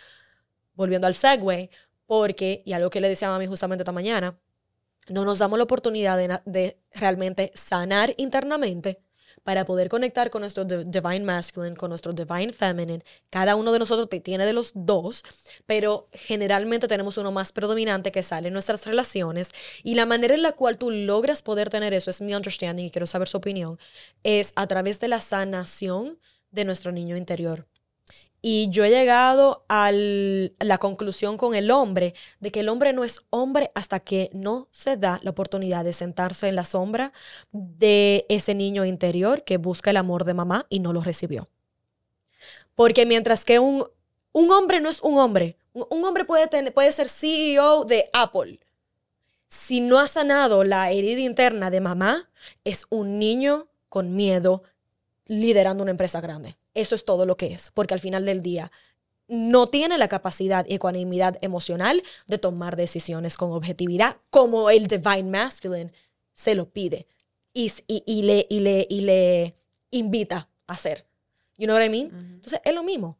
volviendo 0.74 1.06
al 1.06 1.14
segue, 1.14 1.70
porque, 2.06 2.62
y 2.64 2.72
algo 2.72 2.90
que 2.90 3.00
le 3.00 3.08
decía 3.08 3.28
a 3.28 3.32
mami 3.32 3.46
justamente 3.46 3.82
esta 3.82 3.92
mañana, 3.92 4.38
no 5.08 5.24
nos 5.24 5.38
damos 5.40 5.58
la 5.58 5.64
oportunidad 5.64 6.16
de, 6.16 6.40
de 6.44 6.78
realmente 6.92 7.50
sanar 7.54 8.14
internamente 8.16 9.02
para 9.42 9.64
poder 9.64 9.88
conectar 9.88 10.30
con 10.30 10.40
nuestro 10.40 10.64
di- 10.64 10.84
divine 10.86 11.20
masculine, 11.20 11.76
con 11.76 11.90
nuestro 11.90 12.12
divine 12.12 12.52
feminine. 12.52 13.02
Cada 13.30 13.56
uno 13.56 13.72
de 13.72 13.78
nosotros 13.78 14.08
tiene 14.22 14.46
de 14.46 14.52
los 14.52 14.72
dos, 14.74 15.22
pero 15.66 16.08
generalmente 16.12 16.88
tenemos 16.88 17.16
uno 17.18 17.32
más 17.32 17.52
predominante 17.52 18.12
que 18.12 18.22
sale 18.22 18.48
en 18.48 18.54
nuestras 18.54 18.86
relaciones. 18.86 19.50
Y 19.82 19.94
la 19.94 20.06
manera 20.06 20.34
en 20.34 20.42
la 20.42 20.52
cual 20.52 20.78
tú 20.78 20.90
logras 20.90 21.42
poder 21.42 21.70
tener 21.70 21.94
eso, 21.94 22.10
es 22.10 22.20
mi 22.20 22.34
understanding 22.34 22.86
y 22.86 22.90
quiero 22.90 23.06
saber 23.06 23.28
su 23.28 23.38
opinión, 23.38 23.78
es 24.22 24.52
a 24.56 24.66
través 24.66 25.00
de 25.00 25.08
la 25.08 25.20
sanación 25.20 26.18
de 26.50 26.64
nuestro 26.64 26.92
niño 26.92 27.16
interior. 27.16 27.66
Y 28.50 28.70
yo 28.70 28.82
he 28.82 28.88
llegado 28.88 29.66
a 29.68 29.92
la 29.92 30.78
conclusión 30.78 31.36
con 31.36 31.54
el 31.54 31.70
hombre 31.70 32.14
de 32.40 32.50
que 32.50 32.60
el 32.60 32.70
hombre 32.70 32.94
no 32.94 33.04
es 33.04 33.20
hombre 33.28 33.70
hasta 33.74 34.00
que 34.00 34.30
no 34.32 34.68
se 34.72 34.96
da 34.96 35.20
la 35.22 35.32
oportunidad 35.32 35.84
de 35.84 35.92
sentarse 35.92 36.48
en 36.48 36.56
la 36.56 36.64
sombra 36.64 37.12
de 37.52 38.24
ese 38.30 38.54
niño 38.54 38.86
interior 38.86 39.44
que 39.44 39.58
busca 39.58 39.90
el 39.90 39.98
amor 39.98 40.24
de 40.24 40.32
mamá 40.32 40.64
y 40.70 40.78
no 40.80 40.94
lo 40.94 41.02
recibió. 41.02 41.50
Porque 42.74 43.04
mientras 43.04 43.44
que 43.44 43.58
un, 43.58 43.84
un 44.32 44.50
hombre 44.50 44.80
no 44.80 44.88
es 44.88 45.02
un 45.02 45.18
hombre, 45.18 45.58
un, 45.74 46.02
hombre 46.02 46.24
puede, 46.24 46.72
puede 46.72 46.92
ser 46.92 47.10
CEO 47.10 47.84
de 47.84 48.08
Apple. 48.14 48.60
Si 49.48 49.82
no 49.82 49.98
ha 49.98 50.06
sanado 50.06 50.64
la 50.64 50.90
herida 50.90 51.20
interna 51.20 51.70
de 51.70 51.82
mamá, 51.82 52.30
es 52.64 52.86
un 52.88 53.18
niño 53.18 53.68
con 53.90 54.16
miedo 54.16 54.62
liderando 55.26 55.82
una 55.82 55.90
empresa 55.90 56.22
grande. 56.22 56.57
Eso 56.78 56.94
es 56.94 57.04
todo 57.04 57.26
lo 57.26 57.36
que 57.36 57.46
es, 57.46 57.70
porque 57.74 57.94
al 57.94 57.98
final 57.98 58.24
del 58.24 58.40
día 58.40 58.70
no 59.26 59.66
tiene 59.66 59.98
la 59.98 60.06
capacidad 60.06 60.64
y 60.68 60.74
ecuanimidad 60.74 61.36
emocional 61.40 62.04
de 62.28 62.38
tomar 62.38 62.76
decisiones 62.76 63.36
con 63.36 63.50
objetividad, 63.50 64.18
como 64.30 64.70
el 64.70 64.86
Divine 64.86 65.24
Masculine 65.24 65.92
se 66.34 66.54
lo 66.54 66.70
pide 66.70 67.08
y, 67.52 67.72
y, 67.88 68.04
y 68.06 68.22
le, 68.22 68.46
y, 68.48 68.60
le, 68.60 68.86
y 68.88 69.00
le 69.00 69.54
invita 69.90 70.48
a 70.68 70.74
hacer. 70.74 71.04
You 71.56 71.66
know 71.66 71.76
what 71.76 71.84
I 71.84 71.88
mean? 71.88 72.10
Entonces, 72.36 72.60
es 72.64 72.72
lo 72.72 72.84
mismo. 72.84 73.18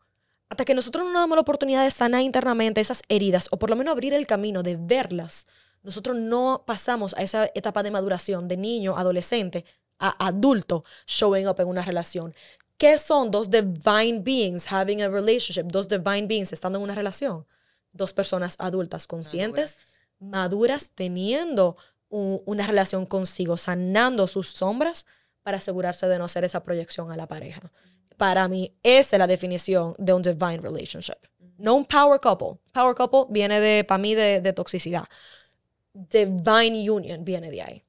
Hasta 0.48 0.64
que 0.64 0.72
nosotros 0.72 1.04
no 1.04 1.12
nos 1.12 1.22
damos 1.22 1.36
la 1.36 1.42
oportunidad 1.42 1.82
de 1.82 1.90
sanar 1.90 2.22
internamente 2.22 2.80
esas 2.80 3.02
heridas, 3.08 3.48
o 3.50 3.58
por 3.58 3.70
lo 3.70 3.74
menos 3.76 3.90
abrir 3.90 4.14
el 4.14 4.28
camino 4.28 4.62
de 4.62 4.76
verlas, 4.76 5.48
nosotros 5.82 6.16
no 6.16 6.62
pasamos 6.64 7.12
a 7.14 7.22
esa 7.22 7.50
etapa 7.56 7.82
de 7.82 7.90
maduración 7.90 8.46
de 8.46 8.56
niño, 8.56 8.96
adolescente, 8.96 9.64
a 9.98 10.28
adulto, 10.28 10.84
showing 11.08 11.48
up 11.48 11.58
en 11.58 11.66
una 11.66 11.82
relación. 11.82 12.34
¿Qué 12.78 12.96
son 12.96 13.30
dos 13.30 13.50
divine 13.50 14.20
beings 14.20 14.72
having 14.72 15.02
a 15.02 15.08
relationship? 15.08 15.64
Dos 15.70 15.88
divine 15.88 16.26
beings 16.26 16.52
estando 16.52 16.78
en 16.78 16.84
una 16.84 16.94
relación. 16.94 17.44
Dos 17.92 18.12
personas 18.12 18.56
adultas 18.58 19.06
conscientes, 19.06 19.78
maduras, 20.20 20.92
teniendo 20.94 21.76
un- 22.08 22.40
una 22.46 22.66
relación 22.66 23.04
consigo, 23.06 23.56
sanando 23.56 24.26
sus 24.28 24.50
sombras 24.50 25.06
para 25.42 25.58
asegurarse 25.58 26.06
de 26.06 26.18
no 26.18 26.24
hacer 26.24 26.44
esa 26.44 26.62
proyección 26.62 27.10
a 27.10 27.16
la 27.16 27.26
pareja. 27.26 27.70
Para 28.16 28.48
mí, 28.48 28.72
esa 28.82 29.16
es 29.16 29.18
la 29.18 29.26
definición 29.26 29.94
de 29.98 30.12
un 30.12 30.22
divine 30.22 30.58
relationship. 30.58 31.18
No 31.56 31.74
un 31.74 31.84
power 31.84 32.20
couple. 32.20 32.60
Power 32.72 32.94
couple 32.94 33.26
viene 33.30 33.60
de, 33.60 33.84
para 33.84 33.98
mí, 33.98 34.14
de, 34.14 34.40
de 34.40 34.52
toxicidad. 34.52 35.04
Divine 35.92 36.88
union 36.90 37.24
viene 37.24 37.50
de 37.50 37.62
ahí. 37.62 37.84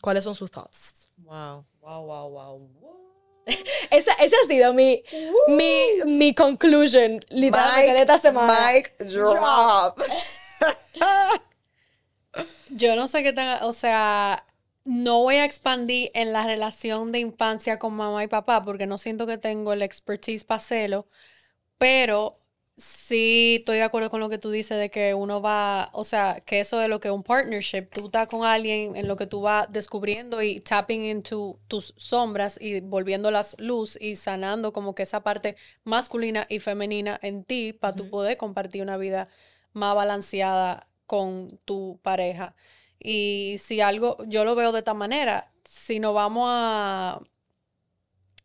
¿Cuáles 0.00 0.24
son 0.24 0.34
sus 0.34 0.50
thoughts? 0.50 1.10
Wow, 1.18 1.64
wow, 1.80 2.02
wow, 2.04 2.28
wow. 2.30 2.70
Esa, 3.90 4.12
esa 4.14 4.36
ha 4.42 4.46
sido 4.46 4.72
mi, 4.72 5.02
mi, 5.48 5.84
mi 6.06 6.34
conclusion, 6.34 7.20
literalmente, 7.28 7.92
de 7.92 8.00
esta 8.00 8.18
semana. 8.18 8.72
Mic 8.72 8.96
drop. 8.98 10.00
Yo 12.70 12.96
no 12.96 13.06
sé 13.06 13.22
qué 13.22 13.32
tan, 13.32 13.62
o 13.64 13.72
sea, 13.72 14.46
no 14.84 15.18
voy 15.22 15.36
a 15.36 15.44
expandir 15.44 16.10
en 16.14 16.32
la 16.32 16.46
relación 16.46 17.12
de 17.12 17.18
infancia 17.18 17.78
con 17.78 17.94
mamá 17.94 18.24
y 18.24 18.28
papá 18.28 18.62
porque 18.62 18.86
no 18.86 18.96
siento 18.96 19.26
que 19.26 19.38
tengo 19.38 19.72
el 19.72 19.82
expertise 19.82 20.44
para 20.44 20.56
hacerlo, 20.56 21.06
pero 21.78 22.38
sí 22.76 23.56
estoy 23.60 23.76
de 23.76 23.82
acuerdo 23.82 24.10
con 24.10 24.20
lo 24.20 24.28
que 24.28 24.38
tú 24.38 24.50
dices 24.50 24.78
de 24.78 24.90
que 24.90 25.14
uno 25.14 25.40
va, 25.42 25.90
o 25.92 26.04
sea, 26.04 26.40
que 26.44 26.60
eso 26.60 26.78
de 26.78 26.88
lo 26.88 27.00
que 27.00 27.08
es 27.08 27.14
un 27.14 27.22
partnership, 27.22 27.88
tú 27.90 28.06
estás 28.06 28.28
con 28.28 28.44
alguien 28.44 28.96
en 28.96 29.08
lo 29.08 29.16
que 29.16 29.26
tú 29.26 29.42
vas 29.42 29.66
descubriendo 29.70 30.42
y 30.42 30.60
tapping 30.60 31.04
into 31.04 31.60
tus 31.68 31.94
sombras 31.96 32.58
y 32.60 32.80
volviéndolas 32.80 33.56
luz 33.58 33.98
y 34.00 34.16
sanando 34.16 34.72
como 34.72 34.94
que 34.94 35.04
esa 35.04 35.22
parte 35.22 35.56
masculina 35.84 36.46
y 36.48 36.58
femenina 36.58 37.18
en 37.22 37.44
ti 37.44 37.72
para 37.72 37.94
tú 37.94 38.08
poder 38.10 38.36
compartir 38.36 38.82
una 38.82 38.96
vida 38.96 39.28
más 39.72 39.94
balanceada 39.94 40.88
con 41.06 41.58
tu 41.64 42.00
pareja. 42.02 42.54
Y 42.98 43.56
si 43.58 43.80
algo, 43.80 44.16
yo 44.26 44.44
lo 44.44 44.54
veo 44.54 44.72
de 44.72 44.78
esta 44.80 44.94
manera, 44.94 45.52
si 45.64 46.00
nos 46.00 46.14
vamos 46.14 46.46
a, 46.50 47.20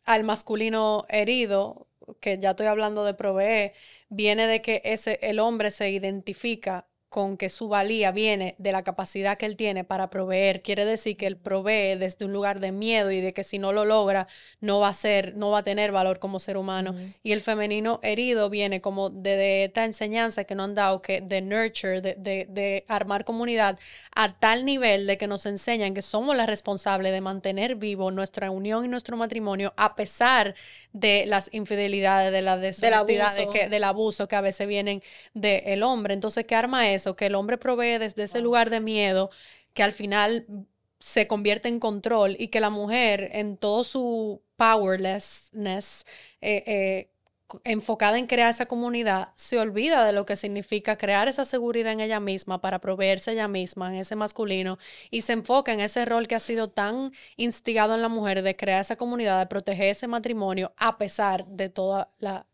al 0.04 0.24
masculino 0.24 1.06
herido, 1.08 1.87
que 2.20 2.38
ya 2.38 2.50
estoy 2.50 2.66
hablando 2.66 3.04
de 3.04 3.14
proveer, 3.14 3.74
viene 4.08 4.46
de 4.46 4.62
que 4.62 4.82
ese, 4.84 5.18
el 5.22 5.38
hombre 5.40 5.70
se 5.70 5.90
identifica 5.90 6.87
con 7.08 7.38
que 7.38 7.48
su 7.48 7.68
valía 7.68 8.10
viene 8.10 8.54
de 8.58 8.70
la 8.70 8.82
capacidad 8.84 9.38
que 9.38 9.46
él 9.46 9.56
tiene 9.56 9.82
para 9.82 10.10
proveer. 10.10 10.62
Quiere 10.62 10.84
decir 10.84 11.16
que 11.16 11.26
él 11.26 11.36
provee 11.36 11.96
desde 11.96 12.26
un 12.26 12.32
lugar 12.32 12.60
de 12.60 12.70
miedo 12.70 13.10
y 13.10 13.20
de 13.20 13.32
que 13.32 13.44
si 13.44 13.58
no 13.58 13.72
lo 13.72 13.84
logra, 13.84 14.26
no 14.60 14.80
va 14.80 14.88
a 14.88 14.92
ser, 14.92 15.34
no 15.36 15.50
va 15.50 15.58
a 15.58 15.62
tener 15.62 15.90
valor 15.90 16.18
como 16.18 16.38
ser 16.38 16.58
humano. 16.58 16.94
Y 17.22 17.32
el 17.32 17.40
femenino 17.40 17.98
herido 18.02 18.50
viene 18.50 18.80
como 18.80 19.08
de, 19.08 19.36
de 19.36 19.64
esta 19.64 19.84
enseñanza 19.84 20.44
que 20.44 20.54
nos 20.54 20.64
han 20.64 20.74
dado, 20.74 21.00
que 21.00 21.20
de 21.22 21.40
nurture, 21.40 22.00
de, 22.00 22.14
de, 22.14 22.46
de 22.48 22.84
armar 22.88 23.24
comunidad 23.24 23.78
a 24.14 24.38
tal 24.38 24.64
nivel 24.64 25.06
de 25.06 25.16
que 25.16 25.26
nos 25.26 25.46
enseñan 25.46 25.94
que 25.94 26.02
somos 26.02 26.36
las 26.36 26.46
responsables 26.46 27.12
de 27.12 27.20
mantener 27.20 27.76
vivo 27.76 28.10
nuestra 28.10 28.50
unión 28.50 28.84
y 28.84 28.88
nuestro 28.88 29.16
matrimonio 29.16 29.72
a 29.76 29.94
pesar 29.94 30.54
de 30.92 31.24
las 31.26 31.48
infidelidades, 31.52 32.32
de 32.32 32.42
la 32.42 32.56
deshonestidad, 32.56 33.34
de 33.34 33.42
abuso. 33.42 33.52
que, 33.52 33.68
del 33.68 33.84
abuso 33.84 34.28
que 34.28 34.36
a 34.36 34.40
veces 34.40 34.66
vienen 34.66 35.02
del 35.34 35.82
hombre. 35.82 36.14
Entonces, 36.14 36.44
¿qué 36.44 36.54
arma 36.54 36.90
eso? 36.98 37.16
Que 37.16 37.26
el 37.26 37.34
hombre 37.34 37.58
provee 37.58 37.98
desde 37.98 38.24
ese 38.24 38.40
lugar 38.40 38.70
de 38.70 38.80
miedo 38.80 39.30
que 39.74 39.82
al 39.82 39.92
final 39.92 40.46
se 41.00 41.26
convierte 41.26 41.68
en 41.68 41.80
control 41.80 42.36
y 42.38 42.48
que 42.48 42.60
la 42.60 42.70
mujer 42.70 43.30
en 43.32 43.56
todo 43.56 43.84
su 43.84 44.42
powerlessness, 44.56 46.04
eh, 46.40 46.64
eh, 46.66 47.10
enfocada 47.64 48.18
en 48.18 48.26
crear 48.26 48.50
esa 48.50 48.66
comunidad, 48.66 49.32
se 49.36 49.58
olvida 49.58 50.04
de 50.04 50.12
lo 50.12 50.26
que 50.26 50.36
significa 50.36 50.98
crear 50.98 51.28
esa 51.28 51.44
seguridad 51.44 51.92
en 51.92 52.00
ella 52.00 52.20
misma 52.20 52.60
para 52.60 52.80
proveerse 52.80 53.32
ella 53.32 53.48
misma, 53.48 53.88
en 53.88 54.00
ese 54.00 54.16
masculino, 54.16 54.78
y 55.10 55.22
se 55.22 55.32
enfoca 55.32 55.72
en 55.72 55.80
ese 55.80 56.04
rol 56.04 56.28
que 56.28 56.34
ha 56.34 56.40
sido 56.40 56.68
tan 56.68 57.12
instigado 57.36 57.94
en 57.94 58.02
la 58.02 58.08
mujer 58.08 58.42
de 58.42 58.56
crear 58.56 58.80
esa 58.80 58.96
comunidad, 58.96 59.38
de 59.38 59.46
proteger 59.46 59.90
ese 59.90 60.08
matrimonio, 60.08 60.72
a 60.76 60.98
pesar 60.98 61.46
de 61.46 61.68
toda 61.70 62.12
la 62.18 62.46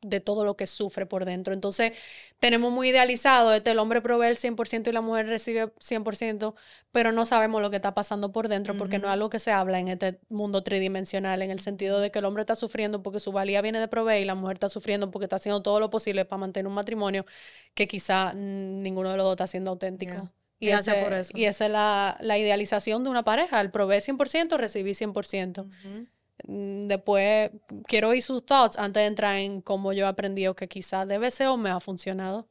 de 0.00 0.20
todo 0.20 0.44
lo 0.44 0.56
que 0.56 0.66
sufre 0.66 1.06
por 1.06 1.24
dentro. 1.24 1.52
Entonces, 1.54 1.92
tenemos 2.38 2.72
muy 2.72 2.90
idealizado, 2.90 3.52
este, 3.52 3.72
el 3.72 3.78
hombre 3.78 4.00
provee 4.00 4.28
el 4.28 4.36
100% 4.36 4.88
y 4.88 4.92
la 4.92 5.00
mujer 5.00 5.26
recibe 5.26 5.72
100%, 5.80 6.54
pero 6.92 7.12
no 7.12 7.24
sabemos 7.24 7.60
lo 7.62 7.70
que 7.70 7.76
está 7.76 7.94
pasando 7.94 8.30
por 8.30 8.48
dentro 8.48 8.76
porque 8.76 8.98
no 8.98 9.08
es 9.08 9.12
algo 9.12 9.30
que 9.30 9.38
se 9.38 9.50
habla 9.50 9.80
en 9.80 9.88
este 9.88 10.20
mundo 10.28 10.62
tridimensional, 10.62 11.42
en 11.42 11.50
el 11.50 11.60
sentido 11.60 12.00
de 12.00 12.10
que 12.10 12.20
el 12.20 12.24
hombre 12.24 12.42
está 12.42 12.54
sufriendo 12.54 13.02
porque 13.02 13.20
su 13.20 13.32
valía 13.32 13.60
viene 13.60 13.80
de 13.80 13.88
proveer 13.88 14.22
y 14.22 14.24
la 14.24 14.34
mujer 14.34 14.54
está 14.54 14.68
sufriendo 14.68 15.10
porque 15.10 15.24
está 15.24 15.36
haciendo 15.36 15.62
todo 15.62 15.80
lo 15.80 15.90
posible 15.90 16.24
para 16.24 16.38
mantener 16.40 16.68
un 16.68 16.74
matrimonio 16.74 17.26
que 17.74 17.88
quizá 17.88 18.32
ninguno 18.34 19.10
de 19.10 19.16
los 19.16 19.24
dos 19.24 19.32
está 19.32 19.46
siendo 19.46 19.70
auténtico. 19.70 20.30
Y, 20.60 20.70
ese, 20.70 20.92
por 20.94 21.12
eso. 21.12 21.32
y 21.36 21.44
esa 21.44 21.66
es 21.66 21.72
la, 21.72 22.18
la, 22.20 22.36
idealización 22.36 23.04
de 23.04 23.10
una 23.10 23.24
pareja, 23.24 23.60
el 23.60 23.70
proveer 23.70 24.02
100%, 24.02 24.56
recibir 24.56 24.96
100%. 24.96 25.64
Mm, 25.64 26.06
después 26.44 27.50
quiero 27.86 28.10
oír 28.10 28.22
sus 28.22 28.44
thoughts 28.44 28.78
antes 28.78 29.02
de 29.02 29.06
entrar 29.06 29.36
en 29.36 29.60
cómo 29.60 29.92
yo 29.92 30.06
he 30.06 30.08
aprendido 30.08 30.54
que 30.54 30.68
quizás 30.68 31.06
debe 31.06 31.30
ser 31.30 31.48
o 31.48 31.56
me 31.56 31.70
ha 31.70 31.80
funcionado. 31.80 32.46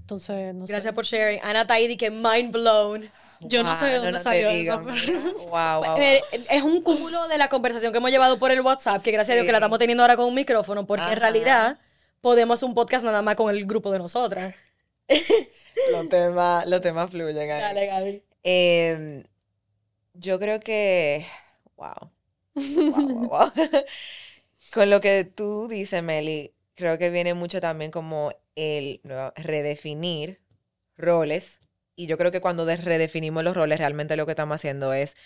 Entonces, 0.00 0.54
no 0.54 0.66
Gracias 0.66 0.94
por 0.94 1.04
sharing. 1.04 1.40
Ana 1.42 1.66
Taidi, 1.66 1.96
que 1.96 2.10
mind 2.10 2.52
blown. 2.52 3.10
Yo 3.40 3.62
no 3.62 3.76
sé 3.76 3.86
de 3.86 3.98
dónde 3.98 4.18
salió 4.18 4.48
eso. 4.48 4.80
Wow, 4.80 5.84
wow, 5.84 5.96
Es 5.98 6.62
un 6.62 6.80
cúmulo 6.80 7.28
de 7.28 7.38
la 7.38 7.48
conversación 7.48 7.92
que 7.92 7.98
hemos 7.98 8.10
llevado 8.10 8.38
por 8.38 8.50
el 8.50 8.60
WhatsApp, 8.60 9.02
que 9.02 9.10
gracias 9.10 9.32
a 9.32 9.34
Dios 9.34 9.46
que 9.46 9.52
la 9.52 9.58
estamos 9.58 9.78
teniendo 9.78 10.02
ahora 10.02 10.16
con 10.16 10.26
un 10.26 10.34
micrófono, 10.34 10.86
porque 10.86 11.04
en 11.04 11.16
realidad 11.16 11.78
podemos 12.20 12.58
hacer 12.58 12.68
un 12.68 12.74
podcast 12.74 13.04
nada 13.04 13.22
más 13.22 13.36
con 13.36 13.54
el 13.54 13.66
grupo 13.66 13.90
de 13.90 13.98
nosotras. 13.98 14.54
los, 15.92 16.08
temas, 16.08 16.66
los 16.66 16.80
temas 16.80 17.10
fluyen 17.10 17.50
ahí. 17.50 17.60
Dale, 17.60 17.86
Gaby. 17.86 18.22
Em, 18.42 19.24
yo 20.14 20.38
creo 20.38 20.60
que, 20.60 21.26
wow, 21.76 22.10
Con 24.72 24.90
lo 24.90 25.00
que 25.00 25.24
tú 25.24 25.68
dices, 25.68 26.02
Meli, 26.02 26.54
creo 26.74 26.98
que 26.98 27.10
viene 27.10 27.34
mucho 27.34 27.60
también 27.60 27.90
como 27.90 28.32
el 28.56 29.00
redefinir 29.36 30.40
roles. 30.96 31.60
Y 31.96 32.06
yo 32.06 32.18
creo 32.18 32.32
que 32.32 32.40
cuando 32.40 32.66
redefinimos 32.66 33.44
los 33.44 33.56
roles, 33.56 33.78
realmente 33.78 34.16
lo 34.16 34.26
que 34.26 34.32
estamos 34.32 34.56
haciendo 34.56 34.92
es 34.94 35.16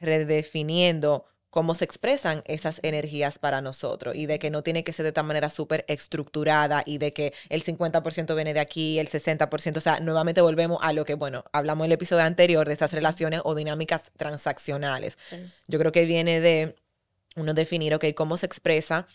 redefiniendo 0.00 1.26
cómo 1.50 1.74
se 1.74 1.84
expresan 1.84 2.42
esas 2.46 2.80
energías 2.82 3.38
para 3.38 3.60
nosotros 3.60 4.14
y 4.14 4.26
de 4.26 4.38
que 4.38 4.50
no 4.50 4.62
tiene 4.62 4.84
que 4.84 4.92
ser 4.92 5.04
de 5.04 5.08
esta 5.08 5.22
manera 5.22 5.50
súper 5.50 5.84
estructurada 5.88 6.82
y 6.84 6.98
de 6.98 7.12
que 7.12 7.32
el 7.48 7.64
50% 7.64 8.34
viene 8.34 8.52
de 8.54 8.60
aquí, 8.60 8.98
el 8.98 9.08
60%, 9.08 9.76
o 9.76 9.80
sea, 9.80 10.00
nuevamente 10.00 10.40
volvemos 10.40 10.78
a 10.82 10.92
lo 10.92 11.04
que, 11.04 11.14
bueno, 11.14 11.44
hablamos 11.52 11.84
en 11.84 11.90
el 11.90 11.94
episodio 11.94 12.24
anterior 12.24 12.66
de 12.66 12.72
estas 12.72 12.92
relaciones 12.92 13.40
o 13.44 13.54
dinámicas 13.54 14.12
transaccionales. 14.16 15.16
Yo 15.66 15.78
creo 15.78 15.92
que 15.92 16.04
viene 16.04 16.40
de 16.40 16.76
uno 17.36 17.54
definir, 17.54 17.94
ok, 17.94 18.06
cómo 18.14 18.36
se 18.36 18.46
expresa 18.46 19.06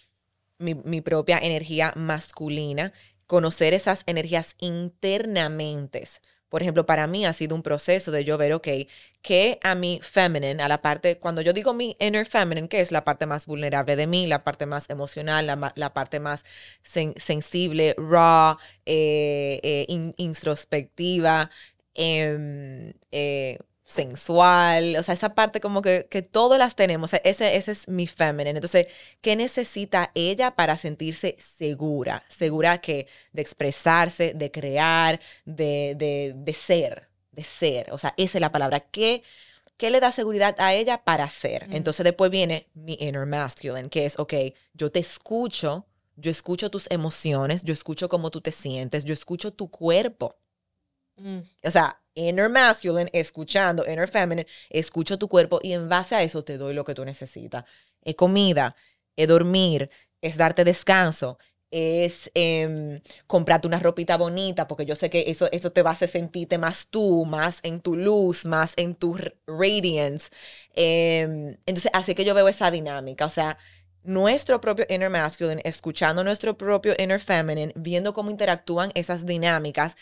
mi, 0.57 0.75
mi 0.75 1.01
propia 1.01 1.37
energía 1.37 1.93
masculina, 1.95 2.93
conocer 3.27 3.73
esas 3.73 4.03
energías 4.07 4.55
internamente 4.59 6.07
por 6.51 6.61
ejemplo, 6.61 6.85
para 6.85 7.07
mí 7.07 7.25
ha 7.25 7.31
sido 7.31 7.55
un 7.55 7.63
proceso 7.63 8.11
de 8.11 8.25
yo 8.25 8.37
ver, 8.37 8.51
ok, 8.51 8.67
que 9.21 9.57
a 9.63 9.73
mi 9.73 10.01
feminine, 10.03 10.61
a 10.61 10.67
la 10.67 10.81
parte, 10.81 11.17
cuando 11.17 11.41
yo 11.41 11.53
digo 11.53 11.73
mi 11.73 11.95
inner 11.97 12.25
feminine, 12.25 12.67
que 12.67 12.81
es 12.81 12.91
la 12.91 13.05
parte 13.05 13.25
más 13.25 13.45
vulnerable 13.45 13.95
de 13.95 14.05
mí, 14.05 14.27
la 14.27 14.43
parte 14.43 14.65
más 14.65 14.89
emocional, 14.89 15.47
la, 15.47 15.93
parte 15.93 16.19
más 16.19 16.43
sensible, 16.83 17.95
raw, 17.97 18.57
eh, 18.85 19.61
eh, 19.63 19.85
introspectiva, 20.17 21.49
em, 21.93 22.93
eh, 23.11 23.57
sensual, 23.91 24.95
o 24.97 25.03
sea, 25.03 25.13
esa 25.13 25.35
parte 25.35 25.59
como 25.59 25.81
que, 25.81 26.07
que 26.09 26.21
todas 26.21 26.57
las 26.57 26.75
tenemos, 26.75 27.13
ese, 27.13 27.57
ese 27.57 27.71
es 27.71 27.87
mi 27.87 28.07
feminine. 28.07 28.51
Entonces, 28.51 28.87
¿qué 29.21 29.35
necesita 29.35 30.11
ella 30.15 30.55
para 30.55 30.77
sentirse 30.77 31.35
segura? 31.39 32.23
Segura 32.29 32.79
que 32.79 33.07
de 33.33 33.41
expresarse, 33.41 34.33
de 34.33 34.49
crear, 34.49 35.19
de, 35.45 35.95
de, 35.97 36.33
de 36.35 36.53
ser, 36.53 37.09
de 37.31 37.43
ser, 37.43 37.91
o 37.91 37.97
sea, 37.97 38.13
esa 38.17 38.37
es 38.37 38.41
la 38.41 38.51
palabra. 38.51 38.79
¿Qué, 38.79 39.23
¿Qué 39.77 39.91
le 39.91 39.99
da 39.99 40.11
seguridad 40.11 40.55
a 40.59 40.73
ella 40.73 41.03
para 41.03 41.29
ser? 41.29 41.67
Entonces 41.71 42.03
después 42.03 42.31
viene 42.31 42.67
mi 42.73 42.97
inner 42.99 43.25
masculine, 43.25 43.89
que 43.89 44.05
es, 44.05 44.17
ok, 44.17 44.33
yo 44.73 44.91
te 44.91 44.99
escucho, 44.99 45.85
yo 46.15 46.31
escucho 46.31 46.69
tus 46.69 46.89
emociones, 46.89 47.63
yo 47.63 47.73
escucho 47.73 48.07
cómo 48.07 48.31
tú 48.31 48.41
te 48.41 48.51
sientes, 48.51 49.03
yo 49.03 49.13
escucho 49.13 49.51
tu 49.51 49.69
cuerpo. 49.69 50.35
Mm. 51.17 51.39
O 51.63 51.71
sea, 51.71 52.00
inner 52.15 52.49
masculine, 52.49 53.09
escuchando 53.13 53.83
inner 53.85 54.07
feminine, 54.07 54.47
escucho 54.69 55.17
tu 55.17 55.27
cuerpo 55.27 55.59
y 55.63 55.73
en 55.73 55.89
base 55.89 56.15
a 56.15 56.23
eso 56.23 56.43
te 56.43 56.57
doy 56.57 56.73
lo 56.73 56.83
que 56.83 56.95
tú 56.95 57.05
necesitas. 57.05 57.65
Es 58.01 58.15
comida, 58.15 58.75
es 59.15 59.27
dormir, 59.27 59.89
es 60.21 60.37
darte 60.37 60.63
descanso, 60.63 61.37
es 61.71 62.29
eh, 62.35 63.01
comprarte 63.27 63.67
una 63.67 63.79
ropita 63.79 64.17
bonita, 64.17 64.67
porque 64.67 64.85
yo 64.85 64.95
sé 64.95 65.09
que 65.09 65.25
eso, 65.27 65.47
eso 65.51 65.71
te 65.71 65.81
va 65.81 65.91
a 65.91 65.93
hacer 65.93 66.09
sentirte 66.09 66.57
más 66.57 66.87
tú, 66.89 67.25
más 67.25 67.59
en 67.63 67.79
tu 67.81 67.95
luz, 67.95 68.45
más 68.45 68.73
en 68.77 68.95
tu 68.95 69.17
radiance. 69.47 70.29
Em, 70.75 71.57
entonces, 71.65 71.89
así 71.93 72.13
que 72.13 72.25
yo 72.25 72.33
veo 72.33 72.47
esa 72.47 72.71
dinámica, 72.71 73.25
o 73.25 73.29
sea, 73.29 73.57
nuestro 74.03 74.59
propio 74.61 74.85
inner 74.89 75.09
masculine, 75.09 75.61
escuchando 75.63 76.23
nuestro 76.23 76.57
propio 76.57 76.93
inner 76.97 77.19
feminine, 77.19 77.71
viendo 77.75 78.13
cómo 78.13 78.31
interactúan 78.31 78.91
esas 78.95 79.25
dinámicas 79.25 79.95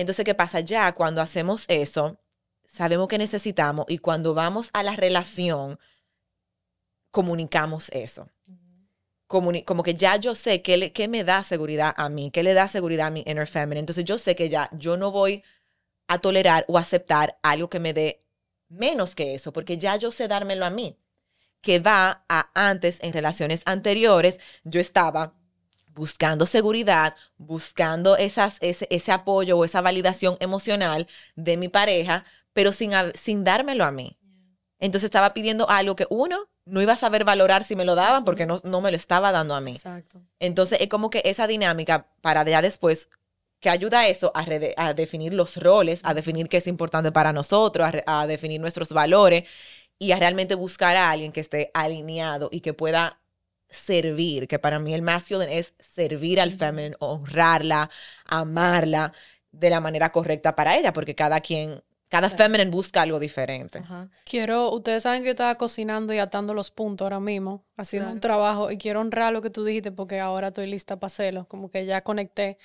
entonces, 0.00 0.24
¿qué 0.24 0.34
pasa? 0.34 0.60
Ya 0.60 0.92
cuando 0.92 1.20
hacemos 1.22 1.64
eso, 1.68 2.18
sabemos 2.66 3.08
que 3.08 3.18
necesitamos 3.18 3.86
y 3.88 3.98
cuando 3.98 4.34
vamos 4.34 4.70
a 4.72 4.82
la 4.82 4.96
relación, 4.96 5.78
comunicamos 7.10 7.88
eso. 7.90 8.28
como 9.26 9.82
que 9.82 9.94
ya 9.94 10.16
yo 10.16 10.34
sé 10.34 10.60
qué, 10.62 10.92
qué 10.92 11.06
me 11.08 11.22
da 11.24 11.42
seguridad 11.42 11.94
a 11.96 12.08
mí, 12.08 12.30
qué 12.32 12.42
le 12.42 12.52
da 12.54 12.66
seguridad 12.66 13.08
a 13.08 13.10
mi 13.10 13.22
inner 13.26 13.46
feminine. 13.46 13.80
Entonces 13.80 14.04
yo 14.04 14.18
sé 14.18 14.34
que 14.34 14.48
ya 14.48 14.68
yo 14.72 14.96
no 14.96 15.12
voy 15.12 15.44
a 16.08 16.18
tolerar 16.18 16.64
o 16.68 16.78
aceptar 16.78 17.38
algo 17.42 17.70
que 17.70 17.78
me 17.78 17.92
dé 17.92 18.24
menos 18.68 19.14
que 19.14 19.34
eso, 19.34 19.52
porque 19.52 19.78
ya 19.78 19.96
yo 19.96 20.10
sé 20.10 20.28
dármelo 20.28 20.64
a 20.64 20.70
mí. 20.70 20.96
Que 21.60 21.78
va 21.78 22.24
a 22.28 22.50
antes, 22.54 22.98
en 23.02 23.12
relaciones 23.12 23.62
anteriores, 23.66 24.40
yo 24.64 24.80
estaba 24.80 25.34
buscando 25.94 26.46
seguridad, 26.46 27.14
buscando 27.36 28.16
esas, 28.16 28.58
ese, 28.60 28.86
ese, 28.90 29.12
apoyo 29.12 29.58
o 29.58 29.64
esa 29.64 29.80
validación 29.80 30.36
emocional 30.40 31.06
de 31.36 31.56
mi 31.56 31.68
pareja, 31.68 32.24
pero 32.52 32.72
sin, 32.72 32.92
sin 33.14 33.44
dármelo 33.44 33.84
a 33.84 33.90
mí. 33.90 34.16
Entonces 34.78 35.04
estaba 35.04 35.34
pidiendo 35.34 35.68
algo 35.68 35.94
que 35.94 36.06
uno 36.08 36.48
no 36.64 36.80
iba 36.80 36.94
a 36.94 36.96
saber 36.96 37.24
valorar 37.24 37.64
si 37.64 37.76
me 37.76 37.84
lo 37.84 37.94
daban 37.94 38.24
porque 38.24 38.46
no, 38.46 38.60
no 38.64 38.80
me 38.80 38.90
lo 38.90 38.96
estaba 38.96 39.32
dando 39.32 39.54
a 39.54 39.60
mí. 39.60 39.72
Exacto. 39.72 40.22
Entonces 40.38 40.80
es 40.80 40.88
como 40.88 41.10
que 41.10 41.22
esa 41.24 41.46
dinámica 41.46 42.08
para 42.22 42.44
ya 42.44 42.62
después 42.62 43.08
que 43.60 43.68
ayuda 43.68 44.00
a 44.00 44.08
eso, 44.08 44.32
a, 44.34 44.46
a 44.76 44.94
definir 44.94 45.34
los 45.34 45.58
roles, 45.58 46.00
a 46.02 46.14
definir 46.14 46.48
qué 46.48 46.56
es 46.56 46.66
importante 46.66 47.12
para 47.12 47.32
nosotros, 47.32 47.86
a, 48.06 48.22
a 48.22 48.26
definir 48.26 48.60
nuestros 48.60 48.90
valores 48.92 49.44
y 49.98 50.12
a 50.12 50.16
realmente 50.16 50.54
buscar 50.54 50.96
a 50.96 51.10
alguien 51.10 51.30
que 51.30 51.40
esté 51.40 51.70
alineado 51.74 52.48
y 52.50 52.62
que 52.62 52.72
pueda 52.72 53.19
servir, 53.70 54.48
que 54.48 54.58
para 54.58 54.78
mí 54.78 54.94
el 54.94 55.02
masculine 55.02 55.50
es 55.50 55.74
servir 55.78 56.40
al 56.40 56.52
feminine, 56.52 56.96
honrarla, 56.98 57.90
amarla 58.26 59.12
de 59.52 59.70
la 59.70 59.80
manera 59.80 60.12
correcta 60.12 60.54
para 60.54 60.76
ella, 60.76 60.92
porque 60.92 61.14
cada 61.14 61.40
quien, 61.40 61.82
cada 62.08 62.28
feminine 62.30 62.70
busca 62.70 63.02
algo 63.02 63.18
diferente. 63.18 63.82
Quiero, 64.24 64.70
ustedes 64.72 65.04
saben 65.04 65.22
que 65.22 65.26
yo 65.26 65.32
estaba 65.32 65.56
cocinando 65.56 66.12
y 66.12 66.18
atando 66.18 66.54
los 66.54 66.70
puntos 66.70 67.04
ahora 67.04 67.20
mismo, 67.20 67.64
haciendo 67.76 68.10
un 68.10 68.20
trabajo, 68.20 68.70
y 68.70 68.78
quiero 68.78 69.00
honrar 69.00 69.32
lo 69.32 69.42
que 69.42 69.50
tú 69.50 69.64
dijiste 69.64 69.92
porque 69.92 70.20
ahora 70.20 70.48
estoy 70.48 70.66
lista 70.66 70.98
para 70.98 71.06
hacerlo, 71.06 71.46
como 71.48 71.70
que 71.70 71.86
ya 71.86 72.02
conecté. 72.02 72.58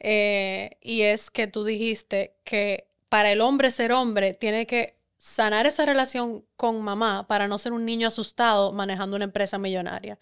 Eh, 0.00 0.76
y 0.80 1.02
es 1.02 1.30
que 1.30 1.46
tú 1.46 1.64
dijiste 1.64 2.36
que 2.44 2.88
para 3.08 3.32
el 3.32 3.40
hombre 3.40 3.70
ser 3.70 3.92
hombre 3.92 4.34
tiene 4.34 4.66
que 4.66 4.97
sanar 5.18 5.66
esa 5.66 5.84
relación 5.84 6.44
con 6.56 6.80
mamá 6.80 7.26
para 7.26 7.48
no 7.48 7.58
ser 7.58 7.72
un 7.72 7.84
niño 7.84 8.08
asustado 8.08 8.72
manejando 8.72 9.16
una 9.16 9.26
empresa 9.26 9.58
millonaria. 9.58 10.18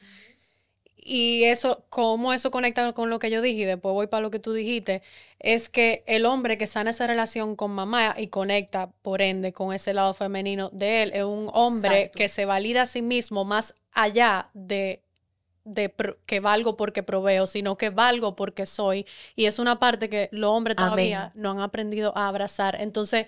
Y 0.96 1.44
eso, 1.44 1.84
cómo 1.88 2.32
eso 2.32 2.50
conecta 2.50 2.92
con 2.92 3.10
lo 3.10 3.20
que 3.20 3.30
yo 3.30 3.40
dije, 3.40 3.62
y 3.62 3.64
después 3.64 3.92
voy 3.92 4.08
para 4.08 4.22
lo 4.22 4.32
que 4.32 4.40
tú 4.40 4.52
dijiste, 4.52 5.02
es 5.38 5.68
que 5.68 6.02
el 6.08 6.26
hombre 6.26 6.58
que 6.58 6.66
sana 6.66 6.90
esa 6.90 7.06
relación 7.06 7.54
con 7.54 7.70
mamá 7.70 8.16
y 8.18 8.26
conecta, 8.26 8.90
por 9.02 9.22
ende, 9.22 9.52
con 9.52 9.72
ese 9.72 9.94
lado 9.94 10.14
femenino 10.14 10.68
de 10.72 11.04
él, 11.04 11.12
es 11.14 11.22
un 11.22 11.48
hombre 11.52 12.10
que 12.12 12.28
se 12.28 12.44
valida 12.44 12.82
a 12.82 12.86
sí 12.86 13.02
mismo 13.02 13.44
más 13.44 13.76
allá 13.92 14.50
de, 14.52 15.04
de 15.62 15.94
que 16.26 16.40
valgo 16.40 16.76
porque 16.76 17.04
proveo, 17.04 17.46
sino 17.46 17.76
que 17.76 17.90
valgo 17.90 18.34
porque 18.34 18.66
soy. 18.66 19.06
Y 19.36 19.44
es 19.44 19.60
una 19.60 19.78
parte 19.78 20.08
que 20.08 20.28
los 20.32 20.50
hombres 20.50 20.76
todavía 20.76 21.30
no 21.36 21.52
han 21.52 21.60
aprendido 21.60 22.16
a 22.16 22.26
abrazar. 22.26 22.80
Entonces, 22.80 23.26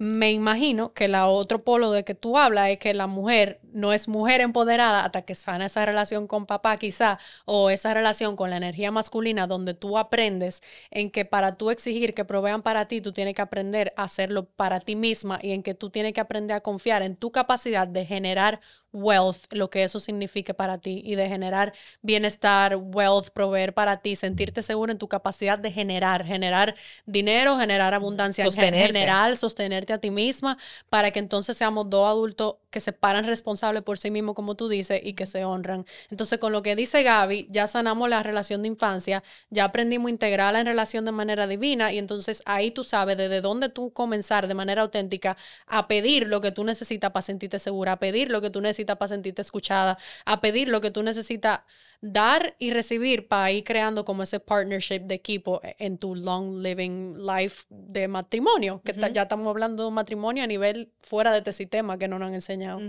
Me 0.00 0.32
imagino 0.32 0.94
que 0.94 1.08
la 1.08 1.26
otro 1.28 1.62
polo 1.62 1.90
de 1.90 2.04
que 2.04 2.14
tú 2.14 2.38
hablas 2.38 2.70
es 2.70 2.78
que 2.78 2.94
la 2.94 3.06
mujer 3.06 3.60
no 3.72 3.92
es 3.92 4.08
mujer 4.08 4.40
empoderada 4.40 5.04
hasta 5.04 5.22
que 5.22 5.34
sana 5.34 5.66
esa 5.66 5.84
relación 5.84 6.26
con 6.26 6.46
papá 6.46 6.76
quizá 6.76 7.18
o 7.44 7.70
esa 7.70 7.94
relación 7.94 8.36
con 8.36 8.50
la 8.50 8.56
energía 8.56 8.90
masculina 8.90 9.46
donde 9.46 9.74
tú 9.74 9.98
aprendes 9.98 10.62
en 10.90 11.10
que 11.10 11.24
para 11.24 11.56
tú 11.56 11.70
exigir 11.70 12.14
que 12.14 12.24
provean 12.24 12.62
para 12.62 12.88
ti, 12.88 13.00
tú 13.00 13.12
tienes 13.12 13.34
que 13.34 13.42
aprender 13.42 13.92
a 13.96 14.04
hacerlo 14.04 14.44
para 14.44 14.80
ti 14.80 14.96
misma 14.96 15.38
y 15.42 15.52
en 15.52 15.62
que 15.62 15.74
tú 15.74 15.90
tienes 15.90 16.12
que 16.12 16.20
aprender 16.20 16.56
a 16.56 16.60
confiar 16.60 17.02
en 17.02 17.16
tu 17.16 17.30
capacidad 17.30 17.86
de 17.86 18.06
generar 18.06 18.60
wealth, 18.92 19.52
lo 19.52 19.70
que 19.70 19.84
eso 19.84 20.00
signifique 20.00 20.54
para 20.54 20.78
ti 20.78 21.02
y 21.04 21.14
de 21.14 21.28
generar 21.28 21.72
bienestar, 22.02 22.76
wealth, 22.76 23.30
proveer 23.30 23.72
para 23.72 23.98
ti, 23.98 24.16
sentirte 24.16 24.62
seguro 24.62 24.90
en 24.90 24.98
tu 24.98 25.08
capacidad 25.08 25.58
de 25.58 25.70
generar, 25.70 26.24
generar 26.24 26.74
dinero, 27.06 27.56
generar 27.58 27.94
abundancia 27.94 28.44
en 28.44 28.52
general, 28.74 29.36
sostenerte 29.36 29.92
a 29.92 29.98
ti 29.98 30.10
misma, 30.10 30.58
para 30.88 31.10
que 31.10 31.20
entonces 31.20 31.56
seamos 31.56 31.88
dos 31.88 32.08
adultos 32.08 32.56
que 32.70 32.80
se 32.80 32.92
paran 32.92 33.26
responsables 33.26 33.59
por 33.82 33.98
sí 33.98 34.10
mismos, 34.10 34.34
como 34.34 34.54
tú 34.54 34.68
dices, 34.68 35.00
y 35.02 35.12
que 35.14 35.26
se 35.26 35.44
honran. 35.44 35.86
Entonces, 36.10 36.38
con 36.38 36.52
lo 36.52 36.62
que 36.62 36.76
dice 36.76 37.02
Gaby, 37.02 37.46
ya 37.50 37.66
sanamos 37.66 38.08
la 38.08 38.22
relación 38.22 38.62
de 38.62 38.68
infancia, 38.68 39.22
ya 39.50 39.64
aprendimos 39.64 40.08
a 40.08 40.10
integrarla 40.10 40.60
en 40.60 40.66
relación 40.66 41.04
de 41.04 41.12
manera 41.12 41.46
divina, 41.46 41.92
y 41.92 41.98
entonces 41.98 42.42
ahí 42.46 42.70
tú 42.70 42.84
sabes 42.84 43.16
desde 43.16 43.40
dónde 43.40 43.68
tú 43.68 43.92
comenzar 43.92 44.48
de 44.48 44.54
manera 44.54 44.82
auténtica 44.82 45.36
a 45.66 45.88
pedir 45.88 46.28
lo 46.28 46.40
que 46.40 46.52
tú 46.52 46.64
necesitas 46.64 47.10
para 47.10 47.22
sentirte 47.22 47.58
segura, 47.58 47.92
a 47.92 47.98
pedir 47.98 48.30
lo 48.30 48.40
que 48.40 48.50
tú 48.50 48.60
necesitas 48.60 48.96
para 48.96 49.08
sentirte 49.08 49.42
escuchada, 49.42 49.98
a 50.24 50.40
pedir 50.40 50.68
lo 50.68 50.80
que 50.80 50.90
tú 50.90 51.02
necesitas 51.02 51.60
dar 52.02 52.54
y 52.58 52.72
recibir 52.72 53.28
para 53.28 53.50
ir 53.50 53.62
creando 53.62 54.04
como 54.04 54.22
ese 54.22 54.40
partnership 54.40 55.00
de 55.00 55.14
equipo 55.14 55.60
en 55.78 55.98
tu 55.98 56.14
long 56.14 56.62
living 56.62 57.18
life 57.18 57.64
de 57.68 58.08
matrimonio, 58.08 58.80
que 58.82 58.94
ya 59.12 59.22
estamos 59.22 59.46
hablando 59.48 59.82
de 59.82 59.88
un 59.88 59.94
matrimonio 59.94 60.42
a 60.42 60.46
nivel 60.46 60.90
fuera 61.00 61.30
de 61.32 61.38
este 61.38 61.52
sistema 61.52 61.98
que 61.98 62.08
no 62.08 62.18
nos 62.18 62.28
han 62.28 62.34
enseñado. 62.34 62.80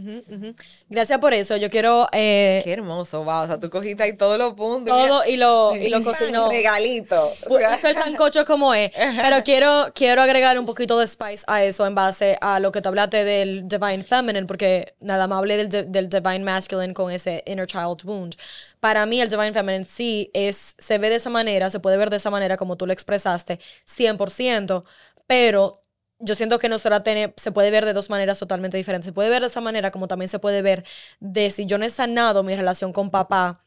Gracias 0.89 1.19
por 1.19 1.33
eso. 1.33 1.57
Yo 1.57 1.69
quiero... 1.69 2.07
Eh, 2.13 2.61
Qué 2.63 2.71
hermoso, 2.71 3.25
va. 3.25 3.41
O 3.41 3.47
sea, 3.47 3.59
tú 3.59 3.69
cogiste 3.69 4.03
ahí 4.03 4.15
todos 4.15 4.37
los 4.37 4.53
puntos. 4.53 4.95
Todo 4.95 5.25
y 5.25 5.35
lo, 5.35 5.75
y 5.75 5.89
lo 5.89 6.01
cocinó. 6.03 6.49
Regalito. 6.49 7.31
Eso 7.73 7.87
el 7.89 7.95
sancocho 7.95 8.45
como 8.45 8.73
es. 8.73 8.91
Pero 9.21 9.43
quiero, 9.43 9.87
quiero 9.93 10.21
agregar 10.21 10.57
un 10.57 10.65
poquito 10.65 10.97
de 10.97 11.07
spice 11.07 11.43
a 11.47 11.63
eso 11.63 11.85
en 11.85 11.95
base 11.95 12.37
a 12.39 12.59
lo 12.61 12.71
que 12.71 12.81
tú 12.81 12.87
hablaste 12.87 13.25
del 13.25 13.67
Divine 13.67 14.03
Feminine, 14.03 14.45
porque 14.45 14.93
nada 15.01 15.27
más 15.27 15.39
hablé 15.39 15.57
del, 15.57 15.91
del 15.91 16.07
Divine 16.07 16.39
Masculine 16.39 16.93
con 16.93 17.11
ese 17.11 17.43
Inner 17.45 17.67
Child 17.67 18.05
Wound 18.05 18.35
para 18.81 19.05
mí 19.05 19.21
el 19.21 19.29
Divine 19.29 19.53
Feminine 19.53 19.85
sí 19.85 20.31
es, 20.33 20.75
se 20.77 20.97
ve 20.97 21.09
de 21.09 21.15
esa 21.17 21.29
manera, 21.29 21.69
se 21.69 21.79
puede 21.79 21.97
ver 21.97 22.09
de 22.09 22.17
esa 22.17 22.31
manera 22.31 22.57
como 22.57 22.77
tú 22.77 22.87
lo 22.87 22.93
expresaste, 22.93 23.59
100%, 23.85 24.83
pero 25.27 25.79
yo 26.19 26.35
siento 26.35 26.59
que 26.59 26.69
nosotros 26.69 27.01
se 27.37 27.51
puede 27.51 27.71
ver 27.71 27.85
de 27.85 27.93
dos 27.93 28.09
maneras 28.09 28.39
totalmente 28.39 28.77
diferentes. 28.77 29.05
Se 29.05 29.13
puede 29.13 29.29
ver 29.29 29.41
de 29.41 29.47
esa 29.47 29.61
manera 29.61 29.91
como 29.91 30.07
también 30.07 30.29
se 30.29 30.39
puede 30.39 30.61
ver 30.61 30.83
de 31.19 31.49
si 31.51 31.65
yo 31.65 31.77
no 31.77 31.85
he 31.85 31.89
sanado 31.89 32.43
mi 32.43 32.55
relación 32.55 32.93
con 32.93 33.09
papá 33.11 33.63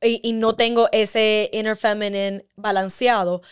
y 0.00 0.32
no 0.34 0.56
tengo 0.56 0.88
ese 0.92 1.50
inner 1.52 1.76
feminine 1.76 2.46
balanceado, 2.56 3.42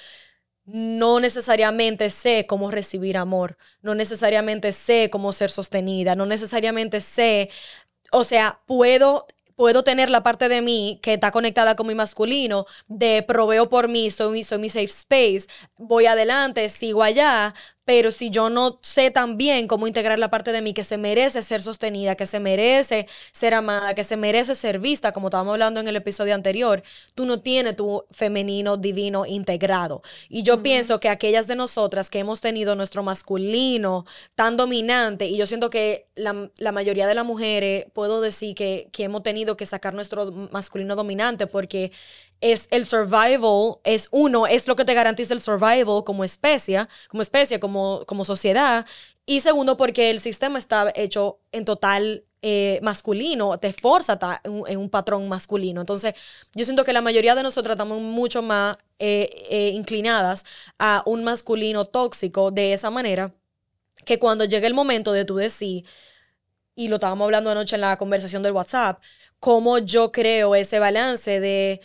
no 0.65 1.21
necesariamente 1.21 2.11
sé 2.11 2.47
cómo 2.47 2.71
recibir 2.71 3.17
amor, 3.17 3.57
no 3.83 3.95
necesariamente 3.95 4.73
sé 4.73 5.11
cómo 5.11 5.33
ser 5.33 5.51
sostenida, 5.51 6.15
no 6.15 6.27
necesariamente 6.27 7.01
sé, 7.01 7.51
o 8.13 8.25
sea, 8.25 8.61
puedo 8.67 9.27
puedo 9.57 9.85
tener 9.85 10.11
la 10.11 10.23
parte 10.23 10.49
de 10.49 10.63
mí 10.63 10.99
que 11.03 11.15
está 11.15 11.31
conectada 11.31 11.77
con 11.77 11.87
mi 11.87 11.95
masculino, 11.95 12.67
de 12.89 13.23
proveo 13.23 13.69
por 13.69 13.89
mí, 13.89 14.11
soy 14.11 14.45
soy 14.45 14.59
mi 14.59 14.69
safe 14.69 14.85
space, 14.85 15.47
voy 15.77 16.07
adelante, 16.07 16.69
sigo 16.69 17.03
allá, 17.03 17.55
pero 17.85 18.11
si 18.11 18.31
yo 18.31 18.51
no 18.51 18.79
sé 18.83 19.11
también 19.11 19.67
cómo 19.67 19.87
integrar 19.87 20.19
la 20.19 20.31
parte 20.31 20.53
de 20.53 20.63
mí 20.63 20.73
que 20.75 20.85
se 20.85 20.97
merece 20.97 21.43
ser 21.43 21.63
sostenida, 21.63 22.15
que 22.15 22.27
se 22.27 22.41
merece 22.41 23.07
ser 23.33 23.55
amada, 23.55 23.95
que 23.95 24.05
se 24.05 24.17
merece 24.17 24.55
ser 24.55 24.79
vista, 24.79 25.13
como 25.13 25.29
estábamos 25.29 25.53
hablando 25.53 25.81
en 25.81 25.89
el 25.89 25.97
episodio 25.97 26.35
anterior, 26.35 26.83
tú 27.15 27.27
no 27.27 27.41
tienes 27.41 27.77
tu 27.77 28.05
femenino 28.11 28.77
divino 28.77 29.27
integrado. 29.27 30.03
Y 30.29 30.43
yo 30.43 30.63
pienso 30.63 31.01
que 31.01 31.09
aquellas 31.09 31.47
de 31.47 31.57
nosotras 31.57 32.11
que 32.11 32.19
hemos 32.19 32.41
tenido 32.41 32.75
nuestro 32.77 33.03
masculino 33.03 34.07
tan 34.35 34.57
dominante, 34.57 35.27
y 35.27 35.37
yo 35.37 35.47
siento 35.47 35.71
que 35.71 36.07
la, 36.15 36.51
la 36.57 36.73
mayoría 36.73 37.07
de 37.07 37.15
las 37.15 37.25
mujeres, 37.25 37.87
puedo 37.93 38.21
decir 38.21 38.55
que, 38.55 38.89
que 38.93 39.05
hemos 39.05 39.23
tenido 39.23 39.57
que 39.57 39.67
sacar 39.67 39.95
nuestro 39.95 40.31
masculino 40.51 40.97
dominante 40.97 41.47
porque 41.47 41.93
es 42.45 42.69
el 42.71 42.85
survival, 42.85 43.77
es 43.85 44.09
uno, 44.11 44.47
es 44.47 44.69
lo 44.69 44.77
que 44.77 44.85
te 44.85 44.93
garantiza 44.93 45.33
el 45.33 45.41
survival 45.41 46.05
como 46.05 46.25
especie, 46.25 46.87
como 47.09 47.23
especie, 47.23 47.59
como, 47.59 48.05
como 48.07 48.23
sociedad. 48.23 48.85
Y 49.25 49.41
segundo, 49.41 49.79
porque 49.79 50.11
el 50.11 50.21
sistema 50.21 50.59
está 50.59 50.93
hecho 50.95 51.39
en 51.53 51.65
total 51.65 52.23
eh, 52.43 52.81
masculino, 52.83 53.57
te 53.57 53.73
forza 53.73 54.19
en, 54.45 54.77
un 54.77 54.91
patrón 54.91 55.27
masculino. 55.27 55.81
Entonces, 55.81 56.13
yo 56.55 56.67
siento 56.67 56.85
que 56.85 56.93
la 56.93 57.01
mayoría 57.01 57.35
de 57.35 57.43
nosotros 57.43 57.73
estamos 57.73 58.03
mucho 58.03 58.43
más 58.43 58.77
eh, 58.99 59.47
eh, 59.49 59.71
inclinadas 59.71 60.45
a 60.79 61.03
un 61.07 61.25
masculino 61.25 61.87
tóxico 61.87 62.51
de 62.51 62.75
esa 62.75 62.91
manera, 62.91 63.33
que 64.05 64.19
cuando 64.19 64.45
llega 64.45 64.67
el 64.67 64.75
momento 64.75 65.13
de 65.13 65.25
tú 65.25 65.37
decir, 65.37 65.87
y 66.75 66.89
lo 66.89 66.97
estábamos 66.97 67.25
hablando 67.25 67.51
anoche 67.51 67.77
en 67.77 67.81
la 67.81 67.97
conversación 67.97 68.43
del 68.43 68.53
WhatsApp, 68.53 69.01
cómo 69.41 69.79
yo 69.79 70.13
creo 70.13 70.55
ese 70.55 70.79
balance 70.79 71.41
de 71.41 71.81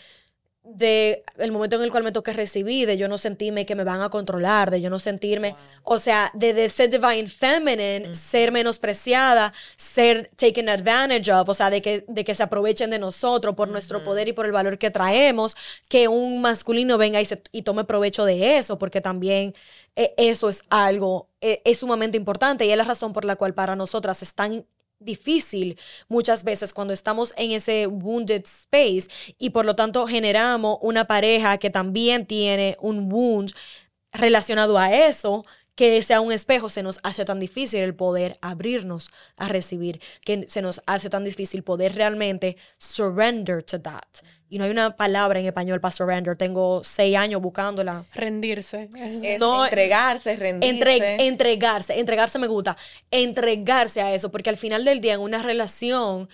de 0.76 1.24
el 1.38 1.52
momento 1.52 1.76
en 1.76 1.84
el 1.84 1.92
cual 1.92 2.04
me 2.04 2.12
toque 2.12 2.34
recibir, 2.34 2.88
de 2.88 2.98
yo 2.98 3.08
no 3.08 3.18
sentirme 3.18 3.66
que 3.66 3.76
me 3.76 3.84
van 3.84 4.02
a 4.02 4.10
controlar, 4.10 4.72
de 4.72 4.82
yo 4.82 4.90
no 4.90 5.00
sentirme, 5.00 5.56
o 5.84 5.98
sea, 5.98 6.32
de, 6.34 6.70
ser 6.70 6.90
divine 6.90 7.28
feminine, 7.28 8.14
ser 8.14 8.52
menospreciada, 8.52 9.54
ser 9.78 10.30
taken 10.36 10.70
advantage 10.70 11.32
of, 11.32 11.50
o 11.50 11.54
sea, 11.54 11.70
de 11.70 11.82
que, 11.82 12.06
de 12.08 12.24
que 12.24 12.36
se 12.36 12.44
aprovechen 12.44 12.90
de 12.90 13.00
nosotros 13.00 13.56
por 13.56 13.68
nuestro 13.70 14.04
poder 14.04 14.28
y 14.28 14.34
por 14.34 14.46
el 14.46 14.52
valor 14.52 14.78
que 14.78 14.92
traemos, 14.92 15.56
que 15.88 16.08
un 16.08 16.42
masculino 16.42 16.98
venga 16.98 17.22
y, 17.22 17.28
y 17.52 17.62
tome 17.64 17.84
provecho 17.84 18.26
de 18.26 18.58
eso, 18.58 18.78
porque 18.78 19.02
también 19.02 19.54
eh, 19.96 20.14
eso 20.18 20.50
es 20.50 20.64
algo, 20.70 21.30
eh, 21.42 21.62
es 21.66 21.80
sumamente 21.80 22.18
importante 22.18 22.66
y 22.66 22.72
es 22.72 22.78
la 22.78 22.84
razón 22.84 23.14
por 23.14 23.26
la 23.26 23.36
cual 23.36 23.54
para 23.54 23.76
nosotras 23.76 24.22
es 24.22 24.34
tan 24.34 24.66
difícil 25.00 25.80
muchas 26.08 26.44
veces 26.44 26.74
cuando 26.74 26.94
estamos 26.94 27.34
en 27.38 27.52
ese 27.52 27.88
wounded 27.88 28.44
space 28.46 29.08
y 29.38 29.52
por 29.52 29.66
lo 29.66 29.76
tanto 29.76 30.06
generamos 30.08 30.78
una 30.82 31.06
pareja 31.06 31.58
que 31.58 31.70
también 31.70 32.26
tiene 32.26 32.78
un 32.82 33.12
wound 33.12 33.54
relacionado 34.12 34.78
a 34.78 34.94
eso, 34.94 35.46
que 35.76 36.04
sea 36.04 36.20
un 36.20 36.34
espejo, 36.34 36.68
se 36.68 36.84
nos 36.84 37.00
hace 37.04 37.24
tan 37.24 37.40
difícil 37.40 37.82
el 37.82 37.96
poder 37.96 38.38
abrirnos 38.42 39.12
a 39.38 39.48
recibir, 39.48 40.02
que 40.26 40.46
se 40.50 40.62
nos 40.62 40.82
hace 40.86 41.10
tan 41.10 41.24
difícil 41.24 41.64
poder 41.64 41.96
realmente 41.96 42.58
surrender 42.78 43.64
to 43.64 43.80
that. 43.80 44.04
Y 44.52 44.58
no 44.58 44.64
hay 44.64 44.72
una 44.72 44.96
palabra 44.96 45.40
en 45.40 45.46
español 45.46 45.80
para 45.80 45.92
surrender. 45.92 46.36
Tengo 46.36 46.84
seis 46.84 47.16
años 47.16 47.40
buscándola. 47.40 48.06
Rendirse. 48.14 48.90
no, 49.40 49.64
entregarse, 49.66 50.36
rendirse. 50.36 51.28
entregarse. 51.28 52.00
Entregarse 52.00 52.40
me 52.40 52.48
gusta. 52.48 52.76
Entregarse 53.12 54.02
a 54.02 54.14
eso. 54.14 54.32
Porque 54.32 54.50
al 54.50 54.58
final 54.58 54.86
del 54.86 55.02
día, 55.02 55.14
en 55.14 55.22
una 55.22 55.44
relación 55.44 56.28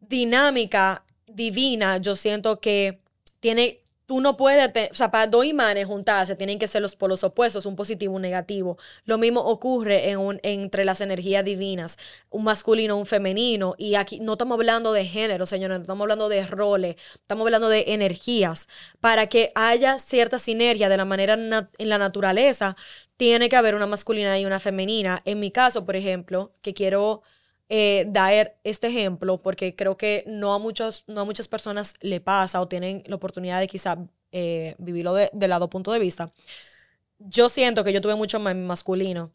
dinámica, 0.00 1.02
divina, 1.26 1.96
yo 1.96 2.14
siento 2.14 2.60
que 2.60 3.00
tiene 3.40 3.83
tú 4.06 4.20
no 4.20 4.36
puedes, 4.36 4.70
o 4.90 4.94
sea, 4.94 5.10
para 5.10 5.26
dos 5.26 5.44
imanes 5.44 5.86
juntarse 5.86 6.36
tienen 6.36 6.58
que 6.58 6.68
ser 6.68 6.82
los 6.82 6.96
polos 6.96 7.24
opuestos, 7.24 7.66
un 7.66 7.76
positivo, 7.76 8.14
un 8.14 8.22
negativo. 8.22 8.78
Lo 9.04 9.18
mismo 9.18 9.40
ocurre 9.40 10.10
en 10.10 10.18
un, 10.18 10.40
entre 10.42 10.84
las 10.84 11.00
energías 11.00 11.44
divinas, 11.44 11.98
un 12.30 12.44
masculino, 12.44 12.96
un 12.96 13.06
femenino. 13.06 13.74
Y 13.78 13.94
aquí 13.94 14.20
no 14.20 14.32
estamos 14.32 14.56
hablando 14.56 14.92
de 14.92 15.06
género, 15.06 15.46
señores, 15.46 15.78
no 15.78 15.82
estamos 15.82 16.02
hablando 16.02 16.28
de 16.28 16.44
roles, 16.46 16.96
estamos 17.14 17.46
hablando 17.46 17.68
de 17.68 17.84
energías. 17.88 18.68
Para 19.00 19.28
que 19.28 19.52
haya 19.54 19.98
cierta 19.98 20.38
sinergia 20.38 20.88
de 20.88 20.96
la 20.96 21.04
manera 21.04 21.34
en 21.34 21.88
la 21.88 21.98
naturaleza, 21.98 22.76
tiene 23.16 23.48
que 23.48 23.56
haber 23.56 23.74
una 23.74 23.86
masculina 23.86 24.38
y 24.38 24.46
una 24.46 24.60
femenina. 24.60 25.22
En 25.24 25.40
mi 25.40 25.50
caso, 25.50 25.84
por 25.86 25.96
ejemplo, 25.96 26.52
que 26.62 26.74
quiero 26.74 27.22
eh, 27.68 28.06
dar 28.08 28.56
este 28.64 28.88
ejemplo 28.88 29.38
porque 29.38 29.74
creo 29.74 29.96
que 29.96 30.24
no 30.26 30.54
a, 30.54 30.58
muchos, 30.58 31.04
no 31.06 31.22
a 31.22 31.24
muchas 31.24 31.48
personas 31.48 31.94
le 32.00 32.20
pasa 32.20 32.60
o 32.60 32.68
tienen 32.68 33.02
la 33.06 33.16
oportunidad 33.16 33.60
de 33.60 33.68
quizá 33.68 33.98
eh, 34.32 34.74
vivirlo 34.78 35.14
de, 35.14 35.30
del 35.32 35.50
lado 35.50 35.70
punto 35.70 35.92
de 35.92 35.98
vista. 35.98 36.30
Yo 37.18 37.48
siento 37.48 37.84
que 37.84 37.92
yo 37.92 38.00
tuve 38.00 38.14
mucho 38.16 38.38
más 38.38 38.54
masculino 38.54 39.32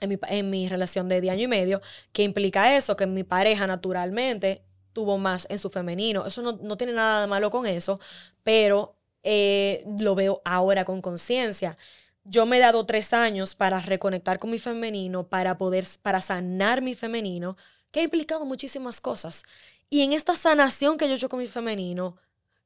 en 0.00 0.08
mi, 0.10 0.18
en 0.28 0.50
mi 0.50 0.68
relación 0.68 1.08
de, 1.08 1.20
de 1.20 1.30
año 1.30 1.44
y 1.44 1.48
medio, 1.48 1.82
que 2.12 2.22
implica 2.22 2.76
eso, 2.76 2.96
que 2.96 3.06
mi 3.06 3.24
pareja 3.24 3.66
naturalmente 3.66 4.62
tuvo 4.92 5.18
más 5.18 5.46
en 5.50 5.58
su 5.58 5.70
femenino. 5.70 6.26
Eso 6.26 6.42
no, 6.42 6.52
no 6.52 6.76
tiene 6.76 6.92
nada 6.92 7.22
de 7.22 7.26
malo 7.26 7.50
con 7.50 7.66
eso, 7.66 8.00
pero 8.42 8.96
eh, 9.22 9.84
lo 9.98 10.14
veo 10.14 10.42
ahora 10.44 10.84
con 10.84 11.00
conciencia 11.00 11.76
yo 12.24 12.46
me 12.46 12.58
he 12.58 12.60
dado 12.60 12.86
tres 12.86 13.12
años 13.12 13.54
para 13.54 13.80
reconectar 13.80 14.38
con 14.38 14.50
mi 14.50 14.58
femenino, 14.58 15.26
para 15.28 15.58
poder, 15.58 15.84
para 16.02 16.22
sanar 16.22 16.82
mi 16.82 16.94
femenino, 16.94 17.56
que 17.90 18.00
ha 18.00 18.04
implicado 18.04 18.44
muchísimas 18.44 19.00
cosas. 19.00 19.44
Y 19.90 20.02
en 20.02 20.12
esta 20.12 20.34
sanación 20.34 20.98
que 20.98 21.06
yo 21.06 21.14
he 21.14 21.16
hecho 21.16 21.28
con 21.28 21.40
mi 21.40 21.46
femenino, 21.46 22.16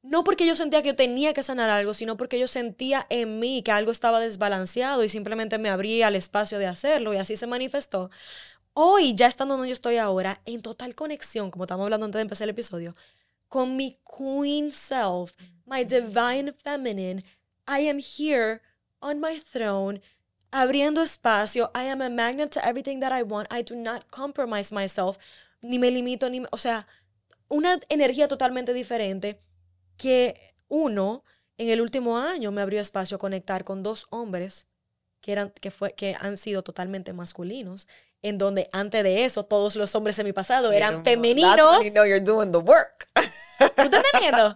no 0.03 0.23
porque 0.23 0.45
yo 0.45 0.55
sentía 0.55 0.81
que 0.81 0.89
yo 0.89 0.95
tenía 0.95 1.33
que 1.33 1.43
sanar 1.43 1.69
algo, 1.69 1.93
sino 1.93 2.15
porque 2.17 2.39
yo 2.39 2.47
sentía 2.47 3.05
en 3.09 3.39
mí 3.39 3.61
que 3.63 3.71
algo 3.71 3.91
estaba 3.91 4.19
desbalanceado 4.19 5.03
y 5.03 5.09
simplemente 5.09 5.57
me 5.57 5.69
abría 5.69 6.07
el 6.07 6.15
espacio 6.15 6.59
de 6.59 6.67
hacerlo 6.67 7.13
y 7.13 7.17
así 7.17 7.35
se 7.35 7.47
manifestó. 7.47 8.09
Hoy, 8.73 9.15
ya 9.15 9.27
estando 9.27 9.55
donde 9.55 9.69
yo 9.69 9.73
estoy 9.73 9.97
ahora, 9.97 10.39
en 10.45 10.61
total 10.61 10.93
conexión, 10.95 11.51
como 11.51 11.63
estamos 11.65 11.83
hablando 11.83 12.05
antes 12.05 12.19
de 12.19 12.21
empezar 12.21 12.45
el 12.45 12.51
episodio, 12.51 12.95
con 13.49 13.75
mi 13.75 13.97
queen 14.17 14.71
self, 14.71 15.33
my 15.65 15.83
divine 15.83 16.53
feminine, 16.53 17.23
I 17.67 17.89
am 17.89 17.99
here 17.99 18.61
on 19.01 19.19
my 19.19 19.39
throne, 19.39 20.01
abriendo 20.51 21.01
espacio. 21.01 21.71
I 21.75 21.89
am 21.89 22.01
a 22.01 22.09
magnet 22.09 22.51
to 22.51 22.65
everything 22.65 22.99
that 23.01 23.11
I 23.11 23.23
want. 23.23 23.47
I 23.51 23.63
do 23.63 23.75
not 23.75 24.09
compromise 24.09 24.73
myself, 24.73 25.17
ni 25.61 25.79
me 25.79 25.91
limito, 25.91 26.29
ni, 26.29 26.43
o 26.51 26.57
sea, 26.57 26.87
una 27.49 27.79
energía 27.89 28.27
totalmente 28.27 28.73
diferente 28.73 29.39
que 29.97 30.55
uno 30.67 31.23
en 31.57 31.69
el 31.69 31.81
último 31.81 32.17
año 32.17 32.51
me 32.51 32.61
abrió 32.61 32.81
espacio 32.81 33.15
a 33.15 33.19
conectar 33.19 33.63
con 33.63 33.83
dos 33.83 34.07
hombres 34.09 34.67
que, 35.21 35.31
eran, 35.31 35.49
que, 35.49 35.71
fue, 35.71 35.93
que 35.93 36.15
han 36.19 36.37
sido 36.37 36.63
totalmente 36.63 37.13
masculinos, 37.13 37.87
en 38.21 38.37
donde 38.37 38.67
antes 38.71 39.03
de 39.03 39.25
eso 39.25 39.45
todos 39.45 39.75
los 39.75 39.93
hombres 39.95 40.17
en 40.19 40.25
mi 40.25 40.33
pasado 40.33 40.71
eran 40.71 41.03
femeninos. 41.03 41.55
That's 41.55 41.85
you 41.85 41.91
know 41.91 42.05
you're 42.05 42.23
doing 42.23 42.51
the 42.51 42.59
work. 42.59 43.09
¿Tú 43.13 43.81
estás 43.81 44.03
entendiendo? 44.05 44.55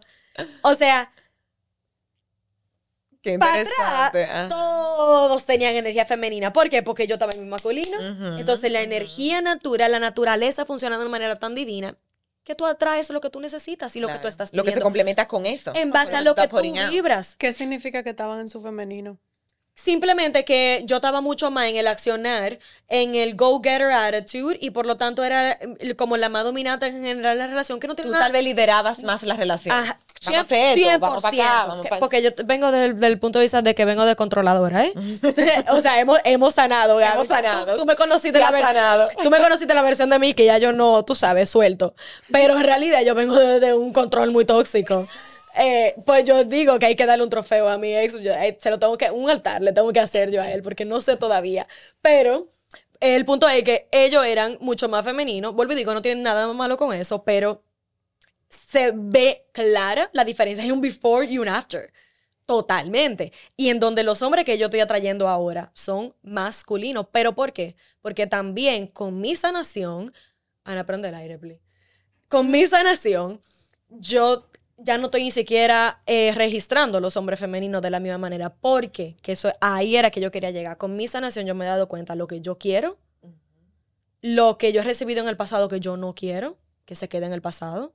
O 0.62 0.76
sea, 0.76 1.12
Qué 3.22 3.38
para 3.38 3.62
atrás, 3.62 4.50
todos 4.50 5.46
tenían 5.46 5.76
energía 5.76 6.06
femenina. 6.06 6.52
¿Por 6.52 6.70
qué? 6.70 6.82
Porque 6.82 7.06
yo 7.06 7.16
estaba 7.16 7.34
en 7.34 7.42
mi 7.42 7.48
masculino. 7.48 8.00
Entonces, 8.38 8.72
la 8.72 8.82
energía 8.82 9.42
natural, 9.42 9.92
la 9.92 10.00
naturaleza 10.00 10.66
funciona 10.66 10.98
de 10.98 11.04
una 11.04 11.12
manera 11.12 11.38
tan 11.38 11.56
divina 11.56 11.96
que 12.44 12.56
tú 12.56 12.66
atraes 12.66 13.10
lo 13.12 13.22
que 13.22 13.30
tú 13.30 13.40
necesitas 13.40 13.96
y 13.96 14.00
lo 14.00 14.08
que 14.08 14.18
tú 14.20 14.28
estás 14.28 14.50
pidiendo. 14.50 14.64
Lo 14.64 14.72
que 14.72 14.78
se 14.78 14.82
complementa 14.82 15.28
con 15.28 15.46
eso. 15.46 15.72
En 15.76 15.92
base 15.92 16.16
a 16.16 16.22
lo 16.22 16.36
que 16.36 16.48
tú 16.48 16.62
vibras. 16.90 17.36
¿Qué 17.36 17.54
significa 17.54 18.04
que 18.04 18.12
estaban 18.12 18.40
en 18.40 18.50
su 18.50 18.62
femenino? 18.62 19.20
Simplemente 19.74 20.44
que 20.44 20.84
yo 20.86 20.98
estaba 20.98 21.22
mucho 21.22 21.50
más 21.50 21.68
en 21.68 21.78
el 21.78 21.88
accionar, 21.88 22.60
en 22.90 23.16
el 23.16 23.36
go-getter 23.36 23.90
attitude 23.92 24.58
y 24.60 24.72
por 24.72 24.86
lo 24.86 24.98
tanto 24.98 25.24
era 25.24 25.54
eh, 25.54 25.96
como 25.96 26.18
la 26.18 26.28
más 26.28 26.44
dominante 26.44 26.88
en 26.88 27.02
general 27.02 27.38
la 27.38 27.48
relación 27.48 27.80
que 27.80 27.88
no 27.88 27.96
tiene 27.96 28.12
Tú 28.12 28.18
tal 28.18 28.34
vez 28.34 28.44
liderabas 28.44 29.02
más 29.04 29.24
la 29.24 29.36
relación. 29.36 29.76
Ajá, 29.76 30.01
vamos 30.26 30.52
a 30.52 30.74
esto, 30.74 31.00
vamos 31.00 31.22
para 31.22 31.44
acá, 31.44 31.66
vamos 31.68 31.88
Porque 32.00 32.22
yo 32.22 32.30
vengo 32.46 32.72
del, 32.72 33.20
punto 33.20 33.40
de 33.40 33.46
vista 33.46 33.62
de 33.62 33.74
que 33.74 33.86
vengo 33.86 34.06
de 34.06 34.16
controladora, 34.16 34.86
¿eh? 34.86 34.94
o 35.70 35.82
sea, 35.82 36.00
hemos, 36.00 36.20
hemos 36.24 36.54
sanado, 36.54 36.98
Gaby. 36.98 37.14
Hemos 37.14 37.28
sanado. 37.28 37.78
Tú, 37.78 37.86
me 37.86 37.96
conociste 37.96 38.40
la 38.40 38.50
sanado. 38.52 39.08
Tú 39.24 39.30
me 39.30 39.40
conociste 39.40 39.74
la 39.74 39.82
versión 39.82 40.10
de 40.10 40.20
mí 40.20 40.34
que 40.34 40.46
ya 40.46 40.58
yo 40.58 40.72
no, 40.72 41.04
tú 41.04 41.16
sabes, 41.16 41.50
suelto. 41.50 41.96
Pero 42.32 42.58
en 42.58 42.64
realidad 42.64 43.02
yo 43.04 43.16
vengo 43.16 43.36
de 43.36 43.74
un 43.74 43.94
control 43.94 44.32
muy 44.32 44.46
tóxico. 44.46 45.08
Eh, 45.56 45.96
pues 46.06 46.24
yo 46.24 46.44
digo 46.46 46.80
que 46.80 46.86
hay 46.86 46.96
que 46.96 47.06
darle 47.06 47.24
un 47.24 47.30
trofeo 47.30 47.68
a 47.68 47.78
mi 47.78 47.96
ex. 47.96 48.16
Eh, 48.16 48.58
se 48.60 48.70
lo 48.70 48.80
tengo 48.80 48.98
que, 48.98 49.12
un 49.12 49.30
altar 49.30 49.62
le 49.62 49.74
tengo 49.74 49.92
que 49.92 50.00
hacer 50.00 50.32
yo 50.32 50.42
a 50.42 50.52
él, 50.52 50.62
porque 50.62 50.86
no 50.86 51.02
sé 51.02 51.18
todavía. 51.18 51.68
Pero 52.02 52.48
el 53.00 53.26
punto 53.26 53.50
es 53.50 53.64
que 53.64 53.88
ellos 53.92 54.26
eran 54.26 54.58
mucho 54.62 54.88
más 54.88 55.04
femeninos. 55.04 55.54
Vuelvo 55.54 55.74
y 55.74 55.76
digo, 55.76 55.94
no 55.94 56.02
tienen 56.02 56.24
nada 56.24 56.52
malo 56.54 56.78
con 56.78 56.94
eso, 56.94 57.24
pero 57.24 57.64
se 58.52 58.92
ve 58.94 59.48
clara 59.52 60.10
la 60.14 60.24
diferencia. 60.24 60.64
Hay 60.64 60.72
un 60.72 60.82
before 60.82 61.26
y 61.26 61.38
un 61.38 61.48
after. 61.48 61.92
Totalmente. 62.46 63.32
Y 63.56 63.70
en 63.70 63.80
donde 63.80 64.04
los 64.04 64.22
hombres 64.22 64.46
que 64.46 64.58
yo 64.58 64.66
estoy 64.66 64.82
atrayendo 64.82 65.28
ahora 65.28 65.72
son 65.74 66.14
masculinos. 66.22 67.08
¿Pero 67.12 67.34
por 67.34 67.54
qué? 67.54 67.76
Porque 68.02 68.28
también 68.28 68.88
con 68.88 69.20
mi 69.22 69.36
sanación. 69.36 70.14
Ana, 70.64 70.86
prende 70.86 71.10
el 71.10 71.16
aire, 71.16 71.38
please. 71.38 71.62
Con 72.28 72.52
mi 72.52 72.66
sanación, 72.68 73.40
yo 73.90 74.48
ya 74.78 74.98
no 74.98 75.06
estoy 75.06 75.24
ni 75.24 75.32
siquiera 75.32 76.02
eh, 76.06 76.34
registrando 76.36 77.00
los 77.00 77.16
hombres 77.18 77.40
femeninos 77.40 77.82
de 77.82 77.90
la 77.90 78.00
misma 78.00 78.18
manera, 78.18 78.54
porque 78.54 79.16
que 79.22 79.34
eso, 79.34 79.54
ahí 79.62 79.96
era 79.96 80.12
que 80.12 80.22
yo 80.22 80.32
quería 80.32 80.52
llegar. 80.52 80.78
Con 80.78 80.96
mi 80.96 81.08
sanación 81.08 81.46
yo 81.46 81.56
me 81.56 81.66
he 81.66 81.68
dado 81.68 81.88
cuenta 81.88 82.16
lo 82.16 82.28
que 82.28 82.42
yo 82.42 82.58
quiero, 82.58 82.98
lo 84.22 84.58
que 84.58 84.72
yo 84.72 84.82
he 84.82 84.84
recibido 84.84 85.22
en 85.22 85.30
el 85.30 85.38
pasado 85.38 85.68
que 85.68 85.80
yo 85.80 85.98
no 85.98 86.16
quiero, 86.16 86.58
que 86.86 86.96
se 86.96 87.10
quede 87.10 87.26
en 87.26 87.34
el 87.34 87.42
pasado, 87.42 87.94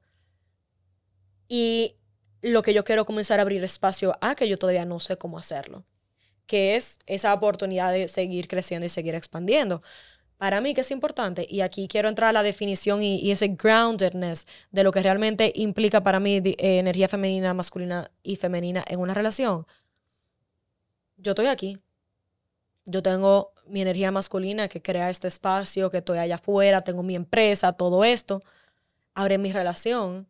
y 1.49 1.97
lo 2.43 2.63
que 2.63 2.75
yo 2.75 2.85
quiero 2.85 3.05
comenzar 3.05 3.39
a 3.39 3.43
abrir 3.43 3.63
espacio 3.65 4.17
a 4.21 4.35
que 4.35 4.49
yo 4.49 4.59
todavía 4.59 4.85
no 4.85 5.01
sé 5.01 5.17
cómo 5.17 5.39
hacerlo, 5.39 5.85
que 6.47 6.77
es 6.77 6.99
esa 7.07 7.33
oportunidad 7.35 7.93
de 7.93 8.09
seguir 8.09 8.49
creciendo 8.49 8.87
y 8.87 8.89
seguir 8.89 9.15
expandiendo 9.15 9.83
para 10.39 10.61
mí 10.61 10.75
que 10.75 10.83
es 10.83 10.91
importante, 10.91 11.47
y 11.49 11.63
aquí 11.63 11.89
quiero 11.89 12.09
entrar 12.09 12.31
a 12.31 12.33
la 12.33 12.43
definición 12.43 13.03
y, 13.03 13.31
ese 13.31 13.49
groundedness 13.49 14.47
de 14.71 14.85
lo 14.85 14.93
que 14.93 15.03
realmente 15.03 15.53
implica 15.55 16.03
para 16.03 16.21
mí 16.21 16.37
eh, 16.45 16.79
energía 16.79 17.09
femenina, 17.09 17.55
masculina 17.55 18.11
y 18.23 18.37
femenina 18.37 18.85
en 18.87 19.01
una 19.01 19.15
relación. 19.15 19.67
Yo 21.17 21.33
estoy 21.33 21.47
aquí. 21.47 21.79
Yo 22.85 23.03
tengo 23.03 23.53
mi 23.67 23.81
energía 23.81 24.11
masculina 24.13 24.69
que 24.69 24.83
crea 24.83 25.11
este 25.11 25.29
espacio, 25.29 25.91
que 25.91 25.99
estoy 25.99 26.19
allá 26.19 26.37
afuera, 26.37 26.83
tengo 26.83 27.03
mi 27.03 27.17
empresa, 27.17 27.73
todo 27.73 28.05
esto. 28.05 28.43
Ahora 29.15 29.35
en 29.35 29.43
mi 29.43 29.53
relación, 29.53 30.29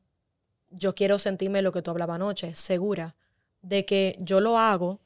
yo 0.71 0.95
quiero 0.95 1.19
sentirme 1.19 1.63
lo 1.63 1.73
que 1.73 1.83
tú 1.83 1.91
hablabas 1.91 2.17
anoche, 2.17 2.55
segura 2.55 3.17
de 3.63 3.85
que 3.85 4.17
yo 4.21 4.41
lo 4.41 4.59
hago 4.59 5.01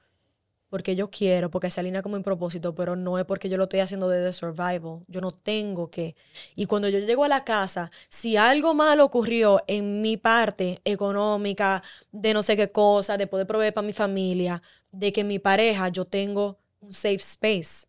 porque 0.68 0.94
yo 0.94 1.10
quiero, 1.10 1.50
porque 1.50 1.70
se 1.70 1.80
alinea 1.80 2.02
como 2.02 2.14
un 2.14 2.22
propósito, 2.22 2.74
pero 2.76 2.94
no 2.94 3.18
es 3.18 3.24
porque 3.24 3.48
yo 3.48 3.58
lo 3.58 3.64
estoy 3.64 3.80
haciendo 3.80 4.08
desde 4.08 4.32
survival. 4.32 5.00
Yo 5.08 5.20
no 5.20 5.32
tengo 5.32 5.90
que. 5.90 6.14
Y 6.54 6.66
cuando 6.66 6.88
yo 6.88 7.00
llego 7.00 7.24
a 7.24 7.28
la 7.28 7.42
casa, 7.44 7.90
si 8.08 8.36
algo 8.36 8.72
malo 8.72 9.04
ocurrió 9.04 9.62
en 9.66 10.00
mi 10.00 10.16
parte 10.16 10.80
económica, 10.84 11.82
de 12.12 12.32
no 12.32 12.44
sé 12.44 12.56
qué 12.56 12.70
cosa, 12.70 13.16
de 13.16 13.26
poder 13.26 13.48
proveer 13.48 13.74
para 13.74 13.86
mi 13.86 13.92
familia, 13.92 14.62
de 14.92 15.12
que 15.12 15.24
mi 15.24 15.40
pareja, 15.40 15.88
yo 15.88 16.04
tengo 16.04 16.60
un 16.80 16.92
safe 16.92 17.16
space 17.16 17.86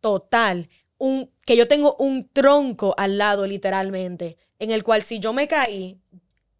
total, 0.00 0.70
un, 0.96 1.30
que 1.44 1.54
yo 1.54 1.68
tengo 1.68 1.96
un 1.98 2.30
tronco 2.32 2.94
al 2.96 3.18
lado 3.18 3.46
literalmente, 3.46 4.38
en 4.58 4.70
el 4.70 4.82
cual 4.82 5.02
si 5.02 5.18
yo 5.18 5.34
me 5.34 5.46
caí, 5.46 5.98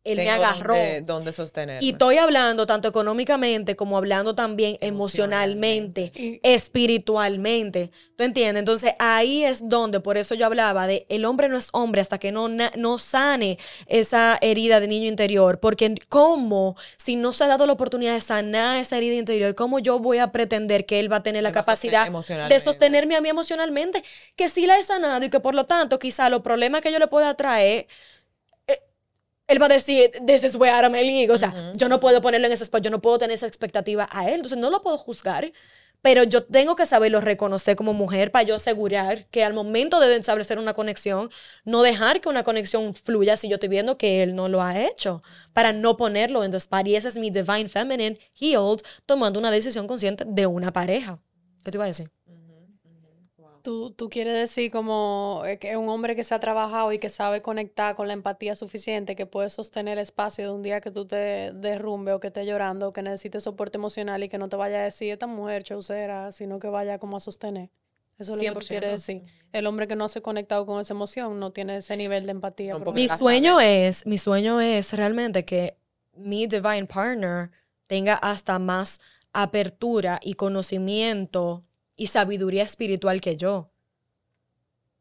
él 0.05 0.17
me 0.17 0.31
agarró. 0.31 0.75
Donde, 1.03 1.33
sostener. 1.33 1.83
Y 1.83 1.91
estoy 1.91 2.19
hablando 2.19 2.67
tanto 2.67 2.89
económicamente 2.89 3.77
como 3.77 3.97
hablando 3.97 4.35
también 4.35 4.77
emocionalmente, 4.81 6.41
espiritualmente. 6.43 7.91
¿Tú 8.17 8.25
entiendes? 8.25 8.61
Entonces 8.61 8.95
ahí 8.99 9.45
es 9.45 9.69
donde, 9.69 10.01
por 10.01 10.17
eso 10.17 10.35
yo 10.35 10.47
hablaba 10.47 10.87
de 10.87 11.07
el 11.09 11.25
hombre 11.25 11.49
no 11.49 11.57
es 11.57 11.69
hombre 11.73 12.01
hasta 12.01 12.19
que 12.19 12.33
no, 12.33 12.49
no 12.49 12.99
sane 12.99 13.59
esa 13.87 14.39
herida 14.41 14.81
de 14.81 14.89
niño 14.89 15.09
interior. 15.09 15.61
Porque 15.61 15.95
¿cómo, 16.09 16.77
si 16.97 17.17
no 17.17 17.33
se 17.33 17.45
ha 17.45 17.47
dado 17.47 17.67
la 17.67 17.73
oportunidad 17.73 18.15
de 18.15 18.21
sanar 18.21 18.79
esa 18.79 18.97
herida 18.97 19.15
interior, 19.15 19.55
cómo 19.55 19.79
yo 19.79 19.99
voy 19.99 20.19
a 20.19 20.33
pretender 20.33 20.85
que 20.85 20.99
él 20.99 21.13
va 21.13 21.17
a 21.17 21.23
tener 21.23 21.43
la 21.43 21.53
capacidad 21.53 22.11
de 22.49 22.61
sostenerme 22.61 23.15
a 23.15 23.21
mí 23.21 23.29
emocionalmente? 23.29 24.03
Que 24.35 24.49
sí 24.49 24.67
la 24.67 24.79
he 24.79 24.83
sanado 24.83 25.25
y 25.25 25.31
que 25.31 25.41
por 25.41 25.55
lo 25.55 25.65
tanto 25.65 25.99
quizá 25.99 26.29
los 26.29 26.43
problemas 26.43 26.81
que 26.81 26.91
yo 26.91 26.99
le 26.99 27.07
pueda 27.07 27.35
traer 27.35 27.87
él 29.53 29.63
va 29.63 29.67
a 29.67 29.69
decir, 29.69 30.11
this 30.27 30.43
is 30.43 30.57
where 30.57 30.73
I'm 30.73 30.93
league. 30.93 31.31
O 31.31 31.39
sea, 31.39 31.73
yo 31.75 31.89
no 31.89 32.01
puedo 32.01 32.21
ponerlo 32.21 32.47
en 32.47 32.53
ese 32.53 32.65
spot, 32.65 32.83
yo 32.83 32.91
no 32.91 33.01
puedo 33.01 33.19
tener 33.19 33.35
esa 33.35 33.47
expectativa 33.47 34.09
a 34.11 34.29
él. 34.29 34.37
Entonces, 34.37 34.59
no 34.59 34.71
lo 34.71 34.83
puedo 34.83 34.99
juzgar, 34.99 35.53
pero 36.03 36.25
yo 36.25 36.43
tengo 36.43 36.75
que 36.75 36.85
saberlo 36.85 37.21
reconocer 37.21 37.77
como 37.77 37.95
mujer 37.95 38.33
para 38.33 38.43
yo 38.43 38.57
asegurar 38.57 39.27
que 39.27 39.45
al 39.45 39.55
momento 39.55 40.01
de 40.01 40.17
establecer 40.17 40.59
una 40.59 40.75
conexión, 40.75 41.31
no 41.65 41.83
dejar 41.83 42.21
que 42.21 42.29
una 42.29 42.43
conexión 42.43 42.95
fluya 42.95 43.37
si 43.37 43.49
yo 43.49 43.55
estoy 43.55 43.69
viendo 43.69 43.97
que 43.97 44.23
él 44.23 44.35
no 44.35 44.49
lo 44.49 44.63
ha 44.63 44.81
hecho, 44.81 45.23
para 45.53 45.73
no 45.73 45.97
ponerlo 45.97 46.43
en 46.43 46.51
the 46.51 46.57
spot. 46.57 46.89
Y 46.89 46.97
ese 46.97 47.09
es 47.09 47.17
mi 47.17 47.31
divine 47.31 47.69
feminine 47.69 48.19
healed, 48.35 48.83
tomando 49.07 49.39
una 49.39 49.51
decisión 49.51 49.87
consciente 49.87 50.25
de 50.27 50.47
una 50.47 50.73
pareja. 50.73 51.21
¿Qué 51.63 51.71
te 51.71 51.77
iba 51.77 51.85
a 51.85 51.89
decir? 51.89 52.11
Tú, 53.63 53.93
tú 53.93 54.11
quieres 54.11 54.35
decir 54.35 54.73
como 54.73 55.43
eh, 55.47 55.59
que 55.59 55.77
un 55.77 55.89
hombre 55.89 56.17
que 56.17 56.25
se 56.25 56.35
ha 56.35 56.41
trabajado 56.41 56.93
y 56.93 56.99
que 56.99 57.09
sabe 57.09 57.43
conectar 57.43 57.95
con 57.95 58.09
la 58.09 58.13
empatía 58.13 58.57
suficiente, 58.57 59.15
que 59.15 59.25
puede 59.25 59.51
sostener 59.51 59.99
el 59.99 60.03
espacio 60.03 60.45
de 60.47 60.53
un 60.53 60.63
día 60.63 60.81
que 60.81 60.91
tú 60.91 61.07
te 61.07 61.53
derrumbe 61.53 62.13
o 62.13 62.19
que 62.21 62.27
estés 62.27 62.47
llorando 62.47 62.89
o 62.89 62.93
que 62.93 63.03
necesites 63.03 63.45
soporte 63.45 63.79
emocional 63.79 64.23
y 64.25 64.29
que 64.29 64.39
no 64.39 64.49
te 64.49 64.57
vaya 64.57 64.79
a 64.79 64.83
decir 64.83 65.13
esta 65.13 65.29
mujer 65.29 65.63
chaucera, 65.63 66.33
sino 66.33 66.59
que 66.59 66.69
vaya 66.69 66.99
como 66.99 67.17
a 67.17 67.21
sostener. 67.21 67.71
Eso 68.19 68.35
es 68.35 68.43
lo 68.43 68.61
que 68.61 68.67
quiere 68.67 68.89
decir. 68.89 69.23
El 69.53 69.67
hombre 69.67 69.89
que 69.89 69.97
no 69.97 70.09
se 70.09 70.21
ha 70.21 70.23
conectado 70.23 70.67
con 70.67 70.81
esa 70.81 70.95
emoción 70.95 71.41
no 71.41 71.53
tiene 71.53 71.79
ese 71.79 71.97
nivel 71.97 72.27
de 72.27 72.33
empatía. 72.33 72.77
Mi 72.79 73.09
sueño 73.09 73.61
es, 73.61 74.07
mi 74.07 74.19
sueño 74.19 74.61
es 74.61 74.93
realmente 74.93 75.45
que 75.45 75.77
mi 76.15 76.47
divine 76.47 76.87
partner 76.87 77.51
tenga 77.87 78.15
hasta 78.15 78.59
más 78.59 79.01
apertura 79.33 80.21
y 80.23 80.35
conocimiento 80.35 81.65
y 81.97 82.09
sabiduría 82.09 82.63
espiritual 82.63 83.21
que 83.21 83.37
yo. 83.37 83.71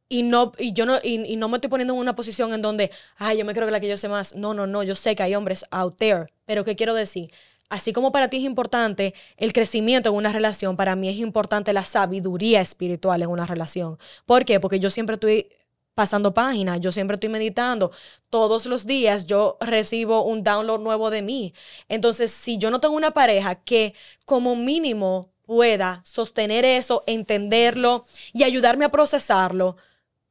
Y 0.09 0.23
no, 0.23 0.51
y 0.57 0.73
yo 0.73 0.85
no, 0.85 0.99
y, 1.01 1.37
no 1.37 1.47
me 1.47 1.55
estoy 1.55 1.69
poniendo 1.69 1.93
en 1.93 1.99
una 2.01 2.15
posición 2.15 2.53
en 2.53 2.61
donde, 2.61 2.91
ay, 3.15 3.37
yo 3.37 3.45
me 3.45 3.53
creo 3.53 3.65
que 3.65 3.71
la 3.71 3.79
que 3.79 3.87
yo 3.87 3.95
sé 3.95 4.09
más. 4.09 4.35
No, 4.35 4.53
no, 4.53 4.67
no, 4.67 4.83
yo 4.83 4.93
sé 4.93 5.15
que 5.15 5.23
hay 5.23 5.35
hombres 5.35 5.65
out 5.71 5.95
there. 5.97 6.33
Pero 6.45 6.65
¿qué 6.65 6.75
quiero 6.75 6.93
decir? 6.93 7.31
Así 7.69 7.93
como 7.93 8.11
para 8.11 8.29
ti 8.29 8.35
es 8.35 8.43
importante 8.43 9.13
el 9.37 9.53
crecimiento 9.53 10.09
en 10.09 10.15
una 10.15 10.33
relación, 10.33 10.75
para 10.75 10.97
mí 10.97 11.07
es 11.07 11.15
importante 11.15 11.71
la 11.71 11.85
sabiduría 11.85 12.59
espiritual 12.59 13.21
en 13.21 13.29
una 13.29 13.45
relación. 13.45 13.97
¿Por 14.25 14.43
qué? 14.43 14.59
Porque 14.59 14.81
yo 14.81 14.89
siempre 14.89 15.13
estoy 15.13 15.47
pasando 15.95 16.33
páginas, 16.33 16.81
yo 16.81 16.91
siempre 16.91 17.15
estoy 17.15 17.29
meditando. 17.29 17.91
Todos 18.29 18.65
los 18.65 18.85
días 18.85 19.25
yo 19.25 19.57
recibo 19.61 20.25
un 20.25 20.43
download 20.43 20.81
nuevo 20.81 21.09
de 21.09 21.21
mí. 21.21 21.53
Entonces, 21.87 22.31
si 22.31 22.57
yo 22.57 22.69
no 22.71 22.81
tengo 22.81 22.95
una 22.95 23.11
pareja 23.11 23.55
que 23.55 23.93
como 24.25 24.57
mínimo 24.57 25.29
pueda 25.55 25.99
sostener 26.05 26.63
eso, 26.63 27.03
entenderlo 27.07 28.05
y 28.31 28.43
ayudarme 28.43 28.85
a 28.85 28.89
procesarlo, 28.89 29.75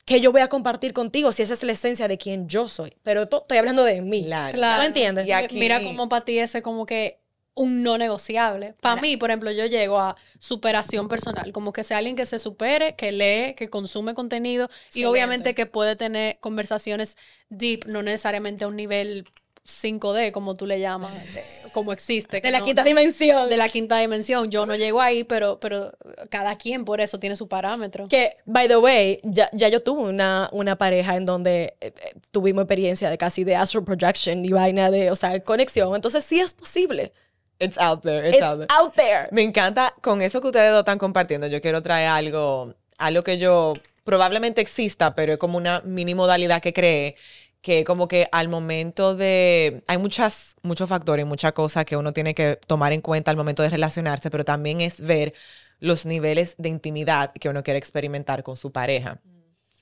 que 0.07 0.19
yo 0.23 0.33
voy 0.33 0.41
a 0.41 0.49
compartir 0.49 0.95
contigo 0.95 1.31
si 1.31 1.43
esa 1.43 1.53
es 1.53 1.63
la 1.63 1.73
esencia 1.73 2.09
de 2.09 2.17
quien 2.17 2.49
yo 2.49 2.69
soy. 2.69 2.95
Pero 3.03 3.25
estoy 3.25 3.59
hablando 3.59 3.85
de 3.85 4.01
mí. 4.01 4.25
Claro. 4.25 4.57
Claro. 4.57 4.79
¿No 4.81 4.87
entiendes? 4.87 5.27
Y 5.27 5.33
aquí- 5.33 5.59
Mira 5.59 5.83
cómo 5.83 6.09
para 6.09 6.25
ti 6.25 6.39
ese 6.39 6.63
como 6.63 6.87
que 6.87 7.21
un 7.53 7.83
no 7.83 7.99
negociable. 7.99 8.73
Para 8.81 8.99
mí, 9.03 9.19
por 9.19 9.29
ejemplo, 9.29 9.51
yo 9.53 9.67
llego 9.67 9.99
a 10.01 10.17
superación 10.39 11.07
personal, 11.09 11.53
como 11.53 11.75
que 11.75 11.85
sea 11.85 11.99
alguien 11.99 12.17
que 12.17 12.25
se 12.25 12.39
supere, 12.39 12.97
que 12.97 13.13
lee, 13.13 13.55
que 13.57 13.69
consume 13.69 14.15
contenido 14.15 14.71
y 14.95 15.05
obviamente 15.05 15.55
que 15.55 15.67
puede 15.67 15.97
tener 15.97 16.39
conversaciones 16.41 17.19
deep, 17.51 17.85
no 17.87 18.03
necesariamente 18.03 18.65
a 18.65 18.69
un 18.69 18.77
nivel 18.77 19.27
5D, 19.71 20.33
como 20.33 20.55
tú 20.55 20.67
le 20.67 20.81
llamas, 20.81 21.13
de- 21.35 21.45
como 21.73 21.93
existe. 21.93 22.41
De 22.41 22.51
la 22.51 22.59
no- 22.61 22.65
quinta 22.65 22.83
dimensión. 22.85 23.49
de 23.49 23.57
la 23.57 23.69
quinta 23.69 23.99
dimensión. 23.99 24.51
Yo 24.51 24.67
no 24.67 24.75
llego 24.77 25.01
ahí, 25.01 25.25
pero, 25.25 25.61
pero 25.61 25.93
cada 26.29 26.57
quien 26.59 26.85
por 26.85 27.01
eso 27.01 27.19
tiene 27.21 27.37
su 27.37 27.49
parámetro. 27.49 28.09
Que, 28.09 28.37
by 28.45 28.67
the 28.69 28.77
way, 28.77 29.21
ya, 29.23 29.49
ya 29.53 29.69
yo 29.69 29.81
tuve 29.83 30.03
una, 30.03 30.49
una 30.53 30.77
pareja 30.77 31.17
en 31.17 31.27
donde 31.27 31.75
eh, 31.81 31.93
eh, 31.97 32.15
tuvimos 32.31 32.63
experiencia 32.63 33.09
de 33.09 33.17
casi 33.19 33.45
de 33.45 33.55
astral 33.57 33.85
projection 33.85 34.45
y 34.45 34.51
vaina 34.51 34.91
de, 34.91 35.11
o 35.11 35.17
sea, 35.17 35.39
conexión. 35.41 35.95
Entonces 35.95 36.25
sí 36.25 36.41
es 36.41 36.55
posible. 36.55 37.13
It's 37.61 37.77
out 37.79 38.03
there, 38.03 38.27
it's, 38.27 38.37
It's 38.39 38.45
out 38.45 38.59
there. 38.59 38.67
out 38.71 38.95
there. 38.95 39.29
Me 39.33 39.43
encanta, 39.43 39.93
con 40.01 40.23
eso 40.23 40.41
que 40.41 40.47
ustedes 40.49 40.71
dos 40.71 40.81
están 40.81 40.99
compartiendo, 40.99 41.47
yo 41.47 41.61
quiero 41.61 41.83
traer 41.83 42.09
algo, 42.09 42.75
algo 42.97 43.23
que 43.23 43.37
yo 43.37 43.75
probablemente 44.03 44.63
exista, 44.63 45.15
pero 45.15 45.35
es 45.35 45.39
como 45.39 45.59
una 45.59 45.83
mini 45.85 46.15
modalidad 46.15 46.63
que 46.63 46.73
cree, 46.73 47.17
que 47.63 47.85
como 47.85 48.09
que 48.09 48.27
al 48.33 48.49
momento 48.49 49.15
de, 49.15 49.83
hay 49.87 49.99
muchas, 49.99 50.57
muchos 50.63 50.89
factores, 50.89 51.27
muchas 51.27 51.53
cosas 51.53 51.85
que 51.85 51.97
uno 51.97 52.13
tiene 52.13 52.35
que 52.35 52.59
tomar 52.67 52.93
en 52.93 53.01
cuenta 53.01 53.31
al 53.31 53.37
momento 53.37 53.63
de 53.63 53.71
relacionarse, 53.71 54.31
pero 54.31 54.45
también 54.45 54.81
es 54.81 55.01
ver 55.01 55.35
los 55.79 56.07
niveles 56.07 56.55
de 56.59 56.69
intimidad 56.69 57.33
que 57.33 57.49
uno 57.49 57.63
quiere 57.63 57.79
experimentar 57.79 58.43
con 58.43 58.57
su 58.57 58.73
pareja. 58.73 59.21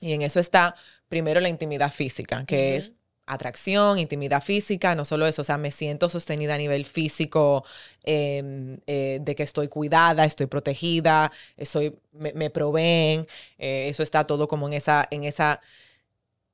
Y 0.01 0.13
en 0.13 0.21
eso 0.21 0.39
está 0.39 0.75
primero 1.07 1.39
la 1.39 1.49
intimidad 1.49 1.91
física, 1.91 2.45
que 2.45 2.77
es 2.77 2.93
atracción, 3.25 3.99
intimidad 3.99 4.41
física, 4.41 4.95
no 4.95 5.05
solo 5.05 5.27
eso, 5.27 5.41
o 5.43 5.45
sea, 5.45 5.57
me 5.57 5.71
siento 5.71 6.09
sostenida 6.09 6.55
a 6.55 6.57
nivel 6.57 6.85
físico, 6.85 7.63
eh, 8.03 8.77
eh, 8.87 9.19
de 9.21 9.35
que 9.35 9.43
estoy 9.43 9.67
cuidada, 9.67 10.25
estoy 10.25 10.47
protegida, 10.47 11.31
estoy, 11.55 11.95
me, 12.11 12.33
me 12.33 12.49
proveen, 12.49 13.27
eh, 13.57 13.87
eso 13.87 14.03
está 14.03 14.25
todo 14.25 14.47
como 14.47 14.67
en 14.67 14.73
esa, 14.73 15.07
en 15.11 15.25
esa 15.25 15.61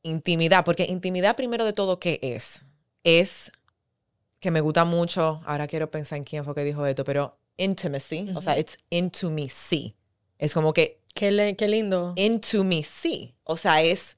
intimidad, 0.06 0.64
porque 0.64 0.86
intimidad 0.86 1.36
primero 1.36 1.65
de 1.65 1.73
todo, 1.73 1.99
¿qué 1.99 2.19
es? 2.22 2.65
Es 3.03 3.52
que 4.40 4.52
me 4.52 4.61
gusta 4.61 4.86
mucho, 4.86 5.41
ahora 5.45 5.68
quiero 5.68 5.90
pensar 5.90 6.18
en 6.18 6.23
quién 6.23 6.45
fue 6.45 6.53
que 6.56 6.64
dijo 6.64 6.86
esto, 6.86 7.03
pero 7.03 7.38
intimacy, 7.57 8.30
o 8.36 8.41
sea, 8.41 8.57
it's 8.60 8.77
into 8.90 9.30
me, 9.32 9.49
sí. 9.49 9.95
Es 10.38 10.53
como 10.53 10.72
que 10.73 11.02
Qué, 11.15 11.32
le- 11.32 11.56
qué 11.56 11.68
lindo. 11.68 12.14
into 12.18 12.64
me, 12.64 12.84
sí. 12.84 13.34
O 13.45 13.56
sea, 13.57 13.82
es. 13.82 14.18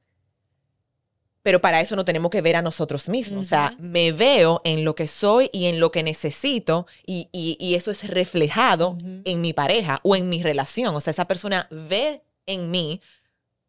Pero 1.43 1.61
para 1.61 1.79
eso 1.79 1.95
no 1.95 2.03
tenemos 2.03 2.29
que 2.29 2.41
ver 2.41 2.55
a 2.57 2.61
nosotros 2.61 3.07
mismos. 3.07 3.45
O 3.45 3.49
sea, 3.49 3.73
me 3.79 4.11
veo 4.11 4.59
en 4.65 4.83
lo 4.83 4.95
que 4.95 5.07
soy 5.07 5.49
y 5.53 5.67
en 5.67 5.79
lo 5.79 5.91
que 5.91 6.03
necesito, 6.03 6.87
y, 7.05 7.29
y- 7.31 7.55
y 7.59 7.75
eso 7.75 7.91
es 7.91 8.05
reflejado 8.09 8.97
en 9.23 9.39
mi 9.41 9.53
pareja 9.53 10.01
o 10.03 10.15
en 10.15 10.27
mi 10.27 10.43
relación. 10.43 10.93
O 10.95 10.99
sea, 10.99 11.11
esa 11.11 11.25
persona 11.25 11.67
ve 11.71 12.21
en 12.47 12.69
mí 12.71 12.99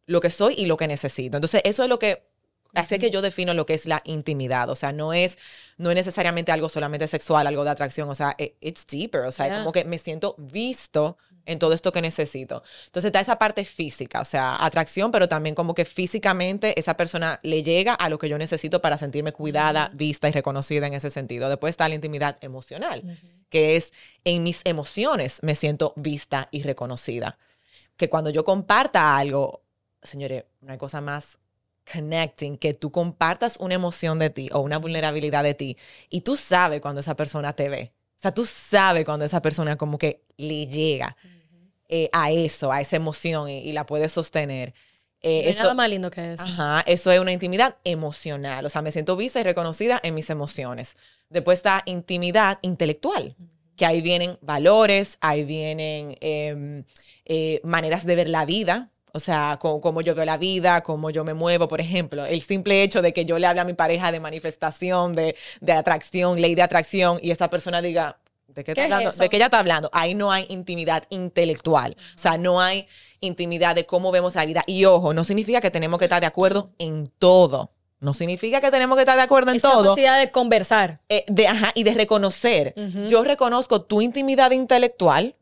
lo 0.08 0.20
que 0.20 0.30
soy 0.30 0.54
y 0.58 0.66
lo 0.66 0.76
que 0.76 0.88
necesito. 0.88 1.36
Entonces, 1.36 1.60
eso 1.64 1.84
es 1.84 1.88
lo 1.88 1.98
que 2.00 2.26
hace 2.74 2.98
que 2.98 3.10
yo 3.10 3.22
defino 3.22 3.54
lo 3.54 3.64
que 3.66 3.74
es 3.74 3.86
la 3.86 4.02
intimidad. 4.04 4.68
O 4.70 4.76
sea, 4.76 4.92
no 4.92 5.12
es, 5.12 5.38
no 5.76 5.90
es 5.90 5.94
necesariamente 5.96 6.50
algo 6.52 6.68
solamente 6.68 7.06
sexual, 7.06 7.46
algo 7.46 7.62
de 7.64 7.70
atracción. 7.70 8.08
O 8.08 8.14
sea, 8.14 8.34
it- 8.38 8.54
it's 8.60 8.86
deeper. 8.86 9.22
O 9.22 9.32
sea, 9.32 9.46
Yeah. 9.46 9.58
como 9.60 9.72
que 9.72 9.84
me 9.84 9.98
siento 9.98 10.34
visto 10.38 11.16
en 11.46 11.58
todo 11.58 11.72
esto 11.72 11.92
que 11.92 12.02
necesito. 12.02 12.62
Entonces 12.86 13.06
está 13.08 13.20
esa 13.20 13.38
parte 13.38 13.64
física, 13.64 14.20
o 14.20 14.24
sea, 14.26 14.62
atracción, 14.62 15.10
pero 15.10 15.28
también 15.28 15.54
como 15.54 15.72
que 15.72 15.86
físicamente 15.86 16.78
esa 16.78 16.94
persona 16.94 17.38
le 17.42 17.62
llega 17.62 17.94
a 17.94 18.10
lo 18.10 18.18
que 18.18 18.28
yo 18.28 18.36
necesito 18.36 18.82
para 18.82 18.98
sentirme 18.98 19.32
cuidada, 19.32 19.90
vista 19.94 20.28
y 20.28 20.32
reconocida 20.32 20.86
en 20.86 20.92
ese 20.94 21.08
sentido. 21.08 21.48
Después 21.48 21.70
está 21.70 21.88
la 21.88 21.94
intimidad 21.94 22.36
emocional, 22.42 23.18
que 23.48 23.76
es 23.76 23.94
en 24.24 24.42
mis 24.42 24.60
emociones 24.64 25.38
me 25.42 25.54
siento 25.54 25.94
vista 25.96 26.48
y 26.50 26.62
reconocida. 26.64 27.38
Que 27.96 28.10
cuando 28.10 28.28
yo 28.28 28.44
comparta 28.44 29.16
algo, 29.16 29.62
señores, 30.08 30.44
una 30.60 30.78
cosa 30.78 31.00
más 31.00 31.38
connecting, 31.90 32.58
que 32.58 32.74
tú 32.74 32.90
compartas 32.90 33.56
una 33.60 33.74
emoción 33.74 34.18
de 34.18 34.30
ti 34.30 34.50
o 34.52 34.60
una 34.60 34.78
vulnerabilidad 34.78 35.42
de 35.42 35.54
ti 35.54 35.76
y 36.10 36.20
tú 36.20 36.36
sabes 36.36 36.80
cuando 36.80 37.00
esa 37.00 37.16
persona 37.16 37.52
te 37.54 37.68
ve. 37.68 37.92
O 38.16 38.20
sea, 38.20 38.34
tú 38.34 38.44
sabes 38.44 39.04
cuando 39.04 39.24
esa 39.24 39.40
persona 39.40 39.76
como 39.76 39.96
que 39.96 40.22
le 40.36 40.66
llega 40.66 41.16
eh, 41.88 42.10
a 42.12 42.30
eso, 42.30 42.70
a 42.72 42.80
esa 42.80 42.96
emoción 42.96 43.48
y, 43.48 43.58
y 43.60 43.72
la 43.72 43.86
puede 43.86 44.08
sostener. 44.08 44.74
Eh, 45.20 45.42
No 45.44 45.50
eso, 45.50 45.62
nada 45.62 45.74
más 45.74 45.88
lindo 45.88 46.10
que 46.10 46.34
eso. 46.34 46.44
Ajá, 46.44 46.82
eso 46.86 47.10
es 47.10 47.20
una 47.20 47.32
intimidad 47.32 47.76
emocional. 47.84 48.64
O 48.66 48.68
sea, 48.68 48.82
me 48.82 48.92
siento 48.92 49.16
vista 49.16 49.40
y 49.40 49.42
reconocida 49.42 50.00
en 50.02 50.14
mis 50.14 50.30
emociones. 50.30 50.96
Después 51.28 51.58
está 51.58 51.82
intimidad 51.86 52.58
intelectual, 52.62 53.36
que 53.76 53.86
ahí 53.86 54.00
vienen 54.00 54.38
valores, 54.42 55.18
ahí 55.20 55.44
vienen 55.44 56.16
em, 56.20 56.84
eh, 57.24 57.60
maneras 57.64 58.04
de 58.04 58.16
ver 58.16 58.28
la 58.28 58.44
vida. 58.44 58.90
O 59.12 59.20
sea, 59.20 59.58
cómo 59.60 60.00
yo 60.00 60.14
veo 60.14 60.24
la 60.24 60.36
vida, 60.36 60.82
cómo 60.82 61.10
yo 61.10 61.24
me 61.24 61.34
muevo, 61.34 61.68
por 61.68 61.80
ejemplo. 61.80 62.26
El 62.26 62.42
simple 62.42 62.82
hecho 62.82 63.02
de 63.02 63.12
que 63.12 63.24
yo 63.24 63.38
le 63.38 63.46
hable 63.46 63.60
a 63.60 63.64
mi 63.64 63.74
pareja 63.74 64.12
de 64.12 64.20
manifestación, 64.20 65.14
de, 65.14 65.36
de 65.60 65.72
atracción, 65.72 66.40
ley 66.40 66.54
de 66.54 66.62
atracción, 66.62 67.18
y 67.22 67.30
esa 67.30 67.48
persona 67.50 67.80
diga, 67.82 68.18
¿de 68.48 68.64
qué, 68.64 68.72
está 68.72 68.82
¿Qué 68.82 68.86
es 68.86 68.92
hablando? 68.92 69.16
¿De 69.16 69.28
qué 69.28 69.36
ella 69.36 69.44
está 69.46 69.58
hablando? 69.58 69.90
Ahí 69.92 70.14
no 70.14 70.32
hay 70.32 70.46
intimidad 70.48 71.04
intelectual. 71.10 71.96
O 71.98 72.18
sea, 72.18 72.38
no 72.38 72.60
hay 72.60 72.86
intimidad 73.20 73.74
de 73.74 73.86
cómo 73.86 74.10
vemos 74.10 74.34
la 74.34 74.44
vida. 74.44 74.64
Y 74.66 74.84
ojo, 74.84 75.14
no 75.14 75.24
significa 75.24 75.60
que 75.60 75.70
tenemos 75.70 75.98
que 75.98 76.04
estar 76.06 76.20
de 76.20 76.26
acuerdo 76.26 76.70
en 76.78 77.06
todo. 77.18 77.72
No 78.00 78.14
significa 78.14 78.60
que 78.60 78.70
tenemos 78.70 78.96
que 78.96 79.02
estar 79.02 79.16
de 79.16 79.22
acuerdo 79.22 79.50
en 79.50 79.56
Es 79.56 79.62
todo. 79.62 79.82
capacidad 79.82 80.18
de 80.18 80.30
conversar. 80.30 81.00
Eh, 81.08 81.24
de, 81.26 81.48
ajá, 81.48 81.72
y 81.74 81.82
de 81.82 81.94
reconocer. 81.94 82.74
Yo 83.08 83.24
reconozco 83.24 83.82
tu 83.82 84.00
intimidad 84.00 84.52
intelectual 84.52 85.34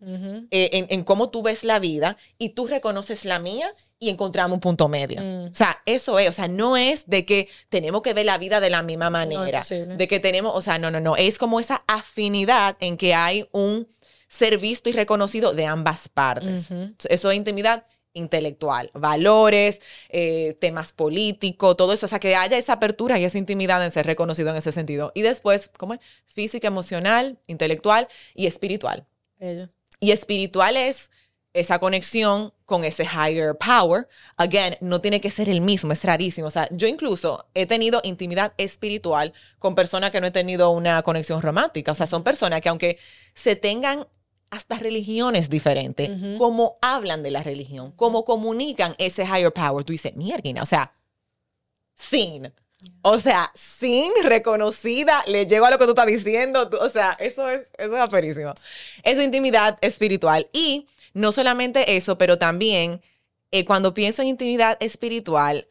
eh, 0.50 0.70
en, 0.72 0.86
en 0.88 1.04
cómo 1.04 1.28
tú 1.28 1.42
ves 1.42 1.64
la 1.64 1.78
vida 1.78 2.16
y 2.38 2.50
tú 2.50 2.66
reconoces 2.66 3.24
la 3.24 3.38
mía 3.38 3.74
y 3.98 4.10
encontramos 4.10 4.56
un 4.56 4.60
punto 4.60 4.88
medio. 4.88 5.20
Mm. 5.22 5.50
O 5.50 5.54
sea, 5.54 5.82
eso 5.86 6.18
es, 6.18 6.28
o 6.28 6.32
sea, 6.32 6.48
no 6.48 6.76
es 6.76 7.08
de 7.08 7.24
que 7.24 7.48
tenemos 7.68 8.02
que 8.02 8.12
ver 8.12 8.26
la 8.26 8.38
vida 8.38 8.60
de 8.60 8.70
la 8.70 8.82
misma 8.82 9.10
manera, 9.10 9.62
de 9.68 10.08
que 10.08 10.20
tenemos, 10.20 10.54
o 10.54 10.60
sea, 10.60 10.78
no, 10.78 10.90
no, 10.90 11.00
no, 11.00 11.16
es 11.16 11.38
como 11.38 11.60
esa 11.60 11.82
afinidad 11.86 12.76
en 12.80 12.96
que 12.96 13.14
hay 13.14 13.48
un 13.52 13.86
ser 14.28 14.58
visto 14.58 14.90
y 14.90 14.92
reconocido 14.92 15.54
de 15.54 15.66
ambas 15.66 16.08
partes. 16.08 16.68
Eso 17.08 17.30
es 17.30 17.36
intimidad 17.36 17.84
intelectual, 18.16 18.90
valores, 18.94 19.80
eh, 20.09 20.56
temas 20.60 20.93
políticos, 20.93 21.76
todo 21.76 21.93
eso, 21.93 22.06
o 22.06 22.09
sea, 22.09 22.18
que 22.18 22.34
haya 22.34 22.56
esa 22.56 22.74
apertura 22.74 23.18
y 23.18 23.24
esa 23.24 23.38
intimidad 23.38 23.84
en 23.84 23.93
ser 23.93 24.06
reconocido 24.06 24.51
en 24.51 24.56
ese 24.56 24.72
sentido. 24.72 25.12
Y 25.14 25.22
después, 25.22 25.70
¿cómo 25.76 25.94
es? 25.94 26.01
Física, 26.24 26.68
emocional, 26.68 27.38
intelectual 27.47 28.09
y 28.34 28.47
espiritual. 28.47 29.05
Bello. 29.38 29.68
Y 30.01 30.10
espiritual 30.10 30.76
es 30.76 31.10
esa 31.56 31.78
conexión 31.78 32.52
con 32.66 32.84
ese 32.84 33.05
higher 33.05 33.56
power. 33.56 34.09
Again, 34.36 34.76
no 34.80 35.01
tiene 35.01 35.20
que 35.20 35.30
ser 35.30 35.48
el 35.48 35.62
mismo, 35.62 35.93
es 35.93 36.05
rarísimo. 36.05 36.48
O 36.48 36.51
sea, 36.51 36.68
yo 36.70 36.86
incluso 36.86 37.47
he 37.55 37.64
tenido 37.64 38.01
intimidad 38.05 38.52
espiritual 38.59 39.32
con 39.59 39.74
personas 39.74 40.10
que 40.10 40.20
no 40.20 40.26
he 40.26 40.30
tenido 40.30 40.70
una 40.70 41.02
conexión 41.02 41.40
romántica. 41.40 41.93
O 41.93 41.94
sea, 41.94 42.06
son 42.06 42.22
personas 42.22 42.60
que 42.60 42.68
aunque 42.68 42.98
se 43.32 43.56
tengan 43.56 44.06
hasta 44.51 44.78
religiones 44.78 45.51
diferentes, 45.51 46.10
cómo 46.39 46.77
hablan 46.81 47.23
de 47.23 47.31
la 47.31 47.43
religión, 47.43 47.93
cómo 47.97 48.24
comunican 48.24 48.94
ese 48.98 49.24
higher 49.24 49.52
power, 49.52 49.85
tú 49.85 49.93
dices, 49.93 50.14
mierda, 50.16 50.62
o 50.62 50.66
sea, 50.66 50.93
sin. 51.94 52.52
O 53.02 53.18
sea, 53.18 53.51
sin 53.55 54.12
reconocida, 54.23 55.24
le 55.27 55.47
llego 55.47 55.66
a 55.66 55.70
lo 55.70 55.78
que 55.78 55.85
tú 55.86 55.90
estás 55.90 56.06
diciendo. 56.06 56.68
tú- 56.68 56.77
o 56.77 56.89
sea, 56.89 57.16
eso 57.18 57.48
es, 57.51 57.70
eso 57.78 57.94
es 57.97 58.01
aperísimo. 58.01 58.55
Eso 59.02 59.20
es 59.20 59.27
intimidad 59.27 59.78
espiritual. 59.81 60.48
Y 60.52 60.86
no 61.14 61.32
solamente 61.32 61.97
eso, 61.97 62.16
pero 62.18 62.39
también 62.39 63.01
eh, 63.51 63.64
cuando 63.64 63.94
pienso 63.94 64.23
en 64.23 64.28
intimidad 64.28 64.77
espiritual, 64.81 65.66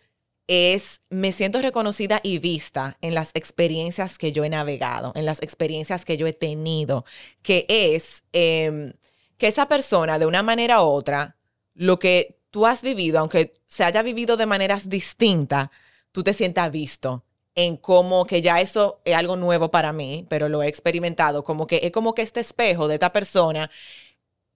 es, 0.47 1.01
me 1.09 1.31
siento 1.31 1.61
reconocida 1.61 2.19
y 2.23 2.39
vista 2.39 2.97
en 3.01 3.15
las 3.15 3.31
experiencias 3.34 4.17
que 4.17 4.31
yo 4.31 4.43
he 4.43 4.49
navegado, 4.49 5.11
en 5.15 5.26
las 5.26 5.41
experiencias 5.41 6.05
que 6.05 6.17
yo 6.17 6.27
he 6.27 6.34
tenido, 6.34 7.05
que 7.41 7.65
es 7.67 8.23
em, 8.34 8.93
que 9.38 9.47
esa 9.47 9.67
persona, 9.67 10.19
de 10.19 10.26
una 10.26 10.43
manera 10.43 10.81
u 10.84 10.85
otra, 10.85 11.38
lo 11.73 11.99
que 11.99 12.39
tú 12.51 12.65
has 12.65 12.84
vivido, 12.84 13.19
aunque 13.19 13.59
se 13.67 13.84
haya 13.84 14.01
vivido 14.01 14.38
de 14.38 14.45
maneras 14.45 14.89
distintas, 14.89 15.69
tú 16.11 16.23
te 16.23 16.34
sientas 16.34 16.72
visto 16.72 17.26
en 17.55 17.77
cómo 17.77 18.26
que 18.26 18.41
ya 18.41 18.59
eso 18.59 19.01
es 19.05 19.15
algo 19.15 19.38
nuevo 19.38 19.72
para 19.72 19.93
mí, 19.93 20.26
pero 20.30 20.49
lo 20.49 20.61
he 20.61 20.67
experimentado, 20.67 21.43
como 21.43 21.67
que 21.67 21.80
es 21.84 21.91
como 21.91 22.13
que 22.13 22.22
este 22.22 22.41
espejo 22.41 22.88
de 22.88 22.95
esta 22.95 23.13
persona 23.13 23.69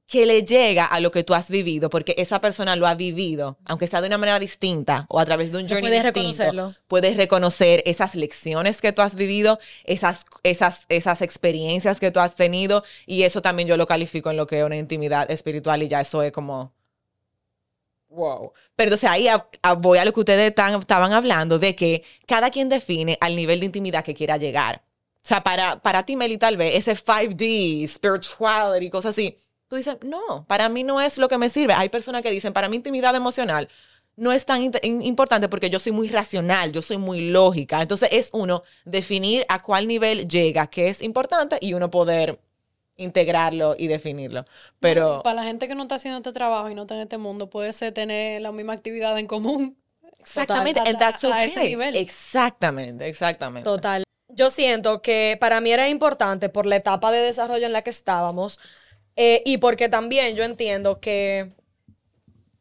que 0.10 0.26
le 0.26 0.44
llega 0.44 0.86
a 0.86 0.99
lo 0.99 1.11
que 1.11 1.23
tú 1.23 1.36
has 1.36 1.49
vivido, 1.52 1.90
porque 1.91 2.15
esa 2.18 2.41
persona 2.41 2.76
lo 2.76 2.88
ha 2.88 2.95
vivido, 2.95 3.57
aunque 3.65 3.86
sea 3.86 4.02
de 4.02 4.07
una 4.07 4.18
manera 4.18 4.40
distinta 4.40 5.06
o 5.07 5.19
a 5.19 5.26
través 5.26 5.52
de 5.52 5.60
un 5.60 5.69
journey 5.69 5.81
puedes 5.84 6.03
distinto, 6.03 6.19
reconocerlo. 6.44 6.76
puedes 6.88 7.15
reconocer 7.15 7.84
esas 7.86 8.15
lecciones 8.15 8.81
que 8.81 8.91
tú 8.91 9.03
has 9.03 9.14
vivido, 9.15 9.60
esas, 9.84 10.26
esas, 10.44 10.86
esas 10.90 11.22
experiencias 11.22 11.99
que 11.99 12.10
tú 12.10 12.19
has 12.19 12.34
tenido, 12.36 12.84
y 13.06 13.22
eso 13.23 13.41
también 13.44 13.69
yo 13.69 13.77
lo 13.77 13.86
califico 13.86 14.31
en 14.31 14.38
lo 14.38 14.48
que 14.48 14.60
es 14.60 14.65
una 14.65 14.77
intimidad 14.77 15.30
espiritual, 15.30 15.84
y 15.84 15.88
ya 15.88 16.02
eso 16.02 16.23
es 16.23 16.31
como, 16.31 16.73
wow. 18.10 18.52
Pero 18.76 18.88
entonces 18.88 19.10
ahí 19.10 19.27
a- 19.27 19.48
a- 19.61 19.73
voy 19.73 19.99
a 19.99 20.06
lo 20.06 20.14
que 20.14 20.19
ustedes 20.22 20.53
tan- 20.56 20.80
estaban 20.80 21.14
hablando, 21.14 21.60
de 21.60 21.76
que 21.76 22.03
cada 22.26 22.49
quien 22.49 22.68
define 22.69 23.18
al 23.22 23.36
nivel 23.36 23.60
de 23.60 23.68
intimidad 23.68 24.03
que 24.03 24.15
quiera 24.15 24.38
llegar. 24.38 24.81
O 25.18 25.27
sea, 25.30 25.44
para, 25.44 25.81
para 25.81 26.03
ti, 26.03 26.15
Meli, 26.15 26.38
tal 26.38 26.57
vez 26.57 26.73
ese 26.76 26.95
5D, 26.95 27.86
spirituality, 27.88 28.90
cosas 28.90 29.11
así, 29.15 29.38
tú 29.70 29.78
dices, 29.78 29.98
no, 30.04 30.46
para 30.48 30.68
mí 30.68 30.84
no 30.84 31.00
es 31.00 31.18
lo 31.18 31.30
que 31.30 31.38
me 31.38 31.48
sirve. 31.50 31.74
Hay 31.74 31.88
personas 31.90 32.22
que 32.22 32.32
dicen, 32.32 32.52
para 32.52 32.68
mí 32.68 32.76
intimidad 32.76 33.16
emocional 33.16 33.70
no 34.18 34.34
es 34.34 34.46
tan 34.46 34.62
importante 34.84 35.48
porque 35.48 35.70
yo 35.70 35.80
soy 35.80 35.94
muy 35.94 36.10
racional, 36.10 36.74
yo 36.74 36.82
soy 36.82 36.98
muy 36.98 37.30
lógica. 37.30 37.82
Entonces 37.82 38.10
es 38.12 38.30
uno 38.34 38.64
definir 38.84 39.46
a 39.48 39.62
cuál 39.64 39.88
nivel 39.88 40.28
llega, 40.28 40.68
qué 40.68 40.90
es 40.90 41.02
importante 41.02 41.58
y 41.62 41.74
uno 41.74 41.90
poder 41.90 42.38
integrarlo 42.98 43.76
y 43.78 43.88
definirlo. 43.88 44.44
Pero 44.82 45.22
Para 45.24 45.36
la 45.36 45.44
gente 45.44 45.70
que 45.70 45.76
no 45.76 45.84
está 45.84 45.96
haciendo 45.96 46.18
este 46.18 46.34
trabajo 46.34 46.70
y 46.70 46.76
no 46.76 46.82
está 46.82 46.96
en 46.96 47.02
este 47.02 47.18
mundo, 47.18 47.50
puede 47.50 47.72
ser 47.72 47.94
tener 47.94 48.41
la 48.41 48.52
misma 48.52 48.74
actividad 48.74 49.18
en 49.18 49.28
común. 49.28 49.78
exactamente, 50.20 50.82
Total, 50.82 50.98
that's 50.98 51.24
a- 51.24 51.36
a 51.36 51.46
ese 51.46 51.64
nivel. 51.64 51.96
Exactamente, 51.96 53.08
exactamente. 53.08 53.64
Total. 53.64 54.04
Yo 54.28 54.50
siento 54.50 55.02
que 55.02 55.38
para 55.40 55.62
mí 55.62 55.72
era 55.72 55.88
importante 55.88 56.50
por 56.50 56.66
la 56.66 56.76
etapa 56.76 57.12
de 57.12 57.20
desarrollo 57.20 57.66
en 57.66 57.74
la 57.74 57.84
que 57.84 57.90
estábamos 57.90 58.60
eh, 59.22 59.44
y 59.46 59.58
porque 59.58 59.90
también 59.90 60.38
yo 60.38 60.46
entiendo 60.46 61.02
que 61.02 61.52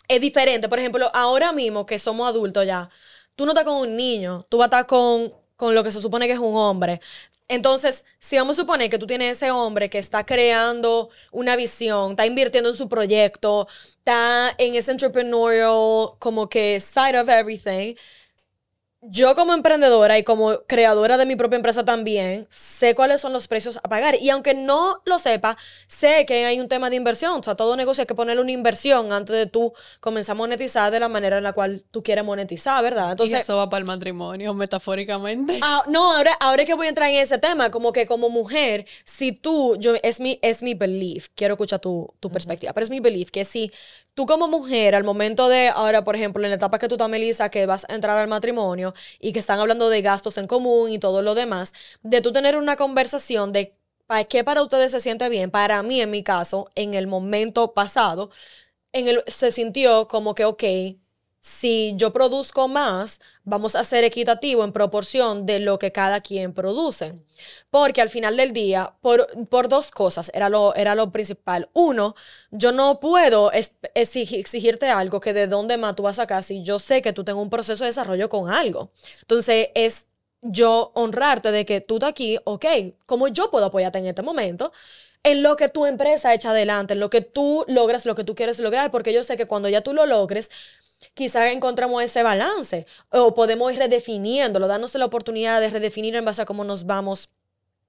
es 0.09 0.21
diferente. 0.21 0.69
Por 0.69 0.81
ejemplo, 0.81 1.09
ahora 1.15 1.53
mismo 1.53 1.87
que 1.87 2.01
somos 2.01 2.29
adultos 2.29 2.67
ya, 2.67 2.91
tú 3.37 3.45
no 3.47 3.53
estás 3.53 3.65
con 3.65 3.77
un 3.77 3.97
niño, 3.97 4.45
tú 4.49 4.59
vas 4.59 4.65
a 4.67 4.69
estar 4.69 4.87
con, 4.87 5.33
con 5.55 5.75
lo 5.77 5.85
que 5.85 5.93
se 5.93 6.01
supone 6.01 6.27
que 6.27 6.33
es 6.33 6.39
un 6.41 6.57
hombre. 6.57 7.01
Entonces, 7.47 8.05
si 8.19 8.37
vamos 8.37 8.59
a 8.59 8.63
suponer 8.63 8.91
que 8.91 8.99
tú 8.99 9.07
tienes 9.07 9.37
ese 9.37 9.53
hombre 9.53 9.89
que 9.89 9.99
está 9.99 10.27
creando 10.27 11.11
una 11.31 11.55
visión, 11.57 12.11
está 12.13 12.27
invirtiendo 12.27 12.71
en 12.71 12.77
su 12.77 12.89
proyecto, 12.89 13.69
está 13.99 14.53
en 14.59 14.75
ese 14.75 14.91
entrepreneurial 14.91 16.17
como 16.19 16.49
que 16.49 16.81
side 16.81 17.19
of 17.21 17.29
everything, 17.29 17.95
yo 19.01 19.37
como 19.37 19.55
emprendedora 19.55 20.19
y 20.19 20.25
como 20.25 20.61
creadora 20.67 21.17
de 21.17 21.25
mi 21.25 21.37
propia 21.37 21.57
empresa 21.57 21.85
también, 21.85 22.49
sé 22.51 22.97
cuáles 22.97 23.21
son 23.21 23.33
los 23.33 23.47
precios 23.47 23.79
a 23.79 23.89
pagar. 23.89 24.17
Y 24.21 24.31
aunque 24.31 24.55
no 24.55 25.03
lo 25.05 25.19
sepa, 25.21 25.57
sé 25.87 26.27
que 26.27 26.45
hay 26.45 26.59
un 26.59 26.69
tema 26.69 26.91
de 26.91 26.97
inversión. 26.97 27.39
O 27.39 27.43
sea, 27.43 27.55
todo 27.55 27.77
negocio 27.77 28.03
hay 28.03 28.07
que 28.07 28.17
ponerle 28.17 28.43
una 28.43 28.51
inversión 28.51 29.13
antes 29.13 29.37
de 29.37 29.47
tú 29.47 29.73
comenzar 30.01 30.35
a 30.35 30.39
monetizar 30.39 30.91
de 30.91 30.99
la 30.99 31.09
manera 31.09 31.39
en 31.39 31.45
la 31.45 31.53
cual 31.53 31.85
tú 31.93 32.03
quieres 32.03 32.25
monetizar, 32.25 32.83
¿verdad? 32.83 33.09
y 33.09 33.11
Entonces, 33.13 33.41
eso 33.41 33.57
va 33.57 33.71
para 33.71 33.79
el 33.79 33.85
matrimonio, 33.85 34.53
metafóricamente. 34.53 35.61
Ah, 35.63 35.85
no, 35.87 36.17
ahora, 36.17 36.37
ahora 36.41 36.65
que 36.65 36.75
voy 36.75 36.87
a 36.87 36.89
entrar 36.89 37.09
en 37.09 37.19
ese 37.19 37.39
tema, 37.39 37.71
como 37.71 37.93
que 37.93 38.05
como 38.05 38.31
mujer, 38.31 38.85
si 39.05 39.31
tú, 39.31 39.77
yo, 39.79 39.95
es 40.03 40.19
mi, 40.19 40.41
es 40.43 40.63
mi 40.65 40.75
belief, 40.75 41.29
quiero 41.37 41.55
escuchar 41.55 41.79
tu, 41.79 42.13
tu 42.19 42.31
perspectiva, 42.31 42.73
pero 42.73 42.85
es 42.85 42.91
mi 42.91 42.99
belief 42.99 43.31
que 43.31 43.45
si 43.45 43.71
tú 44.15 44.27
como 44.27 44.49
mujer, 44.49 44.97
al 44.97 45.05
momento 45.05 45.49
de, 45.49 45.69
ahora, 45.69 46.03
por 46.03 46.17
ejemplo, 46.17 46.43
en 46.43 46.51
la 46.51 46.57
etapa 46.57 46.81
que 46.81 46.89
tú 46.89 46.97
estás, 46.97 47.09
Melissa, 47.09 47.49
que 47.51 47.65
vas 47.67 47.87
a 47.89 47.95
entrar 47.95 48.19
al 48.19 48.27
matrimonio 48.27 48.89
y 49.21 49.33
que 49.33 49.39
están 49.41 49.61
hablando 49.61 49.89
de 49.89 50.03
gastos 50.03 50.39
en 50.39 50.47
común 50.47 50.91
y 50.91 50.99
todo 50.99 51.23
lo 51.23 51.35
demás, 51.35 51.75
de 52.03 52.21
tú 52.21 52.33
tener 52.33 52.57
una 52.57 52.77
conversación 52.77 53.53
de 53.53 53.75
¿para 54.07 54.25
qué 54.25 54.45
para 54.45 54.63
ustedes 54.63 54.93
se 54.93 55.01
siente 55.01 55.29
bien? 55.29 55.51
Para 55.51 55.83
mí, 55.83 56.01
en 56.01 56.11
mi 56.11 56.23
caso, 56.23 56.71
en 56.75 56.95
el 56.95 57.07
momento 57.07 57.75
pasado, 57.75 58.31
en 58.93 59.09
el, 59.09 59.25
se 59.27 59.53
sintió 59.53 60.09
como 60.09 60.35
que, 60.35 60.45
ok, 60.45 60.65
si 61.41 61.95
yo 61.97 62.13
produzco 62.13 62.69
más, 62.69 63.21
vamos 63.45 63.75
a 63.77 63.85
ser 63.85 64.05
equitativo 64.05 64.65
en 64.65 64.73
proporción 64.73 65.47
de 65.47 65.61
lo 65.61 65.79
que 65.79 65.93
cada 65.93 66.21
quien 66.21 66.53
produce. 66.53 67.15
Porque 67.71 68.01
al 68.01 68.09
final 68.09 68.37
del 68.37 68.53
día, 68.53 68.95
por, 69.01 69.29
por 69.49 69.69
dos 69.69 69.91
cosas, 69.91 70.31
era 70.35 70.49
lo, 70.49 70.75
era 70.75 70.95
lo 70.95 71.13
principal. 71.13 71.69
Uno, 71.73 72.15
yo 72.51 72.73
no 72.73 73.01
puedo 73.01 73.53
exigirte 73.95 74.89
algo 74.89 75.21
que 75.21 75.33
de 75.33 75.47
dónde 75.47 75.77
más 75.79 75.95
tú 75.95 76.03
vas 76.03 76.19
a 76.19 76.23
sacar 76.23 76.43
si 76.43 76.63
yo 76.63 76.79
sé 76.79 77.03
que 77.03 77.13
tú 77.13 77.25
tengas 77.25 77.43
un 77.43 77.51
proceso 77.51 77.85
de 77.85 77.89
desarrollo 77.91 78.29
con 78.29 78.51
algo. 78.51 78.91
Entonces, 79.21 79.69
es 79.75 80.07
yo 80.43 80.93
honrarte 80.95 81.51
de 81.51 81.65
que 81.65 81.81
tú 81.81 81.97
estás 81.97 82.11
aquí, 82.11 82.39
ok, 82.45 82.65
¿cómo 83.07 83.29
yo 83.29 83.51
puedo 83.51 83.67
apoyarte 83.67 83.99
en 83.99 84.07
este 84.07 84.23
momento? 84.23 84.73
En 85.23 85.43
lo 85.43 85.57
que 85.57 85.69
tu 85.69 85.85
empresa 85.85 86.33
echa 86.33 86.51
adelante, 86.51 86.95
en 86.95 87.01
lo 87.01 87.11
que 87.11 87.21
tú 87.21 87.65
logras, 87.69 88.07
lo 88.07 88.15
que 88.15 88.25
tú 88.25 88.35
quieres 88.35 88.59
lograr, 88.61 88.91
porque 88.91 89.13
yo 89.13 89.23
sé 89.23 89.37
que 89.37 89.47
cuando 89.47 89.69
ya 89.69 89.83
tú 89.83 89.93
lo 89.93 90.07
logres, 90.07 90.51
quizás 91.15 91.53
encontremos 91.53 92.03
ese 92.03 92.23
balance 92.23 92.87
o 93.11 93.35
podemos 93.35 93.73
ir 93.73 93.79
redefiniéndolo, 93.79 94.67
darnos 94.67 94.95
la 94.95 95.05
oportunidad 95.05 95.61
de 95.61 95.71
redefinir 95.71 96.17
en 96.17 96.25
base 96.25 96.43
a 96.43 96.47
cómo 96.47 96.65
nos 96.65 96.87
vamos 96.87 97.31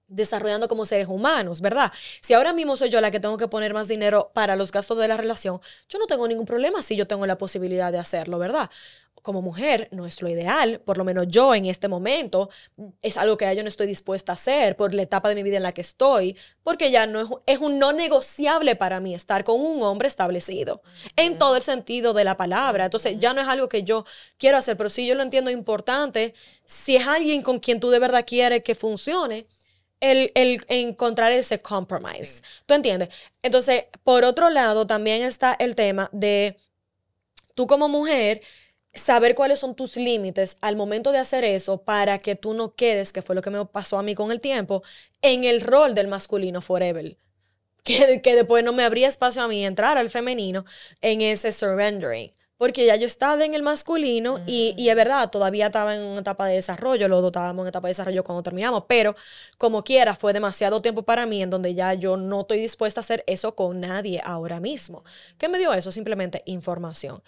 desarrollando 0.10 0.68
como 0.68 0.86
seres 0.86 1.08
humanos, 1.08 1.62
¿verdad? 1.62 1.92
Si 2.22 2.34
ahora 2.34 2.52
mismo 2.52 2.76
soy 2.76 2.90
yo 2.90 3.00
la 3.00 3.12
que 3.12 3.20
tengo 3.20 3.38
que 3.38 3.48
poner 3.48 3.74
más 3.74 3.88
dinero 3.88 4.32
para 4.34 4.56
los 4.56 4.72
gastos 4.72 4.98
de 4.98 5.08
la 5.08 5.18
relación, 5.18 5.62
yo 5.88 6.00
no 6.00 6.08
tengo 6.08 6.28
ningún 6.28 6.46
problema 6.46 6.82
si 6.82 6.96
yo 6.96 7.08
tengo 7.08 7.26
la 7.26 7.38
posibilidad 7.38 7.92
de 7.92 8.00
hacerlo, 8.00 8.40
¿verdad? 8.40 8.70
Como 9.22 9.42
mujer, 9.42 9.90
no 9.92 10.06
es 10.06 10.22
lo 10.22 10.30
ideal, 10.30 10.80
por 10.80 10.98
lo 10.98 11.04
menos 11.04 11.28
yo 11.28 11.54
en 11.54 11.66
este 11.66 11.90
momento, 11.90 12.50
es 13.02 13.18
algo 13.18 13.36
que 13.36 13.44
ya 13.44 13.52
yo 13.52 13.64
no 13.64 13.68
estoy 13.68 13.86
dispuesta 13.86 14.32
a 14.32 14.36
hacer 14.36 14.78
por 14.78 14.94
la 14.94 15.02
etapa 15.02 15.28
de 15.28 15.36
mi 15.36 15.44
vida 15.44 15.58
en 15.58 15.64
la 15.64 15.74
que 15.74 15.82
estoy, 15.82 16.38
porque 16.64 16.90
ya 16.90 17.06
no 17.06 17.20
es, 17.20 17.28
es 17.46 17.60
un 17.60 17.80
no 17.80 17.92
negociable 17.92 18.78
para 18.78 19.02
mí 19.02 19.14
estar 19.14 19.44
con 19.44 19.60
un 19.60 19.84
hombre 19.84 20.08
establecido, 20.08 20.82
en 21.18 21.38
todo 21.38 21.58
el 21.58 21.62
sentido 21.62 22.14
de 22.14 22.24
la 22.24 22.38
palabra. 22.38 22.86
Entonces, 22.86 23.18
ya 23.20 23.34
no 23.34 23.42
es 23.42 23.48
algo 23.50 23.68
que 23.68 23.84
yo 23.84 24.06
quiero 24.38 24.58
hacer, 24.58 24.78
pero 24.78 24.90
sí 24.90 25.06
yo 25.06 25.16
lo 25.16 25.24
entiendo 25.24 25.52
importante, 25.52 26.34
si 26.64 26.96
es 26.96 27.06
alguien 27.06 27.42
con 27.42 27.60
quien 27.60 27.82
tú 27.82 27.90
de 27.90 28.00
verdad 28.00 28.24
quieres 28.26 28.64
que 28.64 28.74
funcione, 28.74 29.48
el, 30.00 30.32
el 30.36 30.66
encontrar 30.68 31.32
ese 31.32 31.62
compromise. 31.62 32.42
¿Tú 32.66 32.74
entiendes? 32.74 33.10
Entonces, 33.42 33.86
por 34.04 34.24
otro 34.24 34.50
lado, 34.50 34.88
también 34.88 35.24
está 35.24 35.56
el 35.60 35.76
tema 35.76 36.10
de 36.12 36.58
tú 37.56 37.68
como 37.68 37.90
mujer 37.90 38.42
saber 38.94 39.36
cuáles 39.36 39.60
son 39.60 39.76
tus 39.76 39.96
límites 39.98 40.58
al 40.62 40.76
momento 40.76 41.12
de 41.12 41.20
hacer 41.20 41.44
eso 41.44 41.82
para 41.84 42.20
que 42.20 42.36
tú 42.36 42.54
no 42.54 42.76
quedes, 42.76 43.14
que 43.14 43.22
fue 43.22 43.36
lo 43.36 43.42
que 43.42 43.50
me 43.50 43.66
pasó 43.66 43.98
a 44.00 44.04
mí 44.04 44.16
con 44.16 44.32
el 44.32 44.42
tiempo, 44.42 44.84
en 45.22 45.44
el 45.44 45.62
rol 45.62 45.96
del 45.96 46.08
masculino 46.08 46.62
forever. 46.62 47.18
Que, 47.84 48.22
que 48.22 48.36
después 48.36 48.64
no 48.64 48.74
me 48.74 48.84
abría 48.84 49.08
espacio 49.08 49.42
a 49.42 49.48
mí 49.48 49.66
entrar 49.66 49.98
al 49.98 50.10
femenino 50.10 50.66
en 51.02 51.22
ese 51.22 51.52
surrendering. 51.52 52.32
Porque 52.60 52.86
ya 52.86 52.98
yo 52.98 53.08
estaba 53.08 53.46
en 53.46 53.54
el 53.56 53.64
masculino 53.64 54.42
y, 54.46 54.76
y 54.78 54.90
es 54.90 54.96
verdad, 54.98 55.30
todavía 55.32 55.68
estaba 55.68 55.96
en 55.96 56.04
una 56.04 56.20
etapa 56.20 56.46
de 56.46 56.56
desarrollo, 56.56 57.08
los 57.08 57.22
dos 57.22 57.30
estábamos 57.30 57.64
en 57.64 57.70
etapa 57.70 57.88
de 57.88 57.92
desarrollo 57.92 58.24
cuando 58.26 58.44
terminamos, 58.44 58.84
pero 58.86 59.16
como 59.58 59.84
quiera, 59.86 60.14
fue 60.14 60.34
demasiado 60.34 60.82
tiempo 60.82 61.04
para 61.04 61.26
mí 61.26 61.42
en 61.42 61.50
donde 61.50 61.74
ya 61.74 61.94
yo 61.94 62.18
no 62.18 62.42
estoy 62.42 62.60
dispuesta 62.60 63.00
a 63.00 63.04
hacer 63.04 63.24
eso 63.28 63.56
con 63.56 63.80
nadie 63.80 64.22
ahora 64.26 64.60
mismo. 64.60 65.06
¿Qué 65.38 65.48
me 65.48 65.58
dio 65.58 65.72
eso? 65.74 65.90
Simplemente 65.92 66.44
información. 66.46 67.24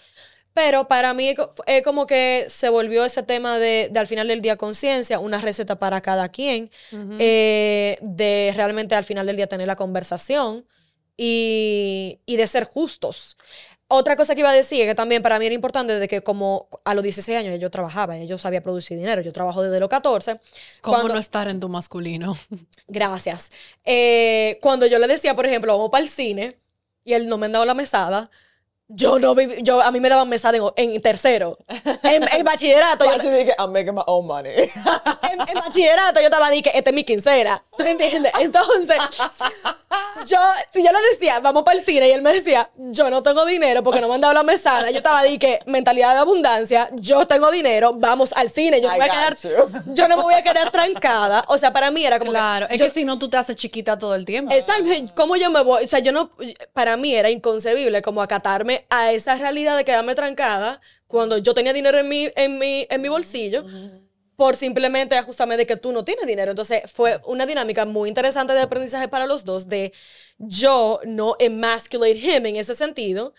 Pero 0.54 0.88
para 0.90 1.14
mí 1.14 1.34
es 1.66 1.84
como 1.84 2.08
que 2.08 2.46
se 2.50 2.70
volvió 2.70 3.06
ese 3.06 3.24
tema 3.24 3.58
de, 3.58 3.90
de 3.92 4.00
al 4.00 4.08
final 4.08 4.28
del 4.28 4.42
día 4.42 4.58
conciencia, 4.58 5.20
una 5.20 5.40
receta 5.40 5.80
para 5.80 6.02
cada 6.02 6.28
quien, 6.30 6.70
eh, 7.18 7.98
de 8.02 8.52
realmente 8.56 8.96
al 8.96 9.06
final 9.06 9.28
del 9.28 9.38
día 9.38 9.48
tener 9.48 9.68
la 9.68 9.78
conversación 9.78 10.66
y, 11.18 12.20
y 12.26 12.38
de 12.38 12.48
ser 12.48 12.66
justos. 12.66 13.38
Otra 13.94 14.16
cosa 14.16 14.34
que 14.36 14.40
iba 14.40 14.50
a 14.50 14.54
decir, 14.54 14.86
que 14.86 14.96
también 14.96 15.22
para 15.22 15.38
mí 15.38 15.46
era 15.46 15.54
importante, 15.54 16.00
de 16.00 16.08
que 16.08 16.22
como 16.22 16.70
a 16.86 16.94
los 16.94 17.04
16 17.04 17.38
años 17.38 17.60
yo 17.60 17.70
trabajaba, 17.70 18.18
yo 18.20 18.38
sabía 18.38 18.64
producir 18.64 18.98
dinero, 18.98 19.22
yo 19.22 19.34
trabajo 19.34 19.62
desde 19.62 19.82
los 19.82 19.90
14. 19.90 20.40
¿Cómo 20.80 20.96
Cuando- 20.98 21.14
no 21.16 21.20
estar 21.20 21.50
en 21.50 21.60
tu 21.60 21.68
masculino? 21.68 22.38
Gracias. 22.88 23.50
Eh, 23.84 24.60
cuando 24.62 24.86
yo 24.86 24.98
le 24.98 25.08
decía, 25.08 25.36
por 25.36 25.46
ejemplo, 25.46 25.74
vamos 25.76 25.92
para 25.92 26.04
el 26.04 26.10
cine 26.10 26.58
y 27.04 27.14
él 27.14 27.28
no 27.28 27.38
me 27.38 27.50
daba 27.50 27.66
la 27.66 27.74
mesada, 27.74 28.30
yo 28.94 29.20
no 29.20 29.34
viví, 29.36 29.62
yo, 29.64 29.82
a 29.82 29.92
mí 29.92 30.00
me 30.00 30.10
daban 30.10 30.28
mesada 30.30 30.58
en, 30.58 30.64
en 30.76 31.02
tercero. 31.02 31.58
En, 32.04 32.24
en 32.32 32.44
bachillerato, 32.44 33.06
yo, 33.06 33.30
I'm 33.60 33.72
making 33.72 33.96
my 33.96 34.02
own 34.08 34.26
money. 34.28 34.52
en, 34.56 34.70
en 35.48 35.54
bachillerato 35.56 36.20
yo 36.20 36.26
estaba 36.28 36.50
di 36.50 36.62
que 36.62 36.72
esta 36.74 36.90
es 36.90 36.96
mi 36.96 37.04
quincena. 37.04 37.64
¿Tú 37.78 37.84
entiendes? 37.84 38.32
Entonces, 38.40 38.98
yo, 40.26 40.38
si 40.72 40.84
yo 40.84 40.92
le 40.92 41.00
decía, 41.12 41.40
vamos 41.40 41.64
para 41.64 41.78
el 41.80 41.86
cine, 41.86 42.08
y 42.08 42.12
él 42.12 42.22
me 42.22 42.34
decía, 42.34 42.70
yo 42.76 43.10
no 43.10 43.24
tengo 43.24 43.46
dinero 43.46 43.82
porque 43.84 44.02
no 44.02 44.08
me 44.08 44.16
han 44.16 44.22
dado 44.22 44.34
la 44.34 44.44
mesada, 44.44 44.90
yo 44.92 44.98
estaba 44.98 45.24
di 45.24 45.38
que 45.38 45.60
mentalidad 45.66 46.14
de 46.14 46.20
abundancia, 46.20 46.90
yo 46.94 47.26
tengo 47.26 47.50
dinero, 47.52 47.94
vamos 47.96 48.34
al 48.34 48.50
cine, 48.50 48.82
yo, 48.82 48.90
no 48.90 48.96
I 48.96 49.00
voy 49.00 49.08
a 49.08 49.12
quedar, 49.12 49.36
you. 49.36 49.94
yo 49.94 50.08
no 50.08 50.18
me 50.18 50.24
voy 50.24 50.34
a 50.36 50.44
quedar 50.44 50.72
trancada. 50.72 51.44
O 51.48 51.58
sea, 51.58 51.74
para 51.74 51.92
mí 51.92 52.06
era 52.06 52.20
como 52.20 52.32
que 52.32 52.38
Claro, 52.38 52.68
es 52.70 52.78
yo- 52.80 52.86
que 52.86 52.92
si 52.92 53.06
no 53.06 53.18
tú 53.20 53.30
te 53.30 53.38
haces 53.38 53.56
chiquita 53.56 53.98
todo 53.98 54.16
el 54.16 54.26
tiempo. 54.26 54.54
Exacto, 54.54 54.90
¿cómo 55.16 55.36
yo 55.36 55.50
me 55.50 55.62
voy? 55.64 55.84
O 55.84 55.88
sea, 55.88 56.00
yo 56.00 56.12
no, 56.12 56.30
para 56.74 56.98
mí 56.98 57.14
era 57.16 57.30
inconcebible 57.30 58.02
como 58.02 58.22
acatarme 58.22 58.81
a 58.90 59.12
esa 59.12 59.36
realidad 59.36 59.78
de 59.78 59.86
quedarme 59.86 60.16
trancada 60.16 60.82
cuando 61.08 61.38
yo 61.38 61.54
tenía 61.54 61.74
dinero 61.74 61.98
en 61.98 62.08
mi, 62.08 62.30
en 62.36 62.58
mi, 62.58 62.88
en 62.90 63.02
mi 63.02 63.10
bolsillo 63.10 63.66
por 64.36 64.56
simplemente 64.56 65.22
justamente 65.22 65.68
que 65.68 65.76
tú 65.76 65.92
no 65.92 66.04
tienes 66.04 66.26
dinero. 66.26 66.52
Entonces 66.52 66.82
fue 66.92 67.22
una 67.26 67.46
dinámica 67.46 67.86
muy 67.86 68.10
interesante 68.10 68.54
de 68.54 68.62
aprendizaje 68.62 69.08
para 69.08 69.28
los 69.28 69.46
dos 69.46 69.68
de 69.68 69.94
yo 70.40 71.00
no 71.06 71.36
emasculate 71.38 72.18
him 72.18 72.46
en 72.48 72.56
ese 72.56 72.74
sentido 72.74 73.34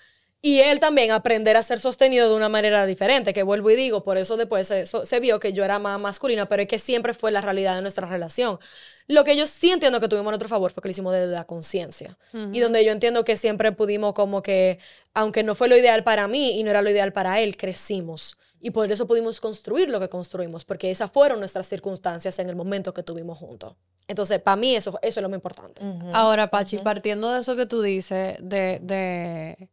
y 0.45 0.59
él 0.59 0.81
también 0.81 1.13
aprender 1.13 1.57
a 1.57 1.63
ser 1.63 1.79
sostenido 1.79 2.29
de 2.29 2.35
una 2.35 2.49
manera 2.49 2.85
diferente, 2.85 3.33
que 3.33 3.45
vuelvo 3.45 3.71
y 3.71 3.77
digo, 3.77 4.03
por 4.03 4.19
eso 4.19 4.37
después 4.37 4.67
se, 4.67 4.87
so- 4.87 5.05
se 5.05 5.21
vio 5.21 5.39
que 5.39 5.53
yo 5.53 5.65
era 5.65 5.79
más 5.79 6.01
masculina, 6.01 6.47
pero 6.49 6.63
es 6.63 6.69
que 6.69 6.81
siempre 6.81 7.15
fue 7.15 7.31
la 7.31 7.41
realidad 7.41 7.77
de 7.77 7.83
nuestra 7.83 8.09
relación. 8.09 8.59
Lo 9.07 9.23
que 9.23 9.37
yo 9.37 9.47
sí 9.47 9.71
entiendo 9.71 10.01
que 10.01 10.09
tuvimos 10.09 10.27
a 10.29 10.33
nuestro 10.33 10.49
favor 10.49 10.73
fue 10.73 10.83
que 10.83 10.89
lo 10.89 10.91
hicimos 10.91 11.13
desde 11.13 11.29
la 11.29 11.45
conciencia. 11.45 12.19
Y 12.53 12.59
donde 12.61 12.85
yo 12.85 12.91
entiendo 12.91 13.25
que 13.25 13.37
siempre 13.37 13.71
pudimos 13.73 14.15
como 14.15 14.43
que, 14.43 14.79
aunque 15.15 15.45
no 15.45 15.55
fue 15.55 15.69
lo 15.69 15.77
ideal 15.77 16.03
para 16.03 16.27
mí 16.27 16.59
y 16.59 16.65
no 16.65 16.71
era 16.71 16.83
lo 16.83 16.91
ideal 16.91 17.13
para 17.13 17.41
él, 17.41 17.57
crecimos. 17.57 18.37
Y 18.61 18.71
por 18.71 18.91
eso 18.91 19.07
pudimos 19.07 19.41
construir 19.41 19.91
lo 19.91 19.99
que 20.01 20.09
construimos, 20.09 20.65
porque 20.65 20.91
esas 20.91 21.11
fueron 21.11 21.39
nuestras 21.41 21.67
circunstancias 21.69 22.39
en 22.41 22.49
el 22.49 22.57
momento 22.57 22.93
que 22.95 23.03
tuvimos 23.03 23.39
juntos. 23.39 23.75
Entonces, 24.09 24.41
para 24.41 24.57
mí 24.57 24.75
eso, 24.77 24.99
eso 25.03 25.21
es 25.21 25.23
lo 25.23 25.29
más 25.29 25.37
importante. 25.39 25.83
Ahora, 26.15 26.49
Pachi, 26.51 26.79
partiendo 26.79 27.33
de 27.33 27.41
eso 27.41 27.55
que 27.57 27.67
tú 27.67 27.81
dices, 27.83 28.37
de- 28.41 28.79
de- 28.83 29.69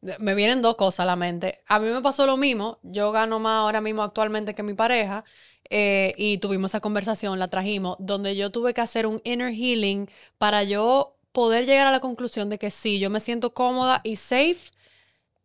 Me 0.00 0.34
vienen 0.34 0.62
dos 0.62 0.76
cosas 0.76 1.00
a 1.00 1.04
la 1.06 1.16
mente. 1.16 1.60
A 1.66 1.78
mí 1.80 1.88
me 1.88 2.00
pasó 2.02 2.24
lo 2.26 2.36
mismo. 2.36 2.78
Yo 2.82 3.10
gano 3.12 3.40
más 3.40 3.58
ahora 3.60 3.80
mismo 3.80 4.02
actualmente 4.02 4.54
que 4.54 4.62
mi 4.62 4.74
pareja. 4.74 5.24
eh, 5.70 6.14
y 6.16 6.38
tuvimos 6.38 6.70
esa 6.70 6.80
conversación, 6.80 7.38
la 7.38 7.48
trajimos, 7.48 7.96
donde 7.98 8.34
yo 8.36 8.50
tuve 8.50 8.72
que 8.72 8.80
hacer 8.80 9.06
un 9.06 9.20
inner 9.24 9.52
healing 9.52 10.08
para 10.38 10.62
yo 10.62 11.14
poder 11.32 11.66
llegar 11.66 11.86
a 11.86 11.90
la 11.92 12.00
conclusión 12.00 12.48
de 12.48 12.58
que 12.58 12.70
sí, 12.70 12.98
yo 12.98 13.10
me 13.10 13.20
siento 13.20 13.52
cómoda 13.52 14.00
y 14.02 14.16
safe 14.16 14.70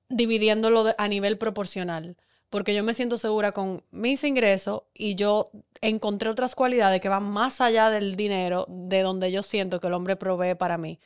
dividiéndolo 0.09 0.83
de- 0.85 0.95
a 0.97 1.07
nivel 1.07 1.37
proporcional. 1.37 2.15
Porque 2.49 2.73
yo 2.75 2.83
me 2.83 2.93
siento 2.93 3.17
segura 3.17 3.51
con 3.51 3.83
mis 3.91 4.23
ingresos 4.23 4.83
y 4.93 5.15
yo 5.15 5.45
encontré 5.81 6.29
otras 6.29 6.53
cualidades 6.55 7.01
que 7.01 7.09
van 7.09 7.23
más 7.23 7.59
allá 7.61 7.89
del 7.89 8.15
dinero, 8.15 8.65
de 8.69 9.01
donde 9.01 9.31
yo 9.31 9.41
siento 9.41 9.79
que 9.81 9.87
el 9.87 9.93
hombre 9.93 10.15
provee 10.15 10.53
para 10.55 10.77
mí. 10.77 10.99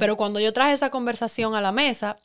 Pero 0.00 0.16
cuando 0.16 0.40
yo 0.40 0.52
traje 0.54 0.72
esa 0.72 0.88
conversación 0.90 1.54
a 1.54 1.60
la 1.60 1.72
mesa, 1.72 2.16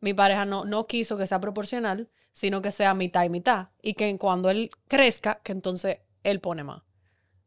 mi 0.00 0.14
pareja 0.14 0.44
no, 0.44 0.64
no 0.64 0.86
quiso 0.86 1.16
que 1.16 1.26
sea 1.26 1.40
proporcional, 1.40 2.08
sino 2.32 2.60
que 2.62 2.70
sea 2.70 2.94
mitad 2.94 3.24
y 3.24 3.28
mitad. 3.30 3.68
Y 3.82 3.94
que 3.94 4.16
cuando 4.18 4.50
él 4.50 4.70
crezca, 4.88 5.40
que 5.42 5.52
entonces 5.52 5.98
él 6.22 6.40
pone 6.40 6.64
más. 6.64 6.82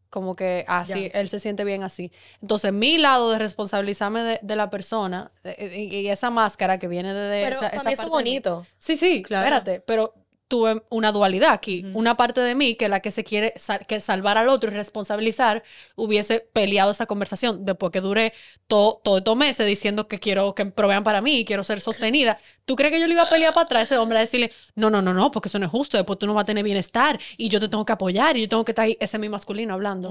Como 0.09 0.35
que 0.35 0.65
así, 0.67 1.11
él 1.13 1.30
se 1.30 1.39
siente 1.39 1.63
bien 1.63 1.84
así. 1.84 2.11
Entonces, 2.41 2.73
mi 2.73 2.97
lado 2.97 3.30
de 3.30 3.38
responsabilizarme 3.38 4.23
de, 4.23 4.39
de 4.41 4.55
la 4.55 4.71
persona 4.71 5.31
y, 5.59 5.84
y 5.97 6.09
esa 6.09 6.31
máscara 6.31 6.80
que 6.80 6.88
viene 6.88 7.13
de... 7.13 7.43
Pero 7.43 7.57
esa, 7.57 7.67
esa 7.67 7.91
eso 7.91 7.91
es 7.91 7.99
de 7.99 8.05
bonito. 8.09 8.65
Sí, 8.80 8.97
sí, 8.97 9.21
Claro. 9.21 9.45
espérate, 9.45 9.81
pero 9.81 10.15
tuve 10.49 10.81
una 10.89 11.11
dualidad 11.13 11.51
aquí. 11.51 11.85
Una 11.93 12.17
parte 12.17 12.41
de 12.41 12.55
mí, 12.55 12.76
que 12.76 12.89
la 12.89 12.99
que 12.99 13.11
se 13.11 13.23
quiere 13.23 13.53
sal- 13.55 13.85
que 13.88 14.01
salvar 14.01 14.38
al 14.38 14.49
otro 14.49 14.69
y 14.69 14.73
responsabilizar, 14.73 15.63
hubiese 15.95 16.41
peleado 16.51 16.91
esa 16.91 17.05
conversación 17.05 17.63
después 17.63 17.91
que 17.91 18.01
duré 18.01 18.34
todo, 18.67 18.99
todo 19.03 19.19
estos 19.19 19.38
meses 19.38 19.65
diciendo 19.67 20.07
que 20.07 20.19
quiero 20.19 20.53
que 20.55 20.65
provean 20.65 21.03
para 21.03 21.21
mí 21.21 21.38
y 21.39 21.45
quiero 21.45 21.63
ser 21.63 21.80
sostenida. 21.80 22.38
¿Tú 22.65 22.76
crees 22.76 22.91
que 22.91 22.99
yo 22.99 23.07
le 23.07 23.13
iba 23.13 23.23
a 23.23 23.30
pelear 23.30 23.53
para 23.53 23.65
atrás 23.65 23.80
a 23.80 23.84
ese 23.84 23.97
hombre 23.97 24.17
a 24.17 24.21
decirle, 24.21 24.51
no, 24.76 24.89
no, 24.89 25.01
no, 25.01 25.13
no, 25.13 25.31
porque 25.31 25.49
eso 25.49 25.59
no 25.59 25.65
es 25.67 25.71
justo, 25.71 25.97
después 25.97 26.19
tú 26.19 26.26
no 26.27 26.34
vas 26.34 26.41
a 26.43 26.45
tener 26.45 26.63
bienestar 26.63 27.19
y 27.38 27.47
yo 27.49 27.59
te 27.59 27.69
tengo 27.69 27.85
que 27.85 27.93
apoyar 27.93 28.35
y 28.35 28.41
yo 28.41 28.49
tengo 28.49 28.65
que 28.65 28.71
estar 28.71 28.85
ahí, 28.85 28.97
ese 28.99 29.17
es 29.17 29.21
mi 29.21 29.30
masculino 29.30 29.73
hablando. 29.76 30.09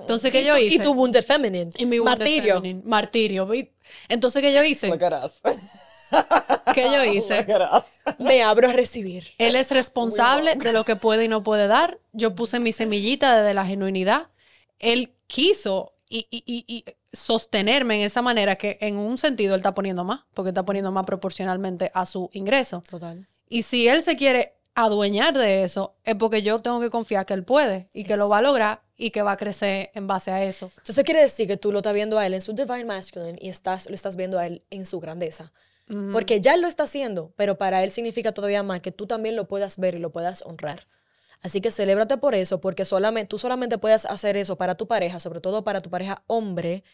Entonces, 0.00 0.30
¿qué 0.30 0.44
yo 0.44 0.56
Y 0.58 0.66
hice? 0.66 0.84
tu 0.84 0.92
wounded 0.92 1.24
feminine. 1.24 1.70
Y 1.78 1.86
mi 1.86 2.00
martirio. 2.00 2.56
Feminine, 2.56 2.82
martirio. 2.84 3.48
Entonces, 4.08 4.42
¿qué 4.42 4.52
yo 4.52 4.62
hice? 4.64 4.88
¿Qué 6.74 6.84
yo 6.84 7.04
hice? 7.12 7.46
Me 8.18 8.42
abro 8.42 8.68
a 8.68 8.72
recibir. 8.72 9.24
Él 9.38 9.56
es 9.56 9.70
responsable 9.70 10.54
de 10.56 10.72
lo 10.72 10.84
que 10.84 10.96
puede 10.96 11.24
y 11.24 11.28
no 11.28 11.42
puede 11.42 11.66
dar. 11.66 11.98
Yo 12.12 12.34
puse 12.34 12.58
mi 12.60 12.72
semillita 12.72 13.40
desde 13.40 13.54
la 13.54 13.64
genuinidad. 13.66 14.28
Él 14.78 15.14
quiso 15.26 15.92
y, 16.08 16.26
y- 16.30 16.42
y- 16.66 16.84
sostenerme 17.12 17.96
en 17.96 18.02
esa 18.02 18.22
manera 18.22 18.56
que 18.56 18.78
en 18.80 18.96
un 18.96 19.18
sentido 19.18 19.54
él 19.54 19.60
está 19.60 19.74
poniendo 19.74 20.04
más, 20.04 20.20
porque 20.34 20.50
está 20.50 20.62
poniendo 20.64 20.92
más 20.92 21.04
proporcionalmente 21.04 21.90
a 21.94 22.06
su 22.06 22.30
ingreso. 22.32 22.82
Total. 22.88 23.26
Y 23.48 23.62
si 23.62 23.88
él 23.88 24.00
se 24.02 24.16
quiere 24.16 24.54
adueñar 24.76 25.36
de 25.36 25.64
eso, 25.64 25.94
es 26.04 26.14
porque 26.14 26.42
yo 26.42 26.60
tengo 26.60 26.80
que 26.80 26.88
confiar 26.90 27.26
que 27.26 27.34
él 27.34 27.42
puede 27.44 27.88
y 27.92 28.04
que 28.04 28.16
lo 28.16 28.28
va 28.28 28.38
a 28.38 28.42
lograr 28.42 28.82
y 28.96 29.10
que 29.10 29.22
va 29.22 29.32
a 29.32 29.36
crecer 29.36 29.90
en 29.94 30.06
base 30.06 30.30
a 30.30 30.44
eso. 30.44 30.70
Entonces 30.78 31.04
quiere 31.04 31.20
decir 31.22 31.48
que 31.48 31.56
tú 31.56 31.72
lo 31.72 31.78
estás 31.78 31.94
viendo 31.94 32.16
a 32.18 32.24
él 32.26 32.34
en 32.34 32.40
su 32.40 32.52
divine 32.52 32.84
masculine 32.84 33.36
y 33.40 33.48
estás, 33.48 33.88
lo 33.88 33.94
estás 33.94 34.14
viendo 34.16 34.38
a 34.38 34.46
él 34.46 34.62
en 34.70 34.86
su 34.86 35.00
grandeza. 35.00 35.52
Porque 36.12 36.40
ya 36.40 36.54
él 36.54 36.60
lo 36.60 36.68
está 36.68 36.84
haciendo, 36.84 37.32
pero 37.36 37.58
para 37.58 37.82
él 37.82 37.90
significa 37.90 38.32
todavía 38.32 38.62
más 38.62 38.80
que 38.80 38.92
tú 38.92 39.06
también 39.06 39.34
lo 39.34 39.48
puedas 39.48 39.78
ver 39.78 39.94
y 39.94 39.98
lo 39.98 40.10
puedas 40.10 40.42
honrar. 40.46 40.86
Así 41.42 41.60
que 41.60 41.70
celébrate 41.70 42.16
por 42.18 42.34
eso, 42.34 42.60
porque 42.60 42.84
solamente, 42.84 43.28
tú 43.28 43.38
solamente 43.38 43.78
puedes 43.78 44.04
hacer 44.04 44.36
eso 44.36 44.56
para 44.56 44.74
tu 44.76 44.86
pareja, 44.86 45.18
sobre 45.20 45.40
todo 45.40 45.64
para 45.64 45.80
tu 45.80 45.90
pareja 45.90 46.22
hombre, 46.26 46.84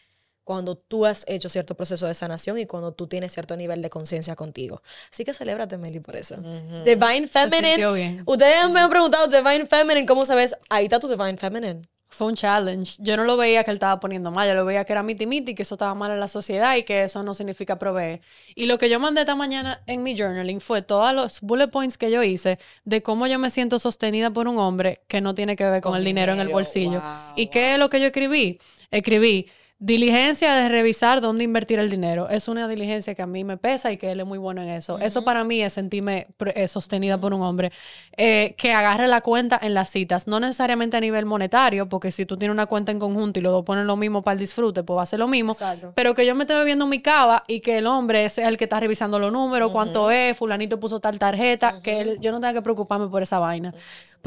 cuando 0.43 0.77
tú 0.77 1.05
has 1.05 1.25
hecho 1.27 1.49
cierto 1.49 1.75
proceso 1.75 2.07
de 2.07 2.13
sanación 2.13 2.57
y 2.57 2.65
cuando 2.65 2.93
tú 2.93 3.07
tienes 3.07 3.33
cierto 3.33 3.57
nivel 3.57 3.81
de 3.81 3.89
conciencia 3.89 4.37
contigo. 4.37 4.81
Así 5.11 5.25
que 5.25 5.33
celébrate, 5.33 5.77
Meli, 5.77 5.99
por 5.99 6.15
eso. 6.15 6.37
Divine 6.85 7.27
Feminine. 7.27 7.91
bien. 7.91 8.23
Ustedes 8.25 8.69
me 8.69 8.79
han 8.79 8.89
preguntado, 8.89 9.27
Divine 9.27 9.65
Feminine, 9.65 10.05
¿cómo 10.05 10.25
sabes? 10.25 10.55
Ahí 10.69 10.85
está 10.85 10.99
tu 10.99 11.09
Divine 11.09 11.37
Feminine. 11.37 11.81
Fue 12.09 12.27
un 12.27 12.35
challenge. 12.35 12.95
Yo 12.99 13.17
no 13.17 13.25
lo 13.25 13.35
veía 13.37 13.63
que 13.63 13.71
él 13.71 13.75
estaba 13.75 13.99
poniendo 13.99 14.31
mal, 14.31 14.47
yo 14.47 14.55
lo 14.55 14.65
veía 14.65 14.85
que 14.85 14.93
era 14.93 15.03
miti 15.03 15.25
miti, 15.27 15.53
que 15.53 15.63
eso 15.63 15.75
estaba 15.75 15.93
mal 15.93 16.09
en 16.11 16.19
la 16.19 16.27
sociedad 16.27 16.75
y 16.77 16.83
que 16.83 17.03
eso 17.03 17.21
no 17.21 17.33
significa 17.33 17.77
proveer. 17.77 18.21
Y 18.55 18.65
lo 18.65 18.77
que 18.77 18.89
yo 18.89 18.99
mandé 18.99 19.21
esta 19.21 19.35
mañana 19.35 19.81
en 19.87 20.03
mi 20.03 20.17
journaling 20.17 20.61
fue 20.61 20.81
todos 20.81 21.13
los 21.13 21.41
bullet 21.41 21.67
points 21.67 21.97
que 21.97 22.09
yo 22.09 22.23
hice 22.23 22.59
de 22.85 23.03
cómo 23.03 23.27
yo 23.27 23.37
me 23.39 23.49
siento 23.49 23.77
sostenida 23.77 24.31
por 24.31 24.47
un 24.47 24.57
hombre 24.57 25.01
que 25.07 25.21
no 25.21 25.35
tiene 25.35 25.55
que 25.55 25.65
ver 25.65 25.81
con, 25.81 25.91
Con 25.91 25.99
el 25.99 26.05
dinero 26.05 26.31
en 26.33 26.39
el 26.39 26.47
bolsillo. 26.49 27.01
wow, 27.01 27.33
¿Y 27.35 27.47
qué 27.47 27.73
es 27.73 27.79
lo 27.79 27.89
que 27.89 27.99
yo 27.99 28.07
escribí? 28.07 28.59
Escribí 28.89 29.47
diligencia 29.79 30.55
de 30.55 30.69
revisar 30.69 31.21
dónde 31.21 31.43
invertir 31.43 31.77
el 31.77 31.89
dinero. 31.89 32.27
Es 32.29 32.47
una 32.47 32.67
diligencia 32.67 33.13
que 33.13 33.21
a 33.21 33.27
mí 33.27 33.43
me 33.43 33.57
pesa 33.57 33.91
y 33.91 33.97
que 33.97 34.11
él 34.11 34.19
es 34.19 34.25
muy 34.25 34.39
bueno 34.39 34.61
en 34.63 34.69
eso. 34.69 34.97
Eso 34.97 35.23
para 35.23 35.43
mí 35.43 35.61
es 35.61 35.73
sentirme 35.73 36.27
eh, 36.55 36.67
sostenida 36.67 37.19
por 37.19 37.31
un 37.33 37.43
hombre 37.43 37.71
eh, 38.17 38.55
que 38.57 38.73
agarre 38.73 39.07
la 39.07 39.21
cuenta 39.21 39.59
en 39.61 39.75
las 39.75 39.89
citas, 39.91 40.25
no 40.27 40.39
necesariamente 40.39 40.97
a 40.97 40.99
nivel 40.99 41.25
monetario, 41.25 41.87
porque 41.87 42.11
si 42.11 42.25
tú 42.25 42.37
tienes 42.37 42.53
una 42.53 42.65
cuenta 42.65 42.91
en 42.91 42.97
conjunto 42.97 43.39
y 43.39 43.43
los 43.43 43.51
dos 43.51 43.63
ponen 43.65 43.85
lo 43.85 43.95
mismo 43.95 44.23
para 44.23 44.33
el 44.33 44.39
disfrute, 44.39 44.81
pues 44.83 44.97
va 44.97 45.03
a 45.03 45.05
ser 45.05 45.19
lo 45.19 45.27
mismo. 45.27 45.51
Exacto. 45.51 45.93
Pero 45.95 46.15
que 46.15 46.25
yo 46.25 46.33
me 46.33 46.43
esté 46.45 46.55
bebiendo 46.55 46.87
mi 46.87 46.99
cava 46.99 47.43
y 47.47 47.59
que 47.59 47.77
el 47.77 47.85
hombre 47.85 48.25
es 48.25 48.39
el 48.39 48.57
que 48.57 48.63
está 48.63 48.79
revisando 48.79 49.19
los 49.19 49.31
números, 49.31 49.71
cuánto 49.71 50.09
es, 50.09 50.35
fulanito 50.35 50.79
puso 50.79 50.99
tal 50.99 51.19
tarjeta, 51.19 51.81
que 51.83 52.01
él- 52.01 52.17
yo 52.19 52.31
no 52.31 52.39
tenga 52.39 52.53
que 52.53 52.61
preocuparme 52.63 53.09
por 53.09 53.21
esa 53.21 53.37
vaina. 53.37 53.75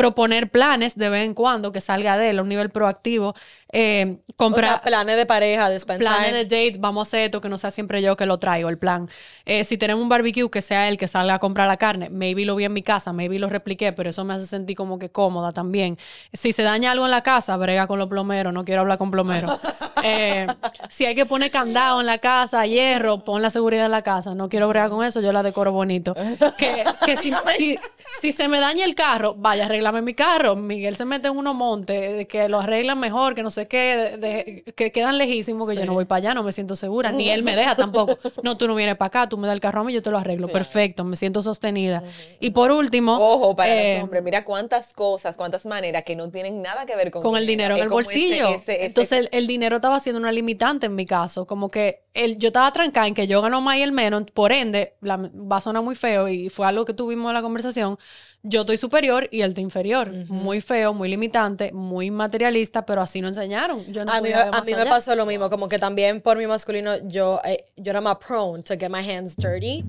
Proponer 0.01 0.51
planes 0.51 0.97
de 0.97 1.09
vez 1.09 1.25
en 1.25 1.35
cuando 1.35 1.73
que 1.73 1.81
salga 1.81 2.17
de 2.19 2.31
él 2.31 2.39
a 2.39 2.43
un 2.43 2.49
nivel 2.49 2.71
proactivo. 2.71 3.35
eh, 3.73 4.17
O 4.29 4.35
comprar 4.37 4.71
sea, 4.71 4.83
planes 4.83 5.17
de 5.17 5.27
pareja, 5.27 5.69
de 5.71 5.79
planes 5.81 6.33
de 6.33 6.45
date, 6.45 6.73
vamos 6.79 7.07
a 7.07 7.09
hacer 7.09 7.21
esto, 7.27 7.41
que 7.41 7.49
no 7.49 7.59
sea 7.59 7.71
siempre 7.71 8.03
yo 8.03 8.17
que 8.17 8.27
lo 8.27 8.39
traigo, 8.39 8.69
el 8.69 8.79
plan. 8.79 9.09
Eh, 9.45 9.65
si 9.65 9.77
tenemos 9.79 10.03
un 10.03 10.09
barbecue, 10.09 10.51
que 10.51 10.63
sea 10.63 10.89
él 10.89 10.97
que 10.99 11.07
salga 11.09 11.35
a 11.35 11.39
comprar 11.39 11.69
la 11.69 11.77
carne. 11.77 12.11
Maybe 12.11 12.45
lo 12.45 12.57
vi 12.57 12.65
en 12.65 12.73
mi 12.73 12.83
casa, 12.83 13.13
maybe 13.13 13.39
lo 13.39 13.49
repliqué, 13.49 13.93
pero 13.93 14.11
eso 14.11 14.25
me 14.25 14.35
hace 14.35 14.47
sentir 14.47 14.77
como 14.77 14.99
que 14.99 15.11
cómoda 15.11 15.53
también. 15.53 15.99
Si 16.33 16.53
se 16.53 16.63
daña 16.63 16.91
algo 16.93 17.05
en 17.05 17.11
la 17.11 17.23
casa, 17.23 17.57
brega 17.57 17.87
con 17.87 17.99
los 17.99 18.09
plomeros, 18.09 18.53
no 18.53 18.65
quiero 18.65 18.81
hablar 18.83 18.99
con 18.99 19.11
plomeros. 19.11 19.51
Eh, 20.03 20.47
si 20.89 21.05
hay 21.05 21.15
que 21.15 21.27
poner 21.27 21.51
candado 21.51 22.01
en 22.01 22.07
la 22.07 22.17
casa, 22.17 22.65
hierro, 22.65 23.23
pon 23.23 23.43
la 23.43 23.51
seguridad 23.51 23.85
en 23.85 23.91
la 23.91 24.01
casa. 24.01 24.35
No 24.35 24.49
quiero 24.49 24.67
bregar 24.67 24.89
con 24.89 25.05
eso, 25.05 25.21
yo 25.21 25.31
la 25.31 25.43
decoro 25.43 25.73
bonito. 25.73 26.15
Que, 26.57 26.85
que 27.05 27.19
si, 27.19 27.31
si, 27.59 27.79
si 28.19 28.33
se 28.33 28.49
me 28.49 28.61
daña 28.61 28.87
el 28.87 28.95
carro, 28.95 29.35
vaya, 29.37 29.69
arréglame 29.91 30.03
mi 30.03 30.15
carro. 30.15 30.57
Miguel 30.57 30.97
se 30.97 31.05
mete 31.05 31.29
en 31.29 31.37
unos 31.37 31.55
montes 31.55 32.27
que 32.27 32.49
lo 32.49 32.61
arreglan 32.61 32.99
mejor, 32.99 33.35
que 33.35 33.43
no 33.43 33.51
sé 33.51 33.67
qué, 33.67 34.17
de- 34.19 34.73
que 34.75 34.91
quedan 34.93 35.19
lejísimos, 35.19 35.69
que 35.69 35.77
yo 35.77 35.85
no 35.87 35.95
voy 35.95 36.05
para 36.05 36.19
allá, 36.19 36.35
no 36.35 36.43
me 36.43 36.53
siento 36.53 36.77
segura. 36.77 37.13
Ni 37.13 37.31
él 37.31 37.43
me 37.43 37.57
deja 37.57 37.75
tampoco. 37.77 38.17
No, 38.43 38.57
tú 38.57 38.67
no 38.67 38.75
vienes 38.75 38.97
para 38.97 39.07
acá, 39.09 39.29
tú 39.29 39.37
me 39.37 39.47
das 39.47 39.55
el 39.55 39.61
carro 39.61 39.81
a 39.83 39.85
mí, 39.85 39.93
yo 39.93 40.03
te 40.03 40.11
lo 40.11 40.19
arreglo. 40.19 40.49
Perfecto, 40.49 41.05
me 41.05 41.17
siento 41.17 41.43
sostenida. 41.43 42.03
Y 42.41 42.51
por 42.51 42.71
último, 42.71 43.19
Ojo, 43.19 43.55
para 43.55 43.75
eh, 43.75 43.95
los 43.97 44.05
hombres, 44.05 44.23
mira 44.23 44.45
cuántas 44.45 44.93
cosas, 44.95 45.37
cuántas 45.37 45.67
maneras 45.67 46.03
que 46.05 46.17
no 46.17 46.31
tienen 46.31 46.63
nada 46.63 46.87
que 46.87 46.97
ver 46.97 47.11
con, 47.11 47.23
con 47.23 47.37
el 47.37 47.47
dinero 47.47 47.77
en 47.77 47.83
el 47.83 47.89
bolsillo. 47.89 48.49
ese- 48.51 48.75
ese- 48.77 48.87
Entonces 48.87 49.19
el, 49.21 49.29
el 49.33 49.47
dinero 49.47 49.77
estaba 49.77 50.01
siendo 50.01 50.19
una 50.21 50.33
limitante 50.33 50.87
en 50.87 50.95
mi 50.95 51.07
caso, 51.07 51.47
como 51.47 51.69
que 51.71 52.03
el, 52.15 52.39
yo 52.39 52.49
estaba 52.49 52.73
trancada 52.73 53.07
en 53.07 53.15
que 53.15 53.27
yo 53.27 53.41
gano 53.43 53.61
más 53.61 53.77
y 53.77 53.83
él 53.83 53.93
menos, 53.93 54.25
por 54.33 54.53
ende, 54.53 54.95
la, 55.01 55.17
va 55.17 55.57
a 55.59 55.61
sonar 55.61 55.83
muy 55.83 55.95
feo 55.95 56.29
y 56.29 56.49
fue 56.49 56.67
algo 56.67 56.85
que 56.85 56.95
tuvimos 56.95 57.29
en 57.31 57.35
la 57.35 57.43
conversación, 57.43 57.99
yo 58.43 58.61
estoy 58.61 58.77
superior 58.77 59.29
y 59.31 59.43
él 59.43 59.51
está 59.51 59.61
inferior, 59.61 60.11
muy 60.29 60.61
feo, 60.61 60.95
muy 60.95 61.09
limitante, 61.09 61.73
muy 61.73 62.11
materialista, 62.11 62.87
pero 62.87 63.03
así 63.03 63.21
nos 63.21 63.37
enseñaron. 63.37 63.85
Yo 63.93 64.05
no 64.05 64.13
a 64.13 64.21
mí, 64.21 64.31
a 64.33 64.63
mí 64.63 64.75
me 64.75 64.87
pasó 64.87 65.15
lo 65.15 65.27
mismo, 65.27 65.51
como 65.51 65.69
que 65.69 65.79
también 65.79 66.21
por 66.21 66.39
mi 66.39 66.47
masculino 66.47 66.97
yo, 67.09 67.41
eh, 67.45 67.67
yo 67.77 67.91
era 67.91 68.01
más 68.01 68.17
prone 68.17 68.63
to 68.63 68.75
get 68.79 68.91
my 68.91 68.99
hands 68.99 69.37
dirty. 69.37 69.85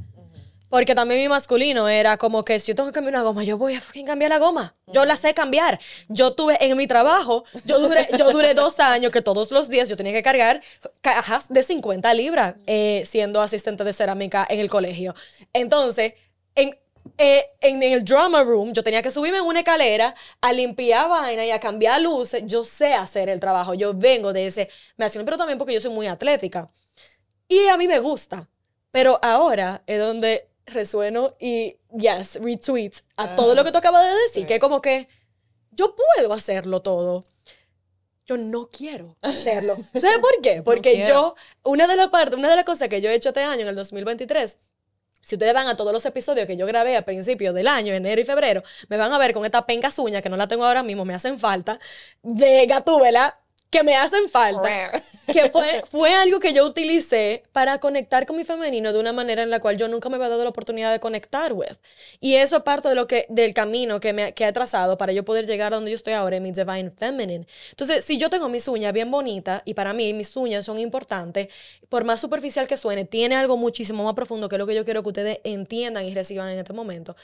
Porque 0.72 0.96
también 0.96 1.20
mi 1.20 1.28
masculino 1.28 1.90
era 1.90 2.18
como 2.18 2.46
que 2.46 2.58
si 2.58 2.72
yo 2.72 2.76
tengo 2.76 2.88
que 2.88 2.94
cambiar 2.94 3.16
una 3.16 3.24
goma, 3.24 3.44
yo 3.44 3.58
voy 3.58 3.74
a 3.74 3.82
fucking 3.82 4.06
cambiar 4.06 4.32
la 4.32 4.40
goma. 4.40 4.74
Yo 4.88 5.04
la 5.04 5.18
sé 5.18 5.34
cambiar. 5.34 5.82
Yo 6.08 6.32
tuve 6.32 6.58
en 6.66 6.78
mi 6.78 6.88
trabajo, 6.88 7.44
yo 7.66 7.78
duré, 7.80 8.08
yo 8.18 8.32
duré 8.32 8.54
dos 8.54 8.80
años 8.80 9.12
que 9.12 9.22
todos 9.22 9.52
los 9.52 9.68
días 9.68 9.90
yo 9.90 9.98
tenía 9.98 10.14
que 10.14 10.24
cargar 10.24 10.62
cajas 11.02 11.50
de 11.50 11.62
50 11.62 12.14
libras 12.14 12.56
eh, 12.68 13.04
siendo 13.06 13.42
asistente 13.42 13.84
de 13.84 13.92
cerámica 13.92 14.48
en 14.50 14.62
el 14.62 14.70
colegio. 14.70 15.14
Entonces, 15.52 16.14
en, 16.56 16.78
eh, 17.18 17.46
en, 17.60 17.84
el 17.84 18.04
drama 18.04 18.44
room, 18.44 18.74
yo 18.74 18.84
tenía 18.84 19.02
que 19.02 19.12
subirme 19.12 19.38
en 19.38 19.44
una 19.44 19.60
escalera 19.60 20.16
a 20.42 20.54
limpiar 20.54 21.10
vaina 21.10 21.46
y 21.46 21.52
a 21.52 21.60
cambiar 21.60 22.02
luces. 22.02 22.44
Yo 22.46 22.64
sé 22.64 22.94
hacer 22.94 23.30
el 23.30 23.40
trabajo. 23.40 23.74
Yo 23.74 23.94
vengo 23.94 24.34
de 24.34 24.48
ese. 24.48 24.70
Me 24.98 25.08
pero 25.10 25.38
también 25.38 25.58
porque 25.58 25.74
yo 25.74 25.80
soy 25.80 25.92
muy 25.92 26.08
atlética. 26.08 26.70
Y 27.48 27.68
a 27.68 27.78
mí 27.78 27.88
me 27.88 28.00
gusta. 28.00 28.50
Pero 28.92 29.20
ahora 29.22 29.84
es 29.86 30.00
donde 30.00 30.50
resueno 30.66 31.36
y, 31.40 31.78
yes, 31.98 32.40
retweets 32.42 33.04
a 33.18 33.36
todo 33.36 33.56
lo 33.56 33.64
que 33.64 33.72
tú 33.72 33.78
acabas 33.78 34.04
de 34.04 34.22
decir, 34.22 34.46
que 34.46 34.56
es 34.56 34.60
como 34.60 34.82
que 34.82 35.08
yo 35.72 35.96
puedo 35.96 36.34
hacerlo 36.34 36.82
todo. 36.82 37.24
Yo 38.26 38.38
no 38.38 38.70
quiero 38.70 39.16
hacerlo. 39.22 39.78
¿Sabes 39.94 40.20
por 40.20 40.42
qué? 40.42 40.62
Porque 40.62 41.06
yo, 41.08 41.36
una 41.64 41.88
de 41.88 41.96
las 41.96 42.10
partes, 42.10 42.38
una 42.38 42.50
de 42.50 42.56
las 42.56 42.66
cosas 42.66 42.88
que 42.88 43.02
yo 43.02 43.10
he 43.10 43.16
hecho 43.16 43.30
este 43.30 43.42
año, 43.42 43.62
en 43.62 43.68
el 43.70 43.76
2023, 43.76 44.60
si 45.22 45.36
ustedes 45.36 45.54
van 45.54 45.68
a 45.68 45.76
todos 45.76 45.94
los 45.94 46.06
episodios 46.06 46.48
que 46.48 46.58
yo 46.58 46.66
grabé 46.66 46.98
a 46.98 47.04
principios 47.04 47.54
del 47.54 47.68
año, 47.68 47.94
enero 47.94 48.22
y 48.22 48.24
febrero, 48.24 48.64
me 48.90 48.98
van 48.98 49.14
a 49.14 49.18
ver 49.18 49.34
con 49.34 49.46
esta 49.46 49.66
penca 49.66 49.90
uña 49.98 50.22
que 50.22 50.30
no 50.30 50.38
la 50.38 50.48
tengo 50.48 50.66
ahora 50.66 50.84
mismo, 50.84 51.06
me 51.06 51.14
hacen 51.14 51.40
falta, 51.40 51.80
de 52.24 52.66
gatúbela, 52.66 53.40
que 53.70 53.84
me 53.84 53.96
hacen 53.96 54.30
falta. 54.30 55.04
Que 55.28 55.50
fue, 55.50 55.84
fue 55.86 56.14
algo 56.14 56.40
que 56.40 56.54
yo 56.54 56.66
utilicé 56.66 57.44
para 57.52 57.80
conectar 57.80 58.26
con 58.26 58.38
mi 58.38 58.44
femenino 58.44 58.94
de 58.94 59.00
una 59.00 59.14
manera 59.14 59.44
en 59.44 59.50
la 59.50 59.60
cual 59.60 59.78
yo 59.78 59.88
nunca 59.88 60.10
me 60.10 60.16
había 60.16 60.30
dado 60.30 60.44
la 60.44 60.50
oportunidad 60.50 60.92
de 60.92 61.00
conectar 61.00 61.54
with. 61.54 61.78
Y 62.20 62.36
eso 62.36 62.58
es 62.58 62.64
parte 62.64 62.90
de 62.90 62.96
lo 62.96 63.08
que, 63.08 63.26
del 63.30 63.54
camino 63.54 64.00
que, 64.00 64.14
me, 64.14 64.34
que 64.34 64.48
he 64.48 64.52
trazado 64.54 64.98
para 64.98 65.12
yo 65.14 65.24
poder 65.24 65.46
llegar 65.46 65.74
a 65.74 65.78
donde 65.78 65.92
yo 65.92 65.96
estoy 65.96 66.14
ahora 66.14 66.38
en 66.38 66.44
mi 66.44 66.52
Divine 66.52 66.92
Feminine. 66.92 67.48
Entonces, 67.70 68.04
si 68.04 68.18
yo 68.18 68.30
tengo 68.30 68.50
mis 68.50 68.68
uñas 68.68 68.94
bien 68.94 69.12
bonitas, 69.12 69.62
y 69.66 69.74
para 69.74 69.94
mí 69.94 70.14
mis 70.14 70.36
uñas 70.36 70.66
son 70.66 70.80
importantes, 70.80 71.48
por 71.90 72.04
más 72.04 72.22
superficial 72.22 72.68
que 72.68 72.78
suene, 72.78 73.06
tiene 73.06 73.36
algo 73.36 73.58
muchísimo 73.58 74.04
más 74.04 74.14
profundo 74.14 74.50
que 74.50 74.56
es 74.56 74.60
lo 74.60 74.68
que 74.68 74.76
yo 74.76 74.86
quiero 74.86 75.04
que 75.04 75.10
ustedes 75.10 75.40
entiendan 75.44 76.06
y 76.06 76.14
reciban 76.14 76.50
en 76.50 76.60
este 76.60 76.74
momento 76.74 77.16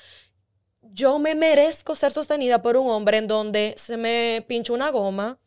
yo 0.94 1.20
me 1.20 1.36
merezco 1.36 1.96
ser 1.96 2.12
sostenida 2.12 2.62
por 2.62 2.78
un 2.78 2.90
hombre 2.90 3.18
en 3.18 3.28
donde 3.28 3.74
se 3.78 3.98
me 3.98 4.44
pincha 4.48 4.74
una 4.74 4.90
goma, 4.90 5.38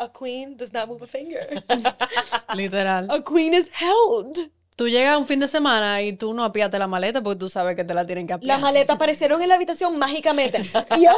a 0.00 0.08
queen 0.08 0.56
does 0.56 0.72
not 0.72 0.88
move 0.88 1.02
a 1.02 1.06
finger. 1.06 1.46
Literal. 2.56 3.06
A 3.10 3.22
queen 3.22 3.54
is 3.54 3.70
held. 3.72 4.50
Tú 4.80 4.88
llegas 4.88 5.18
un 5.18 5.26
fin 5.26 5.38
de 5.38 5.46
semana 5.46 6.00
y 6.00 6.14
tú 6.14 6.32
no 6.32 6.42
apiaste 6.42 6.78
la 6.78 6.86
maleta 6.86 7.22
porque 7.22 7.38
tú 7.38 7.50
sabes 7.50 7.76
que 7.76 7.84
te 7.84 7.92
la 7.92 8.06
tienen 8.06 8.26
que 8.26 8.32
apiar. 8.32 8.48
Las 8.48 8.62
maletas 8.62 8.96
aparecieron 8.96 9.42
en 9.42 9.50
la 9.50 9.56
habitación 9.56 9.98
mágicamente. 9.98 10.62
yo, 10.98 11.10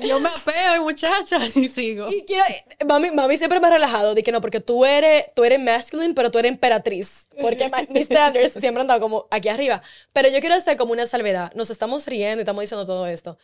yo 0.08 0.18
me 0.18 0.30
apeo, 0.30 0.80
muchacha, 0.80 1.38
y 1.54 1.68
sigo. 1.68 2.10
Y 2.10 2.24
quiero, 2.24 2.46
mami, 2.86 3.10
mami 3.10 3.36
siempre 3.36 3.60
me 3.60 3.66
ha 3.66 3.70
relajado. 3.72 4.14
Dije, 4.14 4.32
no, 4.32 4.40
porque 4.40 4.60
tú 4.60 4.86
eres, 4.86 5.26
tú 5.34 5.44
eres 5.44 5.60
masculine, 5.60 6.14
pero 6.14 6.30
tú 6.30 6.38
eres 6.38 6.52
emperatriz. 6.52 7.28
Porque 7.38 7.70
mis 7.90 8.06
standards 8.06 8.54
siempre 8.54 8.82
han 8.82 8.98
como 8.98 9.26
aquí 9.30 9.50
arriba. 9.50 9.82
Pero 10.14 10.30
yo 10.30 10.40
quiero 10.40 10.54
hacer 10.54 10.78
como 10.78 10.92
una 10.92 11.06
salvedad. 11.06 11.52
Nos 11.54 11.68
estamos 11.68 12.06
riendo 12.06 12.38
y 12.38 12.44
estamos 12.44 12.62
diciendo 12.62 12.86
todo 12.86 13.06
esto. 13.06 13.36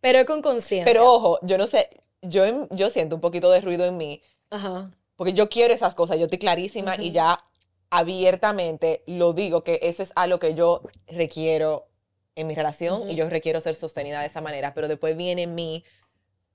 Pero 0.00 0.26
con 0.26 0.42
conciencia. 0.42 0.84
Pero 0.84 1.08
ojo, 1.08 1.38
yo 1.42 1.58
no 1.58 1.68
sé, 1.68 1.88
yo, 2.22 2.68
yo 2.70 2.90
siento 2.90 3.16
un 3.16 3.20
poquito 3.20 3.50
de 3.50 3.60
ruido 3.60 3.84
en 3.84 3.96
mí. 3.96 4.22
Ajá. 4.50 4.90
Porque 5.16 5.34
yo 5.34 5.48
quiero 5.48 5.74
esas 5.74 5.94
cosas, 5.94 6.18
yo 6.18 6.24
estoy 6.24 6.38
clarísima 6.38 6.96
y 6.96 7.12
ya 7.12 7.44
abiertamente 7.90 9.02
lo 9.06 9.34
digo 9.34 9.62
que 9.62 9.78
eso 9.82 10.02
es 10.02 10.12
algo 10.16 10.38
que 10.38 10.54
yo 10.54 10.82
requiero 11.06 11.88
en 12.34 12.46
mi 12.46 12.54
relación 12.54 13.10
y 13.10 13.14
yo 13.14 13.28
requiero 13.28 13.60
ser 13.60 13.74
sostenida 13.74 14.20
de 14.20 14.26
esa 14.26 14.40
manera. 14.40 14.72
Pero 14.74 14.88
después 14.88 15.16
viene 15.16 15.46
mi 15.46 15.84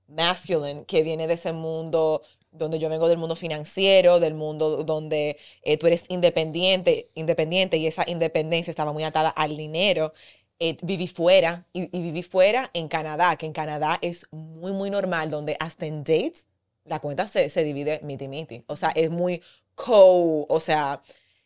masculine, 0.08 0.84
que 0.84 1.02
viene 1.02 1.26
de 1.26 1.34
ese 1.34 1.52
mundo 1.52 2.22
donde 2.50 2.78
yo 2.78 2.88
vengo 2.88 3.08
del 3.08 3.18
mundo 3.18 3.36
financiero, 3.36 4.20
del 4.20 4.34
mundo 4.34 4.82
donde 4.82 5.36
eh, 5.62 5.76
tú 5.76 5.86
eres 5.86 6.06
independiente, 6.08 7.10
independiente 7.14 7.76
y 7.76 7.86
esa 7.86 8.08
independencia 8.08 8.70
estaba 8.70 8.92
muy 8.92 9.04
atada 9.04 9.28
al 9.28 9.56
dinero 9.56 10.12
eh, 10.60 10.76
viví 10.82 11.06
fuera 11.06 11.66
y, 11.72 11.86
viví 11.86 12.22
fuera 12.22 12.70
en 12.74 12.88
Canadá, 12.88 13.36
que 13.36 13.46
en 13.46 13.52
Canadá 13.52 13.98
es 14.02 14.26
muy, 14.32 14.72
muy 14.72 14.90
normal, 14.90 15.30
donde 15.30 15.56
hasta 15.60 15.86
en 15.86 16.02
dates 16.02 16.46
la 16.84 16.98
cuenta 16.98 17.26
se, 17.26 17.48
se 17.48 17.62
divide 17.62 18.00
miti-miti. 18.02 18.64
O 18.66 18.74
sea, 18.74 18.90
es 18.90 19.10
muy 19.10 19.42
co, 19.76 20.46
o 20.48 20.60
sea, 20.60 21.00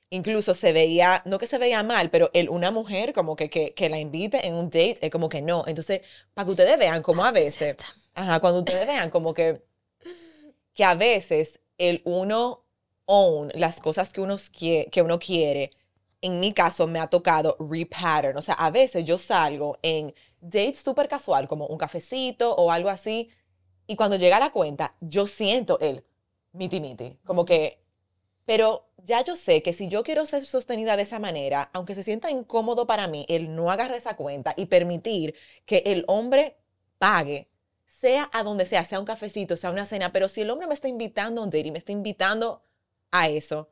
incluso 0.08 0.54
se 0.54 0.72
veía, 0.72 1.22
no 1.26 1.38
que 1.38 1.46
se 1.46 1.58
veía 1.58 1.82
mal, 1.82 2.10
pero 2.10 2.30
el, 2.32 2.48
una 2.48 2.70
mujer 2.70 3.12
como 3.12 3.36
que, 3.36 3.50
que, 3.50 3.74
que 3.74 3.90
la 3.90 3.98
invite 3.98 4.46
en 4.46 4.54
un 4.54 4.66
date 4.66 4.98
es 5.02 5.10
como 5.10 5.28
que 5.28 5.42
no. 5.42 5.64
Entonces, 5.66 6.00
para 6.32 6.46
que 6.46 6.52
ustedes 6.52 6.78
vean 6.78 7.02
como 7.02 7.24
a 7.24 7.32
veces, 7.32 7.76
ajá, 8.14 8.40
cuando 8.40 8.60
ustedes 8.60 8.86
vean 8.86 9.10
como 9.10 9.34
que, 9.34 9.62
que 10.74 10.84
a 10.84 10.94
veces 10.94 11.60
el 11.76 12.00
uno 12.04 12.64
own 13.04 13.50
las 13.54 13.80
cosas 13.80 14.10
que 14.10 14.22
uno, 14.22 14.36
que 14.52 15.02
uno 15.02 15.18
quiere 15.18 15.70
en 16.22 16.40
mi 16.40 16.54
caso 16.54 16.86
me 16.86 16.98
ha 17.00 17.08
tocado 17.08 17.56
repattern. 17.60 18.38
O 18.38 18.42
sea, 18.42 18.54
a 18.54 18.70
veces 18.70 19.04
yo 19.04 19.18
salgo 19.18 19.78
en 19.82 20.14
dates 20.40 20.78
súper 20.78 21.08
casual, 21.08 21.48
como 21.48 21.66
un 21.66 21.78
cafecito 21.78 22.54
o 22.54 22.70
algo 22.70 22.88
así, 22.88 23.28
y 23.86 23.96
cuando 23.96 24.16
llega 24.16 24.38
la 24.40 24.50
cuenta, 24.52 24.94
yo 25.00 25.26
siento 25.26 25.78
el 25.80 26.04
miti 26.52 26.80
miti, 26.80 27.18
como 27.24 27.44
que, 27.44 27.82
pero 28.44 28.88
ya 29.04 29.22
yo 29.22 29.36
sé 29.36 29.62
que 29.62 29.72
si 29.72 29.88
yo 29.88 30.02
quiero 30.02 30.24
ser 30.26 30.42
sostenida 30.42 30.96
de 30.96 31.02
esa 31.02 31.18
manera, 31.18 31.70
aunque 31.72 31.94
se 31.94 32.02
sienta 32.02 32.30
incómodo 32.30 32.86
para 32.86 33.06
mí, 33.08 33.26
el 33.28 33.54
no 33.54 33.70
agarrar 33.70 33.96
esa 33.96 34.16
cuenta 34.16 34.54
y 34.56 34.66
permitir 34.66 35.34
que 35.66 35.82
el 35.86 36.04
hombre 36.06 36.56
pague, 36.98 37.48
sea 37.84 38.30
a 38.32 38.42
donde 38.42 38.64
sea, 38.64 38.84
sea 38.84 39.00
un 39.00 39.06
cafecito, 39.06 39.56
sea 39.56 39.70
una 39.70 39.84
cena, 39.84 40.12
pero 40.12 40.28
si 40.28 40.40
el 40.40 40.50
hombre 40.50 40.66
me 40.66 40.74
está 40.74 40.88
invitando 40.88 41.40
a 41.40 41.44
un 41.44 41.50
date 41.50 41.68
y 41.68 41.70
me 41.70 41.78
está 41.78 41.92
invitando 41.92 42.62
a 43.10 43.28
eso, 43.28 43.68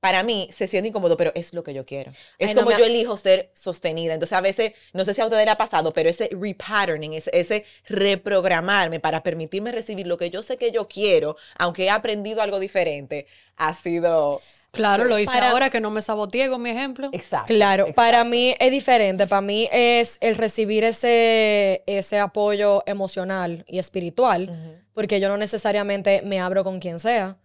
para 0.00 0.22
mí 0.22 0.48
se 0.52 0.66
siente 0.66 0.88
incómodo, 0.88 1.16
pero 1.16 1.32
es 1.34 1.52
lo 1.52 1.62
que 1.62 1.74
yo 1.74 1.84
quiero. 1.84 2.12
Es 2.38 2.54
como 2.54 2.70
yo 2.70 2.84
elijo 2.84 3.16
ser 3.16 3.50
sostenida. 3.54 4.14
Entonces, 4.14 4.36
a 4.36 4.40
veces, 4.40 4.72
no 4.92 5.04
sé 5.04 5.14
si 5.14 5.20
a 5.20 5.24
ustedes 5.24 5.44
le 5.44 5.50
ha 5.50 5.56
pasado, 5.56 5.92
pero 5.92 6.08
ese 6.08 6.28
repatterning, 6.32 7.14
ese, 7.14 7.30
ese, 7.32 7.64
reprogramarme 7.88 9.00
para 9.00 9.22
permitirme 9.22 9.72
recibir 9.72 10.06
lo 10.06 10.16
que 10.16 10.30
yo 10.30 10.42
sé 10.42 10.58
que 10.58 10.70
yo 10.70 10.86
quiero, 10.88 11.36
aunque 11.58 11.84
he 11.84 11.90
aprendido 11.90 12.42
algo 12.42 12.60
diferente, 12.60 13.26
ha 13.56 13.74
sido... 13.74 14.40
Claro, 14.70 15.04
lo 15.04 15.18
hice 15.18 15.38
ahora 15.38 15.70
que 15.70 15.80
no 15.80 15.90
me 15.90 16.02
saboteé 16.02 16.50
con 16.50 16.60
mi 16.60 16.68
ejemplo. 16.68 17.08
Exacto. 17.12 17.46
Claro, 17.46 17.86
para 17.94 18.24
mí 18.24 18.54
es 18.58 18.70
diferente. 18.70 19.26
Para 19.26 19.40
mí 19.40 19.70
es 19.72 20.18
el 20.20 20.36
recibir 20.36 20.84
ese, 20.84 21.82
ese 21.86 22.18
apoyo 22.18 22.82
emocional 22.84 23.64
y 23.66 23.78
espiritual, 23.78 24.84
porque 24.92 25.18
yo 25.18 25.30
no 25.30 25.38
necesariamente 25.38 26.20
me 26.22 26.40
abro 26.40 26.62
con 26.62 26.78
quien 26.78 27.00
sea 27.00 27.38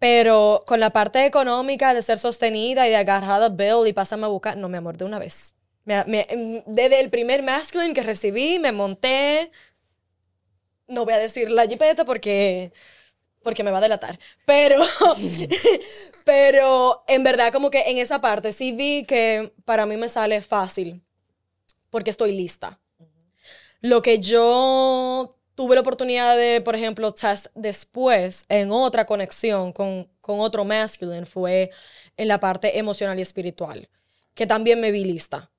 pero 0.00 0.64
con 0.66 0.80
la 0.80 0.90
parte 0.90 1.26
económica 1.26 1.92
de 1.94 2.02
ser 2.02 2.18
sostenida 2.18 2.86
y 2.86 2.90
de 2.90 2.96
agarrar 2.96 3.42
a 3.42 3.50
Bill 3.50 3.86
y 3.86 3.92
pasarme 3.92 4.24
a 4.24 4.28
buscar, 4.28 4.56
no, 4.56 4.68
mi 4.68 4.78
amor, 4.78 4.96
de 4.96 5.04
una 5.04 5.18
vez. 5.18 5.54
Mm, 5.84 6.62
desde 6.66 7.00
el 7.00 7.10
primer 7.10 7.42
masculine 7.42 7.92
que 7.92 8.02
recibí, 8.02 8.58
me 8.58 8.72
monté. 8.72 9.52
No 10.88 11.04
voy 11.04 11.12
a 11.14 11.18
decir 11.18 11.50
la 11.50 11.66
jipeta 11.66 12.06
porque, 12.06 12.72
porque 13.42 13.62
me 13.62 13.70
va 13.70 13.78
a 13.78 13.82
delatar. 13.82 14.18
Pero, 14.46 14.82
pero 16.24 17.04
en 17.06 17.22
verdad, 17.22 17.52
como 17.52 17.70
que 17.70 17.82
en 17.82 17.98
esa 17.98 18.22
parte 18.22 18.52
sí 18.52 18.72
vi 18.72 19.04
que 19.04 19.52
para 19.66 19.84
mí 19.84 19.98
me 19.98 20.08
sale 20.08 20.40
fácil 20.40 21.04
porque 21.90 22.10
estoy 22.10 22.32
lista. 22.32 22.80
Lo 23.82 24.00
que 24.00 24.18
yo 24.18 25.36
tuve 25.60 25.74
la 25.74 25.82
oportunidad 25.82 26.38
de, 26.38 26.62
por 26.62 26.74
ejemplo, 26.74 27.12
test 27.12 27.48
después 27.54 28.46
en 28.48 28.72
otra 28.72 29.04
conexión 29.04 29.74
con, 29.74 30.08
con 30.22 30.40
otro 30.40 30.64
masculine 30.64 31.26
fue 31.26 31.70
en 32.16 32.28
la 32.28 32.40
parte 32.40 32.78
emocional 32.78 33.18
y 33.18 33.20
espiritual, 33.20 33.86
que 34.32 34.46
también 34.46 34.80
me 34.80 34.90
vi 34.90 35.04
lista. 35.04 35.50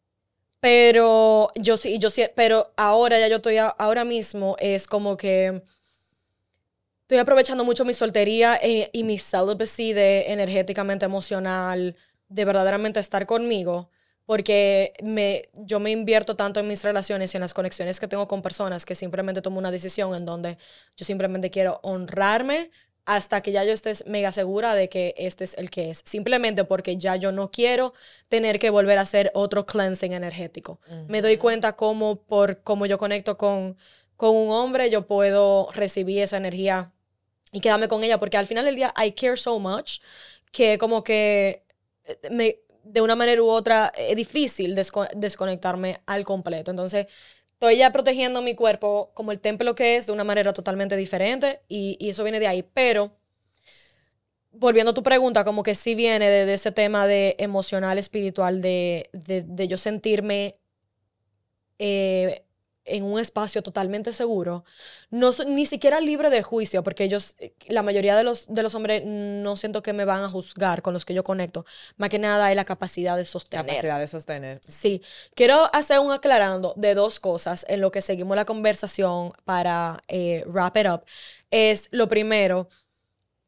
Pero 0.60 1.52
yo 1.54 1.78
sí, 1.78 2.00
yo 2.00 2.10
sí, 2.10 2.24
pero 2.36 2.74
ahora 2.78 3.20
ya 3.20 3.28
yo 3.28 3.36
estoy, 3.36 3.58
ahora 3.60 4.04
mismo 4.04 4.56
es 4.58 4.88
como 4.88 5.18
que 5.18 5.62
estoy 7.04 7.20
aprovechando 7.20 7.64
mucho 7.64 7.86
mi 7.86 7.94
soltería 7.94 8.60
y, 8.66 8.88
y 8.94 9.04
mi 9.04 9.20
celibacy 9.20 9.94
de 9.94 10.32
energéticamente 10.32 11.06
emocional, 11.06 11.96
de 12.28 12.46
verdaderamente 12.46 13.00
estar 13.00 13.28
conmigo 13.28 13.92
porque 14.32 14.94
me, 15.04 15.50
yo 15.56 15.82
me 15.82 15.92
invierto 15.92 16.38
tanto 16.38 16.62
en 16.62 16.68
mis 16.70 16.86
relaciones 16.86 17.34
y 17.34 17.38
en 17.38 17.42
las 17.42 17.54
conexiones 17.54 18.00
que 18.00 18.08
tengo 18.08 18.30
con 18.30 18.42
personas 18.42 18.86
que 18.86 18.96
simplemente 18.96 19.42
tomo 19.42 19.60
una 19.60 19.72
decisión 19.72 20.16
en 20.16 20.26
donde 20.26 20.58
yo 20.96 21.04
simplemente 21.04 21.52
quiero 21.52 21.82
honrarme 21.84 22.72
hasta 23.04 23.42
que 23.42 23.52
ya 23.52 23.66
yo 23.66 23.74
esté 23.74 23.92
mega 24.06 24.32
segura 24.32 24.74
de 24.74 24.88
que 24.88 25.14
este 25.18 25.44
es 25.44 25.58
el 25.58 25.70
que 25.70 25.90
es. 25.90 26.02
Simplemente 26.06 26.64
porque 26.64 26.96
ya 26.96 27.18
yo 27.18 27.34
no 27.34 27.52
quiero 27.52 27.94
tener 28.30 28.58
que 28.58 28.70
volver 28.70 29.00
a 29.00 29.02
hacer 29.02 29.32
otro 29.34 29.66
cleansing 29.66 30.14
energético. 30.14 30.80
Me 31.10 31.22
doy 31.22 31.36
cuenta 31.36 31.76
cómo 31.76 32.16
por 32.16 32.64
cómo 32.64 32.86
yo 32.86 32.98
conecto 32.98 33.38
con, 33.38 33.76
con 34.16 34.34
un 34.34 34.50
hombre, 34.52 34.90
yo 34.90 35.08
puedo 35.08 35.68
recibir 35.74 36.22
esa 36.22 36.38
energía 36.38 36.94
y 37.52 37.60
quedarme 37.60 37.90
con 37.90 38.02
ella, 38.02 38.18
porque 38.18 38.38
al 38.38 38.48
final 38.48 38.64
del 38.64 38.78
día 38.78 38.94
I 38.96 39.12
care 39.12 39.36
so 39.36 39.60
much 39.60 40.00
que 40.54 40.78
como 40.78 41.04
que 41.04 41.66
eh, 42.06 42.30
me, 42.30 42.60
de 42.84 43.02
una 43.02 43.16
manera 43.16 43.42
u 43.42 43.50
otra 43.50 43.92
es 43.98 44.16
difícil 44.16 44.76
desconectarme 44.76 46.02
al 46.06 46.26
completo. 46.26 46.72
Entonces, 46.72 47.08
estoy 47.54 47.78
ya 47.78 47.92
protegiendo 47.92 48.42
mi 48.42 48.56
cuerpo 48.56 49.12
como 49.14 49.32
el 49.32 49.40
templo 49.40 49.76
que 49.76 49.98
es 49.98 50.08
de 50.08 50.14
una 50.14 50.24
manera 50.24 50.54
totalmente 50.54 50.96
diferente 50.96 51.62
y, 51.68 51.98
eso 52.02 52.24
viene 52.24 52.40
de 52.40 52.48
ahí. 52.48 52.64
Pero 52.64 53.12
volviendo 54.52 54.92
a 54.92 54.94
tu 54.94 55.04
pregunta, 55.04 55.44
como 55.46 55.64
que 55.64 55.76
sí 55.76 55.96
viene 55.96 56.30
de, 56.30 56.54
ese 56.54 56.72
tema 56.72 57.08
de 57.08 57.36
emocional, 57.40 57.98
espiritual, 57.98 58.62
de, 58.62 59.10
de, 59.14 59.68
yo 59.68 59.78
sentirme 59.78 60.58
eh, 61.80 62.44
en 62.86 63.04
un 63.04 63.20
espacio 63.20 63.62
totalmente 63.62 64.14
seguro, 64.14 64.66
no, 65.10 65.32
ni 65.48 65.66
siquiera 65.66 66.00
libre 66.00 66.30
de 66.30 66.42
juicio, 66.42 66.84
porque 66.84 67.04
ellos, 67.04 67.36
la 67.68 67.84
mayoría 67.84 68.16
de 68.16 68.24
los, 68.24 68.54
de 68.54 68.64
los 68.64 68.76
hombres 68.76 69.04
no 69.06 69.56
siento 69.58 69.84
que 69.84 69.94
me 69.94 70.06
van 70.06 70.24
a 70.24 70.30
juzgar 70.30 70.82
con 70.82 70.94
los 70.94 71.06
que 71.06 71.14
yo 71.14 71.24
conecto, 71.24 71.66
más 71.98 72.10
que 72.10 72.20
nada 72.20 72.50
es 72.50 72.56
la 72.56 72.66
capacidad 72.66 73.18
de 73.18 73.26
sostener. 73.26 73.68
Capacidad 73.68 74.00
de 74.00 74.08
sostener. 74.08 74.62
Sí, 74.68 75.02
quiero 75.36 75.70
hacer 75.74 76.00
un 76.00 76.12
aclarando 76.12 76.74
de 76.76 76.96
dos 76.96 77.20
cosas 77.20 77.66
en 77.70 77.82
lo 77.82 77.92
que 77.92 78.02
seguimos 78.02 78.36
la 78.36 78.46
conversación 78.46 79.34
para 79.46 80.02
eh, 80.08 80.44
wrap 80.48 80.78
it 80.78 80.88
up. 80.88 81.04
Es 81.52 81.88
lo 81.92 82.08
primero, 82.08 82.68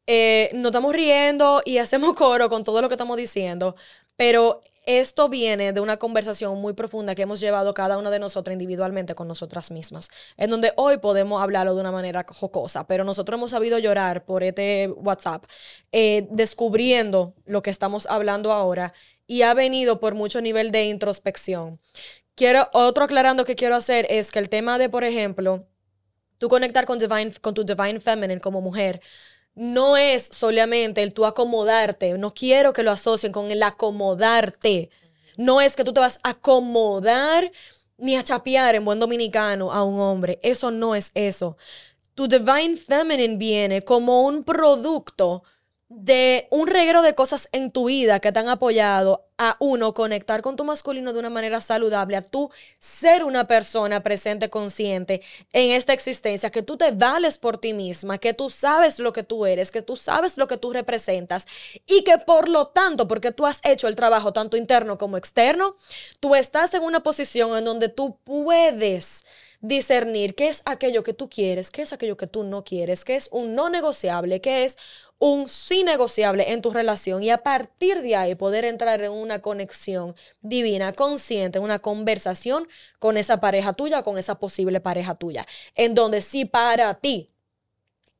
eh, 0.06 0.50
nos 0.52 0.66
estamos 0.66 0.92
riendo 0.92 1.62
y 1.64 1.78
hacemos 1.78 2.14
coro 2.16 2.48
con 2.48 2.64
todo 2.64 2.80
lo 2.82 2.88
que 2.88 2.94
estamos 2.94 3.16
diciendo, 3.16 3.74
pero 4.16 4.62
esto 4.86 5.28
viene 5.28 5.72
de 5.72 5.80
una 5.80 5.96
conversación 5.96 6.60
muy 6.60 6.72
profunda 6.72 7.14
que 7.14 7.22
hemos 7.22 7.40
llevado 7.40 7.74
cada 7.74 7.98
una 7.98 8.10
de 8.10 8.18
nosotras 8.18 8.52
individualmente 8.52 9.14
con 9.14 9.28
nosotras 9.28 9.70
mismas, 9.70 10.10
en 10.36 10.50
donde 10.50 10.72
hoy 10.76 10.98
podemos 10.98 11.42
hablarlo 11.42 11.74
de 11.74 11.80
una 11.80 11.92
manera 11.92 12.24
jocosa, 12.28 12.86
pero 12.86 13.04
nosotros 13.04 13.38
hemos 13.38 13.50
sabido 13.50 13.78
llorar 13.78 14.24
por 14.24 14.42
este 14.42 14.88
WhatsApp, 14.88 15.44
eh, 15.92 16.26
descubriendo 16.30 17.34
lo 17.44 17.62
que 17.62 17.70
estamos 17.70 18.06
hablando 18.06 18.52
ahora 18.52 18.92
y 19.26 19.42
ha 19.42 19.54
venido 19.54 20.00
por 20.00 20.14
mucho 20.14 20.40
nivel 20.40 20.70
de 20.70 20.84
introspección. 20.84 21.80
Otro 22.72 23.04
aclarando 23.04 23.44
que 23.44 23.54
quiero 23.54 23.76
hacer 23.76 24.06
es 24.10 24.32
que 24.32 24.40
el 24.40 24.48
tema 24.48 24.76
de, 24.78 24.88
por 24.88 25.04
ejemplo, 25.04 25.66
tú 26.38 26.48
conectar 26.48 26.84
con, 26.84 26.98
con 27.40 27.54
tu 27.54 27.64
divine 27.64 28.00
feminine 28.00 28.40
como 28.40 28.60
mujer, 28.60 29.00
no 29.54 29.96
es 29.96 30.28
solamente 30.32 31.02
el 31.02 31.14
tú 31.14 31.26
acomodarte, 31.26 32.16
no 32.18 32.34
quiero 32.34 32.72
que 32.72 32.82
lo 32.82 32.90
asocien 32.90 33.32
con 33.32 33.50
el 33.50 33.62
acomodarte. 33.62 34.90
No 35.36 35.60
es 35.60 35.76
que 35.76 35.84
tú 35.84 35.92
te 35.92 36.00
vas 36.00 36.20
a 36.22 36.30
acomodar 36.30 37.50
ni 37.96 38.16
a 38.16 38.22
chapear 38.22 38.74
en 38.74 38.84
buen 38.84 39.00
dominicano 39.00 39.72
a 39.72 39.82
un 39.84 40.00
hombre. 40.00 40.38
Eso 40.42 40.70
no 40.70 40.94
es 40.94 41.10
eso. 41.14 41.56
Tu 42.14 42.28
Divine 42.28 42.76
Feminine 42.76 43.36
viene 43.36 43.82
como 43.82 44.24
un 44.26 44.44
producto 44.44 45.42
de 45.88 46.48
un 46.50 46.66
reguero 46.66 47.02
de 47.02 47.14
cosas 47.14 47.48
en 47.52 47.70
tu 47.70 47.86
vida 47.86 48.20
que 48.20 48.32
te 48.32 48.38
han 48.38 48.48
apoyado 48.48 49.23
a 49.38 49.56
uno 49.58 49.94
conectar 49.94 50.42
con 50.42 50.56
tu 50.56 50.64
masculino 50.64 51.12
de 51.12 51.18
una 51.18 51.30
manera 51.30 51.60
saludable, 51.60 52.16
a 52.16 52.22
tú 52.22 52.50
ser 52.78 53.24
una 53.24 53.46
persona 53.46 54.02
presente, 54.02 54.50
consciente 54.50 55.22
en 55.52 55.72
esta 55.72 55.92
existencia, 55.92 56.50
que 56.50 56.62
tú 56.62 56.76
te 56.76 56.92
vales 56.92 57.38
por 57.38 57.58
ti 57.58 57.72
misma, 57.72 58.18
que 58.18 58.34
tú 58.34 58.48
sabes 58.48 58.98
lo 58.98 59.12
que 59.12 59.24
tú 59.24 59.46
eres, 59.46 59.70
que 59.70 59.82
tú 59.82 59.96
sabes 59.96 60.38
lo 60.38 60.46
que 60.46 60.56
tú 60.56 60.72
representas 60.72 61.46
y 61.86 62.04
que 62.04 62.18
por 62.18 62.48
lo 62.48 62.66
tanto, 62.66 63.08
porque 63.08 63.32
tú 63.32 63.46
has 63.46 63.60
hecho 63.64 63.88
el 63.88 63.96
trabajo 63.96 64.32
tanto 64.32 64.56
interno 64.56 64.98
como 64.98 65.16
externo, 65.16 65.76
tú 66.20 66.34
estás 66.34 66.74
en 66.74 66.82
una 66.82 67.02
posición 67.02 67.56
en 67.58 67.64
donde 67.64 67.88
tú 67.88 68.18
puedes 68.24 69.24
discernir 69.64 70.34
qué 70.34 70.48
es 70.48 70.62
aquello 70.66 71.02
que 71.02 71.14
tú 71.14 71.30
quieres, 71.30 71.70
qué 71.70 71.82
es 71.82 71.92
aquello 71.94 72.18
que 72.18 72.26
tú 72.26 72.44
no 72.44 72.64
quieres, 72.64 73.02
qué 73.04 73.16
es 73.16 73.30
un 73.32 73.54
no 73.54 73.70
negociable, 73.70 74.42
qué 74.42 74.64
es 74.64 74.76
un 75.18 75.48
sí 75.48 75.84
negociable 75.84 76.52
en 76.52 76.60
tu 76.60 76.70
relación 76.70 77.22
y 77.22 77.30
a 77.30 77.38
partir 77.38 78.02
de 78.02 78.14
ahí 78.14 78.34
poder 78.34 78.66
entrar 78.66 79.02
en 79.02 79.10
una 79.10 79.40
conexión 79.40 80.14
divina, 80.42 80.92
consciente, 80.92 81.58
una 81.60 81.78
conversación 81.78 82.68
con 82.98 83.16
esa 83.16 83.40
pareja 83.40 83.72
tuya 83.72 84.02
con 84.02 84.18
esa 84.18 84.38
posible 84.38 84.80
pareja 84.80 85.14
tuya, 85.14 85.46
en 85.74 85.94
donde 85.94 86.20
si 86.20 86.44
para 86.44 86.92
ti 86.94 87.30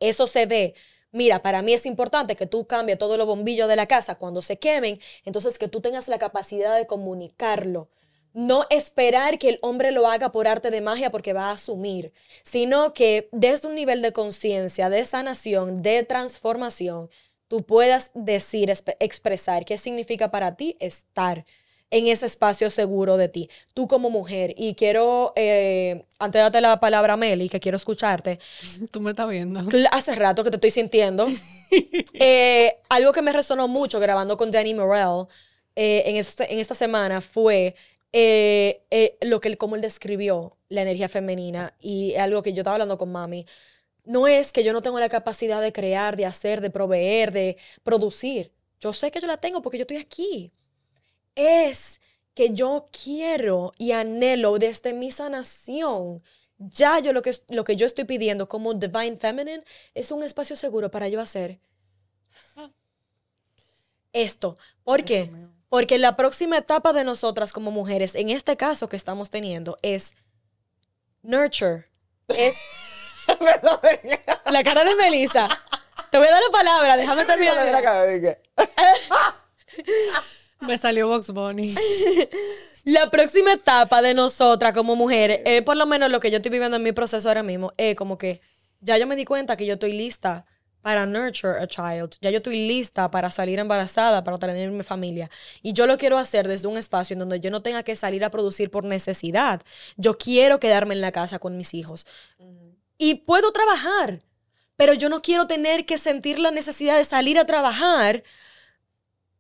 eso 0.00 0.26
se 0.26 0.46
ve 0.46 0.74
Mira, 1.12 1.42
para 1.42 1.62
mí 1.62 1.72
es 1.72 1.86
importante 1.86 2.34
que 2.34 2.46
tú 2.46 2.66
cambies 2.66 2.98
todos 2.98 3.16
los 3.16 3.26
bombillos 3.26 3.68
de 3.68 3.76
la 3.76 3.86
casa 3.86 4.16
cuando 4.16 4.42
se 4.42 4.58
quemen, 4.58 4.98
entonces 5.24 5.58
que 5.58 5.68
tú 5.68 5.80
tengas 5.80 6.08
la 6.08 6.18
capacidad 6.18 6.76
de 6.76 6.88
comunicarlo, 6.88 7.88
no 8.34 8.66
esperar 8.68 9.38
que 9.38 9.48
el 9.48 9.58
hombre 9.62 9.92
lo 9.92 10.08
haga 10.08 10.32
por 10.32 10.46
arte 10.46 10.70
de 10.70 10.80
magia 10.80 11.10
porque 11.10 11.32
va 11.32 11.46
a 11.46 11.52
asumir, 11.52 12.12
sino 12.42 12.92
que 12.92 13.28
desde 13.32 13.68
un 13.68 13.76
nivel 13.76 14.02
de 14.02 14.12
conciencia, 14.12 14.90
de 14.90 15.04
sanación, 15.04 15.82
de 15.82 16.02
transformación, 16.02 17.08
tú 17.48 17.62
puedas 17.62 18.10
decir, 18.14 18.72
expresar 18.98 19.64
qué 19.64 19.78
significa 19.78 20.30
para 20.30 20.56
ti 20.56 20.76
estar 20.80 21.46
en 21.90 22.08
ese 22.08 22.26
espacio 22.26 22.70
seguro 22.70 23.16
de 23.16 23.28
ti, 23.28 23.48
tú 23.72 23.86
como 23.86 24.10
mujer. 24.10 24.52
Y 24.56 24.74
quiero, 24.74 25.32
eh, 25.36 26.04
antes 26.18 26.40
de 26.40 26.42
darte 26.42 26.60
la 26.60 26.80
palabra 26.80 27.12
a 27.12 27.16
Meli, 27.16 27.48
que 27.48 27.60
quiero 27.60 27.76
escucharte. 27.76 28.40
Tú 28.90 29.00
me 29.00 29.10
estás 29.10 29.28
viendo. 29.28 29.60
Hace 29.92 30.16
rato 30.16 30.42
que 30.42 30.50
te 30.50 30.56
estoy 30.56 30.70
sintiendo. 30.70 31.28
Eh, 32.20 32.76
algo 32.88 33.10
que 33.10 33.20
me 33.20 33.32
resonó 33.32 33.66
mucho 33.66 33.98
grabando 33.98 34.36
con 34.36 34.52
Danny 34.52 34.74
Morell 34.74 35.26
eh, 35.74 36.04
en, 36.06 36.14
este, 36.14 36.52
en 36.52 36.60
esta 36.60 36.74
semana 36.74 37.20
fue 37.20 37.74
eh, 38.16 38.86
eh, 38.92 39.18
lo 39.22 39.40
que 39.40 39.48
él, 39.48 39.58
como 39.58 39.74
él 39.74 39.82
describió 39.82 40.56
la 40.68 40.82
energía 40.82 41.08
femenina 41.08 41.74
y 41.80 42.14
algo 42.14 42.42
que 42.44 42.52
yo 42.52 42.60
estaba 42.60 42.76
hablando 42.76 42.96
con 42.96 43.10
mami, 43.10 43.44
no 44.04 44.28
es 44.28 44.52
que 44.52 44.62
yo 44.62 44.72
no 44.72 44.82
tengo 44.82 45.00
la 45.00 45.08
capacidad 45.08 45.60
de 45.60 45.72
crear, 45.72 46.14
de 46.16 46.24
hacer, 46.24 46.60
de 46.60 46.70
proveer, 46.70 47.32
de 47.32 47.56
producir. 47.82 48.52
Yo 48.78 48.92
sé 48.92 49.10
que 49.10 49.20
yo 49.20 49.26
la 49.26 49.38
tengo 49.38 49.62
porque 49.62 49.78
yo 49.78 49.82
estoy 49.82 49.96
aquí. 49.96 50.52
Es 51.34 52.00
que 52.34 52.52
yo 52.52 52.86
quiero 52.92 53.72
y 53.78 53.90
anhelo 53.90 54.60
desde 54.60 54.92
mi 54.92 55.10
sanación. 55.10 56.22
Ya 56.58 57.00
yo 57.00 57.12
lo 57.12 57.20
que, 57.20 57.32
lo 57.48 57.64
que 57.64 57.74
yo 57.74 57.84
estoy 57.84 58.04
pidiendo 58.04 58.48
como 58.48 58.74
Divine 58.74 59.16
Feminine 59.16 59.64
es 59.92 60.12
un 60.12 60.22
espacio 60.22 60.54
seguro 60.54 60.88
para 60.88 61.08
yo 61.08 61.20
hacer 61.20 61.58
ah. 62.54 62.70
esto. 64.12 64.56
¿Por 64.84 65.04
qué? 65.04 65.32
Porque 65.74 65.98
la 65.98 66.14
próxima 66.14 66.58
etapa 66.58 66.92
de 66.92 67.02
nosotras 67.02 67.52
como 67.52 67.72
mujeres, 67.72 68.14
en 68.14 68.30
este 68.30 68.56
caso 68.56 68.88
que 68.88 68.94
estamos 68.94 69.28
teniendo, 69.28 69.76
es 69.82 70.14
nurture. 71.20 71.86
Es 72.28 72.54
la 74.52 74.62
cara 74.62 74.84
de 74.84 74.94
Melissa. 74.94 75.48
Te 76.12 76.18
voy 76.18 76.28
a 76.28 76.30
dar 76.30 76.42
la 76.44 76.56
palabra, 76.56 76.96
déjame 76.96 77.24
terminar. 77.26 77.56
la 77.56 77.82
cara 77.82 78.06
de 78.06 78.38
Me 80.60 80.78
salió 80.78 81.08
Box 81.08 81.32
Bunny. 81.32 81.74
La 82.84 83.10
próxima 83.10 83.54
etapa 83.54 84.00
de 84.00 84.14
nosotras 84.14 84.72
como 84.74 84.94
mujeres, 84.94 85.40
es 85.44 85.62
por 85.62 85.76
lo 85.76 85.86
menos 85.86 86.08
lo 86.12 86.20
que 86.20 86.30
yo 86.30 86.36
estoy 86.36 86.52
viviendo 86.52 86.76
en 86.76 86.84
mi 86.84 86.92
proceso 86.92 87.26
ahora 87.26 87.42
mismo, 87.42 87.72
es 87.78 87.96
como 87.96 88.16
que 88.16 88.40
ya 88.78 88.96
yo 88.96 89.08
me 89.08 89.16
di 89.16 89.24
cuenta 89.24 89.56
que 89.56 89.66
yo 89.66 89.74
estoy 89.74 89.92
lista 89.94 90.46
para 90.84 91.06
nurture 91.06 91.58
a 91.62 91.66
child. 91.66 92.18
Ya 92.20 92.28
yo 92.28 92.36
estoy 92.36 92.68
lista 92.68 93.10
para 93.10 93.30
salir 93.30 93.58
embarazada, 93.58 94.22
para 94.22 94.36
tener 94.36 94.70
mi 94.70 94.82
familia. 94.82 95.30
Y 95.62 95.72
yo 95.72 95.86
lo 95.86 95.96
quiero 95.96 96.18
hacer 96.18 96.46
desde 96.46 96.68
un 96.68 96.76
espacio 96.76 97.14
en 97.14 97.20
donde 97.20 97.40
yo 97.40 97.50
no 97.50 97.62
tenga 97.62 97.82
que 97.82 97.96
salir 97.96 98.22
a 98.22 98.30
producir 98.30 98.70
por 98.70 98.84
necesidad. 98.84 99.62
Yo 99.96 100.18
quiero 100.18 100.60
quedarme 100.60 100.92
en 100.92 101.00
la 101.00 101.10
casa 101.10 101.38
con 101.38 101.56
mis 101.56 101.72
hijos. 101.72 102.06
Y 102.98 103.14
puedo 103.14 103.50
trabajar, 103.50 104.20
pero 104.76 104.92
yo 104.92 105.08
no 105.08 105.22
quiero 105.22 105.46
tener 105.46 105.86
que 105.86 105.96
sentir 105.96 106.38
la 106.38 106.50
necesidad 106.50 106.98
de 106.98 107.04
salir 107.04 107.38
a 107.38 107.46
trabajar 107.46 108.22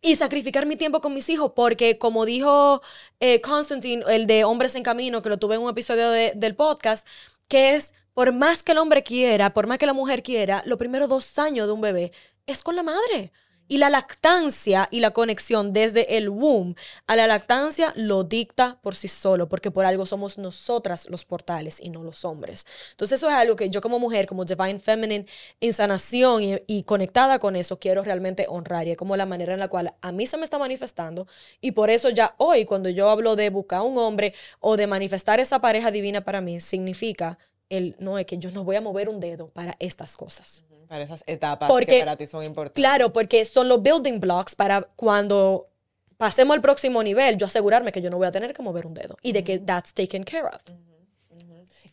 y 0.00 0.16
sacrificar 0.16 0.64
mi 0.64 0.76
tiempo 0.76 1.02
con 1.02 1.12
mis 1.12 1.28
hijos, 1.28 1.52
porque 1.54 1.98
como 1.98 2.24
dijo 2.24 2.80
eh, 3.20 3.42
Constantine, 3.42 4.02
el 4.08 4.26
de 4.26 4.44
Hombres 4.44 4.76
en 4.76 4.82
Camino, 4.82 5.20
que 5.20 5.28
lo 5.28 5.38
tuve 5.38 5.56
en 5.56 5.60
un 5.60 5.68
episodio 5.68 6.08
del 6.10 6.56
podcast, 6.56 7.06
que 7.48 7.74
es 7.74 7.92
por 8.14 8.32
más 8.32 8.62
que 8.62 8.72
el 8.72 8.78
hombre 8.78 9.02
quiera, 9.02 9.52
por 9.52 9.66
más 9.66 9.78
que 9.78 9.86
la 9.86 9.92
mujer 9.92 10.22
quiera, 10.22 10.62
los 10.66 10.78
primeros 10.78 11.08
dos 11.08 11.38
años 11.38 11.66
de 11.66 11.72
un 11.72 11.80
bebé 11.80 12.12
es 12.46 12.62
con 12.62 12.76
la 12.76 12.82
madre. 12.82 13.32
Y 13.66 13.78
la 13.78 13.88
lactancia 13.88 14.88
y 14.90 15.00
la 15.00 15.12
conexión 15.12 15.72
desde 15.72 16.18
el 16.18 16.28
womb 16.28 16.76
a 17.06 17.16
la 17.16 17.26
lactancia 17.26 17.94
lo 17.96 18.22
dicta 18.22 18.78
por 18.82 18.94
sí 18.94 19.08
solo, 19.08 19.48
porque 19.48 19.70
por 19.70 19.86
algo 19.86 20.04
somos 20.04 20.36
nosotras 20.36 21.08
los 21.08 21.24
portales 21.24 21.80
y 21.80 21.88
no 21.88 22.02
los 22.02 22.26
hombres. 22.26 22.66
Entonces 22.90 23.18
eso 23.18 23.28
es 23.30 23.34
algo 23.34 23.56
que 23.56 23.70
yo 23.70 23.80
como 23.80 23.98
mujer, 23.98 24.26
como 24.26 24.44
Divine 24.44 24.80
Feminine, 24.80 25.24
en 25.60 25.72
sanación 25.72 26.42
y, 26.66 26.82
conectada 26.82 27.38
con 27.38 27.56
eso, 27.56 27.78
quiero 27.78 28.02
realmente 28.02 28.44
honrar. 28.50 28.86
Y 28.86 28.90
es 28.90 28.98
como 28.98 29.16
la 29.16 29.24
manera 29.24 29.54
en 29.54 29.60
la 29.60 29.68
cual 29.68 29.94
a 30.02 30.12
mí 30.12 30.26
se 30.26 30.36
me 30.36 30.44
está 30.44 30.58
manifestando. 30.58 31.26
Y 31.62 31.72
por 31.72 31.88
eso 31.88 32.10
ya 32.10 32.34
hoy, 32.36 32.66
cuando 32.66 32.90
yo 32.90 33.08
hablo 33.08 33.34
de 33.34 33.48
buscar 33.48 33.80
un 33.80 33.96
hombre 33.96 34.34
o 34.60 34.76
de 34.76 34.86
manifestar 34.86 35.40
esa 35.40 35.62
pareja 35.62 35.90
divina 35.90 36.22
para 36.22 36.42
mí, 36.42 36.60
significa 36.60 37.38
el 37.68 37.96
no 37.98 38.18
es 38.18 38.26
que 38.26 38.38
yo 38.38 38.50
no 38.50 38.64
voy 38.64 38.76
a 38.76 38.80
mover 38.80 39.08
un 39.08 39.20
dedo 39.20 39.48
para 39.48 39.76
estas 39.78 40.16
cosas. 40.16 40.64
Para 40.88 41.04
esas 41.04 41.24
etapas 41.26 41.70
que 41.86 41.98
para 41.98 42.16
ti 42.16 42.26
son 42.26 42.44
importantes. 42.44 42.80
Claro, 42.80 43.12
porque 43.12 43.44
son 43.44 43.68
los 43.68 43.82
building 43.82 44.20
blocks 44.20 44.54
para 44.54 44.82
cuando 44.96 45.68
pasemos 46.16 46.54
al 46.54 46.60
próximo 46.60 47.02
nivel, 47.02 47.36
yo 47.36 47.46
asegurarme 47.46 47.90
que 47.92 48.00
yo 48.02 48.10
no 48.10 48.18
voy 48.18 48.26
a 48.26 48.30
tener 48.30 48.52
que 48.54 48.62
mover 48.62 48.86
un 48.86 48.94
dedo 48.94 49.16
y 49.22 49.32
de 49.32 49.42
que 49.44 49.58
that's 49.58 49.92
taken 49.92 50.24
care 50.24 50.46
of. 50.46 50.62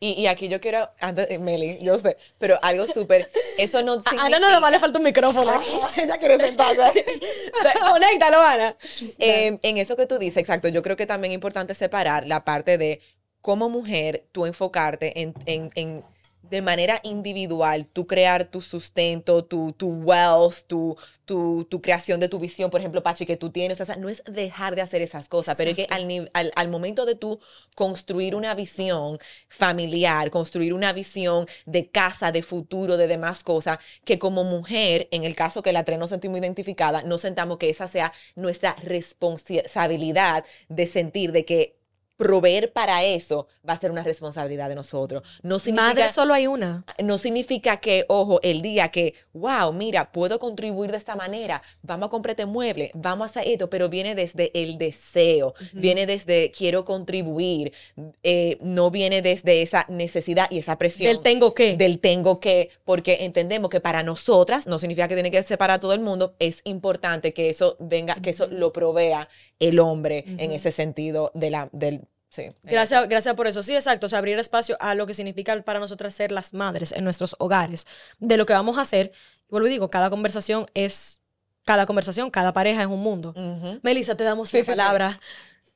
Y, 0.04 0.14
y, 0.14 0.26
aquí 0.26 0.50
yo 0.50 0.60
quiero, 0.60 0.90
antes, 1.00 1.40
Meli, 1.40 1.78
yo 1.80 1.96
sé, 1.96 2.18
pero 2.40 2.58
algo 2.64 2.88
súper, 2.88 3.30
eso 3.60 3.84
no 3.84 4.02
significa... 4.02 4.24
A 4.24 4.26
Ana 4.26 4.40
nada 4.40 4.60
más 4.60 4.72
le 4.72 4.80
falta 4.80 4.98
un 4.98 5.04
micrófono. 5.04 5.62
Ella 5.96 6.18
quiere 6.18 6.44
sentarse. 6.44 7.06
Conéctalo, 7.88 8.42
Ana. 8.42 8.76
Eh, 9.20 9.60
en 9.62 9.78
eso 9.78 9.96
que 9.96 10.08
tú 10.08 10.18
dices, 10.18 10.38
exacto, 10.38 10.70
yo 10.70 10.82
creo 10.82 10.96
que 10.96 11.06
también 11.06 11.34
es 11.34 11.36
importante 11.36 11.76
separar 11.76 12.26
la 12.26 12.44
parte 12.44 12.80
de 12.80 13.00
como 13.42 13.70
mujer 13.70 14.28
tú 14.32 14.46
enfocarte 14.46 15.14
en, 15.16 16.04
de 16.52 16.62
manera 16.62 17.00
individual, 17.04 17.88
tú 17.94 18.06
crear 18.06 18.44
tu 18.44 18.60
sustento, 18.60 19.46
tu, 19.46 19.72
tu 19.72 19.88
wealth, 19.88 20.68
tu, 20.68 20.98
tu, 21.24 21.66
tu, 21.70 21.82
creación 21.82 22.20
de 22.20 22.28
tu 22.28 22.40
visión, 22.40 22.70
por 22.70 22.82
ejemplo, 22.82 23.02
Pachi, 23.02 23.26
que 23.26 23.38
tú 23.38 23.52
tienes, 23.52 23.80
o 23.80 23.86
sea, 23.86 23.96
no 23.96 24.10
es 24.10 24.22
dejar 24.26 24.76
de 24.76 24.82
hacer 24.82 25.02
esas 25.02 25.30
cosas, 25.30 25.56
pero 25.56 25.72
es 25.72 25.78
que 25.78 25.88
al, 25.90 26.30
al, 26.34 26.52
al, 26.54 26.68
momento 26.68 27.06
de 27.06 27.16
tú 27.16 27.40
construir 27.74 28.36
una 28.36 28.54
visión 28.54 29.18
familiar, 29.48 30.30
construir 30.30 30.74
una 30.74 30.92
visión 30.92 31.46
de 31.66 31.90
casa, 31.90 32.34
de 32.34 32.42
futuro, 32.42 32.98
de 32.98 33.08
demás 33.08 33.46
cosas, 33.46 33.80
que 34.04 34.20
como 34.20 34.44
mujer, 34.44 35.08
en 35.12 35.24
el 35.24 35.36
caso 35.36 35.64
que 35.64 35.72
la 35.72 35.86
tres 35.86 36.00
nos 36.00 36.10
sentimos 36.10 36.40
identificada, 36.40 37.02
no 37.04 37.18
sentamos 37.18 37.60
que 37.60 37.70
esa 37.70 37.88
sea 37.88 38.12
nuestra 38.36 38.76
responsabilidad 38.84 40.44
de 40.68 40.86
sentir 40.86 41.32
de 41.32 41.46
que 41.46 41.81
proveer 42.22 42.72
para 42.72 43.04
eso 43.04 43.48
va 43.68 43.74
a 43.74 43.80
ser 43.80 43.90
una 43.90 44.04
responsabilidad 44.04 44.70
de 44.70 44.76
nosotros. 44.76 45.24
No 45.42 45.58
significa, 45.58 45.88
Madre 45.88 46.14
solo 46.14 46.36
hay 46.36 46.46
una. 46.46 46.86
No 47.04 47.18
significa 47.18 47.78
que, 47.78 48.06
ojo, 48.10 48.40
el 48.44 48.62
día 48.62 48.90
que, 48.90 49.16
wow, 49.34 49.74
mira, 49.74 50.12
puedo 50.12 50.38
contribuir 50.38 50.92
de 50.92 50.98
esta 50.98 51.16
manera, 51.16 51.64
vamos 51.82 52.06
a 52.06 52.10
comprar 52.12 52.34
este 52.34 52.46
mueble, 52.46 52.92
vamos 52.94 53.24
a 53.24 53.26
hacer 53.32 53.52
esto, 53.52 53.72
pero 53.72 53.90
viene 53.90 54.14
desde 54.14 54.52
el 54.54 54.78
deseo, 54.78 55.56
viene 55.74 56.06
desde 56.06 56.52
quiero 56.52 56.86
contribuir, 56.86 57.74
eh, 58.22 58.60
no 58.62 58.92
viene 58.92 59.24
desde 59.24 59.64
esa 59.64 59.88
necesidad 59.90 60.46
y 60.52 60.60
esa 60.60 60.78
presión. 60.78 61.12
Del 61.12 61.24
tengo 61.24 61.56
que. 61.56 61.76
Del 61.76 61.98
tengo 61.98 62.40
que, 62.40 62.70
porque 62.86 63.18
entendemos 63.22 63.72
que 63.72 63.80
para 63.80 64.04
nosotras, 64.04 64.68
no 64.68 64.78
significa 64.78 65.08
que 65.08 65.16
tiene 65.16 65.32
que 65.32 65.42
ser 65.42 65.58
para 65.58 65.80
todo 65.80 65.94
el 65.94 66.02
mundo, 66.02 66.36
es 66.38 66.62
importante 66.66 67.34
que 67.34 67.50
eso 67.50 67.78
venga, 67.80 68.14
que 68.22 68.30
eso 68.30 68.46
lo 68.46 68.72
provea 68.72 69.28
el 69.58 69.80
hombre 69.80 70.24
en 70.38 70.52
ese 70.52 70.72
sentido 70.72 71.32
de 71.34 71.50
la, 71.50 71.68
del 71.72 72.02
Sí. 72.32 72.50
Gracias, 72.64 73.10
gracias 73.10 73.36
por 73.36 73.48
eso. 73.48 73.62
Sí, 73.62 73.76
exacto. 73.76 74.06
O 74.06 74.10
sea, 74.10 74.20
abrir 74.20 74.40
espacio 74.40 74.78
a 74.80 74.96
lo 74.96 75.06
que 75.06 75.14
significa 75.14 75.62
para 75.64 75.82
nosotras 75.82 76.14
ser 76.14 76.32
las 76.32 76.54
madres 76.54 76.94
en 76.94 77.04
nuestros 77.04 77.36
hogares. 77.40 77.86
De 78.20 78.38
lo 78.38 78.46
que 78.46 78.54
vamos 78.54 78.78
a 78.78 78.82
hacer. 78.82 79.12
vuelvo 79.50 79.68
y 79.68 79.72
digo, 79.72 79.90
cada 79.90 80.10
conversación 80.10 80.66
es. 80.74 81.20
Cada 81.66 81.86
conversación, 81.86 82.32
cada 82.32 82.54
pareja 82.54 82.82
es 82.82 82.88
un 82.88 83.02
mundo. 83.02 83.36
Melissa, 83.84 84.16
te 84.16 84.24
damos 84.24 84.52
la 84.52 84.64
palabra. 84.64 85.20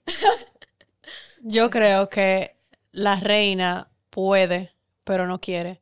Yo 1.41 1.69
creo 1.69 2.09
que 2.09 2.55
la 2.91 3.19
reina 3.19 3.91
puede, 4.09 4.73
pero 5.03 5.27
no 5.27 5.41
quiere. 5.41 5.81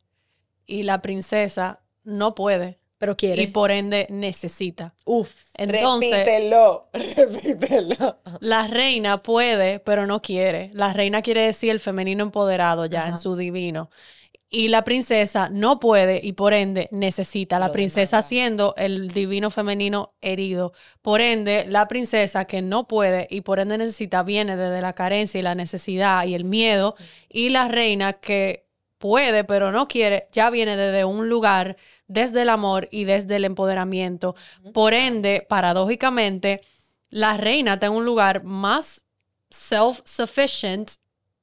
Y 0.66 0.84
la 0.84 1.02
princesa 1.02 1.84
no 2.04 2.34
puede, 2.36 2.80
pero 3.04 3.18
quiere. 3.18 3.44
Y 3.44 3.48
por 3.48 3.70
ende 3.70 4.08
necesita. 4.10 4.94
Uf. 5.04 5.48
Entonces. 5.56 6.10
Repítelo, 6.10 6.88
repítelo. 6.94 8.20
La 8.40 8.68
reina 8.68 9.22
puede, 9.22 9.82
pero 9.82 10.08
no 10.08 10.22
quiere. 10.22 10.72
La 10.74 10.94
reina 10.94 11.22
quiere 11.22 11.42
decir 11.42 11.72
el 11.72 11.82
femenino 11.82 12.24
empoderado 12.24 12.86
ya 12.86 13.10
en 13.10 13.18
su 13.18 13.36
divino. 13.36 13.90
Y 14.50 14.70
la 14.70 14.86
princesa 14.86 15.50
no 15.50 15.82
puede 15.82 16.22
y 16.24 16.32
por 16.32 16.54
ende 16.54 16.88
necesita. 16.92 17.60
La 17.60 17.74
princesa 17.74 18.22
siendo 18.22 18.74
el 18.78 19.10
divino 19.10 19.50
femenino 19.50 20.14
herido. 20.22 20.72
Por 21.02 21.20
ende, 21.20 21.66
la 21.68 21.90
princesa 21.90 22.46
que 22.46 22.62
no 22.62 22.88
puede 22.88 23.28
y 23.30 23.42
por 23.42 23.60
ende 23.60 23.78
necesita 23.78 24.24
viene 24.24 24.56
desde 24.56 24.80
la 24.80 24.94
carencia 24.94 25.42
y 25.42 25.44
la 25.44 25.56
necesidad 25.56 26.26
y 26.26 26.36
el 26.36 26.46
miedo. 26.46 26.96
Y 27.28 27.50
la 27.50 27.68
reina 27.68 28.14
que 28.14 28.64
puede 29.04 29.44
pero 29.44 29.74
no 29.74 29.90
quiere 29.90 30.28
ya 30.32 30.50
viene 30.50 30.78
desde 30.78 31.04
un 31.04 31.28
lugar 31.28 31.76
desde 32.14 32.44
el 32.44 32.50
amor 32.50 32.88
y 32.92 33.04
desde 33.06 33.36
el 33.38 33.46
empoderamiento. 33.46 34.36
Por 34.74 34.94
ende, 34.94 35.46
paradójicamente, 35.50 36.62
la 37.10 37.38
reina 37.38 37.74
está 37.74 37.88
en 37.88 37.94
un 37.94 38.06
lugar 38.06 38.44
más 38.44 39.06
self-sufficient 39.50 40.98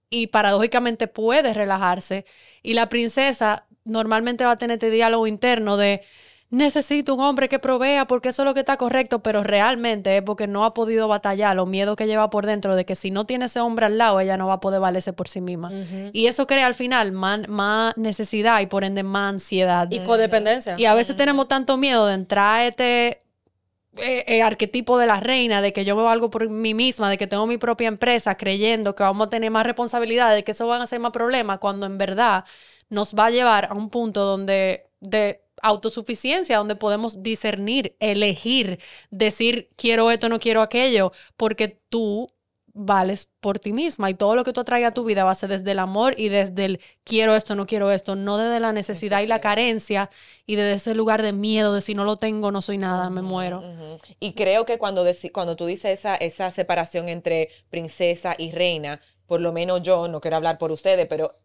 y 0.08 0.28
paradójicamente 0.28 1.06
puede 1.06 1.54
relajarse. 1.54 2.24
Y 2.62 2.74
la 2.74 2.88
princesa 2.88 3.66
normalmente 3.84 4.44
va 4.44 4.52
a 4.52 4.56
tener 4.56 4.74
este 4.74 4.90
diálogo 4.90 5.26
interno 5.26 5.76
de 5.76 6.02
necesito 6.50 7.14
un 7.14 7.20
hombre 7.20 7.48
que 7.48 7.60
provea 7.60 8.06
porque 8.06 8.30
eso 8.30 8.42
es 8.42 8.46
lo 8.46 8.54
que 8.54 8.60
está 8.60 8.76
correcto, 8.76 9.22
pero 9.22 9.44
realmente 9.44 10.16
es 10.16 10.22
porque 10.22 10.48
no 10.48 10.64
ha 10.64 10.74
podido 10.74 11.06
batallar 11.06 11.54
los 11.54 11.68
miedos 11.68 11.96
que 11.96 12.06
lleva 12.06 12.28
por 12.28 12.44
dentro 12.44 12.74
de 12.74 12.84
que 12.84 12.96
si 12.96 13.10
no 13.10 13.24
tiene 13.24 13.46
ese 13.46 13.60
hombre 13.60 13.86
al 13.86 13.98
lado, 13.98 14.18
ella 14.20 14.36
no 14.36 14.48
va 14.48 14.54
a 14.54 14.60
poder 14.60 14.80
valerse 14.80 15.12
por 15.12 15.28
sí 15.28 15.40
misma. 15.40 15.70
Y 16.12 16.26
eso 16.26 16.46
crea 16.46 16.66
al 16.66 16.74
final 16.74 17.12
más, 17.12 17.96
necesidad 17.96 18.60
y 18.60 18.66
por 18.66 18.84
ende 18.84 19.02
más 19.02 19.34
ansiedad. 19.34 19.88
Y 19.90 20.00
codependencia. 20.00 20.74
Y 20.76 20.86
a 20.86 20.94
veces 20.94 21.16
tenemos 21.16 21.46
tanto 21.46 21.76
miedo 21.76 22.06
de 22.06 22.14
entrar 22.14 22.56
a 22.56 22.66
este 22.66 23.20
eh, 23.96 24.24
eh, 24.26 24.42
arquetipo 24.42 24.98
de 24.98 25.06
la 25.06 25.20
reina, 25.20 25.62
de 25.62 25.72
que 25.72 25.84
yo 25.84 25.94
veo 25.94 26.08
algo 26.08 26.30
por 26.30 26.48
mí 26.48 26.74
misma, 26.74 27.08
de 27.10 27.18
que 27.18 27.28
tengo 27.28 27.46
mi 27.46 27.58
propia 27.58 27.86
empresa, 27.88 28.36
creyendo 28.36 28.96
que 28.96 29.04
vamos 29.04 29.28
a 29.28 29.30
tener 29.30 29.50
más 29.50 29.64
responsabilidad, 29.64 30.34
de 30.34 30.42
que 30.42 30.50
eso 30.50 30.66
van 30.66 30.82
a 30.82 30.86
ser 30.86 30.98
más 30.98 31.12
problemas, 31.12 31.58
cuando 31.58 31.86
en 31.86 31.96
verdad 31.98 32.44
nos 32.88 33.14
va 33.14 33.26
a 33.26 33.30
llevar 33.30 33.66
a 33.66 33.74
un 33.74 33.88
punto 33.88 34.24
donde 34.24 34.86
de 35.00 35.42
autosuficiencia, 35.62 36.58
donde 36.58 36.76
podemos 36.76 37.22
discernir, 37.22 37.96
elegir, 38.00 38.78
decir 39.10 39.70
quiero 39.76 40.10
esto, 40.10 40.28
no 40.28 40.38
quiero 40.38 40.62
aquello, 40.62 41.12
porque 41.36 41.80
tú 41.88 42.28
vales 42.72 43.28
por 43.40 43.58
ti 43.58 43.72
misma 43.72 44.10
y 44.10 44.14
todo 44.14 44.36
lo 44.36 44.44
que 44.44 44.52
tú 44.52 44.60
atraigas 44.60 44.90
a 44.90 44.94
tu 44.94 45.04
vida 45.04 45.24
va 45.24 45.32
a 45.32 45.34
ser 45.34 45.50
desde 45.50 45.72
el 45.72 45.78
amor 45.78 46.14
y 46.18 46.28
desde 46.28 46.64
el 46.64 46.80
quiero 47.04 47.34
esto, 47.34 47.54
no 47.54 47.66
quiero 47.66 47.90
esto, 47.90 48.16
no 48.16 48.38
desde 48.38 48.60
la 48.60 48.72
necesidad 48.72 49.20
y 49.20 49.26
la 49.26 49.40
carencia 49.40 50.10
y 50.46 50.56
desde 50.56 50.74
ese 50.74 50.94
lugar 50.94 51.22
de 51.22 51.32
miedo 51.32 51.74
de 51.74 51.80
si 51.80 51.94
no 51.94 52.04
lo 52.04 52.16
tengo 52.16 52.50
no 52.52 52.62
soy 52.62 52.78
nada, 52.78 53.10
me 53.10 53.22
muero. 53.22 53.62
Y 54.18 54.34
creo 54.34 54.64
que 54.64 54.78
cuando, 54.78 55.04
cuando 55.32 55.56
tú 55.56 55.66
dices 55.66 55.98
esa, 55.98 56.14
esa 56.16 56.50
separación 56.50 57.08
entre 57.08 57.50
princesa 57.68 58.34
y 58.38 58.52
reina, 58.52 59.00
por 59.26 59.40
lo 59.40 59.52
menos 59.52 59.82
yo, 59.82 60.08
no 60.08 60.20
quiero 60.20 60.36
hablar 60.36 60.58
por 60.58 60.72
ustedes, 60.72 61.06
pero 61.06 61.36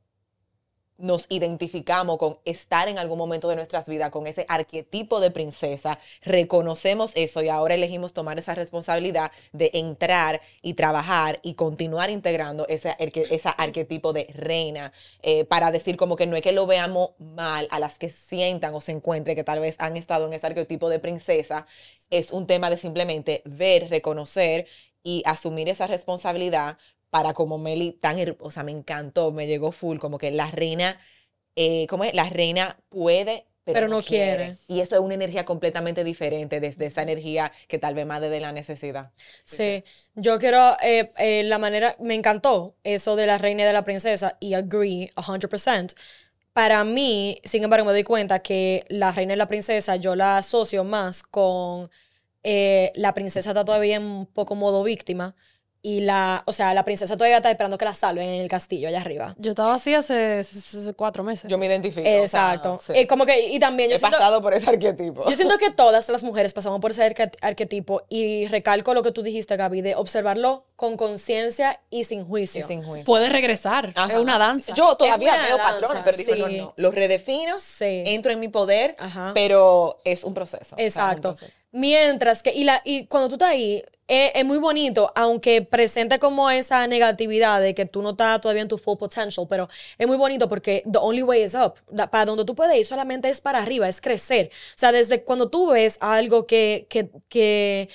nos 0.97 1.25
identificamos 1.29 2.17
con 2.17 2.37
estar 2.45 2.87
en 2.87 2.97
algún 2.97 3.17
momento 3.17 3.49
de 3.49 3.55
nuestras 3.55 3.87
vidas 3.87 4.09
con 4.11 4.27
ese 4.27 4.45
arquetipo 4.47 5.19
de 5.19 5.31
princesa, 5.31 5.99
reconocemos 6.23 7.11
eso 7.15 7.41
y 7.41 7.49
ahora 7.49 7.75
elegimos 7.75 8.13
tomar 8.13 8.37
esa 8.37 8.55
responsabilidad 8.55 9.31
de 9.51 9.71
entrar 9.73 10.41
y 10.61 10.73
trabajar 10.75 11.39
y 11.43 11.55
continuar 11.55 12.09
integrando 12.09 12.67
ese, 12.67 12.95
ese 12.99 13.49
arquetipo 13.57 14.13
de 14.13 14.27
reina 14.33 14.91
eh, 15.21 15.45
para 15.45 15.71
decir 15.71 15.97
como 15.97 16.15
que 16.15 16.27
no 16.27 16.35
es 16.35 16.41
que 16.41 16.51
lo 16.51 16.65
veamos 16.65 17.11
mal 17.19 17.67
a 17.71 17.79
las 17.79 17.99
que 17.99 18.09
sientan 18.09 18.73
o 18.73 18.81
se 18.81 18.91
encuentren 18.91 19.35
que 19.35 19.43
tal 19.43 19.59
vez 19.59 19.75
han 19.79 19.97
estado 19.97 20.27
en 20.27 20.33
ese 20.33 20.47
arquetipo 20.47 20.89
de 20.89 20.99
princesa, 20.99 21.65
es 22.09 22.31
un 22.31 22.47
tema 22.47 22.69
de 22.69 22.77
simplemente 22.77 23.41
ver, 23.45 23.89
reconocer 23.89 24.67
y 25.03 25.21
asumir 25.25 25.69
esa 25.69 25.85
responsabilidad 25.85 26.77
para 27.15 27.33
como 27.33 27.57
Meli 27.57 27.93
tan, 27.93 28.17
o 28.41 28.51
sea, 28.51 28.65
me 28.65 28.73
encantó, 28.73 29.31
me 29.31 29.47
llegó 29.47 29.71
full, 29.71 29.99
como 29.99 30.17
que 30.17 30.31
la 30.31 30.51
reina, 30.51 30.99
eh, 31.55 31.87
¿cómo 31.87 32.03
es? 32.03 32.13
La 32.13 32.27
reina 32.27 32.77
puede, 32.89 33.45
pero, 33.63 33.87
no, 33.87 34.01
quiere. 34.01 34.57
Y 34.67 34.81
eso 34.81 34.95
es 34.95 35.01
una 35.01 35.13
energía 35.13 35.45
completamente 35.45 36.03
diferente 36.03 36.59
desde 36.59 36.87
esa 36.87 37.03
energía 37.03 37.53
que 37.69 37.79
tal 37.79 37.93
vez 37.93 38.05
más 38.05 38.19
desde 38.19 38.41
la 38.41 38.51
necesidad. 38.51 39.13
Sí, 39.45 39.85
yo 40.15 40.39
quiero, 40.39 40.75
eh, 40.83 41.13
eh, 41.17 41.43
la 41.43 41.57
manera, 41.57 41.95
me 42.01 42.15
encantó 42.15 42.75
eso 42.83 43.15
de 43.15 43.27
la 43.27 43.37
reina 43.37 43.63
y 43.63 43.65
de 43.65 43.71
la 43.71 43.85
princesa 43.85 44.35
y 44.41 44.55
agree 44.55 45.09
100%. 45.15 45.95
Para 46.51 46.83
mí, 46.83 47.39
sin 47.45 47.63
embargo, 47.63 47.85
me 47.85 47.93
doy 47.93 48.03
cuenta 48.03 48.39
que 48.39 48.83
la 48.89 49.13
reina 49.13 49.35
y 49.35 49.37
la 49.37 49.47
princesa 49.47 49.95
yo 49.95 50.17
la 50.17 50.39
asocio 50.39 50.83
más 50.83 51.23
con 51.23 51.89
la 52.43 53.13
princesa 53.13 53.51
está 53.51 53.63
todavía 53.63 53.95
en 53.95 54.03
un 54.03 54.25
poco 54.25 54.55
modo 54.55 54.83
víctima 54.83 55.33
y 55.85 56.01
la, 56.01 56.41
o 56.47 56.51
sea, 56.51 56.73
la 56.73 56.83
princesa 56.83 57.15
todavía 57.15 57.37
está 57.37 57.51
esperando 57.51 57.77
que 57.77 57.85
la 57.85 57.93
salven 57.93 58.27
en 58.27 58.41
el 58.41 58.49
castillo 58.49 58.87
allá 58.87 59.01
arriba. 59.01 59.35
Yo 59.37 59.51
estaba 59.51 59.75
así 59.75 59.93
hace, 59.93 60.41
cuatro 60.95 61.23
meses. 61.23 61.47
Yo 61.47 61.59
me 61.59 61.67
identifico. 61.67 62.07
Exacto. 62.09 62.79
y 62.95 63.05
como 63.05 63.23
que, 63.23 63.49
y 63.49 63.59
también 63.59 63.91
yo 63.91 63.97
He 63.97 63.99
pasado 63.99 64.41
por 64.41 64.55
ese 64.55 64.67
arquetipo. 64.67 65.29
Yo 65.29 65.35
siento 65.35 65.59
que 65.59 65.69
todas 65.75 66.09
las 66.09 66.23
mujeres 66.23 66.53
pasamos 66.53 66.81
por 66.81 66.89
ese 66.89 67.15
arquetipo 67.39 68.01
y 68.09 68.47
recalco 68.47 68.95
lo 68.95 69.03
que 69.03 69.11
tú 69.11 69.21
dijiste, 69.21 69.57
Gaby, 69.57 69.81
de 69.81 69.93
observarlo 69.93 70.65
con 70.75 70.97
conciencia 70.97 71.79
y 71.91 72.05
sin 72.05 72.25
juicio. 72.25 72.65
sin 72.65 72.81
juicio. 72.81 73.05
Puede 73.05 73.29
regresar. 73.29 73.93
Es 74.09 74.17
una 74.17 74.39
danza. 74.39 74.73
Yo 74.73 74.95
todavía 74.95 75.37
veo 75.37 75.57
patrones, 75.57 76.01
pero 76.03 76.17
digo, 76.17 76.49
no, 76.49 76.57
no. 76.65 76.73
Los 76.77 76.95
redefino, 76.95 77.53
entro 77.79 78.31
en 78.31 78.39
mi 78.39 78.47
poder, 78.47 78.95
pero 79.35 80.01
es 80.03 80.23
un 80.23 80.33
proceso. 80.33 80.75
Exacto. 80.79 81.35
Mientras 81.71 82.41
que, 82.41 82.53
y, 82.53 82.63
la, 82.63 82.81
y 82.85 83.05
cuando 83.05 83.27
tú 83.27 83.35
estás 83.35 83.49
ahí, 83.49 83.83
es, 84.07 84.45
muy 84.45 84.57
bonito, 84.57 85.11
aunque 85.15 85.61
presente 85.61 86.19
como 86.19 86.49
esa 86.49 86.85
negatividad 86.87 87.61
de 87.61 87.73
que 87.73 87.85
tú 87.85 88.01
no 88.01 88.11
estás 88.11 88.39
todavía 88.41 88.61
en 88.61 88.67
tu 88.67 88.77
full 88.77 88.97
potential, 88.97 89.47
pero 89.49 89.67
es 89.97 90.07
muy 90.07 90.17
bonito 90.17 90.47
porque 90.47 90.83
the 90.91 90.99
only 90.99 91.23
way 91.23 91.43
is 91.43 91.55
up. 91.55 91.75
Para 92.11 92.25
donde 92.25 92.45
tú 92.45 92.55
puedes 92.55 92.77
ir 92.77 92.85
solamente 92.85 93.29
es 93.29 93.41
para 93.41 93.59
arriba, 93.59 93.89
es 93.89 94.01
crecer. 94.01 94.51
O 94.75 94.77
sea, 94.77 94.91
desde 94.91 95.23
cuando 95.23 95.49
tú 95.49 95.71
ves 95.71 95.97
algo 96.01 96.45
que, 96.45 96.85
que, 96.89 97.09
que 97.29 97.89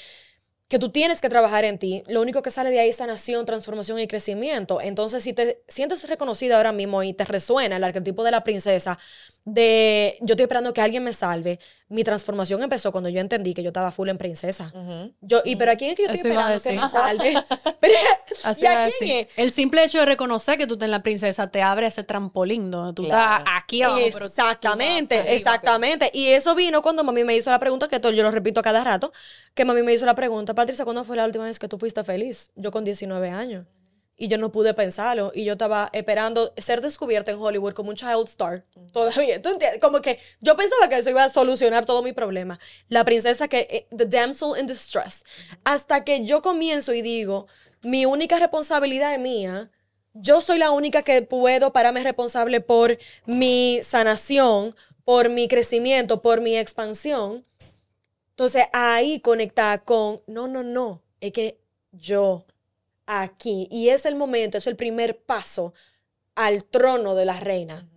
que 0.71 0.79
tú 0.79 0.91
tienes 0.91 1.21
que 1.21 1.29
trabajar 1.29 1.65
en 1.65 1.79
ti, 1.81 2.05
lo 2.07 2.23
único 2.23 2.43
que 2.43 2.53
sale 2.53 2.71
de 2.71 2.79
ahí 2.79 2.91
es 2.91 2.97
sanación, 2.97 3.45
transformación 3.45 3.99
y 3.99 4.07
crecimiento. 4.07 4.81
Entonces, 4.81 5.25
si 5.25 5.33
te 5.33 5.61
sientes 5.67 6.09
reconocida 6.09 6.57
ahora 6.59 6.71
mismo 6.71 7.03
y 7.03 7.13
te 7.13 7.25
resuena 7.25 7.77
el 7.77 7.83
arquetipo 7.83 8.23
de 8.23 8.31
la 8.31 8.45
princesa, 8.45 8.97
de 9.45 10.17
yo 10.21 10.35
estoy 10.35 10.43
esperando 10.45 10.73
que 10.73 10.81
alguien 10.81 11.03
me 11.03 11.13
salve. 11.13 11.59
Mi 11.89 12.05
transformación 12.05 12.63
empezó 12.63 12.93
cuando 12.93 13.09
yo 13.09 13.21
entendí 13.21 13.53
que 13.53 13.63
yo 13.63 13.71
estaba 13.71 13.91
full 13.91 14.09
en 14.09 14.19
princesa. 14.19 14.73
Yo, 15.21 15.43
y 15.45 15.57
pero 15.57 15.73
a 15.73 15.77
quién 15.77 15.91
es 15.91 15.97
que 15.97 16.05
yo 16.05 16.13
estoy 16.13 16.31
Eso 16.31 16.41
esperando 16.41 16.63
que 16.63 16.73
me 16.81 16.89
salve. 16.89 17.45
Pero, 17.81 17.95
Así 18.45 18.65
¿y 18.65 18.67
a 18.69 18.89
quién 18.99 19.27
es? 19.29 19.39
El 19.39 19.51
simple 19.51 19.83
hecho 19.83 19.99
de 19.99 20.05
reconocer 20.07 20.57
que 20.59 20.67
tú 20.67 20.75
estás 20.75 20.87
en 20.87 20.91
la 20.93 21.03
princesa 21.03 21.51
te 21.51 21.63
abre 21.63 21.87
ese 21.87 22.05
trampolín 22.05 22.71
donde 22.71 22.93
tú 22.95 23.05
Claro. 23.05 23.39
estás 23.45 23.55
aquí 23.57 23.83
abajo. 23.83 23.99
Exactamente, 24.01 25.19
arriba. 25.19 25.33
exactamente. 25.35 26.11
Y 26.13 26.29
eso 26.29 26.55
vino 26.55 26.83
cuando 26.83 27.03
mami 27.03 27.25
me 27.25 27.35
hizo 27.35 27.51
la 27.51 27.59
pregunta, 27.59 27.89
que 27.89 27.99
yo 28.01 28.23
lo 28.23 28.31
repito 28.31 28.63
cada 28.63 28.85
rato, 28.85 29.13
que 29.55 29.65
mami 29.65 29.83
me 29.83 29.93
hizo 29.93 30.07
la 30.07 30.15
pregunta, 30.15 30.55
Patricia, 30.55 30.85
¿cuándo 30.85 31.05
fue 31.05 31.17
la 31.17 31.25
última 31.25 31.45
vez 31.45 31.59
que 31.59 31.67
tú 31.67 31.79
fuiste 31.79 32.05
feliz? 32.05 32.53
Yo 32.55 32.71
con 32.71 32.85
19 32.85 33.31
años. 33.31 33.67
Y 34.23 34.29
yo 34.29 34.37
no 34.37 34.53
pude 34.53 34.75
pensarlo. 34.75 35.33
Y 35.35 35.45
yo 35.45 35.53
estaba 35.53 35.89
esperando 35.95 36.53
ser 36.59 36.83
descubierta 36.83 37.31
en 37.31 37.39
Hollywood 37.39 37.73
como 37.73 37.89
un 37.89 37.97
child 37.97 38.29
star. 38.29 38.67
Todavía. 38.93 39.41
¿Tú 39.41 39.49
entiendes? 39.49 39.81
Como 39.81 40.03
que 40.03 40.19
yo 40.41 40.59
pensaba 40.59 40.91
que 40.91 40.99
eso 40.99 41.09
iba 41.09 41.25
a 41.25 41.31
solucionar 41.31 41.87
todo 41.87 42.03
mi 42.03 42.13
problema. 42.13 42.61
La 42.89 43.03
princesa 43.07 43.49
que, 43.49 43.67
eh, 43.71 43.87
the 43.97 44.05
damsel 44.05 44.61
in 44.61 44.67
distress. 44.67 45.25
Hasta 45.65 46.05
que 46.05 46.23
yo 46.23 46.43
comienzo 46.43 46.93
y 46.93 47.01
digo, 47.01 47.47
mi 47.81 48.05
única 48.05 48.39
responsabilidad 48.39 49.15
es 49.15 49.21
mía. 49.21 49.71
Yo 50.13 50.43
soy 50.43 50.59
la 50.59 50.71
única 50.71 51.01
que 51.01 51.23
puedo 51.23 51.73
pararme 51.73 52.05
responsable 52.05 52.61
por 52.61 52.99
mi 53.25 53.81
sanación, 53.83 54.77
por 55.07 55.31
mi 55.31 55.49
crecimiento, 55.49 56.21
por 56.21 56.43
mi 56.43 56.59
expansión. 56.59 57.47
Entonces 58.33 58.67
ahí 58.75 59.21
conectar 59.21 59.83
con, 59.83 60.21
no, 60.27 60.47
no, 60.47 60.63
no, 60.63 61.03
es 61.21 61.33
que 61.33 61.59
yo 61.93 62.45
aquí, 63.19 63.67
y 63.71 63.89
es 63.89 64.07
el 64.07 64.15
momento, 64.15 64.57
es 64.57 64.69
el 64.69 64.77
primer 64.77 65.19
paso 65.19 65.75
al 66.37 66.65
trono 66.65 67.17
de 67.17 67.25
la 67.25 67.41
reina. 67.41 67.89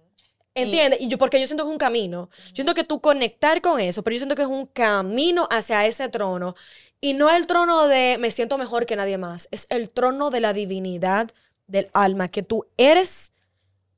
¿Entiendes? 0.55 1.01
Y 1.01 1.07
yo, 1.07 1.17
porque 1.17 1.39
yo 1.39 1.47
siento 1.47 1.63
que 1.63 1.69
es 1.69 1.73
un 1.73 1.79
camino. 1.79 2.29
Yo 2.47 2.55
siento 2.55 2.73
que 2.73 2.83
tú 2.83 2.99
conectar 2.99 3.61
con 3.61 3.79
eso, 3.79 4.03
pero 4.03 4.15
yo 4.15 4.19
siento 4.19 4.35
que 4.35 4.41
es 4.43 4.47
un 4.47 4.65
camino 4.65 5.47
hacia 5.51 5.85
ese 5.85 6.09
trono. 6.09 6.55
Y 6.99 7.13
no 7.13 7.29
el 7.29 7.47
trono 7.47 7.87
de 7.87 8.17
me 8.19 8.31
siento 8.31 8.57
mejor 8.57 8.85
que 8.85 8.95
nadie 8.95 9.17
más. 9.17 9.47
Es 9.51 9.67
el 9.69 9.89
trono 9.89 10.29
de 10.29 10.41
la 10.41 10.53
divinidad 10.53 11.31
del 11.67 11.89
alma, 11.93 12.27
que 12.27 12.43
tú 12.43 12.65
eres, 12.77 13.33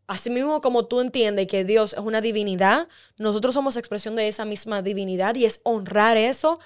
así 0.08 0.30
mismo 0.30 0.62
como 0.62 0.86
tú 0.86 1.02
entiendes 1.02 1.48
que 1.48 1.64
Dios 1.64 1.94
es 1.94 2.00
una 2.00 2.22
divinidad, 2.22 2.88
nosotros 3.18 3.54
somos 3.54 3.76
expresión 3.78 4.16
de 4.16 4.28
esa 4.28 4.46
misma 4.46 4.82
divinidad 4.82 5.36
y 5.36 5.46
es 5.46 5.62
honrar 5.64 6.18
eso 6.18 6.60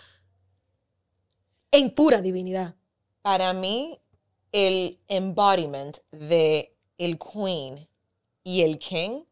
en 1.72 1.90
pura 1.94 2.22
divinidad. 2.22 2.76
Para 3.22 3.54
mí, 3.54 4.00
el 4.52 5.00
embodiment 5.08 5.98
de 6.12 6.74
el 6.98 7.18
queen 7.18 7.88
y 8.44 8.64
el 8.64 8.78
king 8.78 9.24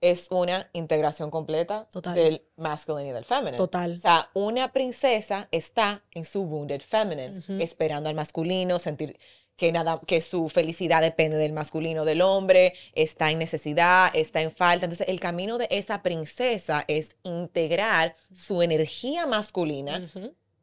es 0.00 0.28
una 0.30 0.68
integración 0.74 1.30
completa 1.30 1.88
Total. 1.90 2.14
del 2.14 2.42
masculine 2.56 3.08
y 3.08 3.12
del 3.12 3.24
feminine. 3.24 3.56
Total. 3.56 3.94
O 3.94 3.96
sea, 3.96 4.30
una 4.34 4.70
princesa 4.72 5.48
está 5.50 6.04
en 6.12 6.26
su 6.26 6.42
wounded 6.42 6.82
feminine, 6.82 7.40
esperando 7.62 8.10
al 8.10 8.14
masculino, 8.14 8.78
sentir 8.78 9.18
que 9.56 9.72
nada, 9.72 10.00
que 10.06 10.20
su 10.20 10.48
felicidad 10.48 11.00
depende 11.00 11.36
del 11.36 11.52
masculino, 11.52 12.04
del 12.04 12.20
hombre, 12.20 12.74
está 12.94 13.30
en 13.30 13.38
necesidad, 13.38 14.10
está 14.14 14.42
en 14.42 14.50
falta. 14.50 14.84
Entonces, 14.84 15.08
el 15.08 15.20
camino 15.20 15.58
de 15.58 15.68
esa 15.70 16.02
princesa 16.02 16.84
es 16.86 17.16
integrar 17.22 18.16
su 18.32 18.62
energía 18.62 19.26
masculina 19.26 20.06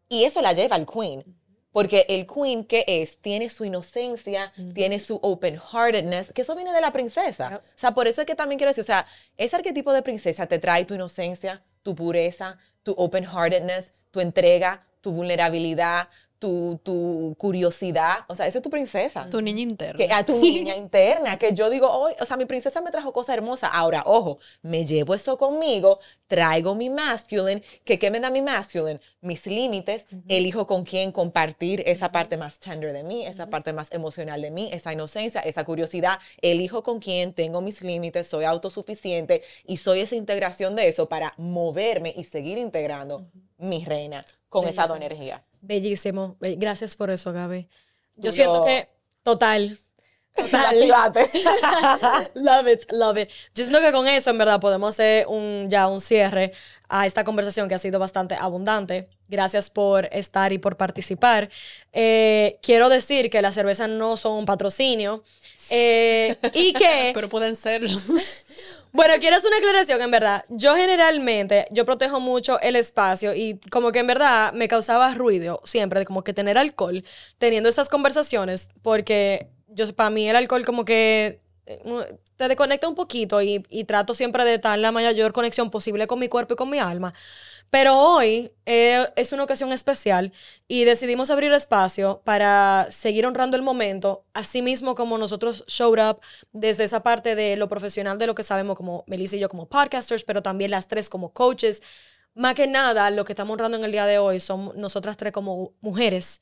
y 0.10 0.26
eso 0.26 0.42
la 0.42 0.54
lleva 0.54 0.76
al 0.76 0.86
queen. 0.86 1.24
Porque 1.72 2.06
el 2.10 2.28
queen, 2.28 2.66
¿qué 2.66 2.84
es? 2.88 3.18
Tiene 3.18 3.50
su 3.50 3.64
inocencia, 3.64 4.52
tiene 4.74 5.00
su 5.00 5.20
open-heartedness, 5.22 6.34
que 6.34 6.42
eso 6.42 6.56
viene 6.56 6.74
de 6.74 6.82
la 6.82 6.92
princesa. 6.92 7.50
Yep. 7.50 7.60
O 7.60 7.78
sea, 7.78 7.92
por 7.94 8.08
eso 8.08 8.22
es 8.22 8.28
que 8.28 8.36
también 8.36 8.60
quiero 8.60 8.72
decir, 8.72 8.84
o 8.84 8.86
sea, 8.86 9.06
ese 9.38 9.56
arquetipo 9.56 9.94
de 9.94 10.02
princesa 10.02 10.48
te 10.48 10.60
trae 10.60 10.84
tu 10.86 10.96
inocencia, 10.96 11.64
tu 11.82 11.96
pureza, 11.96 12.58
tu 12.84 12.92
open-heartedness, 12.98 13.94
tu 14.12 14.20
entrega, 14.20 14.86
tu 15.00 15.12
vulnerabilidad, 15.12 16.10
tu, 16.42 16.80
tu 16.84 17.36
curiosidad. 17.38 18.26
O 18.28 18.34
sea, 18.34 18.48
esa 18.48 18.58
es 18.58 18.64
tu 18.64 18.72
princesa. 18.72 19.30
Tu 19.30 19.42
niña 19.42 19.62
interna. 19.62 19.98
Que 19.98 20.12
a 20.12 20.26
tu 20.26 20.38
niña 20.42 20.76
interna, 20.76 21.38
que 21.38 21.54
yo 21.54 21.70
digo, 21.70 21.88
hoy, 21.88 22.14
o 22.20 22.26
sea, 22.26 22.36
mi 22.36 22.46
princesa 22.46 22.82
me 22.82 22.90
trajo 22.90 23.14
cosas 23.14 23.38
hermosas. 23.38 23.70
Ahora, 23.72 24.02
ojo, 24.08 24.40
me 24.64 24.84
llevo 24.84 25.14
eso 25.14 25.38
conmigo, 25.38 26.00
traigo 26.26 26.74
mi 26.74 26.90
masculine, 26.90 27.62
que 27.86 28.00
¿qué 28.00 28.10
me 28.10 28.20
da 28.20 28.32
mi 28.32 28.42
masculine? 28.42 29.00
Mis 29.22 29.46
límites, 29.46 30.08
elijo 30.28 30.66
con 30.66 30.84
quién 30.84 31.12
compartir 31.12 31.84
esa 31.86 32.12
parte 32.12 32.38
más 32.38 32.58
tender 32.58 32.92
de 32.92 33.04
mí, 33.04 33.24
esa 33.24 33.48
parte 33.52 33.72
más 33.72 33.92
emocional 33.92 34.42
de 34.42 34.50
mí, 34.50 34.68
esa 34.74 34.92
inocencia, 34.92 35.42
esa 35.42 35.64
curiosidad. 35.64 36.18
Elijo 36.42 36.82
con 36.82 37.00
quién 37.00 37.34
tengo 37.34 37.62
mis 37.62 37.84
límites, 37.84 38.26
soy 38.26 38.46
autosuficiente 38.46 39.44
y 39.66 39.78
soy 39.78 40.00
esa 40.00 40.16
integración 40.16 40.76
de 40.76 40.88
eso 40.88 41.08
para 41.08 41.36
moverme 41.38 42.16
y 42.18 42.24
seguir 42.24 42.58
integrando 42.58 43.28
mi 43.60 43.86
reina 43.86 44.26
con 44.50 44.68
esa 44.68 44.88
Bellísimo. 44.88 44.96
energía. 44.98 45.46
Bellísimo. 45.62 46.36
Be- 46.40 46.56
Gracias 46.56 46.96
por 46.96 47.10
eso, 47.10 47.32
Gaby. 47.34 47.68
Yo 48.16 48.32
siento 48.32 48.66
que, 48.66 48.90
total. 49.24 49.80
Total. 50.36 50.80
love 52.36 52.68
it, 52.68 52.92
love 52.92 53.18
it. 53.18 53.30
Yo 53.54 53.64
siento 53.64 53.82
que 53.82 53.92
con 53.92 54.08
eso, 54.08 54.30
en 54.30 54.38
verdad, 54.38 54.60
podemos 54.62 54.96
hacer 54.96 55.28
un, 55.28 55.68
ya 55.70 55.88
un 55.88 56.00
cierre 56.00 56.54
a 56.88 57.06
esta 57.06 57.24
conversación 57.24 57.68
que 57.68 57.76
ha 57.76 57.80
sido 57.80 58.00
bastante 58.00 58.36
abundante. 58.36 59.10
Gracias 59.28 59.70
por 59.70 60.06
estar 60.12 60.54
y 60.54 60.58
por 60.58 60.78
participar. 60.78 61.50
Eh, 61.92 62.58
quiero 62.62 62.88
decir 62.90 63.30
que 63.30 63.42
las 63.42 63.56
cervezas 63.56 63.90
no 63.90 64.16
son 64.18 64.34
un 64.34 64.46
patrocinio. 64.46 65.22
eh, 65.70 66.38
y 66.54 66.74
que 66.74 67.12
Pero 67.14 67.28
pueden 67.30 67.56
serlo. 67.56 68.00
Bueno, 68.94 69.14
quiero 69.20 69.38
hacer 69.38 69.48
una 69.50 69.58
aclaración, 69.58 70.02
en 70.02 70.12
verdad. 70.12 70.46
Yo 70.50 70.76
generalmente, 70.76 71.66
yo 71.72 71.86
protejo 71.86 72.20
mucho 72.20 72.60
el 72.60 72.76
espacio 72.76 73.34
y 73.34 73.58
como 73.72 73.92
que 73.92 74.00
en 74.00 74.08
verdad 74.08 74.52
me 74.52 74.68
causaba 74.68 75.14
ruido 75.14 75.62
siempre, 75.64 76.00
de 76.02 76.06
como 76.06 76.24
que 76.24 76.34
tener 76.34 76.58
alcohol, 76.58 77.04
teniendo 77.38 77.70
esas 77.70 77.88
conversaciones, 77.88 78.70
porque 78.82 79.48
yo, 79.68 79.94
para 79.96 80.10
mí 80.10 80.30
el 80.30 80.36
alcohol 80.36 80.66
como 80.66 80.84
que 80.84 81.40
eh, 81.68 81.80
te 82.36 82.48
desconecta 82.48 82.88
un 82.90 82.96
poquito 82.96 83.42
y, 83.42 83.60
trato 83.86 84.14
siempre 84.14 84.44
de 84.44 84.56
estar 84.56 84.78
la 84.78 84.92
mayor 84.92 85.32
conexión 85.32 85.70
posible 85.70 86.08
con 86.08 86.20
mi 86.20 86.28
cuerpo 86.28 86.56
y 86.56 86.58
con 86.58 86.70
mi 86.70 86.80
alma. 86.80 87.14
Pero 87.72 87.98
hoy 87.98 88.52
eh, 88.66 89.08
es 89.16 89.32
una 89.32 89.46
ocasión 89.46 89.72
especial 89.72 90.34
y 90.68 90.84
decidimos 90.84 91.32
abrir 91.32 91.54
espacio 91.54 92.22
para 92.26 92.88
seguir 92.90 93.26
honrando 93.26 93.56
el 93.56 93.64
momento, 93.64 94.26
así 94.34 94.62
mismo 94.62 94.94
como 94.94 95.18
nosotros 95.18 95.64
showed 95.68 96.06
up 96.06 96.20
desde 96.52 96.84
esa 96.84 97.02
parte 97.02 97.34
de 97.34 97.56
lo 97.56 97.70
profesional 97.70 98.20
de 98.20 98.28
lo 98.28 98.36
que 98.36 98.44
sabemos 98.44 98.76
como 98.76 99.06
Melissa 99.08 99.38
y 99.38 99.40
yo 99.40 99.48
como 99.48 99.70
podcasters, 99.70 100.26
pero 100.26 100.44
también 100.44 100.70
las 100.70 100.90
tres 100.90 101.08
como 101.08 101.32
coaches. 101.32 101.82
Más 102.36 102.56
que 102.56 102.68
nada, 102.68 103.10
lo 103.10 103.24
que 103.24 103.32
estamos 103.32 103.54
honrando 103.54 103.78
en 103.78 103.86
el 103.86 103.94
día 103.94 104.06
de 104.06 104.20
hoy 104.20 104.42
son 104.42 104.74
nosotras 104.76 105.16
tres 105.16 105.32
como 105.32 105.72
mujeres 105.80 106.42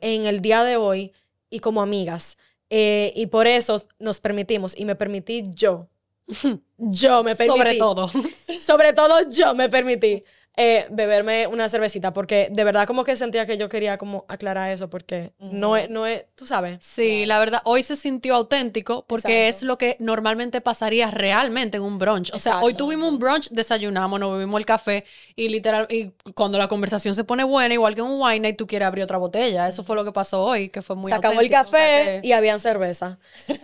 en 0.00 0.26
el 0.26 0.40
día 0.40 0.62
de 0.62 0.76
hoy 0.76 1.12
y 1.50 1.58
como 1.58 1.82
amigas. 1.82 2.38
Eh, 2.70 3.12
y 3.16 3.26
por 3.26 3.48
eso 3.48 3.82
nos 3.98 4.20
permitimos, 4.20 4.78
y 4.78 4.84
me 4.84 4.94
permití 4.94 5.42
yo. 5.48 5.88
Yo 6.76 7.24
me 7.24 7.34
permití. 7.34 7.58
Sobre 7.58 7.74
todo. 7.74 8.10
Sobre 8.64 8.92
todo 8.92 9.28
yo 9.28 9.54
me 9.54 9.68
permití 9.68 10.22
eh, 10.60 10.86
beberme 10.90 11.46
una 11.46 11.68
cervecita 11.68 12.12
porque 12.12 12.48
de 12.50 12.64
verdad 12.64 12.84
como 12.84 13.04
que 13.04 13.14
sentía 13.14 13.46
que 13.46 13.56
yo 13.56 13.68
quería 13.68 13.96
como 13.96 14.24
aclarar 14.26 14.72
eso 14.72 14.90
porque 14.90 15.30
no 15.38 15.76
es, 15.76 15.88
no 15.88 16.04
es, 16.04 16.24
tú 16.34 16.46
sabes. 16.46 16.78
Sí, 16.80 17.26
la 17.26 17.38
verdad, 17.38 17.62
hoy 17.64 17.84
se 17.84 17.94
sintió 17.94 18.34
auténtico 18.34 19.04
porque 19.06 19.46
Exacto. 19.46 19.56
es 19.56 19.62
lo 19.62 19.78
que 19.78 19.96
normalmente 20.00 20.60
pasaría 20.60 21.12
realmente 21.12 21.76
en 21.76 21.84
un 21.84 21.98
brunch. 21.98 22.34
O 22.34 22.40
sea, 22.40 22.60
hoy 22.60 22.74
tuvimos 22.74 23.08
un 23.08 23.20
brunch, 23.20 23.50
desayunamos, 23.50 24.18
nos 24.18 24.32
bebimos 24.32 24.58
el 24.58 24.66
café 24.66 25.04
y 25.36 25.48
literal, 25.48 25.86
y 25.90 26.10
cuando 26.34 26.58
la 26.58 26.66
conversación 26.66 27.14
se 27.14 27.22
pone 27.22 27.44
buena, 27.44 27.72
igual 27.74 27.94
que 27.94 28.00
en 28.00 28.08
un 28.08 28.20
wine 28.20 28.40
night, 28.40 28.56
tú 28.58 28.66
quieres 28.66 28.86
abrir 28.88 29.04
otra 29.04 29.18
botella. 29.18 29.68
Eso 29.68 29.84
fue 29.84 29.94
lo 29.94 30.04
que 30.04 30.10
pasó 30.10 30.42
hoy, 30.42 30.70
que 30.70 30.82
fue 30.82 30.96
muy 30.96 31.12
Se 31.12 31.16
acabó 31.16 31.40
el 31.40 31.46
auténtico. 31.46 31.60
O 31.68 31.70
sea 31.70 31.80
café 31.80 32.20
que- 32.20 32.26
y 32.28 32.32
habían 32.32 32.58
cerveza. 32.58 33.18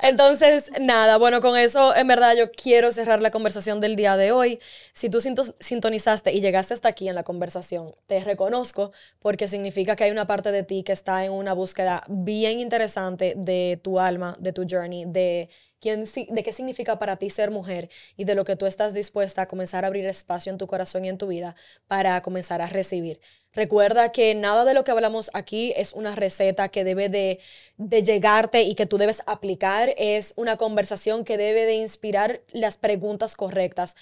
Entonces, 0.00 0.70
nada, 0.80 1.16
bueno, 1.18 1.40
con 1.40 1.56
eso 1.58 1.94
en 1.96 2.06
verdad 2.06 2.34
yo 2.36 2.52
quiero 2.52 2.92
cerrar 2.92 3.20
la 3.20 3.32
conversación 3.32 3.80
del 3.80 3.96
día 3.96 4.16
de 4.16 4.30
hoy. 4.30 4.60
Si 4.92 5.10
tú 5.10 5.20
sinto- 5.20 5.54
sintonizaste 5.58 6.32
y 6.32 6.40
llegaste 6.40 6.72
hasta 6.74 6.88
aquí 6.88 7.08
en 7.08 7.16
la 7.16 7.24
conversación, 7.24 7.92
te 8.06 8.20
reconozco 8.20 8.92
porque 9.18 9.48
significa 9.48 9.96
que 9.96 10.04
hay 10.04 10.12
una 10.12 10.26
parte 10.28 10.52
de 10.52 10.62
ti 10.62 10.84
que 10.84 10.92
está 10.92 11.24
en 11.24 11.32
una 11.32 11.52
búsqueda 11.52 12.04
bien 12.08 12.60
interesante 12.60 13.34
de 13.36 13.80
tu 13.82 13.98
alma, 13.98 14.36
de 14.38 14.52
tu 14.52 14.64
journey, 14.70 15.04
de 15.04 15.48
quién, 15.80 16.04
de 16.04 16.42
qué 16.42 16.52
significa 16.52 16.98
para 16.98 17.16
ti 17.16 17.30
ser 17.30 17.50
mujer 17.50 17.88
y 18.16 18.24
de 18.24 18.34
lo 18.34 18.44
que 18.44 18.56
tú 18.56 18.66
estás 18.66 18.94
dispuesta 18.94 19.42
a 19.42 19.48
comenzar 19.48 19.84
a 19.84 19.88
abrir 19.88 20.06
espacio 20.06 20.52
en 20.52 20.58
tu 20.58 20.66
corazón 20.66 21.04
y 21.04 21.08
en 21.08 21.18
tu 21.18 21.26
vida 21.26 21.56
para 21.86 22.20
comenzar 22.22 22.62
a 22.62 22.66
recibir. 22.66 23.20
Recuerda 23.52 24.12
que 24.12 24.34
nada 24.34 24.64
de 24.64 24.74
lo 24.74 24.84
que 24.84 24.90
hablamos 24.90 25.30
aquí 25.34 25.72
es 25.76 25.92
una 25.92 26.14
receta 26.14 26.68
que 26.68 26.84
debe 26.84 27.08
de, 27.08 27.40
de 27.76 28.02
llegarte 28.02 28.62
y 28.62 28.74
que 28.74 28.86
tú 28.86 28.98
debes 28.98 29.22
aplicar. 29.26 29.94
Es 29.96 30.32
una 30.36 30.56
conversación 30.56 31.24
que 31.24 31.38
debe 31.38 31.64
de 31.64 31.74
inspirar 31.74 32.42
las 32.52 32.76
preguntas 32.76 33.36
correctas. 33.36 33.96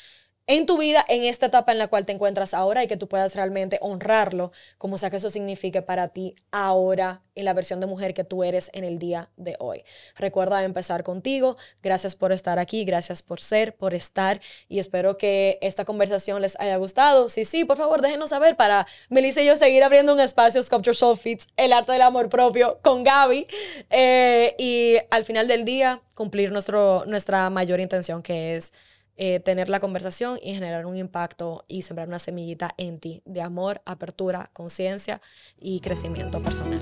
En 0.46 0.66
tu 0.66 0.78
vida, 0.78 1.04
en 1.08 1.24
esta 1.24 1.46
etapa 1.46 1.72
en 1.72 1.78
la 1.78 1.88
cual 1.88 2.06
te 2.06 2.12
encuentras 2.12 2.54
ahora 2.54 2.84
y 2.84 2.86
que 2.86 2.96
tú 2.96 3.08
puedas 3.08 3.34
realmente 3.34 3.78
honrarlo, 3.80 4.52
como 4.78 4.96
sea 4.96 5.10
que 5.10 5.16
eso 5.16 5.28
signifique 5.28 5.82
para 5.82 6.08
ti 6.08 6.36
ahora 6.52 7.22
en 7.34 7.44
la 7.44 7.52
versión 7.52 7.80
de 7.80 7.86
mujer 7.86 8.14
que 8.14 8.24
tú 8.24 8.44
eres 8.44 8.70
en 8.72 8.84
el 8.84 8.98
día 8.98 9.28
de 9.36 9.56
hoy. 9.58 9.82
Recuerda 10.14 10.62
empezar 10.62 11.02
contigo. 11.02 11.56
Gracias 11.82 12.14
por 12.14 12.32
estar 12.32 12.58
aquí, 12.58 12.84
gracias 12.84 13.22
por 13.22 13.40
ser, 13.40 13.74
por 13.74 13.92
estar 13.92 14.40
y 14.68 14.78
espero 14.78 15.16
que 15.16 15.58
esta 15.62 15.84
conversación 15.84 16.40
les 16.40 16.58
haya 16.60 16.76
gustado. 16.76 17.28
Si 17.28 17.44
sí, 17.44 17.64
por 17.64 17.76
favor, 17.76 18.00
déjenos 18.00 18.30
saber 18.30 18.56
para 18.56 18.86
Melissa 19.08 19.42
y 19.42 19.46
yo 19.46 19.56
seguir 19.56 19.82
abriendo 19.82 20.12
un 20.12 20.20
espacio 20.20 20.62
Sculpture 20.62 20.94
Soul 20.94 21.18
Fits, 21.18 21.48
el 21.56 21.72
arte 21.72 21.92
del 21.92 22.02
amor 22.02 22.28
propio 22.28 22.78
con 22.82 23.02
Gaby 23.02 23.46
eh, 23.90 24.54
y 24.58 24.96
al 25.10 25.24
final 25.24 25.48
del 25.48 25.64
día 25.64 26.00
cumplir 26.14 26.52
nuestro, 26.52 27.04
nuestra 27.06 27.50
mayor 27.50 27.80
intención 27.80 28.22
que 28.22 28.56
es 28.56 28.72
eh, 29.16 29.40
tener 29.40 29.68
la 29.68 29.80
conversación 29.80 30.38
y 30.42 30.54
generar 30.54 30.86
un 30.86 30.96
impacto 30.96 31.64
y 31.68 31.82
sembrar 31.82 32.08
una 32.08 32.18
semillita 32.18 32.74
en 32.76 32.98
ti 32.98 33.22
de 33.24 33.42
amor, 33.42 33.80
apertura, 33.84 34.50
conciencia 34.52 35.20
y 35.58 35.80
crecimiento 35.80 36.42
personal. 36.42 36.80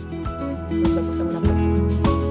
Nos 0.70 0.94
vemos 0.94 1.19
en 1.19 1.27
una 1.28 1.40
próxima. 1.40 2.23